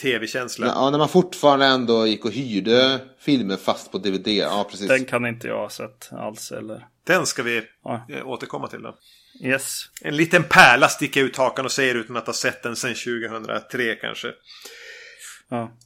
Tv-känsla. 0.01 0.67
Ja, 0.67 0.89
när 0.89 0.97
man 0.97 1.09
fortfarande 1.09 1.65
ändå 1.65 2.07
gick 2.07 2.25
och 2.25 2.31
hyrde 2.31 2.99
filmer 3.19 3.57
fast 3.57 3.91
på 3.91 3.97
DVD. 3.97 4.27
Ja, 4.27 4.67
precis. 4.71 4.87
Den 4.87 5.05
kan 5.05 5.25
inte 5.25 5.47
jag 5.47 5.57
ha 5.57 5.69
sett 5.69 6.09
alls 6.11 6.51
eller. 6.51 6.87
Den 7.03 7.25
ska 7.25 7.43
vi 7.43 7.61
Ja. 7.83 8.05
eh, 8.09 8.27
återkomma 8.27 8.67
till 8.67 8.81
då. 8.81 8.97
Yes. 9.39 9.83
En 10.01 10.15
liten 10.15 10.43
pärla 10.43 10.89
sticker 10.89 11.21
ut 11.23 11.37
hakan 11.37 11.65
och 11.65 11.71
säger 11.71 11.95
utan 11.95 12.17
att 12.17 12.27
ha 12.27 12.33
sett 12.33 12.63
den 12.63 12.75
sedan 12.75 12.95
2003 12.95 13.95
kanske. 13.95 14.27
Ja. 15.49 15.71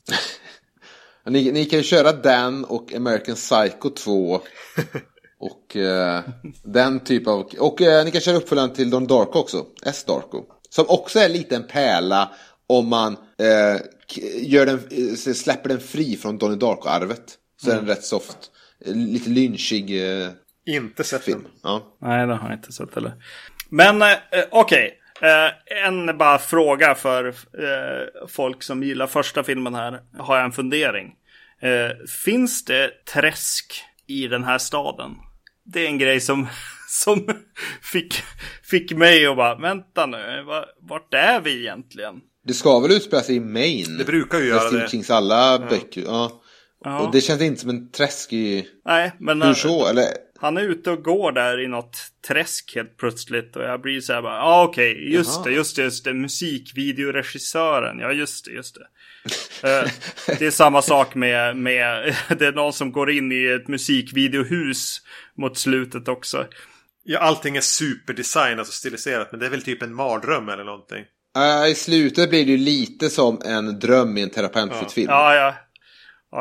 Ni, 1.27 1.51
ni 1.51 1.65
kan 1.65 1.79
ju 1.79 1.83
köra 1.83 2.11
den 2.11 2.65
och 2.65 2.93
American 2.93 3.35
Psycho 3.35 3.89
2. 3.89 4.41
och 5.39 5.75
eh, 5.75 6.23
den 6.63 6.99
typ 6.99 7.27
av... 7.27 7.49
Och 7.59 7.81
eh, 7.81 8.05
ni 8.05 8.11
kan 8.11 8.21
köra 8.21 8.37
uppföljaren 8.37 8.73
till 8.73 8.89
Don 8.89 9.07
Darko 9.07 9.39
också. 9.39 9.65
S. 9.85 10.03
Darko. 10.03 10.43
Som 10.69 10.85
också 10.87 11.19
är 11.19 11.29
lite 11.29 11.55
en 11.55 11.67
pärla 11.67 12.31
om 12.67 12.87
man 12.87 13.17
eh, 13.39 13.81
gör 14.41 14.65
den, 14.65 14.79
eh, 14.91 15.33
släpper 15.33 15.69
den 15.69 15.79
fri 15.79 16.17
från 16.17 16.37
Donnie 16.37 16.57
Darko-arvet. 16.57 17.37
Så 17.61 17.71
är 17.71 17.75
den 17.75 17.87
rätt 17.87 18.03
soft. 18.03 18.37
Eh, 18.85 18.95
Lite 18.95 19.29
lynchig 19.29 20.11
eh, 20.21 20.29
Inte 20.65 21.03
sett 21.03 21.23
film. 21.23 21.41
den. 21.43 21.51
Ja. 21.63 21.97
Nej, 22.01 22.27
det 22.27 22.33
har 22.35 22.49
jag 22.49 22.57
inte 22.57 22.71
sett 22.71 22.95
heller. 22.95 23.13
Men 23.69 24.01
eh, 24.01 24.07
okej. 24.51 24.99
Eh, 25.21 25.85
en 25.85 26.17
bara 26.17 26.37
fråga 26.37 26.95
för 26.95 27.27
eh, 27.27 28.27
folk 28.27 28.63
som 28.63 28.83
gillar 28.83 29.07
första 29.07 29.43
filmen 29.43 29.75
här. 29.75 30.01
Har 30.17 30.35
jag 30.35 30.45
en 30.45 30.51
fundering. 30.51 31.13
Eh, 31.61 32.07
finns 32.25 32.65
det 32.65 32.91
träsk 33.13 33.81
i 34.07 34.27
den 34.27 34.43
här 34.43 34.57
staden? 34.57 35.11
Det 35.65 35.79
är 35.79 35.87
en 35.87 35.97
grej 35.97 36.19
som, 36.21 36.47
som 36.89 37.27
fick, 37.81 38.13
fick 38.63 38.91
mig 38.91 39.25
att 39.27 39.35
bara, 39.37 39.55
vänta 39.55 40.05
nu, 40.05 40.43
va- 40.47 40.65
vart 40.81 41.13
är 41.13 41.41
vi 41.41 41.59
egentligen? 41.61 42.15
Det 42.47 42.53
ska 42.53 42.79
väl 42.79 42.91
utspela 42.91 43.21
sig 43.21 43.35
i 43.35 43.39
Maine? 43.39 43.97
Det 43.97 44.05
brukar 44.05 44.39
ju 44.39 44.45
göra 44.47 44.59
Stephen 44.59 44.79
det. 44.79 44.89
Kings 44.89 45.09
alla 45.11 45.59
böcker. 45.59 46.01
Ja. 46.05 46.41
Ja. 46.83 46.99
Och 46.99 47.11
det 47.11 47.21
känns 47.21 47.41
inte 47.41 47.61
som 47.61 47.69
en 47.69 47.91
träskig... 47.91 48.67
Nej, 48.85 49.11
men 49.19 49.41
Hur 49.41 49.49
eh, 49.49 49.55
så? 49.55 49.87
Eller? 49.87 50.05
Han 50.39 50.57
är 50.57 50.61
ute 50.61 50.91
och 50.91 51.03
går 51.03 51.31
där 51.31 51.59
i 51.59 51.67
något 51.67 51.97
träsk 52.27 52.75
helt 52.75 52.97
plötsligt 52.97 53.55
och 53.55 53.63
jag 53.63 53.81
blir 53.81 54.01
så 54.01 54.13
här 54.13 54.21
bara, 54.21 54.35
ja 54.35 54.43
ah, 54.43 54.63
okej, 54.63 55.13
just 55.13 55.35
Jaha. 55.35 55.43
det, 55.43 55.51
just 55.51 55.75
det, 55.75 55.81
just 55.81 56.03
det, 56.03 56.13
musikvideoregissören, 56.13 57.99
ja 57.99 58.11
just 58.11 58.45
det, 58.45 58.51
just 58.51 58.75
det. 58.75 58.87
Eh, 59.63 59.91
det 60.39 60.45
är 60.45 60.51
samma 60.51 60.81
sak 60.81 61.15
med, 61.15 61.57
med, 61.57 62.15
det 62.37 62.45
är 62.45 62.51
någon 62.51 62.73
som 62.73 62.91
går 62.91 63.11
in 63.11 63.31
i 63.31 63.45
ett 63.45 63.67
musikvideohus 63.67 65.01
mot 65.37 65.57
slutet 65.57 66.07
också. 66.07 66.47
Ja, 67.03 67.19
allting 67.19 67.57
är 67.57 67.61
superdesignat 67.61 68.67
och 68.67 68.73
stiliserat. 68.73 69.27
Men 69.31 69.39
det 69.39 69.45
är 69.45 69.49
väl 69.49 69.61
typ 69.61 69.81
en 69.81 69.95
mardröm 69.95 70.49
eller 70.49 70.63
någonting. 70.63 71.05
Äh, 71.35 71.71
I 71.71 71.75
slutet 71.75 72.29
blir 72.29 72.45
det 72.45 72.51
ju 72.51 72.57
lite 72.57 73.09
som 73.09 73.41
en 73.45 73.79
dröm 73.79 74.17
i 74.17 74.21
en 74.21 74.29
terapeutfylld 74.29 74.91
film. 74.91 75.07
Ja, 75.09 75.35
ja. 75.35 75.55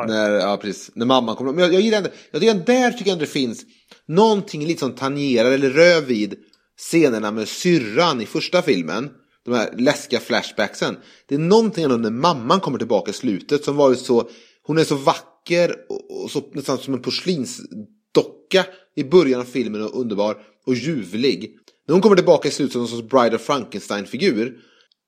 När, 0.07 0.31
ja, 0.31 0.57
precis. 0.57 0.91
När 0.93 1.05
mamman 1.05 1.35
kommer. 1.35 1.51
Men 1.51 1.63
jag, 1.63 1.73
jag 1.73 1.81
gillar 1.81 1.97
ändå, 1.97 2.09
jag 2.31 2.41
tycker 2.41 2.53
där 2.53 2.91
tycker 2.91 3.05
jag 3.05 3.13
ändå 3.13 3.25
det 3.25 3.31
finns 3.31 3.65
någonting 4.07 4.65
lite 4.65 4.79
som 4.79 4.91
tangerar 4.91 5.51
eller 5.51 5.69
rör 5.69 6.01
vid 6.01 6.35
scenerna 6.77 7.31
med 7.31 7.47
syrran 7.47 8.21
i 8.21 8.25
första 8.25 8.61
filmen. 8.61 9.09
De 9.45 9.53
här 9.53 9.73
läskiga 9.77 10.19
flashbacksen. 10.19 10.97
Det 11.27 11.35
är 11.35 11.39
någonting 11.39 11.83
ändå 11.83 11.97
när 11.97 12.09
mamman 12.09 12.59
kommer 12.59 12.77
tillbaka 12.77 13.11
i 13.11 13.13
slutet 13.13 13.63
som 13.63 13.75
var 13.75 13.93
så, 13.93 14.29
hon 14.63 14.77
är 14.77 14.83
så 14.83 14.95
vacker 14.95 15.75
och, 15.89 16.23
och 16.23 16.31
så 16.31 16.43
nästan 16.53 16.77
som 16.77 16.93
en 16.93 17.01
porslinsdocka 17.01 18.65
i 18.95 19.03
början 19.03 19.39
av 19.39 19.45
filmen 19.45 19.83
och 19.83 19.99
underbar 19.99 20.37
och 20.65 20.75
ljuvlig. 20.75 21.55
När 21.87 21.93
hon 21.93 22.01
kommer 22.01 22.15
tillbaka 22.15 22.47
i 22.47 22.51
slutet 22.51 22.73
som 22.73 22.81
en 22.81 22.87
sorts 22.87 23.09
Bride 23.09 23.35
of 23.35 23.41
Frankenstein-figur 23.41 24.57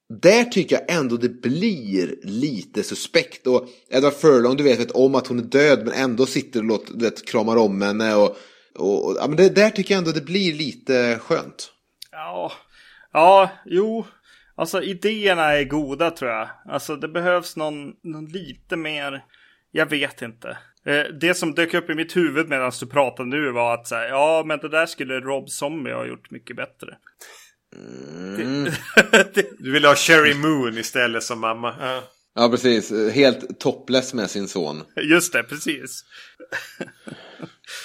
där 0.10 0.44
tycker 0.44 0.76
jag 0.76 0.98
ändå 0.98 1.18
det 1.18 1.42
blir 1.42 2.16
lite 2.24 2.84
suspekt. 2.84 3.48
Och 3.48 3.68
Edward 3.90 4.14
Furlong, 4.14 4.58
du 4.58 4.64
vet, 4.64 4.80
vet 4.80 4.92
om 4.92 5.16
att 5.16 5.28
hon 5.28 5.40
är 5.40 5.44
död 5.44 5.80
men 5.86 5.94
ändå 5.94 6.26
sitter 6.26 6.60
och 6.60 6.66
låter, 6.66 6.94
du 6.94 7.06
vet, 7.06 7.28
kramar 7.28 7.58
om 7.58 7.82
henne. 7.82 8.16
Och, 8.16 8.38
och, 8.76 9.06
och, 9.06 9.18
ja, 9.20 9.28
men 9.28 9.38
det, 9.38 9.50
där 9.50 9.70
tycker 9.70 9.94
jag 9.94 10.00
ändå 10.00 10.12
det 10.12 10.26
blir 10.26 10.54
lite 10.54 11.20
skönt. 11.20 11.72
Ja, 12.12 12.52
ja, 13.14 13.50
jo. 13.66 14.06
Alltså 14.56 14.82
idéerna 14.82 15.44
är 15.44 15.64
goda 15.64 16.12
tror 16.12 16.32
jag. 16.32 16.50
Alltså 16.66 16.96
det 16.96 17.08
behövs 17.08 17.56
någon, 17.56 17.94
någon 18.04 18.26
lite 18.26 18.76
mer, 18.76 19.24
jag 19.72 19.90
vet 19.90 20.22
inte. 20.22 20.58
Eh, 20.86 21.04
Det 21.22 21.34
som 21.34 21.54
dök 21.54 21.74
upp 21.74 21.90
i 21.90 21.96
mitt 21.96 22.16
huvud 22.16 22.50
medan 22.50 22.72
du 22.80 22.88
pratade 22.88 23.30
nu 23.30 23.52
var 23.52 23.74
att 23.74 23.88
säga, 23.88 24.10
ja 24.10 24.44
men 24.46 24.60
det 24.60 24.70
där 24.70 24.86
skulle 24.86 25.20
Rob 25.20 25.50
Zombie 25.50 25.94
ha 25.94 26.06
gjort 26.06 26.32
mycket 26.32 26.56
bättre. 26.56 26.98
Det, 28.38 29.45
Du 29.60 29.72
vill 29.72 29.85
ha 29.85 29.95
Cherry 29.95 30.34
Moon 30.34 30.77
istället 30.77 31.23
som 31.23 31.39
mamma. 31.39 31.76
Ja. 31.80 32.03
Ja, 32.35 32.49
precis. 32.49 32.91
Helt 33.11 33.60
topless 33.60 34.14
med 34.14 34.30
sin 34.30 34.48
son. 34.48 34.84
just 35.10 35.34
det, 35.34 35.44
precis. 35.44 36.03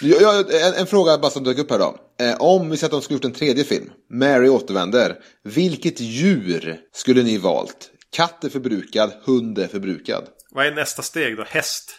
Jag, 0.02 0.22
jag, 0.22 0.54
en, 0.54 0.74
en 0.74 0.86
fråga 0.86 1.18
bara 1.18 1.30
som 1.30 1.44
dök 1.44 1.58
upp 1.58 1.70
här 1.70 1.78
då. 1.78 1.96
Eh, 2.20 2.36
om 2.40 2.70
vi 2.70 2.76
säger 2.76 2.86
att 2.88 2.92
de 2.92 3.02
skulle 3.02 3.16
gjort 3.16 3.24
en 3.24 3.32
tredje 3.32 3.64
film, 3.64 3.90
Mary 4.10 4.48
återvänder. 4.48 5.16
Vilket 5.44 6.00
djur 6.00 6.80
skulle 6.92 7.22
ni 7.22 7.38
valt? 7.38 7.90
Katt 8.10 8.44
är 8.44 8.48
förbrukad, 8.48 9.12
hund 9.24 9.58
är 9.58 9.68
förbrukad. 9.68 10.24
Vad 10.50 10.66
är 10.66 10.74
nästa 10.74 11.02
steg 11.02 11.36
då? 11.36 11.44
Häst? 11.48 11.90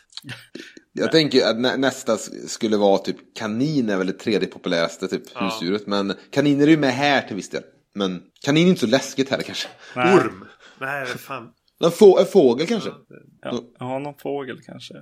Jag 0.94 1.12
tänker 1.12 1.46
att 1.46 1.60
nä, 1.60 1.78
nästa 1.78 2.18
skulle 2.48 2.78
vara 2.78 2.98
typ 2.98 3.18
kanin 3.38 3.90
är 3.90 3.98
väl 3.98 4.08
det 4.08 4.14
tredje 4.14 4.48
populäraste 4.48 5.08
typ 5.08 5.24
husdjuret. 5.36 5.88
Men 5.88 6.14
kaniner 6.32 6.68
är 6.68 6.72
ju 6.72 6.78
med 6.78 6.94
här 6.94 7.22
till 7.22 7.36
viss 7.36 7.50
del. 7.50 7.64
Men 7.94 8.24
kanin 8.42 8.66
är 8.66 8.70
inte 8.70 8.82
så 8.82 8.88
läskigt 8.88 9.30
här 9.30 9.42
kanske. 9.42 9.68
Nej. 9.96 10.16
Orm? 10.16 10.48
Nej, 10.80 11.06
fan. 11.06 11.54
En, 11.84 11.92
få, 11.92 12.20
en 12.20 12.26
fågel 12.26 12.68
kanske? 12.68 12.90
Ja, 13.42 13.64
ja, 13.80 14.00
någon 14.00 14.18
fågel 14.18 14.62
kanske. 14.62 14.94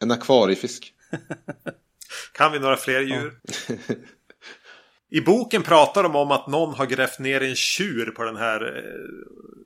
En 0.00 0.10
akvariefisk? 0.10 0.94
Kan 2.32 2.52
vi 2.52 2.58
några 2.58 2.76
fler 2.76 3.00
djur? 3.00 3.40
I 5.10 5.20
boken 5.20 5.62
pratar 5.62 6.02
de 6.02 6.16
om 6.16 6.30
att 6.30 6.46
någon 6.46 6.74
har 6.74 6.86
grävt 6.86 7.18
ner 7.18 7.42
en 7.42 7.54
tjur 7.54 8.10
på 8.10 8.22
den 8.22 8.36
här 8.36 8.76
eh, 8.76 8.82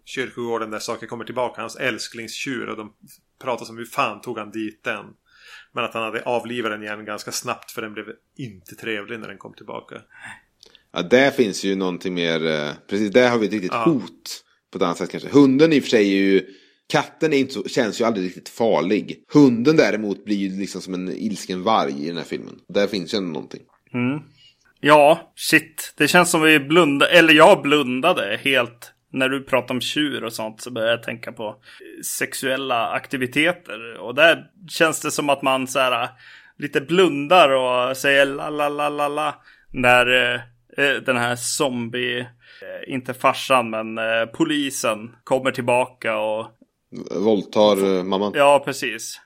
kyrkogården 0.05 0.71
där 0.71 0.79
saker 0.79 1.07
kommer 1.07 1.25
tillbaka. 1.25 1.61
Hans 1.61 1.77
älsklingstjur. 1.77 2.69
Och 2.69 2.77
de 2.77 2.93
pratar 3.43 3.71
om 3.71 3.79
hur 3.79 3.85
fan 3.85 4.21
tog 4.21 4.39
han 4.39 4.51
dit 4.51 4.85
den? 4.85 5.05
Men 5.73 5.85
att 5.85 5.95
han 5.95 6.03
hade 6.03 6.23
avlivat 6.23 6.73
den 6.73 6.83
igen 6.83 7.05
ganska 7.05 7.33
snabbt 7.33 7.71
för 7.71 7.83
den 7.83 7.93
blev 7.93 8.07
inte 8.37 8.75
trevlig 8.75 9.21
när 9.21 9.29
den 9.29 9.39
kom 9.39 9.55
tillbaka. 9.55 10.03
Ja, 10.93 11.03
där 11.03 11.31
finns 11.31 11.65
ju 11.65 11.75
någonting 11.77 12.15
mer. 12.15 12.47
eh, 12.47 12.71
Precis, 12.91 13.11
där 13.11 13.31
har 13.31 13.39
vi 13.39 13.47
ett 13.47 13.53
riktigt 13.53 13.73
Ja. 13.73 13.85
hot. 13.85 14.43
På 14.73 14.79
ett 14.79 14.83
annat 14.83 14.99
sätt 14.99 15.11
kanske. 15.11 15.29
Hunden 15.29 15.73
i 15.73 15.79
och 15.79 15.83
för 15.83 15.91
sig 15.91 16.13
är 16.13 16.17
ju. 16.23 16.47
Katten 16.89 17.33
är 17.33 17.37
inte 17.39 17.53
så, 17.55 17.65
känns 17.69 18.01
ju 18.01 18.05
aldrig 18.05 18.27
riktigt 18.27 18.49
farlig. 18.49 19.25
Hunden 19.33 19.77
däremot 19.77 20.25
blir 20.25 20.37
ju 20.37 20.61
liksom 20.61 20.81
som 20.81 20.95
en 20.95 21.09
ilsken 21.17 21.63
varg 21.63 22.05
i 22.05 22.09
den 22.09 22.17
här 22.17 22.25
filmen. 22.25 22.55
Där 22.69 22.87
finns 22.87 23.15
ju 23.15 23.19
ändå 23.19 23.33
någonting. 23.33 23.61
Ja, 24.81 25.33
shit. 25.37 25.95
Det 25.97 26.09
känns 26.09 26.31
som 26.31 26.43
vi 26.43 26.59
blundade, 26.61 27.11
eller 27.11 27.35
jag 27.35 27.63
blundade 27.63 28.41
helt. 28.43 28.93
När 29.13 29.29
du 29.29 29.45
pratar 29.45 29.75
om 29.75 29.81
tjur 29.81 30.25
och 30.25 30.33
sånt 30.33 30.61
så 30.61 30.71
började 30.71 30.93
jag 30.93 31.03
tänka 31.03 31.33
på 31.33 31.57
sexuella 32.19 32.89
aktiviteter. 32.91 33.99
Och 34.01 34.15
där 34.15 34.45
känns 34.69 35.01
det 35.01 35.11
som 35.11 35.31
att 35.31 35.43
man 35.43 35.67
så 35.67 35.79
här 35.79 36.09
lite 36.59 36.81
blundar 36.81 37.49
och 37.51 37.97
säger 37.97 38.27
la 38.27 38.51
la 38.51 38.69
la 38.69 38.89
la 38.89 39.09
la. 39.09 39.35
När 39.73 40.35
eh, 40.35 40.41
den 40.77 41.17
här 41.17 41.37
zombie, 41.37 42.21
eh, 42.21 42.95
inte 42.95 43.15
farsan 43.15 43.71
men 43.71 43.99
eh, 43.99 44.27
polisen 44.33 45.11
kommer 45.25 45.51
tillbaka 45.51 46.19
och 46.19 46.47
Våldtar 47.11 47.97
eh, 47.97 48.05
mamman. 48.05 48.33
ja 48.35 48.63
precis. 48.65 49.21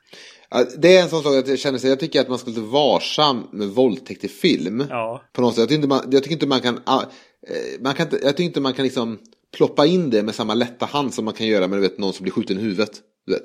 Det 0.79 0.97
är 0.97 1.03
en 1.03 1.09
sån 1.09 1.23
sak 1.23 1.35
att 1.35 1.49
jag 1.49 1.59
känner 1.59 1.79
sig, 1.79 1.91
jag 1.91 2.01
tycker 2.01 2.21
att 2.21 2.29
man 2.29 2.39
ska 2.39 2.51
vara 2.51 2.67
varsam 2.67 3.47
med 3.53 3.69
våldtäkt 3.69 4.25
i 4.25 4.29
film. 4.29 4.85
Ja. 4.91 5.23
På 5.33 5.41
något 5.41 5.55
sätt. 5.55 5.59
Jag 5.59 5.69
tycker 5.69 5.77
inte 5.77 5.89
man, 5.89 6.09
jag 6.11 6.23
tycker 6.23 6.35
inte 6.35 6.47
man 6.47 6.61
kan, 6.61 6.81
ah, 6.85 7.03
eh, 7.49 7.81
man 7.81 7.95
kan 7.95 8.07
inte, 8.07 8.19
jag 8.23 8.37
tycker 8.37 8.47
inte 8.47 8.61
man 8.61 8.73
kan 8.73 8.85
liksom 8.85 9.19
ploppa 9.57 9.87
in 9.87 10.11
det 10.11 10.23
med 10.23 10.35
samma 10.35 10.55
lätta 10.55 10.87
hand 10.87 11.15
som 11.15 11.25
man 11.25 11.35
kan 11.35 11.47
göra 11.47 11.69
med 11.69 11.79
du 11.79 11.83
vet, 11.83 11.99
någon 11.99 12.13
som 12.13 12.23
blir 12.23 12.33
skjuten 12.33 12.59
i 12.59 12.63
huvudet. 12.63 13.01
Du 13.27 13.33
vet. 13.33 13.45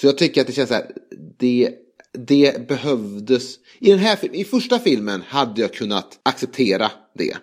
Så 0.00 0.06
jag 0.06 0.18
tycker 0.18 0.40
att 0.40 0.46
det 0.46 0.52
känns 0.52 0.68
så 0.68 0.74
här, 0.74 0.86
det, 1.38 1.70
det 2.14 2.68
behövdes. 2.68 3.54
I 3.78 3.90
den 3.90 3.98
här 3.98 4.18
i 4.36 4.44
första 4.44 4.78
filmen 4.78 5.22
hade 5.28 5.60
jag 5.60 5.72
kunnat 5.72 6.20
acceptera 6.22 6.90
det. 7.18 7.36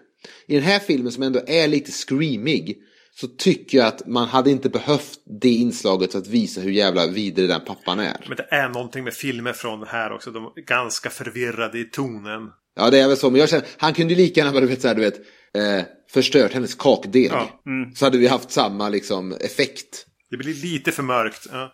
I 0.48 0.56
den 0.56 0.64
här 0.64 0.80
filmen 0.80 1.12
som 1.12 1.24
ändå 1.24 1.42
är 1.48 1.68
lite 1.68 1.92
screamig 1.92 2.78
så 3.16 3.28
tycker 3.28 3.78
jag 3.78 3.88
att 3.88 4.08
man 4.08 4.28
hade 4.28 4.52
inte 4.52 4.70
behövt 4.70 5.20
det 5.42 5.50
inslaget 5.50 6.12
för 6.12 6.20
att 6.20 6.28
visa 6.28 6.62
hur 6.62 6.72
jävla 6.72 7.08
vidrig 7.08 7.50
den 7.50 7.62
pappan 7.66 8.00
är. 8.00 8.26
Men 8.28 8.38
det 8.38 8.48
är 8.56 8.70
någonting 8.70 9.04
med 9.04 9.14
filmer 9.14 9.54
från 9.54 9.88
här 9.88 10.12
också. 10.12 10.32
De 10.32 10.44
är 10.44 10.66
ganska 10.66 11.10
förvirrade 11.10 11.80
i 11.80 11.84
tonen. 11.84 12.42
Ja, 12.76 12.90
det 12.90 13.00
är 13.00 13.08
väl 13.08 13.18
så. 13.18 13.30
Men 13.30 13.40
jag 13.40 13.50
känner, 13.50 13.66
han 13.78 13.94
kunde 13.94 14.14
ju 14.14 14.20
lika 14.20 14.40
gärna 14.40 14.52
bara, 14.52 14.62
du 14.62 14.68
vet, 14.68 14.82
så 14.82 14.88
här, 14.88 14.96
du 14.96 15.02
vet, 15.02 15.18
eh, 15.56 15.86
förstört 16.10 16.54
hennes 16.54 16.76
kakdeg. 16.76 17.32
Ja, 17.32 17.62
Så 17.96 18.06
hade 18.06 18.18
vi 18.18 18.28
haft 18.28 18.52
samma 18.52 18.90
liksom, 18.90 19.32
effekt. 19.32 20.06
Det 20.30 20.38
blir 20.38 20.54
lite 20.54 20.92
för 20.92 21.04
mörkt. 21.04 21.48
Ja. 21.52 21.74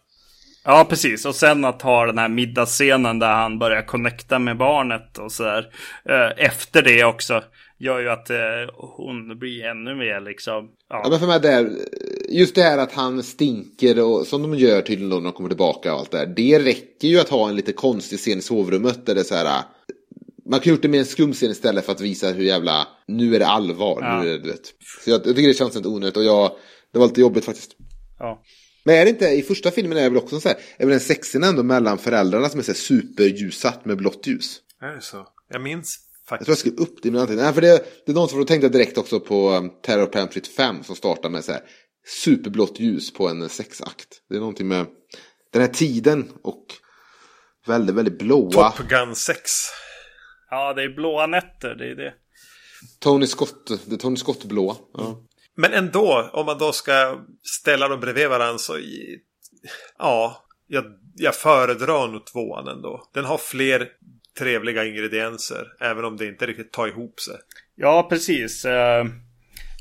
Ja, 0.70 0.86
precis. 0.90 1.26
Och 1.26 1.36
sen 1.36 1.66
att 1.66 1.82
ha 1.82 2.06
den 2.06 2.18
här 2.18 2.30
middagsscenen 2.30 3.20
där 3.20 3.34
han 3.34 3.60
börjar 3.60 3.82
connecta 3.82 4.40
med 4.40 4.58
barnet 4.58 5.18
och 5.18 5.32
sådär. 5.32 5.66
Eh, 6.10 6.46
Efter 6.46 6.82
det 6.82 7.04
också 7.04 7.44
gör 7.80 8.00
ju 8.00 8.10
att 8.10 8.30
eh, 8.30 8.38
hon 8.76 9.40
blir 9.40 9.66
ännu 9.66 9.96
mer 9.96 10.22
liksom... 10.22 10.70
Ja, 10.90 11.02
Ja, 11.04 11.10
men 11.10 11.20
för 11.20 11.28
mig 11.28 11.40
där, 11.40 11.70
just 12.30 12.56
det 12.56 12.62
här 12.62 12.78
att 12.78 12.92
han 12.94 13.24
stinker 13.24 14.04
och 14.04 14.28
som 14.28 14.42
de 14.42 14.56
gör 14.56 14.82
tydligen 14.82 15.10
då 15.10 15.16
när 15.16 15.24
de 15.24 15.34
kommer 15.34 15.50
tillbaka 15.50 15.94
och 15.94 16.00
allt 16.00 16.12
det 16.12 16.18
där. 16.18 16.26
Det 16.36 16.60
räcker 16.60 17.08
ju 17.08 17.20
att 17.20 17.30
ha 17.30 17.50
en 17.50 17.56
lite 17.56 17.74
konstig 17.74 18.20
scen 18.20 18.38
i 18.38 18.42
sovrummet 18.42 19.06
där 19.06 19.16
det 19.16 19.22
är 19.22 19.26
så 19.26 19.36
här. 19.36 19.62
Man 20.50 20.60
kan 20.60 20.74
gjort 20.74 20.82
det 20.82 20.88
med 20.88 21.00
en 21.00 21.06
skum 21.06 21.34
scen 21.34 21.52
istället 21.52 21.86
för 21.86 21.92
att 21.92 22.02
visa 22.02 22.28
hur 22.32 22.44
jävla, 22.44 22.88
nu 23.08 23.36
är 23.36 23.40
det 23.40 23.48
allvar. 23.48 23.98
Ja. 24.02 24.22
Nu 24.22 24.30
är 24.30 24.34
det, 24.34 24.44
du 24.44 24.50
vet. 24.52 24.66
Så 25.04 25.10
jag, 25.10 25.16
jag 25.28 25.36
tycker 25.36 25.48
det 25.48 25.54
känns 25.54 25.76
lite 25.76 25.88
onödigt 25.88 26.18
och 26.18 26.24
jag, 26.24 26.52
det 26.94 27.00
var 27.00 27.08
lite 27.08 27.22
jobbigt 27.22 27.46
faktiskt. 27.46 27.72
ja. 28.20 28.44
Men 28.88 28.96
är 28.96 29.06
det 29.06 29.10
inte, 29.10 29.26
i 29.26 29.42
första 29.42 29.72
filmen 29.72 29.98
är 29.98 30.04
det 30.04 30.10
väl 30.10 30.18
också 30.18 30.40
så 30.40 30.50
här, 30.50 30.58
är 30.78 30.86
väl 30.86 30.94
en 30.94 31.00
sexscen 31.00 31.44
ändå 31.44 31.64
mellan 31.64 31.98
föräldrarna 31.98 32.50
som 32.50 32.60
är 32.60 32.64
så 32.64 32.72
här 32.72 32.78
superljussatt 32.78 33.86
med 33.86 33.98
blått 33.98 34.28
ljus. 34.28 34.60
Är 34.82 34.96
det 34.96 35.02
så? 35.02 35.28
Jag 35.50 35.62
minns 35.62 36.00
Jag 36.30 36.40
tror 36.40 36.50
jag 36.50 36.58
skrev 36.58 36.74
upp 36.74 37.00
det, 37.02 37.12
men 37.12 37.22
allting. 37.22 37.36
Nej, 37.36 37.54
för 37.54 37.62
det, 37.62 37.86
det 38.06 38.12
är 38.12 38.14
någon 38.14 38.30
som 38.30 38.40
då 38.40 38.46
tänkte 38.46 38.66
jag 38.66 38.72
direkt 38.72 38.98
också 38.98 39.20
på 39.20 39.52
um, 39.52 39.72
Terror 39.82 40.28
Street 40.28 40.48
5 40.48 40.84
som 40.84 40.96
startar 40.96 41.30
med 41.30 41.44
så 41.44 41.52
här 41.52 41.62
superblått 42.24 42.80
ljus 42.80 43.14
på 43.14 43.28
en 43.28 43.50
sexakt. 43.50 44.08
Det 44.30 44.36
är 44.36 44.40
någonting 44.40 44.68
med 44.68 44.86
den 45.54 45.62
här 45.62 45.70
tiden 45.70 46.32
och 46.44 46.66
väldigt, 47.66 47.96
väldigt 47.96 48.20
blåa. 48.20 48.72
Top 48.72 48.88
Gun 48.90 49.16
6. 49.16 49.52
ja, 50.50 50.74
det 50.74 50.84
är 50.84 50.96
blåa 50.96 51.28
nätter, 51.28 51.76
det 51.76 51.92
är 51.92 51.96
det. 51.96 52.14
Tony 53.00 53.28
Scott, 53.28 53.72
det 53.86 53.96
är 53.96 54.00
Tony 54.00 54.18
Scott 54.18 54.44
blåa. 54.44 54.76
Ja. 54.94 55.24
Men 55.58 55.74
ändå, 55.74 56.30
om 56.34 56.46
man 56.46 56.58
då 56.58 56.72
ska 56.72 57.20
ställa 57.44 57.88
dem 57.88 58.00
bredvid 58.00 58.30
varandra 58.30 58.58
så... 58.58 58.78
Ja, 59.98 60.46
jag, 60.68 60.84
jag 61.16 61.36
föredrar 61.36 62.08
nog 62.08 62.26
tvåan 62.26 62.68
ändå. 62.68 63.10
Den 63.14 63.26
har 63.26 63.38
fler 63.38 63.88
trevliga 64.40 64.86
ingredienser. 64.86 65.68
Även 65.80 66.06
om 66.06 66.18
det 66.18 66.28
inte 66.28 66.46
riktigt 66.46 66.72
tar 66.72 66.88
ihop 66.88 67.20
sig. 67.20 67.36
Ja, 67.76 68.08
precis. 68.10 68.66
Eh, 68.66 69.06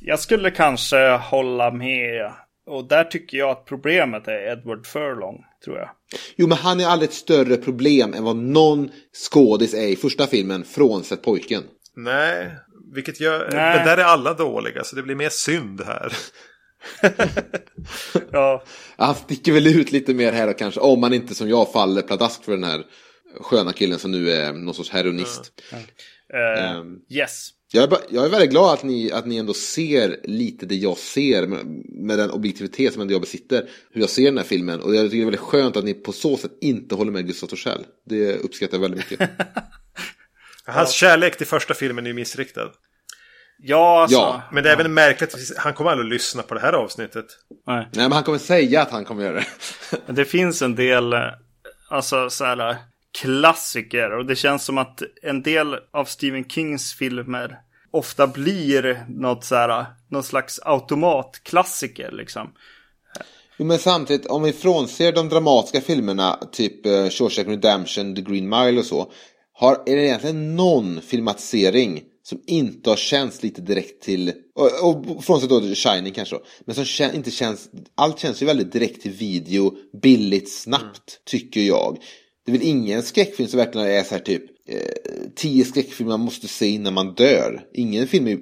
Jag 0.01 0.21
skulle 0.21 0.51
kanske 0.51 1.09
hålla 1.11 1.71
med. 1.71 2.33
Och 2.67 2.89
där 2.89 3.05
tycker 3.05 3.39
jag 3.39 3.51
att 3.51 3.65
problemet 3.65 4.29
är 4.29 4.53
Edward 4.53 4.87
Furlong, 4.87 5.45
tror 5.65 5.79
jag. 5.79 5.91
Jo, 6.37 6.47
men 6.47 6.59
han 6.59 6.81
är 6.81 6.87
aldrig 6.87 7.09
ett 7.09 7.15
större 7.15 7.57
problem 7.57 8.15
än 8.15 8.25
vad 8.25 8.37
någon 8.37 8.91
skådis 9.31 9.75
är 9.75 9.89
i 9.89 9.97
första 9.97 10.27
filmen, 10.27 10.65
frånsett 10.65 11.23
pojken. 11.23 11.63
Nej, 11.97 12.51
vilket 12.95 13.21
gör... 13.21 13.49
Nej. 13.53 13.77
Men 13.77 13.87
där 13.87 13.97
är 13.97 14.03
alla 14.05 14.35
dåliga 14.35 14.85
så 14.85 14.97
det 14.97 15.03
blir 15.03 15.15
mer 15.15 15.29
synd 15.31 15.83
här. 15.87 16.13
Ja, 18.33 18.65
Han 18.97 19.15
sticker 19.15 19.53
väl 19.53 19.67
ut 19.67 19.93
lite 19.93 20.15
mer 20.15 20.33
här 20.33 20.49
och 20.49 20.59
kanske, 20.59 20.81
om 20.81 21.01
man 21.01 21.13
inte 21.15 21.35
som 21.35 21.49
jag 21.49 21.73
faller 21.73 22.03
pladask 22.03 22.45
för 22.45 22.53
den 22.53 22.65
här 22.65 22.83
sköna 23.41 23.73
killen 23.73 23.99
som 23.99 24.11
nu 24.11 24.31
är 24.31 24.53
någon 24.53 24.75
sorts 24.75 24.91
heroinist. 24.91 25.53
eh, 25.73 25.79
Ehm. 26.71 26.97
yes. 27.11 27.51
Jag 27.73 27.85
är, 27.85 27.89
bara, 27.89 28.01
jag 28.11 28.25
är 28.25 28.29
väldigt 28.29 28.51
glad 28.51 28.73
att 28.75 28.83
ni, 28.83 29.13
att 29.13 29.27
ni 29.27 29.37
ändå 29.37 29.55
ser 29.55 30.21
lite 30.25 30.67
det 30.67 30.75
jag 30.75 30.99
ser 30.99 31.47
med, 31.47 31.67
med 31.89 32.19
den 32.19 32.31
objektivitet 32.31 32.93
som 32.93 33.03
ändå 33.03 33.15
jag 33.15 33.21
besitter. 33.21 33.69
Hur 33.91 34.01
jag 34.01 34.11
ser 34.11 34.25
den 34.25 34.39
här 34.39 34.45
filmen. 34.45 34.81
Och 34.81 34.95
jag 34.95 35.05
tycker 35.05 35.17
det 35.17 35.23
är 35.23 35.25
väldigt 35.25 35.41
skönt 35.41 35.77
att 35.77 35.85
ni 35.85 35.95
på 35.95 36.13
så 36.13 36.37
sätt 36.37 36.53
inte 36.61 36.95
håller 36.95 37.13
med 37.13 37.27
Gustav 37.27 37.47
Torssell. 37.47 37.85
Det 38.07 38.37
uppskattar 38.37 38.75
jag 38.77 38.83
väldigt 38.83 39.11
mycket. 39.11 39.31
Hans 40.67 40.93
kärlek 40.93 41.39
till 41.39 41.47
första 41.47 41.75
filmen 41.75 42.07
är 42.07 42.11
ju 42.11 42.15
missriktad. 42.15 42.71
Ja, 43.59 44.03
alltså. 44.03 44.17
Ja. 44.17 44.43
Men 44.53 44.65
det 44.65 44.71
är 44.71 44.73
även 44.73 44.95
märkligt 44.95 45.35
att 45.35 45.41
han 45.57 45.75
kommer 45.75 45.91
aldrig 45.91 46.07
att 46.07 46.13
lyssna 46.13 46.43
på 46.43 46.55
det 46.55 46.61
här 46.61 46.73
avsnittet. 46.73 47.27
Nej. 47.67 47.89
Nej 47.93 48.05
men 48.05 48.13
han 48.13 48.23
kommer 48.23 48.39
säga 48.39 48.83
att 48.83 48.91
han 48.91 49.05
kommer 49.05 49.25
göra 49.25 49.43
det. 50.07 50.13
Det 50.13 50.25
finns 50.25 50.63
en 50.63 50.75
del, 50.75 51.13
eh, 51.13 51.21
alltså 51.91 52.31
så 52.31 52.45
här 52.45 52.71
eh, 52.71 52.77
klassiker. 53.21 54.11
Och 54.11 54.27
det 54.27 54.37
känns 54.37 54.65
som 54.65 54.79
att 54.79 55.03
en 55.23 55.43
del 55.43 55.77
av 55.93 56.05
Stephen 56.05 56.49
Kings 56.49 56.95
filmer 56.95 57.59
ofta 57.91 58.27
blir 58.27 59.05
något 59.09 59.45
så 59.45 59.55
här, 59.55 59.69
eh, 59.69 59.87
någon 60.11 60.23
slags 60.23 60.61
automatklassiker 60.63 62.11
liksom. 62.13 62.53
Jo, 63.59 63.67
men 63.67 63.79
samtidigt, 63.79 64.27
om 64.27 64.43
vi 64.43 64.53
frånser 64.53 65.13
de 65.13 65.29
dramatiska 65.29 65.81
filmerna, 65.81 66.39
typ 66.53 66.87
uh, 66.87 67.09
Shawshank 67.09 67.49
Redemption, 67.49 68.15
The 68.15 68.23
Green 68.23 68.49
Mile 68.49 68.79
och 68.79 68.85
så. 68.85 69.13
Har, 69.59 69.83
är 69.87 69.97
det 69.97 70.05
egentligen 70.05 70.57
någon 70.57 71.03
filmatisering 71.03 72.03
som 72.23 72.41
inte 72.47 72.91
har 72.91 72.97
känts 72.97 73.43
lite 73.43 73.63
direkt 73.63 74.03
till, 74.03 74.33
och, 74.55 74.89
och 74.89 75.25
frånsett 75.25 75.49
då 75.49 75.75
Shining 75.75 76.13
kanske 76.13 76.37
då, 76.37 76.43
men 76.65 76.75
som 76.75 76.85
kän, 76.85 77.15
inte 77.15 77.31
känns, 77.31 77.69
allt 77.95 78.19
känns 78.19 78.43
ju 78.43 78.47
väldigt 78.47 78.73
direkt 78.73 79.03
till 79.03 79.13
video, 79.13 79.75
billigt, 80.03 80.53
snabbt, 80.53 81.21
tycker 81.25 81.61
jag. 81.61 81.99
Det 82.47 82.53
är 82.53 82.59
väl 82.59 82.67
ingen 82.67 83.03
skräckfilm 83.03 83.49
som 83.49 83.59
verkligen 83.59 83.87
är 83.87 84.03
så 84.03 84.15
här 84.15 84.23
typ, 84.23 84.43
eh, 84.69 85.31
tio 85.37 85.65
skräckfilmer 85.65 86.11
man 86.11 86.21
måste 86.21 86.49
se 86.49 86.67
innan 86.67 86.95
man 86.95 87.15
dör. 87.15 87.67
Ingen 87.75 88.09
film 88.09 88.27
är 88.27 88.39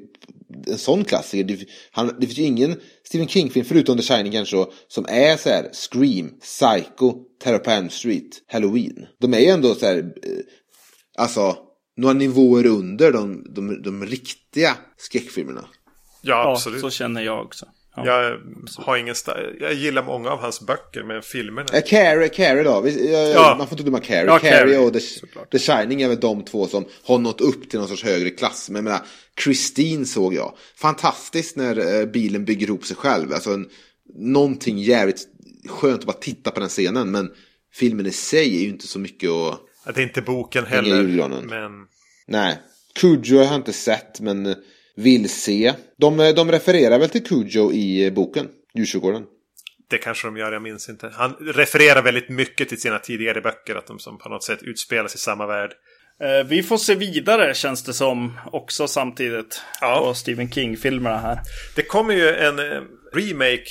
en 0.66 0.78
sån 0.78 1.04
klassiker. 1.04 1.44
Det, 1.44 1.58
han, 1.90 2.06
det 2.20 2.26
finns 2.26 2.38
ju 2.38 2.42
ingen 2.42 2.80
Stephen 3.04 3.28
King-film, 3.28 3.64
förutom 3.64 3.96
The 3.96 4.02
Shining 4.02 4.32
kanske, 4.32 4.56
då, 4.56 4.72
som 4.88 5.06
är 5.08 5.36
så 5.36 5.48
här 5.48 5.70
Scream, 5.72 6.30
Psycho, 6.40 7.14
Terror 7.42 7.58
på 7.58 7.70
Elm 7.70 7.90
Street, 7.90 8.42
Halloween. 8.46 9.06
De 9.20 9.34
är 9.34 9.38
ju 9.38 9.46
ändå 9.46 9.74
så 9.74 9.86
här, 9.86 9.96
eh, 9.98 10.44
alltså, 11.18 11.56
några 11.96 12.14
nivåer 12.14 12.66
under 12.66 13.12
de, 13.12 13.46
de, 13.54 13.82
de 13.82 14.06
riktiga 14.06 14.76
skräckfilmerna. 14.96 15.64
Ja, 16.22 16.44
Ja, 16.44 16.52
absolut. 16.52 16.80
så 16.80 16.90
känner 16.90 17.22
jag 17.22 17.44
också. 17.44 17.66
Ja. 17.96 18.06
Jag 18.06 18.38
har 18.84 18.96
ingen 18.96 19.14
Jag 19.60 19.74
gillar 19.74 20.02
många 20.02 20.30
av 20.30 20.38
hans 20.38 20.60
böcker, 20.60 21.02
men 21.02 21.22
filmerna... 21.22 21.68
Eh, 21.72 21.82
Carrie, 21.86 22.28
Carrie 22.28 22.62
då. 22.62 22.80
Vi, 22.80 23.12
Ja. 23.34 23.54
Man 23.58 23.66
får 23.66 23.72
inte 23.74 23.82
glömma 23.82 24.00
Carrie. 24.00 24.26
Ja, 24.26 24.38
Carrie, 24.38 24.58
Carrie, 24.58 24.78
och 24.78 24.92
The. 24.92 25.00
The 25.52 25.58
Shining 25.58 26.02
är 26.02 26.08
väl 26.08 26.20
de 26.20 26.44
två 26.44 26.66
som 26.66 26.84
har 27.04 27.18
nått 27.18 27.40
upp 27.40 27.70
till 27.70 27.78
någon 27.78 27.88
sorts 27.88 28.04
högre 28.04 28.30
klass. 28.30 28.70
Men 28.70 28.76
jag 28.76 28.84
menar, 28.84 29.00
Christine 29.44 30.06
såg 30.06 30.34
jag. 30.34 30.54
Fantastiskt 30.76 31.56
när 31.56 32.00
eh, 32.00 32.06
bilen 32.06 32.44
bygger 32.44 32.66
ihop 32.66 32.84
sig 32.84 32.96
själv. 32.96 33.32
Alltså 33.32 33.50
en, 33.50 33.68
någonting 34.14 34.78
jävligt 34.78 35.28
skönt 35.68 36.00
att 36.00 36.06
bara 36.06 36.12
titta 36.12 36.50
på 36.50 36.60
den 36.60 36.68
scenen. 36.68 37.10
Men 37.10 37.30
filmen 37.72 38.06
i 38.06 38.10
sig 38.12 38.56
är 38.56 38.60
ju 38.60 38.68
inte 38.68 38.86
så 38.86 38.98
mycket 38.98 39.30
att... 39.30 39.60
Det 39.84 40.00
är 40.00 40.02
inte 40.02 40.22
boken 40.22 40.66
heller. 40.66 40.96
julgranen. 40.96 41.46
Men 41.46 41.86
Nej. 42.26 42.58
Cujo 42.94 43.38
har 43.38 43.44
jag 43.44 43.54
inte 43.54 43.72
sett 43.72 44.20
men 44.20 44.46
eh, 44.46 44.56
vill 44.96 45.28
se. 45.28 45.72
De, 45.96 46.20
eh, 46.20 46.34
de 46.34 46.52
refererar 46.52 46.98
väl 46.98 47.08
till 47.08 47.24
Cujo 47.24 47.72
i 47.72 48.06
eh, 48.06 48.12
boken, 48.12 48.48
Djurkyrkogården. 48.74 49.22
det 49.90 49.98
kanske 49.98 50.26
de 50.26 50.36
gör, 50.36 50.52
jag 50.52 50.62
minns 50.62 50.88
inte. 50.88 51.10
Han 51.14 51.32
refererar 51.40 52.02
väldigt 52.02 52.28
mycket 52.28 52.68
till 52.68 52.80
sina 52.80 52.98
tidigare 52.98 53.40
böcker. 53.40 53.74
Att 53.74 53.86
de 53.86 53.98
som 53.98 54.18
på 54.18 54.28
något 54.28 54.44
sätt 54.44 54.62
utspelas 54.62 55.14
i 55.14 55.18
samma 55.18 55.46
värld. 55.46 55.70
Vi 56.46 56.62
får 56.62 56.76
se 56.76 56.94
vidare 56.94 57.54
känns 57.54 57.84
det 57.84 57.92
som 57.92 58.32
också 58.52 58.88
samtidigt. 58.88 59.60
Ja. 59.80 60.00
På 60.04 60.14
Stephen 60.14 60.50
King-filmerna 60.50 61.18
här. 61.18 61.38
Det 61.76 61.82
kommer 61.82 62.14
ju 62.14 62.28
en 62.28 62.60
remake, 63.14 63.64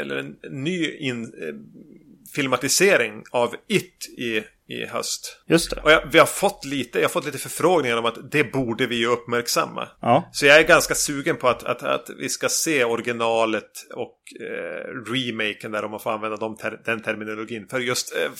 eller 0.00 0.16
en 0.16 0.36
ny 0.50 0.96
in, 0.96 1.32
filmatisering 2.34 3.22
av 3.30 3.54
It 3.68 4.08
i, 4.18 4.42
i 4.74 4.86
höst. 4.86 5.42
Just 5.46 5.70
det. 5.70 5.80
Och 5.80 5.90
jag, 5.90 6.08
vi 6.12 6.18
har 6.18 6.26
fått 6.26 6.64
lite, 6.64 6.98
jag 6.98 7.04
har 7.04 7.12
fått 7.12 7.24
lite 7.24 7.38
förfrågningar 7.38 7.96
om 7.96 8.04
att 8.04 8.30
det 8.30 8.44
borde 8.44 8.86
vi 8.86 8.96
ju 8.96 9.06
uppmärksamma. 9.06 9.88
Ja. 10.00 10.30
Så 10.32 10.46
jag 10.46 10.58
är 10.58 10.62
ganska 10.62 10.94
sugen 10.94 11.36
på 11.36 11.48
att, 11.48 11.64
att, 11.64 11.82
att 11.82 12.10
vi 12.18 12.28
ska 12.28 12.48
se 12.48 12.84
originalet 12.84 13.70
och 13.94 14.18
eh, 14.40 15.12
remaken 15.12 15.72
där 15.72 15.84
om 15.84 15.90
man 15.90 16.00
får 16.00 16.10
använda 16.10 16.36
de 16.36 16.56
ter 16.56 16.80
den 16.84 17.02
terminologin. 17.02 17.66
För 17.70 17.80
just 17.80 18.16
eh, 18.16 18.30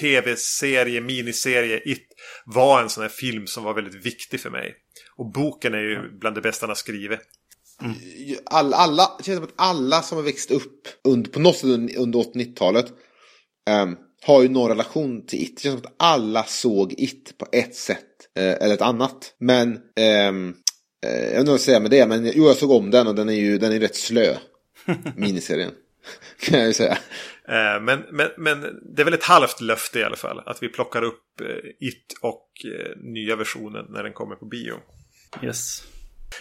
tv-serie, 0.00 1.00
miniserie, 1.00 1.80
It 1.84 2.06
var 2.44 2.82
en 2.82 2.88
sån 2.88 3.02
här 3.02 3.08
film 3.08 3.46
som 3.46 3.64
var 3.64 3.74
väldigt 3.74 4.06
viktig 4.06 4.40
för 4.40 4.50
mig. 4.50 4.74
Och 5.16 5.32
boken 5.32 5.74
är 5.74 5.78
ju 5.78 6.18
bland 6.18 6.36
det 6.36 6.40
bästa 6.40 6.64
han 6.64 6.70
har 6.70 6.74
skrivit. 6.74 7.20
All, 8.44 8.74
alla, 8.74 9.16
det 9.18 9.24
känns 9.24 9.36
som 9.36 9.44
att 9.44 9.54
alla 9.56 10.02
som 10.02 10.18
har 10.18 10.24
växt 10.24 10.50
upp 10.50 10.88
under, 11.04 11.30
på 11.30 11.40
något 11.40 11.56
sätt 11.56 11.64
under, 11.64 11.98
under 11.98 12.18
80-90-talet 12.18 12.86
ehm, 13.70 13.96
har 14.26 14.42
ju 14.42 14.48
någon 14.48 14.68
relation 14.68 15.26
till 15.26 15.42
It. 15.42 15.56
Det 15.56 15.62
känns 15.62 15.80
som 15.80 15.86
att 15.86 15.94
alla 15.96 16.44
såg 16.44 16.94
It 16.98 17.38
på 17.38 17.46
ett 17.52 17.74
sätt 17.74 17.98
eh, 18.38 18.52
eller 18.52 18.74
ett 18.74 18.82
annat. 18.82 19.34
Men, 19.38 19.78
ehm, 19.96 20.54
eh, 21.06 21.10
jag 21.10 21.30
vet 21.30 21.38
inte 21.38 21.50
vad 21.50 21.54
jag 21.54 21.60
ska 21.60 21.70
säga 21.70 21.80
med 21.80 21.90
det, 21.90 22.06
men 22.06 22.32
jo, 22.34 22.46
jag 22.46 22.56
såg 22.56 22.70
om 22.70 22.90
den 22.90 23.06
och 23.06 23.14
den 23.14 23.28
är 23.28 23.34
ju 23.34 23.58
den 23.58 23.72
är 23.72 23.80
rätt 23.80 23.96
slö. 23.96 24.36
Miniserien. 25.16 25.70
kan 26.40 26.58
jag 26.58 26.68
ju 26.68 26.74
säga. 26.74 26.98
Eh, 27.48 27.82
men, 27.82 28.04
men, 28.10 28.28
men 28.38 28.60
det 28.94 29.02
är 29.02 29.04
väl 29.04 29.14
ett 29.14 29.24
halvt 29.24 29.60
löfte 29.60 29.98
i 29.98 30.04
alla 30.04 30.16
fall. 30.16 30.42
Att 30.46 30.62
vi 30.62 30.68
plockar 30.68 31.02
upp 31.02 31.40
eh, 31.40 31.88
It 31.88 32.14
och 32.20 32.48
eh, 32.64 32.96
nya 32.96 33.36
versionen 33.36 33.86
när 33.88 34.02
den 34.02 34.12
kommer 34.12 34.36
på 34.36 34.46
bio. 34.46 34.74
Yes. 35.42 35.82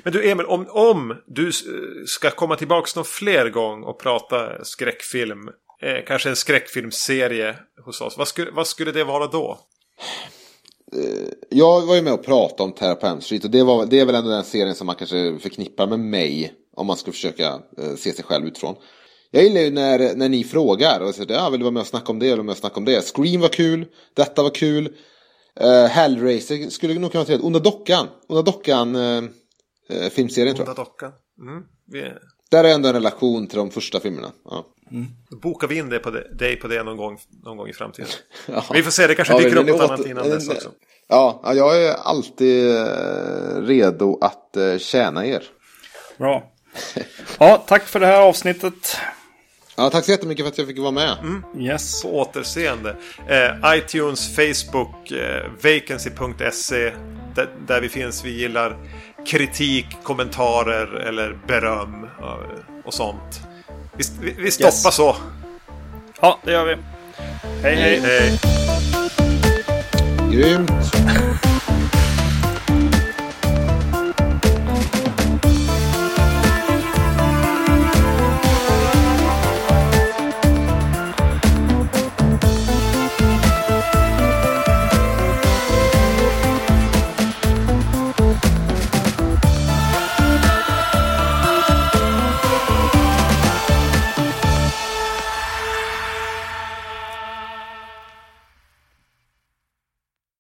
Men 0.04 0.14
du 0.14 0.30
Emil, 0.30 0.46
om, 0.46 0.68
om 0.70 1.16
du 1.28 1.52
ska 2.06 2.30
komma 2.30 2.56
tillbaka 2.56 2.92
någon 2.96 3.06
fler 3.06 3.50
gång 3.50 3.84
och 3.84 4.00
prata 4.00 4.64
skräckfilm. 4.66 5.50
Eh, 5.84 6.06
kanske 6.08 6.30
en 6.30 6.36
skräckfilmserie 6.36 7.56
hos 7.86 8.02
oss. 8.02 8.18
Vad 8.18 8.28
skulle, 8.28 8.52
vad 8.52 8.68
skulle 8.68 8.92
det 8.92 9.04
vara 9.04 9.28
då? 9.28 9.60
Jag 11.50 11.82
var 11.82 11.96
ju 11.96 12.02
med 12.02 12.14
och 12.14 12.26
pratade 12.26 12.64
om 12.64 12.72
Terror 12.72 12.96
på 12.96 13.08
Elm 13.08 13.22
Street 13.22 13.44
och 13.44 13.52
det, 13.52 13.64
var, 13.64 13.86
det 13.86 14.00
är 14.00 14.06
väl 14.06 14.16
ändå 14.16 14.30
den 14.30 14.44
serien 14.44 14.76
som 14.76 14.88
man 14.88 14.96
kanske 14.96 15.40
förknippar 15.40 15.88
med 15.88 16.00
mig. 16.00 16.54
Om 16.76 16.88
man 16.88 16.98
skulle 16.98 17.14
försöka 17.14 17.48
eh, 17.78 17.96
se 17.98 18.12
sig 18.12 18.26
själv 18.26 18.46
utifrån. 18.46 18.76
Jag 19.32 19.44
gillar 19.44 19.62
ju 19.62 19.72
när, 19.72 20.16
när 20.16 20.30
ni 20.30 20.44
frågar 20.44 21.00
och 21.00 21.16
säger 21.16 21.34
ja, 21.34 21.50
vill 21.50 21.60
du 21.60 21.64
vara 21.64 21.72
med 21.72 21.82
och 21.82 21.88
snacka 21.88 22.12
om 22.12 22.20
det 22.20 22.26
eller 22.26 22.36
vara 22.36 22.44
med 22.44 22.52
och 22.52 22.58
snacka 22.58 22.76
om 22.76 22.86
det. 22.86 23.02
Scream 23.02 23.42
var 23.42 23.50
kul, 23.50 23.86
detta 24.14 24.44
var 24.44 24.50
kul. 24.50 24.86
Uh, 25.64 25.86
Hellraiser 25.86 26.70
skulle 26.70 27.00
nog 27.00 27.12
kunna 27.12 27.26
säga 27.26 27.40
Onda 27.42 27.60
Dockan. 27.60 28.08
Onda 28.28 28.42
Dockan 28.42 28.96
uh, 28.96 29.30
filmserien 30.12 30.56
tror 30.56 30.68
jag. 30.68 30.80
Onda 30.80 30.84
dockan. 30.84 31.12
Mm. 31.42 31.64
Där 32.54 32.64
är 32.64 32.70
ändå 32.74 32.88
en 32.90 32.94
relation 32.94 33.48
till 33.48 33.58
de 33.58 33.72
första 33.72 34.00
filmerna. 34.00 34.32
Ja. 34.50 34.66
då 35.30 35.38
bokar 35.38 35.68
vi 35.68 35.78
in 35.78 35.90
det 35.90 36.00
på 36.00 36.10
det, 36.10 36.28
dig 36.34 36.56
på 36.56 36.68
det 36.68 36.84
någon 36.84 36.98
gång, 36.98 37.18
någon 37.44 37.58
gång 37.58 37.68
i 37.68 37.74
framtiden. 37.74 38.10
Ja. 38.46 38.64
Vi 38.74 38.84
får 38.84 38.92
se, 38.92 39.08
det 39.08 39.16
kanske 39.16 39.34
Ja, 39.34 39.40
dyker 39.40 39.58
upp 39.58 39.68
något 39.68 39.80
är 39.82 39.84
annat 39.94 40.06
innan 40.06 40.30
dess 40.30 40.48
den- 40.48 40.58
också. 40.58 40.70
Ja, 41.08 41.42
ja, 41.44 41.54
jag 41.54 41.84
är 41.84 41.94
alltid 41.94 42.76
eh, 42.78 43.62
redo 43.62 44.18
att 44.22 44.58
eh, 44.58 44.78
tjäna 44.78 45.26
er. 45.26 45.44
Bra. 46.18 46.52
Ja, 47.40 47.64
tack 47.68 47.84
för 47.88 48.00
det 48.00 48.06
här 48.06 48.22
avsnittet. 48.22 48.98
Ja, 49.76 49.90
tack 49.90 50.06
så 50.06 50.12
jättemycket 50.12 50.46
för 50.46 50.52
att 50.52 50.58
jag 50.58 50.68
fick 50.68 50.80
vara 50.80 50.92
med. 50.92 51.18
Yes. 51.60 52.02
På 52.02 52.20
återseende. 52.20 52.96
Eh, 53.30 53.76
iTunes, 53.78 54.36
Facebook, 54.36 55.12
eh, 55.12 55.52
vacancy.se. 55.64 56.92
Där, 57.36 57.50
där 57.68 57.82
vi 57.82 57.90
finns. 57.90 58.26
Vi 58.26 58.40
gillar 58.40 58.78
kritik, 59.26 59.86
kommentarer 60.04 60.96
eller 61.08 61.38
beröm 61.48 62.08
och 62.86 62.94
sånt. 62.94 63.42
Vi, 63.98 64.04
vi, 64.22 64.36
vi 64.44 64.52
stoppar 64.52 64.68
Yes. 64.68 64.96
så. 64.96 65.16
Ja, 66.22 66.40
det 66.44 66.52
gör 66.52 66.66
vi. 66.66 66.76
Hej, 67.64 67.76
hej. 67.76 68.00
Hej. 68.00 68.40
Grymt. 70.32 70.72